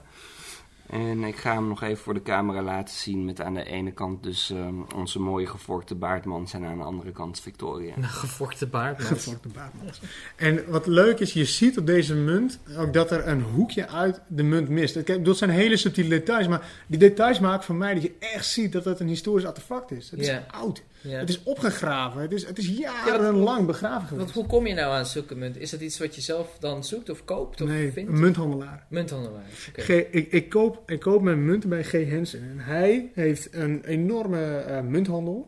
En 0.89 1.23
ik 1.23 1.35
ga 1.35 1.53
hem 1.53 1.67
nog 1.67 1.81
even 1.83 1.97
voor 2.03 2.13
de 2.13 2.21
camera 2.21 2.61
laten 2.61 2.95
zien 2.95 3.25
met 3.25 3.41
aan 3.41 3.53
de 3.53 3.63
ene 3.63 3.91
kant 3.91 4.23
dus 4.23 4.49
ehm, 4.49 4.73
onze 4.95 5.19
mooie 5.19 5.47
gevorkte 5.47 5.95
baardmans 5.95 6.53
en 6.53 6.65
aan 6.65 6.77
de 6.77 6.83
andere 6.83 7.11
kant 7.11 7.39
Victoria. 7.39 7.93
Een 7.97 8.03
gevorkte 8.03 8.67
baard. 8.67 8.97
man. 8.97 9.07
Gevorkte 9.07 9.47
baardmans. 9.47 10.01
En 10.35 10.63
wat 10.67 10.87
leuk 10.87 11.19
is, 11.19 11.33
je 11.33 11.45
ziet 11.45 11.77
op 11.77 11.85
deze 11.85 12.15
munt 12.15 12.59
ook 12.77 12.93
dat 12.93 13.11
er 13.11 13.27
een 13.27 13.41
hoekje 13.41 13.87
uit 13.87 14.21
de 14.27 14.43
munt 14.43 14.69
mist. 14.69 15.03
Kijk, 15.03 15.25
dat 15.25 15.37
zijn 15.37 15.49
hele 15.49 15.77
subtiele 15.77 16.09
details, 16.09 16.47
maar 16.47 16.71
die 16.87 16.99
details 16.99 17.39
maken 17.39 17.63
voor 17.65 17.75
mij 17.75 17.93
dat 17.93 18.03
je 18.03 18.13
echt 18.19 18.45
ziet 18.45 18.71
dat 18.71 18.85
het 18.85 18.99
een 18.99 19.07
historisch 19.07 19.45
artefact 19.45 19.91
is. 19.91 20.09
Het 20.09 20.19
is 20.19 20.31
oud. 20.51 20.83
Ja. 21.01 21.17
Het 21.19 21.29
is 21.29 21.43
opgegraven. 21.43 22.21
Het 22.21 22.31
is, 22.31 22.45
het 22.45 22.57
is 22.57 22.67
jarenlang 22.67 23.65
begraven 23.65 23.99
Want 23.99 24.09
geweest. 24.09 24.33
hoe 24.33 24.45
kom 24.45 24.67
je 24.67 24.73
nou 24.73 24.93
aan 24.93 25.05
zulke 25.05 25.35
munten? 25.35 25.61
Is 25.61 25.69
dat 25.69 25.79
iets 25.81 25.99
wat 25.99 26.15
je 26.15 26.21
zelf 26.21 26.57
dan 26.59 26.83
zoekt 26.83 27.09
of 27.09 27.25
koopt 27.25 27.61
of 27.61 27.67
Nee, 27.67 27.91
vindt? 27.91 28.11
een 28.11 28.19
munthandelaar. 28.19 28.85
Munthandelaar. 28.89 29.43
Ik, 29.87 30.31
ik, 30.31 30.49
koop, 30.49 30.78
ik 30.85 30.99
koop 30.99 31.21
mijn 31.21 31.45
munten 31.45 31.69
bij 31.69 31.83
G. 31.83 31.91
Hensen. 31.91 32.41
En 32.41 32.59
hij 32.59 33.11
heeft 33.13 33.53
een 33.53 33.83
enorme 33.83 34.57
eh, 34.57 34.81
munthandel. 34.81 35.47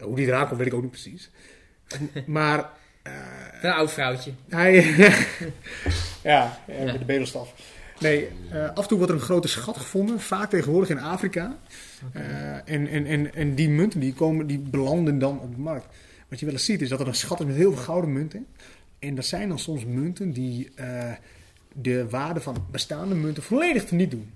Hoe 0.00 0.16
die 0.16 0.26
eraan 0.26 0.46
komt, 0.46 0.58
weet 0.58 0.66
ik 0.66 0.74
ook 0.74 0.82
niet 0.82 0.90
precies. 0.90 1.30
maar 2.26 2.70
eh, 3.02 3.12
Een 3.62 3.70
oud 3.70 3.92
vrouwtje. 3.92 4.32
hij... 4.48 4.74
ja, 6.22 6.58
eh, 6.66 6.84
met 6.84 6.98
de 6.98 7.04
bedelstaf. 7.04 7.54
Nee, 8.00 8.28
af 8.74 8.82
en 8.82 8.88
toe 8.88 8.98
wordt 8.98 9.12
er 9.12 9.18
een 9.18 9.24
grote 9.24 9.48
schat 9.48 9.76
gevonden. 9.76 10.20
Vaak 10.20 10.50
tegenwoordig 10.50 10.90
in 10.90 11.00
Afrika. 11.00 11.58
En, 12.64 12.86
en, 12.88 13.06
en, 13.06 13.34
en 13.34 13.54
die 13.54 13.68
munten 13.68 14.00
die 14.00 14.14
komen, 14.14 14.46
die 14.46 14.58
belanden 14.58 15.18
dan 15.18 15.40
op 15.40 15.54
de 15.54 15.60
markt. 15.60 15.86
Wat 16.28 16.38
je 16.38 16.44
wel 16.44 16.54
eens 16.54 16.64
ziet 16.64 16.82
is 16.82 16.88
dat 16.88 17.00
er 17.00 17.06
een 17.06 17.14
schat 17.14 17.40
is 17.40 17.46
met 17.46 17.56
heel 17.56 17.72
veel 17.72 17.82
gouden 17.82 18.12
munten. 18.12 18.46
En 18.98 19.14
dat 19.14 19.24
zijn 19.24 19.48
dan 19.48 19.58
soms 19.58 19.84
munten 19.84 20.32
die 20.32 20.72
de 21.74 22.08
waarde 22.08 22.40
van 22.40 22.66
bestaande 22.70 23.14
munten 23.14 23.42
volledig 23.42 23.84
teniet 23.84 24.10
doen. 24.10 24.32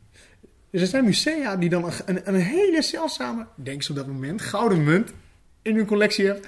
Dus 0.71 0.81
er 0.81 0.87
zijn 0.87 1.05
musea 1.05 1.57
die 1.57 1.69
dan 1.69 1.93
een, 2.07 2.21
een, 2.25 2.35
hele 2.35 2.83
zeldzame, 2.83 3.47
denk 3.55 3.83
ze 3.83 3.91
op 3.91 3.97
dat 3.97 4.07
moment, 4.07 4.41
gouden 4.43 4.85
munt 4.85 5.13
in 5.63 5.77
hun 5.77 5.87
collectie 5.87 6.27
hebben. 6.27 6.45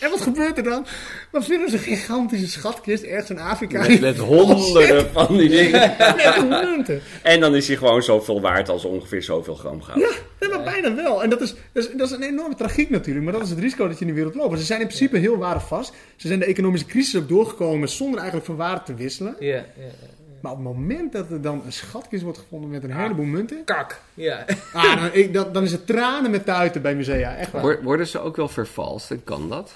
En 0.00 0.10
wat 0.10 0.20
gebeurt 0.20 0.56
er 0.56 0.62
dan? 0.62 0.86
Dan 1.32 1.42
vinden 1.42 1.70
ze 1.70 1.76
een 1.76 1.82
gigantische 1.82 2.48
schatkist 2.48 3.02
ergens 3.02 3.30
in 3.30 3.38
Afrika. 3.38 3.80
Met, 3.88 4.00
met 4.00 4.18
honderden 4.18 5.10
van 5.12 5.36
die 5.36 5.48
dingen. 5.48 5.96
Met 6.16 6.48
munten. 6.48 7.00
En 7.22 7.40
dan 7.40 7.54
is 7.54 7.66
hij 7.66 7.76
gewoon 7.76 8.02
zoveel 8.02 8.40
waard 8.40 8.68
als 8.68 8.84
ongeveer 8.84 9.22
zoveel 9.22 9.54
gram 9.54 9.82
goud. 9.82 9.98
Ja, 10.40 10.48
maar 10.48 10.62
bijna 10.62 10.94
wel. 10.94 11.22
En 11.22 11.30
dat 11.30 11.40
is, 11.40 11.54
dat, 11.72 11.84
is, 11.84 11.90
dat 11.96 12.10
is 12.10 12.16
een 12.16 12.22
enorme 12.22 12.54
tragiek 12.54 12.90
natuurlijk. 12.90 13.24
Maar 13.24 13.34
dat 13.34 13.42
is 13.42 13.50
het 13.50 13.58
risico 13.58 13.88
dat 13.88 13.98
je 13.98 14.04
in 14.04 14.10
de 14.10 14.16
wereld 14.16 14.34
loopt. 14.34 14.48
Maar 14.48 14.58
ze 14.58 14.64
zijn 14.64 14.80
in 14.80 14.86
principe 14.86 15.18
heel 15.18 15.36
waardevast. 15.36 15.92
Ze 16.16 16.26
zijn 16.26 16.38
de 16.38 16.44
economische 16.44 16.86
crisis 16.86 17.20
ook 17.20 17.28
doorgekomen 17.28 17.88
zonder 17.88 18.16
eigenlijk 18.18 18.46
van 18.46 18.56
waarde 18.56 18.82
te 18.82 18.94
wisselen. 18.94 19.36
Ja, 19.38 19.54
ja, 19.54 19.64
ja. 19.76 20.22
Maar 20.44 20.52
op 20.52 20.58
het 20.58 20.66
moment 20.66 21.12
dat 21.12 21.30
er 21.30 21.40
dan 21.42 21.62
een 21.64 21.72
schatkist 21.72 22.22
wordt 22.22 22.38
gevonden 22.38 22.70
met 22.70 22.84
een 22.84 22.92
heleboel 22.96 23.24
munten. 23.24 23.64
Kak. 23.64 24.00
Ja. 24.14 24.44
Ah, 24.72 24.96
dan, 25.00 25.10
ik, 25.12 25.34
dat, 25.34 25.54
dan 25.54 25.62
is 25.62 25.72
het 25.72 25.86
tranen 25.86 26.30
met 26.30 26.44
tuiten 26.44 26.82
bij 26.82 26.94
musea. 26.94 27.36
Echt 27.36 27.50
waar. 27.52 27.62
Wor- 27.62 27.82
Worden 27.82 28.06
ze 28.06 28.18
ook 28.20 28.36
wel 28.36 28.48
vervalst 28.48 29.14
kan 29.24 29.48
dat? 29.48 29.74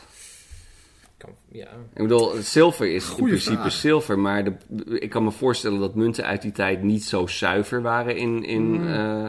Kan- 1.16 1.30
ja. 1.52 1.66
Ik 1.94 2.02
bedoel, 2.02 2.32
zilver 2.42 2.94
is 2.94 3.08
in 3.10 3.24
principe 3.24 3.56
vraag. 3.56 3.72
zilver, 3.72 4.18
maar 4.18 4.44
de, 4.44 4.52
ik 5.00 5.10
kan 5.10 5.24
me 5.24 5.30
voorstellen 5.30 5.80
dat 5.80 5.94
munten 5.94 6.24
uit 6.24 6.42
die 6.42 6.52
tijd 6.52 6.82
niet 6.82 7.04
zo 7.04 7.26
zuiver 7.26 7.82
waren 7.82 8.16
in, 8.16 8.44
in 8.44 8.62
Mm. 8.62 8.88
eh, 8.94 9.26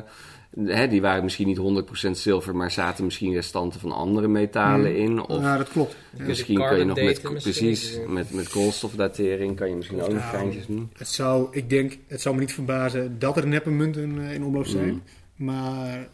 hè, 0.66 0.88
die 0.88 1.02
waren 1.02 1.24
misschien 1.24 1.48
niet 1.48 1.58
100% 2.08 2.10
zilver, 2.12 2.56
maar 2.56 2.72
zaten 2.72 3.04
misschien 3.04 3.34
restanten 3.34 3.80
van 3.80 3.92
andere 3.92 4.28
metalen 4.28 4.92
Mm. 4.92 4.98
in. 4.98 5.22
Of 5.22 5.42
ja, 5.42 5.58
dat 5.58 5.70
klopt. 5.70 5.96
Ja. 6.18 6.24
misschien 6.26 6.58
kan 6.58 6.78
je 6.78 6.86
nog 6.86 7.02
met, 7.02 7.22
precies, 7.22 8.00
met, 8.08 8.34
met 8.34 8.50
koolstofdatering 8.50 9.56
kan 9.56 9.70
je 9.70 9.76
misschien 9.76 10.02
ook 10.02 10.14
nog 10.14 10.18
Nou, 10.18 10.38
geintjes 10.38 10.66
doen. 10.66 10.90
Het 10.98 11.08
zou, 11.08 11.48
ik 11.52 11.70
denk, 11.70 11.98
het 12.08 12.22
zou 12.22 12.36
me 12.36 12.42
niet 12.42 12.54
verbazen 12.54 13.20
dat 13.20 13.38
er 13.38 13.48
neppe 13.48 13.70
munten 13.70 14.22
eh, 14.22 14.34
in 14.34 14.44
omloop 14.44 14.66
zijn. 14.66 14.90
Mm. 14.90 15.02
Maar 15.36 16.08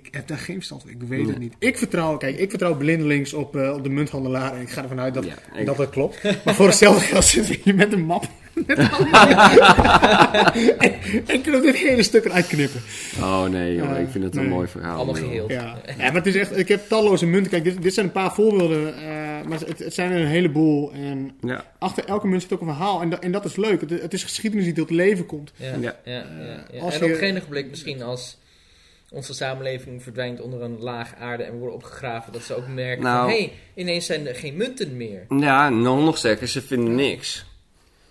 ik 0.00 0.08
heb 0.10 0.28
daar 0.28 0.38
geen 0.38 0.54
verstand 0.56 0.82
van. 0.82 0.90
Ik 0.90 0.96
weet 1.08 1.26
het 1.26 1.38
niet. 1.38 1.54
Ik 1.58 1.78
vertrouw, 1.78 2.16
kijk, 2.16 2.38
ik 2.38 2.50
vertrouw 2.50 2.76
blindelings 2.76 3.32
op, 3.32 3.56
eh, 3.56 3.72
op 3.72 3.82
de 3.82 3.88
munthandelaar. 3.90 4.54
En 4.54 4.60
ik 4.60 4.70
ga 4.70 4.82
ervan 4.82 5.00
uit 5.00 5.14
dat, 5.14 5.24
Ja, 5.24 5.34
ik- 5.58 5.66
dat 5.66 5.76
dat 5.76 5.90
klopt. 5.90 6.22
Maar 6.44 6.54
voor 6.54 6.66
hetzelfde 6.66 7.00
geld 7.06 7.24
zit 7.24 7.50
ik 7.50 7.60
hier 7.64 7.74
met 7.74 7.92
een 7.92 8.02
map. 8.04 8.24
en, 10.78 10.94
en 11.26 11.40
kunnen 11.42 11.60
we 11.60 11.66
dit 11.72 11.76
hele 11.76 12.02
stuk 12.02 12.24
eruit 12.24 12.46
knippen. 12.46 12.80
Oh 13.20 13.44
nee, 13.44 13.74
joh, 13.74 13.90
Eh, 13.90 14.00
ik 14.02 14.08
vind 14.10 14.24
het 14.24 14.34
een 14.36 14.40
nee. 14.42 14.50
mooi 14.50 14.68
verhaal. 14.68 14.96
Allemaal 14.96 15.14
geheel. 15.14 15.50
Ja. 15.50 15.76
ja, 15.86 15.94
maar 15.96 16.14
het 16.14 16.26
is 16.26 16.34
echt, 16.34 16.58
ik 16.58 16.68
heb 16.68 16.88
talloze 16.88 17.26
munten. 17.26 17.50
Kijk, 17.50 17.64
dit, 17.64 17.82
dit 17.82 17.94
zijn 17.94 18.06
een 18.06 18.12
paar 18.12 18.34
voorbeelden. 18.34 18.94
eh, 18.96 19.02
maar 19.48 19.58
het, 19.66 19.78
het 19.78 19.94
zijn 19.94 20.10
er 20.12 20.20
een 20.20 20.26
heleboel. 20.26 20.92
En 20.92 21.30
Ja, 21.40 21.64
achter 21.78 22.04
elke 22.04 22.26
munt 22.26 22.42
zit 22.42 22.52
ook 22.52 22.60
een 22.60 22.66
verhaal. 22.66 23.00
En, 23.02 23.10
dat- 23.10 23.22
en 23.22 23.32
dat 23.32 23.44
is 23.44 23.56
leuk. 23.56 23.80
Het, 23.80 23.90
het 23.90 24.12
is 24.12 24.22
geschiedenis 24.22 24.64
die 24.64 24.74
tot 24.74 24.90
leven 24.90 25.26
komt. 25.26 25.52
Ja, 25.56 25.66
Ja. 25.66 25.96
ja. 26.04 26.12
ja, 26.12 26.24
ja, 26.72 26.80
Als 26.80 26.94
En 26.94 26.98
je- 26.98 27.04
op 27.14 27.20
een 27.20 27.34
gegeven 27.40 27.68
misschien 27.70 28.02
als 28.02 28.38
onze 29.10 29.34
samenleving 29.34 30.02
verdwijnt 30.02 30.40
onder 30.40 30.62
een 30.62 30.78
laag 30.80 31.14
aarde 31.14 31.42
en 31.42 31.52
we 31.52 31.58
worden 31.58 31.76
opgegraven, 31.76 32.32
dat 32.32 32.42
ze 32.42 32.54
ook 32.56 32.66
merken 32.66 33.02
Nou. 33.04 33.18
van, 33.18 33.28
hé, 33.38 33.44
hey, 33.44 33.52
ineens 33.74 34.06
zijn 34.06 34.26
er 34.26 34.34
geen 34.34 34.56
munten 34.56 34.96
meer. 34.96 35.26
ja 35.28 35.68
nog, 35.68 36.00
nog 36.04 36.18
sterker, 36.18 36.48
ze 36.48 36.62
vinden 36.62 36.94
niks. 36.94 37.44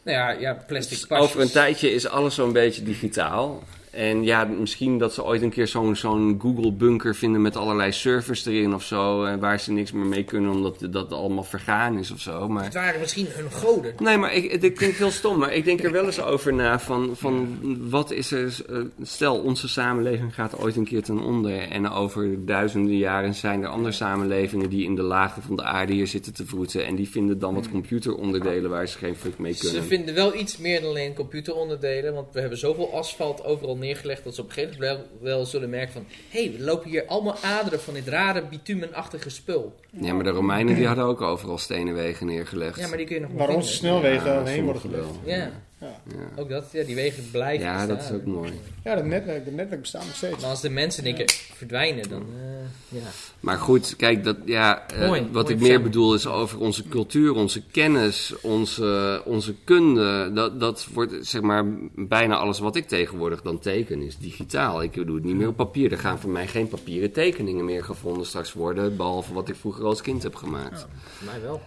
Nou 0.04 0.18
ja, 0.18 0.30
ja 0.30 0.54
plastic 0.68 0.98
Dus 0.98 1.08
pasjes. 1.08 1.28
over 1.28 1.42
een 1.42 1.52
tijdje 1.52 1.92
is 1.92 2.08
alles 2.08 2.36
zo'n 2.36 2.52
beetje 2.54 2.84
digitaal. 2.84 3.64
En 3.94 4.24
ja, 4.24 4.44
misschien 4.46 4.98
dat 4.98 5.14
ze 5.14 5.24
ooit 5.24 5.42
een 5.42 5.50
keer 5.50 5.68
zo'n 5.68 5.96
zo'n 5.96 6.38
Google-bunker 6.42 7.16
vinden 7.16 7.42
met 7.42 7.56
allerlei 7.56 7.92
servers 7.92 8.46
erin 8.46 8.74
of 8.74 8.84
zo. 8.84 9.24
eh, 9.24 9.36
Waar 9.40 9.60
ze 9.60 9.72
niks 9.72 9.92
meer 9.92 10.06
mee 10.06 10.24
kunnen 10.24 10.52
omdat 10.52 10.88
dat 10.90 11.12
allemaal 11.14 11.44
vergaan 11.44 11.98
is 11.98 12.12
of 12.12 12.20
zo. 12.20 12.48
Maar... 12.48 12.64
Het 12.64 12.74
waren 12.74 13.00
misschien 13.00 13.28
hun 13.30 13.52
goden. 13.52 13.94
Nee, 14.00 14.18
maar 14.18 14.34
ik, 14.34 14.62
het 14.62 14.74
klinkt 14.74 14.98
heel 14.98 15.12
stom, 15.12 15.38
maar 15.40 15.54
ik 15.54 15.66
denk 15.66 15.84
er 15.84 15.92
wel 15.92 16.06
eens 16.06 16.22
over 16.22 16.54
na 16.54 16.80
van, 16.80 17.10
van 17.14 17.58
wat 17.90 18.12
is 18.12 18.32
er... 18.32 18.56
eh, 18.70 18.78
Stel, 19.02 19.36
onze 19.38 19.68
samenleving 19.70 20.34
gaat 20.36 20.58
ooit 20.60 20.76
een 20.76 20.86
keer 20.86 21.04
ten 21.04 21.20
onder 21.20 21.60
en 21.60 21.90
over 21.90 22.46
duizenden 22.46 22.98
jaren 22.98 23.34
zijn 23.36 23.62
er 23.62 23.68
andere 23.70 23.94
samenlevingen 23.94 24.70
die 24.70 24.86
in 24.86 24.96
de 24.96 25.02
lagen 25.02 25.42
van 25.42 25.56
de 25.56 25.64
aarde 25.64 25.94
hier 25.94 26.08
zitten 26.08 26.34
te 26.34 26.46
vroeten 26.46 26.86
en 26.86 26.96
die 26.96 27.10
vinden 27.10 27.40
dan 27.40 27.54
wat 27.54 27.70
computeronderdelen 27.70 28.70
waar 28.70 28.88
ze 28.88 28.98
geen 28.98 29.16
fuck 29.16 29.38
mee 29.38 29.54
Ze 29.54 29.66
kunnen. 29.66 29.84
vinden 29.84 30.16
wel 30.16 30.36
iets 30.36 30.58
meer 30.58 30.82
dan 30.82 30.90
alleen 30.90 31.14
computeronderdelen, 31.14 32.14
want 32.14 32.28
we 32.34 32.40
hebben 32.40 32.58
zoveel 32.58 32.94
asfalt 32.94 33.44
overal 33.44 33.78
neergelegd 33.84 34.24
dat 34.24 34.36
ze 34.36 34.42
op 34.42 34.48
een 34.48 34.54
gegeven 34.54 34.80
moment 34.80 34.98
wel, 34.98 35.34
wel 35.34 35.46
zullen 35.46 35.70
merken 35.70 35.94
van, 35.94 36.06
hé, 36.30 36.44
hey, 36.44 36.52
we 36.58 36.64
lopen 36.64 36.90
hier 36.90 37.06
allemaal 37.06 37.38
aderen 37.42 37.80
van 37.80 37.94
dit 37.94 38.08
rare 38.08 38.44
bitumenachtige 38.50 39.30
spul. 39.30 39.76
Ja, 39.90 40.14
maar 40.14 40.24
de 40.24 40.30
Romeinen 40.30 40.76
die 40.76 40.88
hadden 40.88 41.06
ook 41.06 41.22
overal 41.22 41.58
stenen 41.58 41.94
wegen 41.94 42.26
neergelegd. 42.26 42.80
Ja, 42.80 42.88
maar 42.88 42.98
die 42.98 43.06
kun 43.06 43.16
je 43.16 43.22
nog 43.22 43.32
Waar 43.34 43.50
onze 43.50 43.74
snelwegen 43.74 44.32
Ja, 44.32 44.40
omheen 44.40 44.64
worden 44.64 44.82
gelegd. 44.82 45.06
Ja, 45.26 45.52
Ja. 45.84 46.18
Ja. 46.18 46.42
ook 46.42 46.50
dat, 46.50 46.70
ja, 46.72 46.84
die 46.84 46.96
wegen 46.96 47.32
blijven 47.32 47.66
Ja, 47.66 47.86
dat 47.86 48.02
is 48.02 48.12
ook 48.12 48.26
mooi. 48.26 48.52
Ja, 48.84 48.96
dat 48.96 49.06
netwerk, 49.06 49.46
dat 49.46 49.54
netwerk 49.54 49.82
bestaat 49.82 50.06
nog 50.06 50.16
steeds. 50.16 50.42
Maar 50.42 50.50
als 50.50 50.62
de 50.62 50.70
mensen 50.70 51.04
denken 51.04 51.26
verdwijnen, 51.54 52.10
dan 52.10 52.22
eh, 52.22 52.98
ja. 53.00 53.08
Maar 53.40 53.58
goed, 53.58 53.96
kijk, 53.96 54.24
dat, 54.24 54.38
ja, 54.46 54.88
eh, 54.88 55.08
Mooi, 55.08 55.28
wat 55.32 55.44
mooi 55.44 55.56
ik 55.56 55.62
meer 55.62 55.82
bedoel 55.82 56.14
is 56.14 56.28
over 56.28 56.60
onze 56.60 56.88
cultuur, 56.88 57.34
onze 57.34 57.62
kennis, 57.72 58.34
onze, 58.42 59.22
onze 59.26 59.56
kunde. 59.64 60.32
Dat, 60.34 60.60
dat 60.60 60.88
wordt, 60.94 61.14
zeg 61.22 61.42
maar, 61.42 61.66
bijna 61.96 62.36
alles 62.36 62.60
wat 62.60 62.76
ik 62.76 62.88
tegenwoordig 62.88 63.42
dan 63.42 63.60
teken 63.60 64.02
is 64.02 64.18
digitaal. 64.18 64.84
Ik 64.84 64.94
doe 64.94 65.16
het 65.16 65.24
niet 65.24 65.36
meer 65.36 65.48
op 65.48 65.56
papier. 65.56 65.92
Er 65.92 65.98
gaan 65.98 66.20
voor 66.20 66.30
mij 66.30 66.48
geen 66.48 66.68
papieren 66.68 67.12
tekeningen 67.12 67.66
meer 67.66 67.84
gevonden 67.84 68.26
straks 68.26 68.54
worden, 68.54 68.98
behalve 68.98 69.34
wat 69.34 69.50
ik 69.50 69.56
vroeger 69.56 69.86
als 69.86 70.02
kind 70.02 70.24
heb 70.24 70.36
gemaakt. 70.36 70.88
Voor 71.06 71.26
mij 71.26 71.42
wel. 71.42 71.62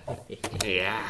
Ja, 0.59 1.01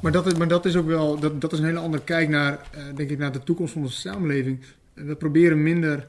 Maar 0.00 0.12
dat 0.12 0.26
is, 0.26 0.34
maar 0.34 0.48
dat 0.48 0.64
is 0.64 0.76
ook 0.76 0.86
wel, 0.86 1.18
dat, 1.18 1.40
dat 1.40 1.52
is 1.52 1.58
een 1.58 1.64
hele 1.64 1.78
andere 1.78 2.04
kijk 2.04 2.28
naar, 2.28 2.52
eh, 2.52 2.82
denk 2.94 3.10
ik, 3.10 3.18
naar 3.18 3.32
de 3.32 3.42
toekomst 3.42 3.72
van 3.72 3.82
onze 3.82 4.00
samenleving. 4.00 4.60
We 4.94 5.14
proberen 5.14 5.62
minder 5.62 6.08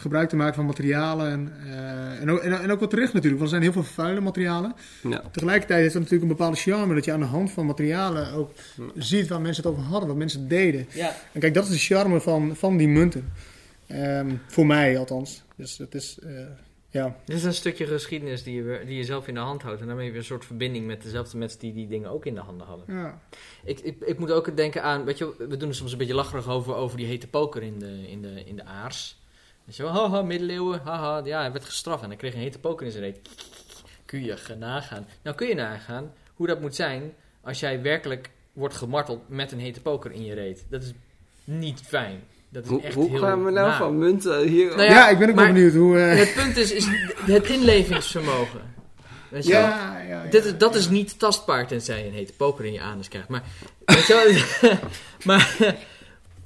gebruik 0.00 0.28
te 0.28 0.36
maken 0.36 0.54
van 0.54 0.66
materialen. 0.66 1.30
En, 1.30 1.52
eh, 1.66 2.20
en, 2.20 2.30
ook, 2.30 2.38
en, 2.38 2.60
en 2.60 2.70
ook 2.70 2.80
wat 2.80 2.90
terecht 2.90 3.12
natuurlijk, 3.12 3.40
want 3.40 3.52
er 3.52 3.60
zijn 3.60 3.72
heel 3.72 3.82
veel 3.82 3.92
vuile 3.92 4.20
materialen. 4.20 4.74
ja. 5.02 5.22
Tegelijkertijd 5.30 5.86
is 5.86 5.92
het 5.92 6.02
natuurlijk 6.02 6.30
een 6.30 6.36
bepaalde 6.36 6.56
charme 6.56 6.94
dat 6.94 7.04
je 7.04 7.12
aan 7.12 7.20
de 7.20 7.26
hand 7.26 7.50
van 7.50 7.66
materialen 7.66 8.32
ook 8.32 8.50
ziet 8.96 9.28
waar 9.28 9.40
mensen 9.40 9.62
het 9.62 9.72
over 9.72 9.84
hadden, 9.84 10.08
wat 10.08 10.18
mensen 10.18 10.48
deden. 10.48 10.86
Ja, 10.94 11.14
En 11.32 11.40
kijk, 11.40 11.54
dat 11.54 11.64
is 11.64 11.70
de 11.70 11.94
charme 11.94 12.20
van, 12.20 12.56
van 12.56 12.76
die 12.76 12.88
munten. 12.88 13.32
Ehm, 13.86 14.30
voor 14.46 14.66
mij 14.66 14.98
althans. 14.98 15.42
Dus 15.56 15.78
het 15.78 15.94
is, 15.94 16.18
eh, 16.22 16.30
ja. 16.90 17.16
dit 17.24 17.36
is 17.36 17.44
een 17.44 17.54
stukje 17.54 17.86
geschiedenis 17.86 18.42
die 18.42 18.54
je, 18.54 18.62
weer- 18.62 18.86
die 18.86 18.96
je 18.96 19.04
zelf 19.04 19.28
in 19.28 19.34
de 19.34 19.40
hand 19.40 19.62
houdt. 19.62 19.80
En 19.80 19.86
daarmee 19.86 20.04
heb 20.04 20.14
je 20.14 20.20
een 20.20 20.26
soort 20.26 20.44
verbinding 20.44 20.86
met 20.86 21.02
dezelfde 21.02 21.36
mensen 21.38 21.58
die 21.58 21.72
die 21.72 21.88
dingen 21.88 22.10
ook 22.10 22.26
in 22.26 22.34
de 22.34 22.40
handen 22.40 22.66
hadden. 22.66 22.96
ja. 22.96 23.20
Ik, 23.64 23.78
ik, 23.80 24.00
ik 24.00 24.18
moet 24.18 24.30
ook 24.30 24.56
denken 24.56 24.82
aan, 24.82 25.04
weet 25.04 25.18
je, 25.18 25.34
we 25.48 25.56
doen 25.56 25.68
er 25.68 25.74
soms 25.74 25.92
een 25.92 25.98
beetje 25.98 26.14
lacherig 26.14 26.48
over, 26.48 26.74
over 26.74 26.96
die 26.96 27.06
hete 27.06 27.26
poker 27.28 27.62
in 27.62 27.78
de, 27.78 28.08
in 28.10 28.22
de, 28.22 28.44
in 28.44 28.56
de 28.56 28.64
aars. 28.64 29.18
Weet 29.64 29.76
je 29.76 29.82
wel, 29.82 29.92
haha, 29.92 30.22
middeleeuwen, 30.22 30.80
haha, 30.84 31.20
ja, 31.24 31.40
hij 31.40 31.52
werd 31.52 31.64
gestraft 31.64 32.02
en 32.02 32.08
hij 32.08 32.16
kreeg 32.16 32.34
een 32.34 32.40
hete 32.40 32.58
poker 32.58 32.86
in 32.86 32.92
zijn 32.92 33.04
reet. 33.04 33.20
Kun 34.04 34.24
je 34.24 34.54
nagaan. 34.58 35.06
Nou 35.22 35.36
kun 35.36 35.48
je 35.48 35.54
nagaan 35.54 36.12
hoe 36.34 36.46
dat 36.46 36.60
moet 36.60 36.74
zijn 36.74 37.12
als 37.40 37.60
jij 37.60 37.82
werkelijk 37.82 38.30
wordt 38.52 38.74
gemarteld 38.74 39.28
met 39.28 39.52
een 39.52 39.58
hete 39.58 39.80
poker 39.80 40.12
in 40.12 40.24
je 40.24 40.34
reet. 40.34 40.66
Dat 40.68 40.82
is 40.82 40.92
niet 41.44 41.80
fijn. 41.80 42.20
Dat 42.52 42.62
is 42.64 42.68
Hoe, 42.70 42.82
echt 42.82 42.94
hoe 42.94 43.10
heel 43.10 43.18
gaan 43.18 43.44
we 43.44 43.50
nou 43.50 43.68
naar. 43.68 43.76
van 43.78 43.98
munten 43.98 44.48
hier... 44.48 44.68
Nou 44.68 44.82
Ja, 44.82 44.88
ja, 44.88 45.08
ik 45.08 45.18
ben 45.18 45.28
ook 45.28 45.34
wel 45.34 45.44
maar- 45.44 45.54
benieuwd 45.54 45.74
hoe... 45.74 45.98
eh, 45.98 46.18
Het 46.18 46.34
punt 46.34 46.56
is, 46.56 46.72
is 46.72 46.86
het 47.20 47.48
inlevingsvermogen. 47.48 48.60
Weet 49.28 49.46
je 49.46 49.52
wel? 49.52 49.60
ja, 49.60 49.98
ja, 49.98 50.22
ja, 50.24 50.30
Dit 50.30 50.44
is, 50.44 50.56
dat 50.58 50.72
ja. 50.72 50.78
is 50.78 50.88
niet 50.88 51.18
tastbaar 51.18 51.66
tenzij 51.66 51.98
je 51.98 52.06
een 52.06 52.12
hete 52.12 52.32
poker 52.32 52.64
in 52.64 52.72
je 52.72 52.80
anus 52.80 53.08
krijgt. 53.08 53.28
Maar, 53.28 53.42
weet 53.84 54.06
je 54.06 54.44
wel, 54.60 54.70
maar 55.24 55.56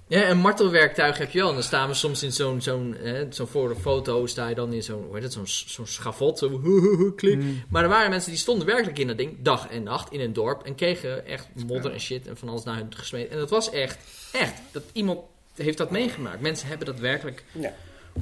ja, 0.08 0.28
een 0.28 0.38
martelwerktuig 0.38 1.18
heb 1.18 1.30
je 1.30 1.38
wel. 1.38 1.48
En 1.48 1.54
dan 1.54 1.62
staan 1.62 1.88
we 1.88 1.94
soms 1.94 2.22
in 2.22 2.32
zo'n, 2.32 2.62
zo'n, 2.62 2.96
hè, 2.98 3.26
zo'n 3.30 3.46
voor 3.46 3.68
de 3.68 3.76
foto 3.80 4.26
sta 4.26 4.48
je 4.48 4.54
dan 4.54 4.72
in 4.72 4.82
zo'n, 4.82 5.02
hoe 5.04 5.14
heet 5.14 5.22
het, 5.22 5.32
zo'n, 5.32 5.46
zo'n 5.46 5.86
schavot. 5.86 6.38
Zo, 6.38 6.60
klik. 7.16 7.36
Mm. 7.36 7.62
Maar 7.68 7.82
er 7.82 7.88
waren 7.88 8.10
mensen 8.10 8.30
die 8.30 8.40
stonden 8.40 8.66
werkelijk 8.66 8.98
in 8.98 9.06
dat 9.06 9.18
ding, 9.18 9.36
dag 9.42 9.68
en 9.68 9.82
nacht, 9.82 10.12
in 10.12 10.20
een 10.20 10.32
dorp. 10.32 10.62
En 10.66 10.74
kregen 10.74 11.26
echt 11.26 11.48
modder 11.66 11.92
en 11.92 12.00
shit 12.00 12.26
en 12.26 12.36
van 12.36 12.48
alles 12.48 12.64
naar 12.64 12.76
hun 12.76 12.94
gesmeed. 12.96 13.28
En 13.28 13.38
dat 13.38 13.50
was 13.50 13.70
echt, 13.70 13.98
echt, 14.32 14.54
dat 14.72 14.82
iemand 14.92 15.20
heeft 15.56 15.78
dat 15.78 15.90
meegemaakt. 15.90 16.40
Mensen 16.40 16.68
hebben 16.68 16.86
dat 16.86 16.98
werkelijk 16.98 17.44
Ja. 17.52 17.72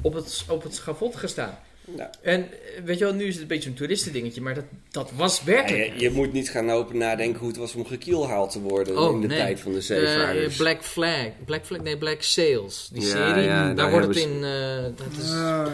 op, 0.01 0.13
het, 0.13 0.45
op 0.49 0.63
het 0.63 0.75
schavot 0.75 1.15
gestaan. 1.15 1.57
Ja. 1.97 2.09
En 2.21 2.41
eh, 2.41 2.83
weet 2.83 2.97
je 2.97 3.03
wel, 3.05 3.13
nu 3.13 3.23
is 3.23 3.33
het 3.33 3.41
een 3.41 3.47
beetje 3.47 3.69
een 3.69 3.75
toeristendingetje, 3.75 4.41
maar 4.41 4.53
dat, 4.53 4.63
dat 4.91 5.11
was 5.15 5.43
werkelijk. 5.43 5.85
Ja, 5.87 5.93
je, 5.93 5.99
je 5.99 6.11
moet 6.11 6.33
niet 6.33 6.49
gaan 6.49 6.69
open 6.71 6.97
nadenken 6.97 7.39
hoe 7.39 7.47
het 7.47 7.57
was 7.57 7.75
om 7.75 7.85
gekielhaald 7.85 8.51
te 8.51 8.59
worden 8.61 8.97
Oh, 8.97 9.13
in 9.15 9.21
de 9.21 9.27
nee. 9.27 9.37
tijd 9.37 9.59
van 9.59 9.71
de 9.71 9.77
Eh, 9.77 9.83
zeevaarders. 9.83 10.57
Black 10.57 10.83
Flag. 10.83 11.27
Black 11.45 11.65
Flag, 11.65 11.81
nee, 11.81 11.97
Black 11.97 12.21
Sails. 12.21 12.89
Die 12.93 13.01
Ja, 13.01 13.07
serie, 13.07 13.43
ja, 13.43 13.65
daar 13.65 13.75
daar 13.75 13.91
wordt 13.91 14.07
het 14.07 14.15
in... 14.17 14.43
eh, 14.43 14.83
dat 14.83 15.23
is... 15.23 15.31
Ah. 15.31 15.67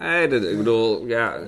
Nee, 0.00 0.28
dat, 0.28 0.44
ik 0.44 0.56
bedoel, 0.56 1.06
ja, 1.06 1.40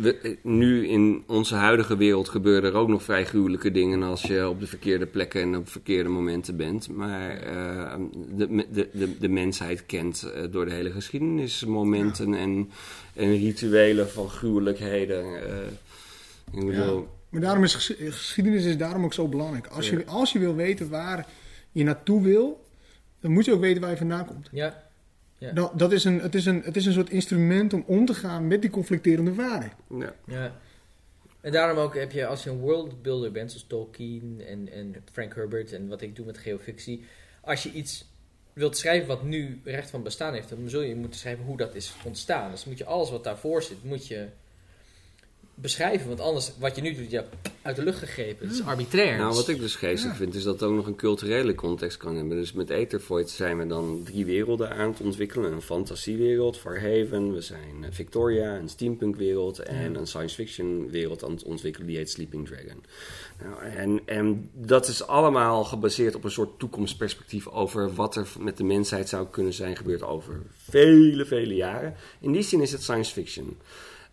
we- 0.00 0.36
nu 0.42 0.88
in 0.88 1.22
onze 1.26 1.54
huidige 1.54 1.96
wereld 1.96 2.28
gebeuren 2.28 2.70
er 2.72 2.76
ook 2.78 2.88
nog 2.88 3.02
vrij 3.02 3.24
gruwelijke 3.24 3.70
dingen 3.70 4.02
als 4.02 4.22
je 4.22 4.48
op 4.48 4.60
de 4.60 4.66
verkeerde 4.66 5.06
plekken 5.06 5.40
en 5.42 5.56
op 5.56 5.68
verkeerde 5.68 6.08
momenten 6.08 6.56
bent. 6.56 6.88
Maar 6.88 7.30
eh, 7.38 7.94
de, 8.36 8.64
de, 8.70 8.88
de, 8.92 9.18
de 9.18 9.28
mensheid 9.28 9.86
kent 9.86 10.30
door 10.50 10.64
de 10.64 10.72
hele 10.72 10.90
geschiedenis 10.90 11.64
momenten 11.64 12.34
en, 12.34 12.70
en 13.14 13.36
rituelen 13.36 14.10
van 14.10 14.28
gruwelijkheden. 14.28 15.24
eh. 15.50 16.60
ik 16.60 16.66
bedoel, 16.66 17.08
Maar 17.28 17.40
daarom 17.40 17.64
is 17.64 17.74
ges- 17.74 17.94
geschiedenis 17.98 18.64
is 18.64 18.76
daarom 18.76 19.04
ook 19.04 19.12
zo 19.14 19.28
belangrijk. 19.28 19.66
Als 19.66 19.88
je, 19.88 20.06
als 20.06 20.32
je 20.32 20.38
wil 20.38 20.54
weten 20.54 20.88
waar 20.88 21.26
je 21.72 21.84
naartoe 21.84 22.22
wil, 22.22 22.64
dan 23.20 23.30
moet 23.30 23.44
je 23.44 23.52
ook 23.52 23.60
weten 23.60 23.80
waar 23.80 23.90
je 23.90 23.96
vandaan 23.96 24.26
komt. 24.26 24.48
Ja. 24.52 24.82
Ja. 25.38 25.52
Dat, 25.52 25.78
dat 25.78 25.92
is 25.92 26.04
een, 26.04 26.20
het, 26.20 26.34
is 26.34 26.46
een, 26.46 26.62
het 26.64 26.76
is 26.76 26.86
een 26.86 26.92
soort 26.92 27.10
instrument 27.10 27.72
om 27.72 27.84
om 27.86 28.06
te 28.06 28.14
gaan 28.14 28.46
met 28.46 28.60
die 28.60 28.70
conflicterende 28.70 29.34
waarden. 29.34 29.72
ja. 29.98 30.14
ja. 30.26 30.56
En 31.40 31.52
daarom 31.52 31.78
ook 31.78 31.94
heb 31.94 32.12
je, 32.12 32.26
als 32.26 32.44
je 32.44 32.50
een 32.50 32.58
worldbuilder 32.58 33.32
bent, 33.32 33.50
zoals 33.50 33.66
Tolkien 33.68 34.42
en, 34.48 34.72
en 34.72 34.94
Frank 35.12 35.34
Herbert 35.34 35.72
en 35.72 35.88
wat 35.88 36.00
ik 36.02 36.16
doe 36.16 36.26
met 36.26 36.38
geofictie. 36.38 37.04
Als 37.40 37.62
je 37.62 37.72
iets 37.72 38.04
wilt 38.54 38.76
schrijven 38.76 39.08
wat 39.08 39.22
nu 39.22 39.60
recht 39.64 39.90
van 39.90 40.02
bestaan 40.02 40.34
heeft, 40.34 40.48
dan 40.48 40.68
zul 40.68 40.80
je 40.80 40.94
moeten 40.94 41.20
schrijven 41.20 41.44
hoe 41.44 41.56
dat 41.56 41.74
is 41.74 41.92
ontstaan. 42.04 42.50
Dus 42.50 42.64
moet 42.64 42.78
je 42.78 42.84
alles 42.84 43.10
wat 43.10 43.24
daarvoor 43.24 43.62
zit, 43.62 43.84
moet 43.84 44.06
je 44.06 44.26
beschrijven. 45.54 46.08
Want 46.08 46.20
anders, 46.20 46.52
wat 46.58 46.76
je 46.76 46.82
nu 46.82 46.94
doet, 46.94 47.10
ja, 47.10 47.24
uit 47.62 47.76
de 47.76 47.82
lucht 47.82 47.98
gegrepen. 47.98 48.46
Het 48.46 48.56
is 48.56 48.62
arbitrair. 48.64 49.18
Nou, 49.18 49.34
wat 49.34 49.48
ik 49.48 49.58
dus 49.58 49.74
geestig 49.74 50.10
Ja. 50.10 50.16
vind, 50.16 50.34
is 50.34 50.42
dat 50.42 50.54
het 50.60 50.62
ook 50.62 50.74
nog 50.74 50.86
een 50.86 50.94
culturele 50.96 51.54
context 51.54 51.96
kan 51.96 52.16
hebben. 52.16 52.36
Dus 52.36 52.52
met 52.52 52.70
Aethervoid 52.70 53.30
zijn 53.30 53.58
we 53.58 53.66
dan 53.66 54.00
drie 54.04 54.24
werelden 54.24 54.70
aan 54.70 54.90
het 54.90 55.00
ontwikkelen. 55.00 55.52
Een 55.52 55.62
fantasiewereld, 55.62 56.58
Farhaven. 56.58 57.32
We 57.34 57.40
zijn 57.40 57.86
Victoria, 57.90 58.56
een 58.56 58.68
steampunkwereld. 58.68 59.58
En 59.58 59.94
een 59.94 60.06
science 60.06 60.34
fiction 60.34 60.90
wereld 60.90 61.24
aan 61.24 61.30
het 61.30 61.42
ontwikkelen, 61.42 61.86
die 61.88 61.96
heet 61.96 62.10
Sleeping 62.10 62.46
Dragon. 62.46 62.84
En, 63.76 64.00
en 64.04 64.50
dat 64.52 64.88
is 64.88 65.06
allemaal 65.06 65.64
gebaseerd 65.64 66.14
op 66.14 66.24
een 66.24 66.30
soort 66.30 66.58
toekomstperspectief 66.58 67.48
over 67.48 67.94
wat 67.94 68.16
er 68.16 68.28
met 68.38 68.56
de 68.56 68.64
mensheid 68.64 69.08
zou 69.08 69.26
kunnen 69.30 69.52
zijn 69.52 69.76
gebeurd 69.76 70.02
over 70.02 70.42
vele, 70.56 71.24
vele 71.24 71.54
jaren. 71.54 71.94
In 72.20 72.32
die 72.32 72.42
zin 72.42 72.60
is 72.60 72.72
het 72.72 72.82
science 72.82 73.12
fiction. 73.12 73.56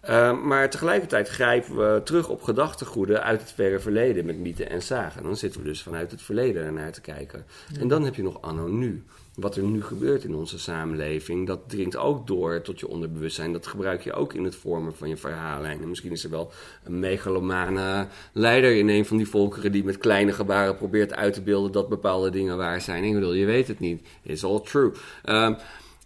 Uh, 0.09 0.41
maar 0.43 0.69
tegelijkertijd 0.69 1.29
grijpen 1.29 1.75
we 1.75 2.01
terug 2.03 2.29
op 2.29 2.41
gedachtegoeden 2.41 3.23
uit 3.23 3.41
het 3.41 3.51
verre 3.51 3.79
verleden 3.79 4.25
met 4.25 4.37
mythen 4.37 4.69
en 4.69 4.81
zagen. 4.81 5.23
Dan 5.23 5.37
zitten 5.37 5.61
we 5.61 5.67
dus 5.67 5.81
vanuit 5.81 6.11
het 6.11 6.21
verleden 6.21 6.63
ernaar 6.63 6.91
te 6.91 7.01
kijken. 7.01 7.45
En 7.79 7.87
dan 7.87 8.03
heb 8.03 8.15
je 8.15 8.23
nog 8.23 8.41
anno 8.41 8.67
nu. 8.67 9.03
Wat 9.35 9.55
er 9.55 9.63
nu 9.63 9.83
gebeurt 9.83 10.23
in 10.23 10.35
onze 10.35 10.59
samenleving, 10.59 11.47
dat 11.47 11.69
dringt 11.69 11.97
ook 11.97 12.27
door 12.27 12.61
tot 12.61 12.79
je 12.79 12.87
onderbewustzijn. 12.87 13.51
Dat 13.51 13.67
gebruik 13.67 14.01
je 14.01 14.13
ook 14.13 14.33
in 14.33 14.43
het 14.43 14.55
vormen 14.55 14.95
van 14.95 15.09
je 15.09 15.17
verhaallijn. 15.17 15.81
En 15.81 15.89
misschien 15.89 16.11
is 16.11 16.23
er 16.23 16.29
wel 16.29 16.51
een 16.83 16.99
megalomane 16.99 18.07
leider 18.33 18.75
in 18.75 18.89
een 18.89 19.05
van 19.05 19.17
die 19.17 19.27
volkeren 19.27 19.71
die 19.71 19.83
met 19.83 19.97
kleine 19.97 20.33
gebaren 20.33 20.75
probeert 20.75 21.13
uit 21.13 21.33
te 21.33 21.41
beelden 21.41 21.71
dat 21.71 21.89
bepaalde 21.89 22.29
dingen 22.29 22.57
waar 22.57 22.81
zijn. 22.81 23.03
Ik 23.03 23.13
bedoel, 23.13 23.33
je 23.33 23.45
weet 23.45 23.67
het 23.67 23.79
niet. 23.79 24.07
It's 24.21 24.43
all 24.43 24.61
true. 24.61 24.91
Uh, 25.25 25.49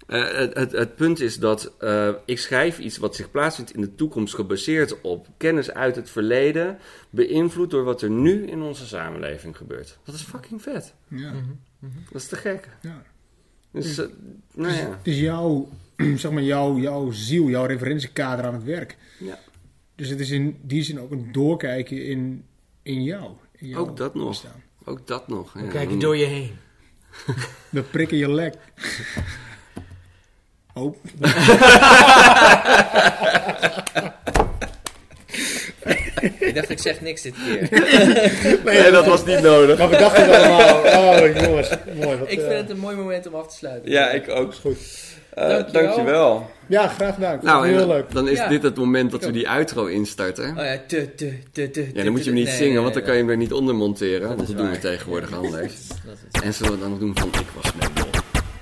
uh, 0.08 0.38
het, 0.38 0.54
het, 0.54 0.72
het, 0.72 0.96
punt 0.96 1.20
is 1.20 1.40
dat 1.40 1.74
uh, 1.80 2.10
ik 2.26 2.40
schrijf 2.40 2.80
iets 2.80 2.98
wat 2.98 3.16
zich 3.16 3.32
plaatsvindt 3.32 3.74
in 3.74 3.82
de 3.82 3.96
toekomst, 3.96 4.36
gebaseerd 4.36 5.02
op 5.02 5.28
kennis 5.38 5.72
uit 5.72 5.96
het 5.96 6.10
verleden, 6.10 6.78
beïnvloed 7.10 7.70
door 7.70 7.84
wat 7.84 8.02
er 8.02 8.10
nu 8.10 8.48
in 8.48 8.62
onze 8.62 8.88
samenleving 8.88 9.58
gebeurt. 9.58 9.98
Dat 10.04 10.16
is 10.16 10.22
fucking 10.22 10.62
vet. 10.62 10.94
Ja. 11.08 11.34
Dat 12.12 12.22
is 12.22 12.28
te 12.28 12.36
gek. 12.36 12.70
Ja. 12.82 13.04
Dus, 13.76 14.00
uh, 14.00 14.06
nou 14.54 14.74
ja. 14.74 14.90
Het 14.98 15.08
is 15.08 15.20
jouw, 15.20 15.70
zeg 16.16 16.32
maar, 16.32 16.44
jouw, 16.44 16.78
jouw 16.78 17.12
ziel, 17.12 17.50
jouw 17.50 17.66
referentiekader 17.66 18.46
aan 18.46 18.54
het 18.54 18.64
werk. 18.64 18.98
Ja. 19.20 19.40
Dus 19.96 20.10
het 20.10 20.20
is 20.20 20.30
in 20.30 20.58
die 20.62 20.84
zin 20.84 21.00
ook 21.00 21.12
een 21.12 21.32
doorkijken 21.32 22.06
in, 22.06 22.46
in 22.82 23.04
jou. 23.04 23.32
In 23.58 23.68
jouw 23.68 23.80
ook 23.80 23.98
dat 23.98 24.16
nog. 24.16 24.28
bestaan. 24.28 24.64
Ook 24.84 25.08
dat 25.08 25.28
nog. 25.28 25.56
Kijk 25.70 25.90
je 25.90 25.98
door 25.98 26.18
je 26.18 26.26
heen. 26.26 26.52
We 27.70 27.82
prikken 27.82 28.18
je 28.18 28.32
lek. 28.32 28.56
Oh. 30.78 30.96
ik 36.40 36.56
dacht, 36.56 36.70
ik 36.70 36.80
zeg 36.80 37.02
niks 37.02 37.22
dit 37.22 37.34
keer. 37.46 37.68
nee, 38.66 38.92
dat 38.92 39.06
was 39.06 39.26
niet 39.26 39.42
nodig. 39.42 39.78
Maar 39.78 39.90
we 39.90 39.98
dachten 39.98 40.24
het 40.30 40.36
allemaal. 40.42 40.78
Oh, 40.78 41.42
jongens. 41.46 41.70
Mooi. 42.04 42.18
Wat, 42.18 42.32
ik 42.32 42.40
vind 42.40 42.52
uh, 42.52 42.58
het 42.58 42.70
een 42.70 42.78
mooi 42.80 42.96
moment 42.96 43.28
om 43.28 43.36
af 43.36 43.48
te 43.48 43.56
sluiten. 43.56 43.92
Ja, 43.92 44.10
ik 44.10 44.30
ook. 44.30 44.52
Is 44.52 44.58
goed. 44.58 44.78
Uh, 45.38 45.48
Dankjewel. 45.48 45.84
dankjewel. 45.86 46.50
Ja, 46.68 46.88
graag 46.88 47.14
gedaan. 47.14 47.40
Nou, 47.42 47.68
heel 47.68 47.88
leuk. 47.88 48.12
Dan 48.12 48.28
is 48.28 48.38
Ja. 48.38 48.48
dit 48.48 48.64
het 48.64 48.76
moment 48.76 49.12
dat 49.12 49.26
we 49.26 49.32
die 49.32 49.50
outro 49.50 49.86
instarten. 49.86 50.50
Oh 50.58 50.64
ja, 50.64 50.78
te, 50.88 51.16
te, 51.16 51.34
te, 51.52 51.70
te. 51.72 51.88
Ja, 51.94 52.04
dan 52.04 52.12
moet 52.12 52.20
je 52.24 52.26
hem 52.30 52.34
niet 52.34 52.48
nee, 52.48 52.56
zingen, 52.56 52.74
nee, 52.74 52.82
want 52.82 52.94
dan 52.94 53.04
nee, 53.04 53.12
kan 53.12 53.14
je 53.16 53.22
hem 53.22 53.32
er 53.32 53.38
niet 53.38 53.54
onder 53.54 53.76
monteren. 53.76 54.20
Dat 54.20 54.30
Want 54.30 54.42
is 54.42 54.48
dat 54.48 54.58
doen 54.58 54.72
we 54.72 54.80
tegenwoordig 54.80 55.34
anders. 55.34 55.74
Dat 56.06 56.18
is- 56.34 56.42
En 56.42 56.54
zullen 56.54 56.72
we 56.72 56.80
dan 56.80 56.90
nog 56.90 57.00
doen 57.00 57.18
van 57.18 57.28
ik 57.28 57.48
was 57.62 57.72
Mabel. 57.80 58.10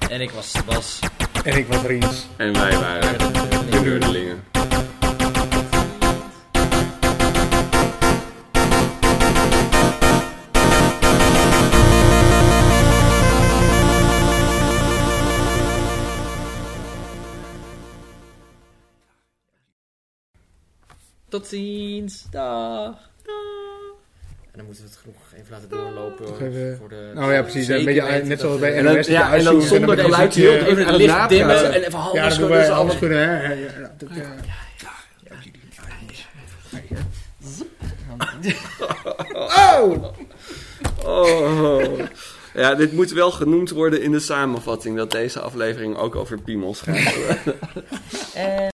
En 0.10 0.22
ik 0.22 0.30
was 0.31 0.53
Bas. 0.65 0.99
En 1.44 1.57
ik 1.57 1.68
was 1.68 1.81
Ries. 1.85 2.27
En 2.38 2.53
wij 2.53 2.72
waren 2.72 3.18
de. 3.72 4.31
Tot 21.34 21.47
ziens. 21.47 22.26
Dag. 22.31 22.93
En 24.51 24.60
dan 24.60 24.65
moeten 24.65 24.84
we 24.84 24.89
het 24.89 24.99
genoeg 25.01 25.15
even 25.35 25.51
laten 25.51 25.69
doorlopen. 25.69 26.26
Even- 26.47 26.77
Voor 26.77 26.89
de, 26.89 27.11
Nou 27.14 27.34
ja, 27.34 27.41
precies. 27.41 27.68
Een 27.68 27.85
beetje, 27.85 28.22
net 28.23 28.39
zoals 28.39 28.60
bij 28.60 28.73
En 28.76 28.84
dan, 28.84 28.95
NOS. 28.95 29.07
ja, 29.07 29.34
en 29.35 29.43
dan 29.43 29.61
zonder 29.61 29.97
geluid 29.97 30.34
heel 30.34 30.51
Even 30.53 30.85
aan 30.85 30.93
het 30.93 31.01
licht 31.01 31.30
dimmen 31.30 31.73
en 31.73 31.81
even 31.81 31.99
handen 31.99 32.22
Ja, 32.22 32.30
dat 32.30 32.38
doen 32.38 32.47
schudden. 32.47 32.49
wij 32.57 32.65
zo 32.65 32.72
alles 32.73 32.77
allemaal- 32.77 32.97
kunnen, 32.97 33.18
hè? 33.18 33.53
Ja, 33.53 33.60
ja, 33.80 33.93
dat, 33.97 34.10
eh, 34.10 34.27
Oh! 39.34 40.03
Oh. 41.05 41.99
Ja, 42.53 42.76
dit 42.76 42.93
moet 42.93 43.11
wel 43.11 43.31
genoemd 43.31 43.69
worden 43.69 44.01
in 44.01 44.11
de 44.11 44.19
samenvatting 44.19 44.97
dat 44.97 45.11
deze 45.11 45.39
aflevering 45.39 45.95
ook 45.97 46.15
over 46.15 46.41
piemels 46.41 46.81
gaat. 46.81 47.14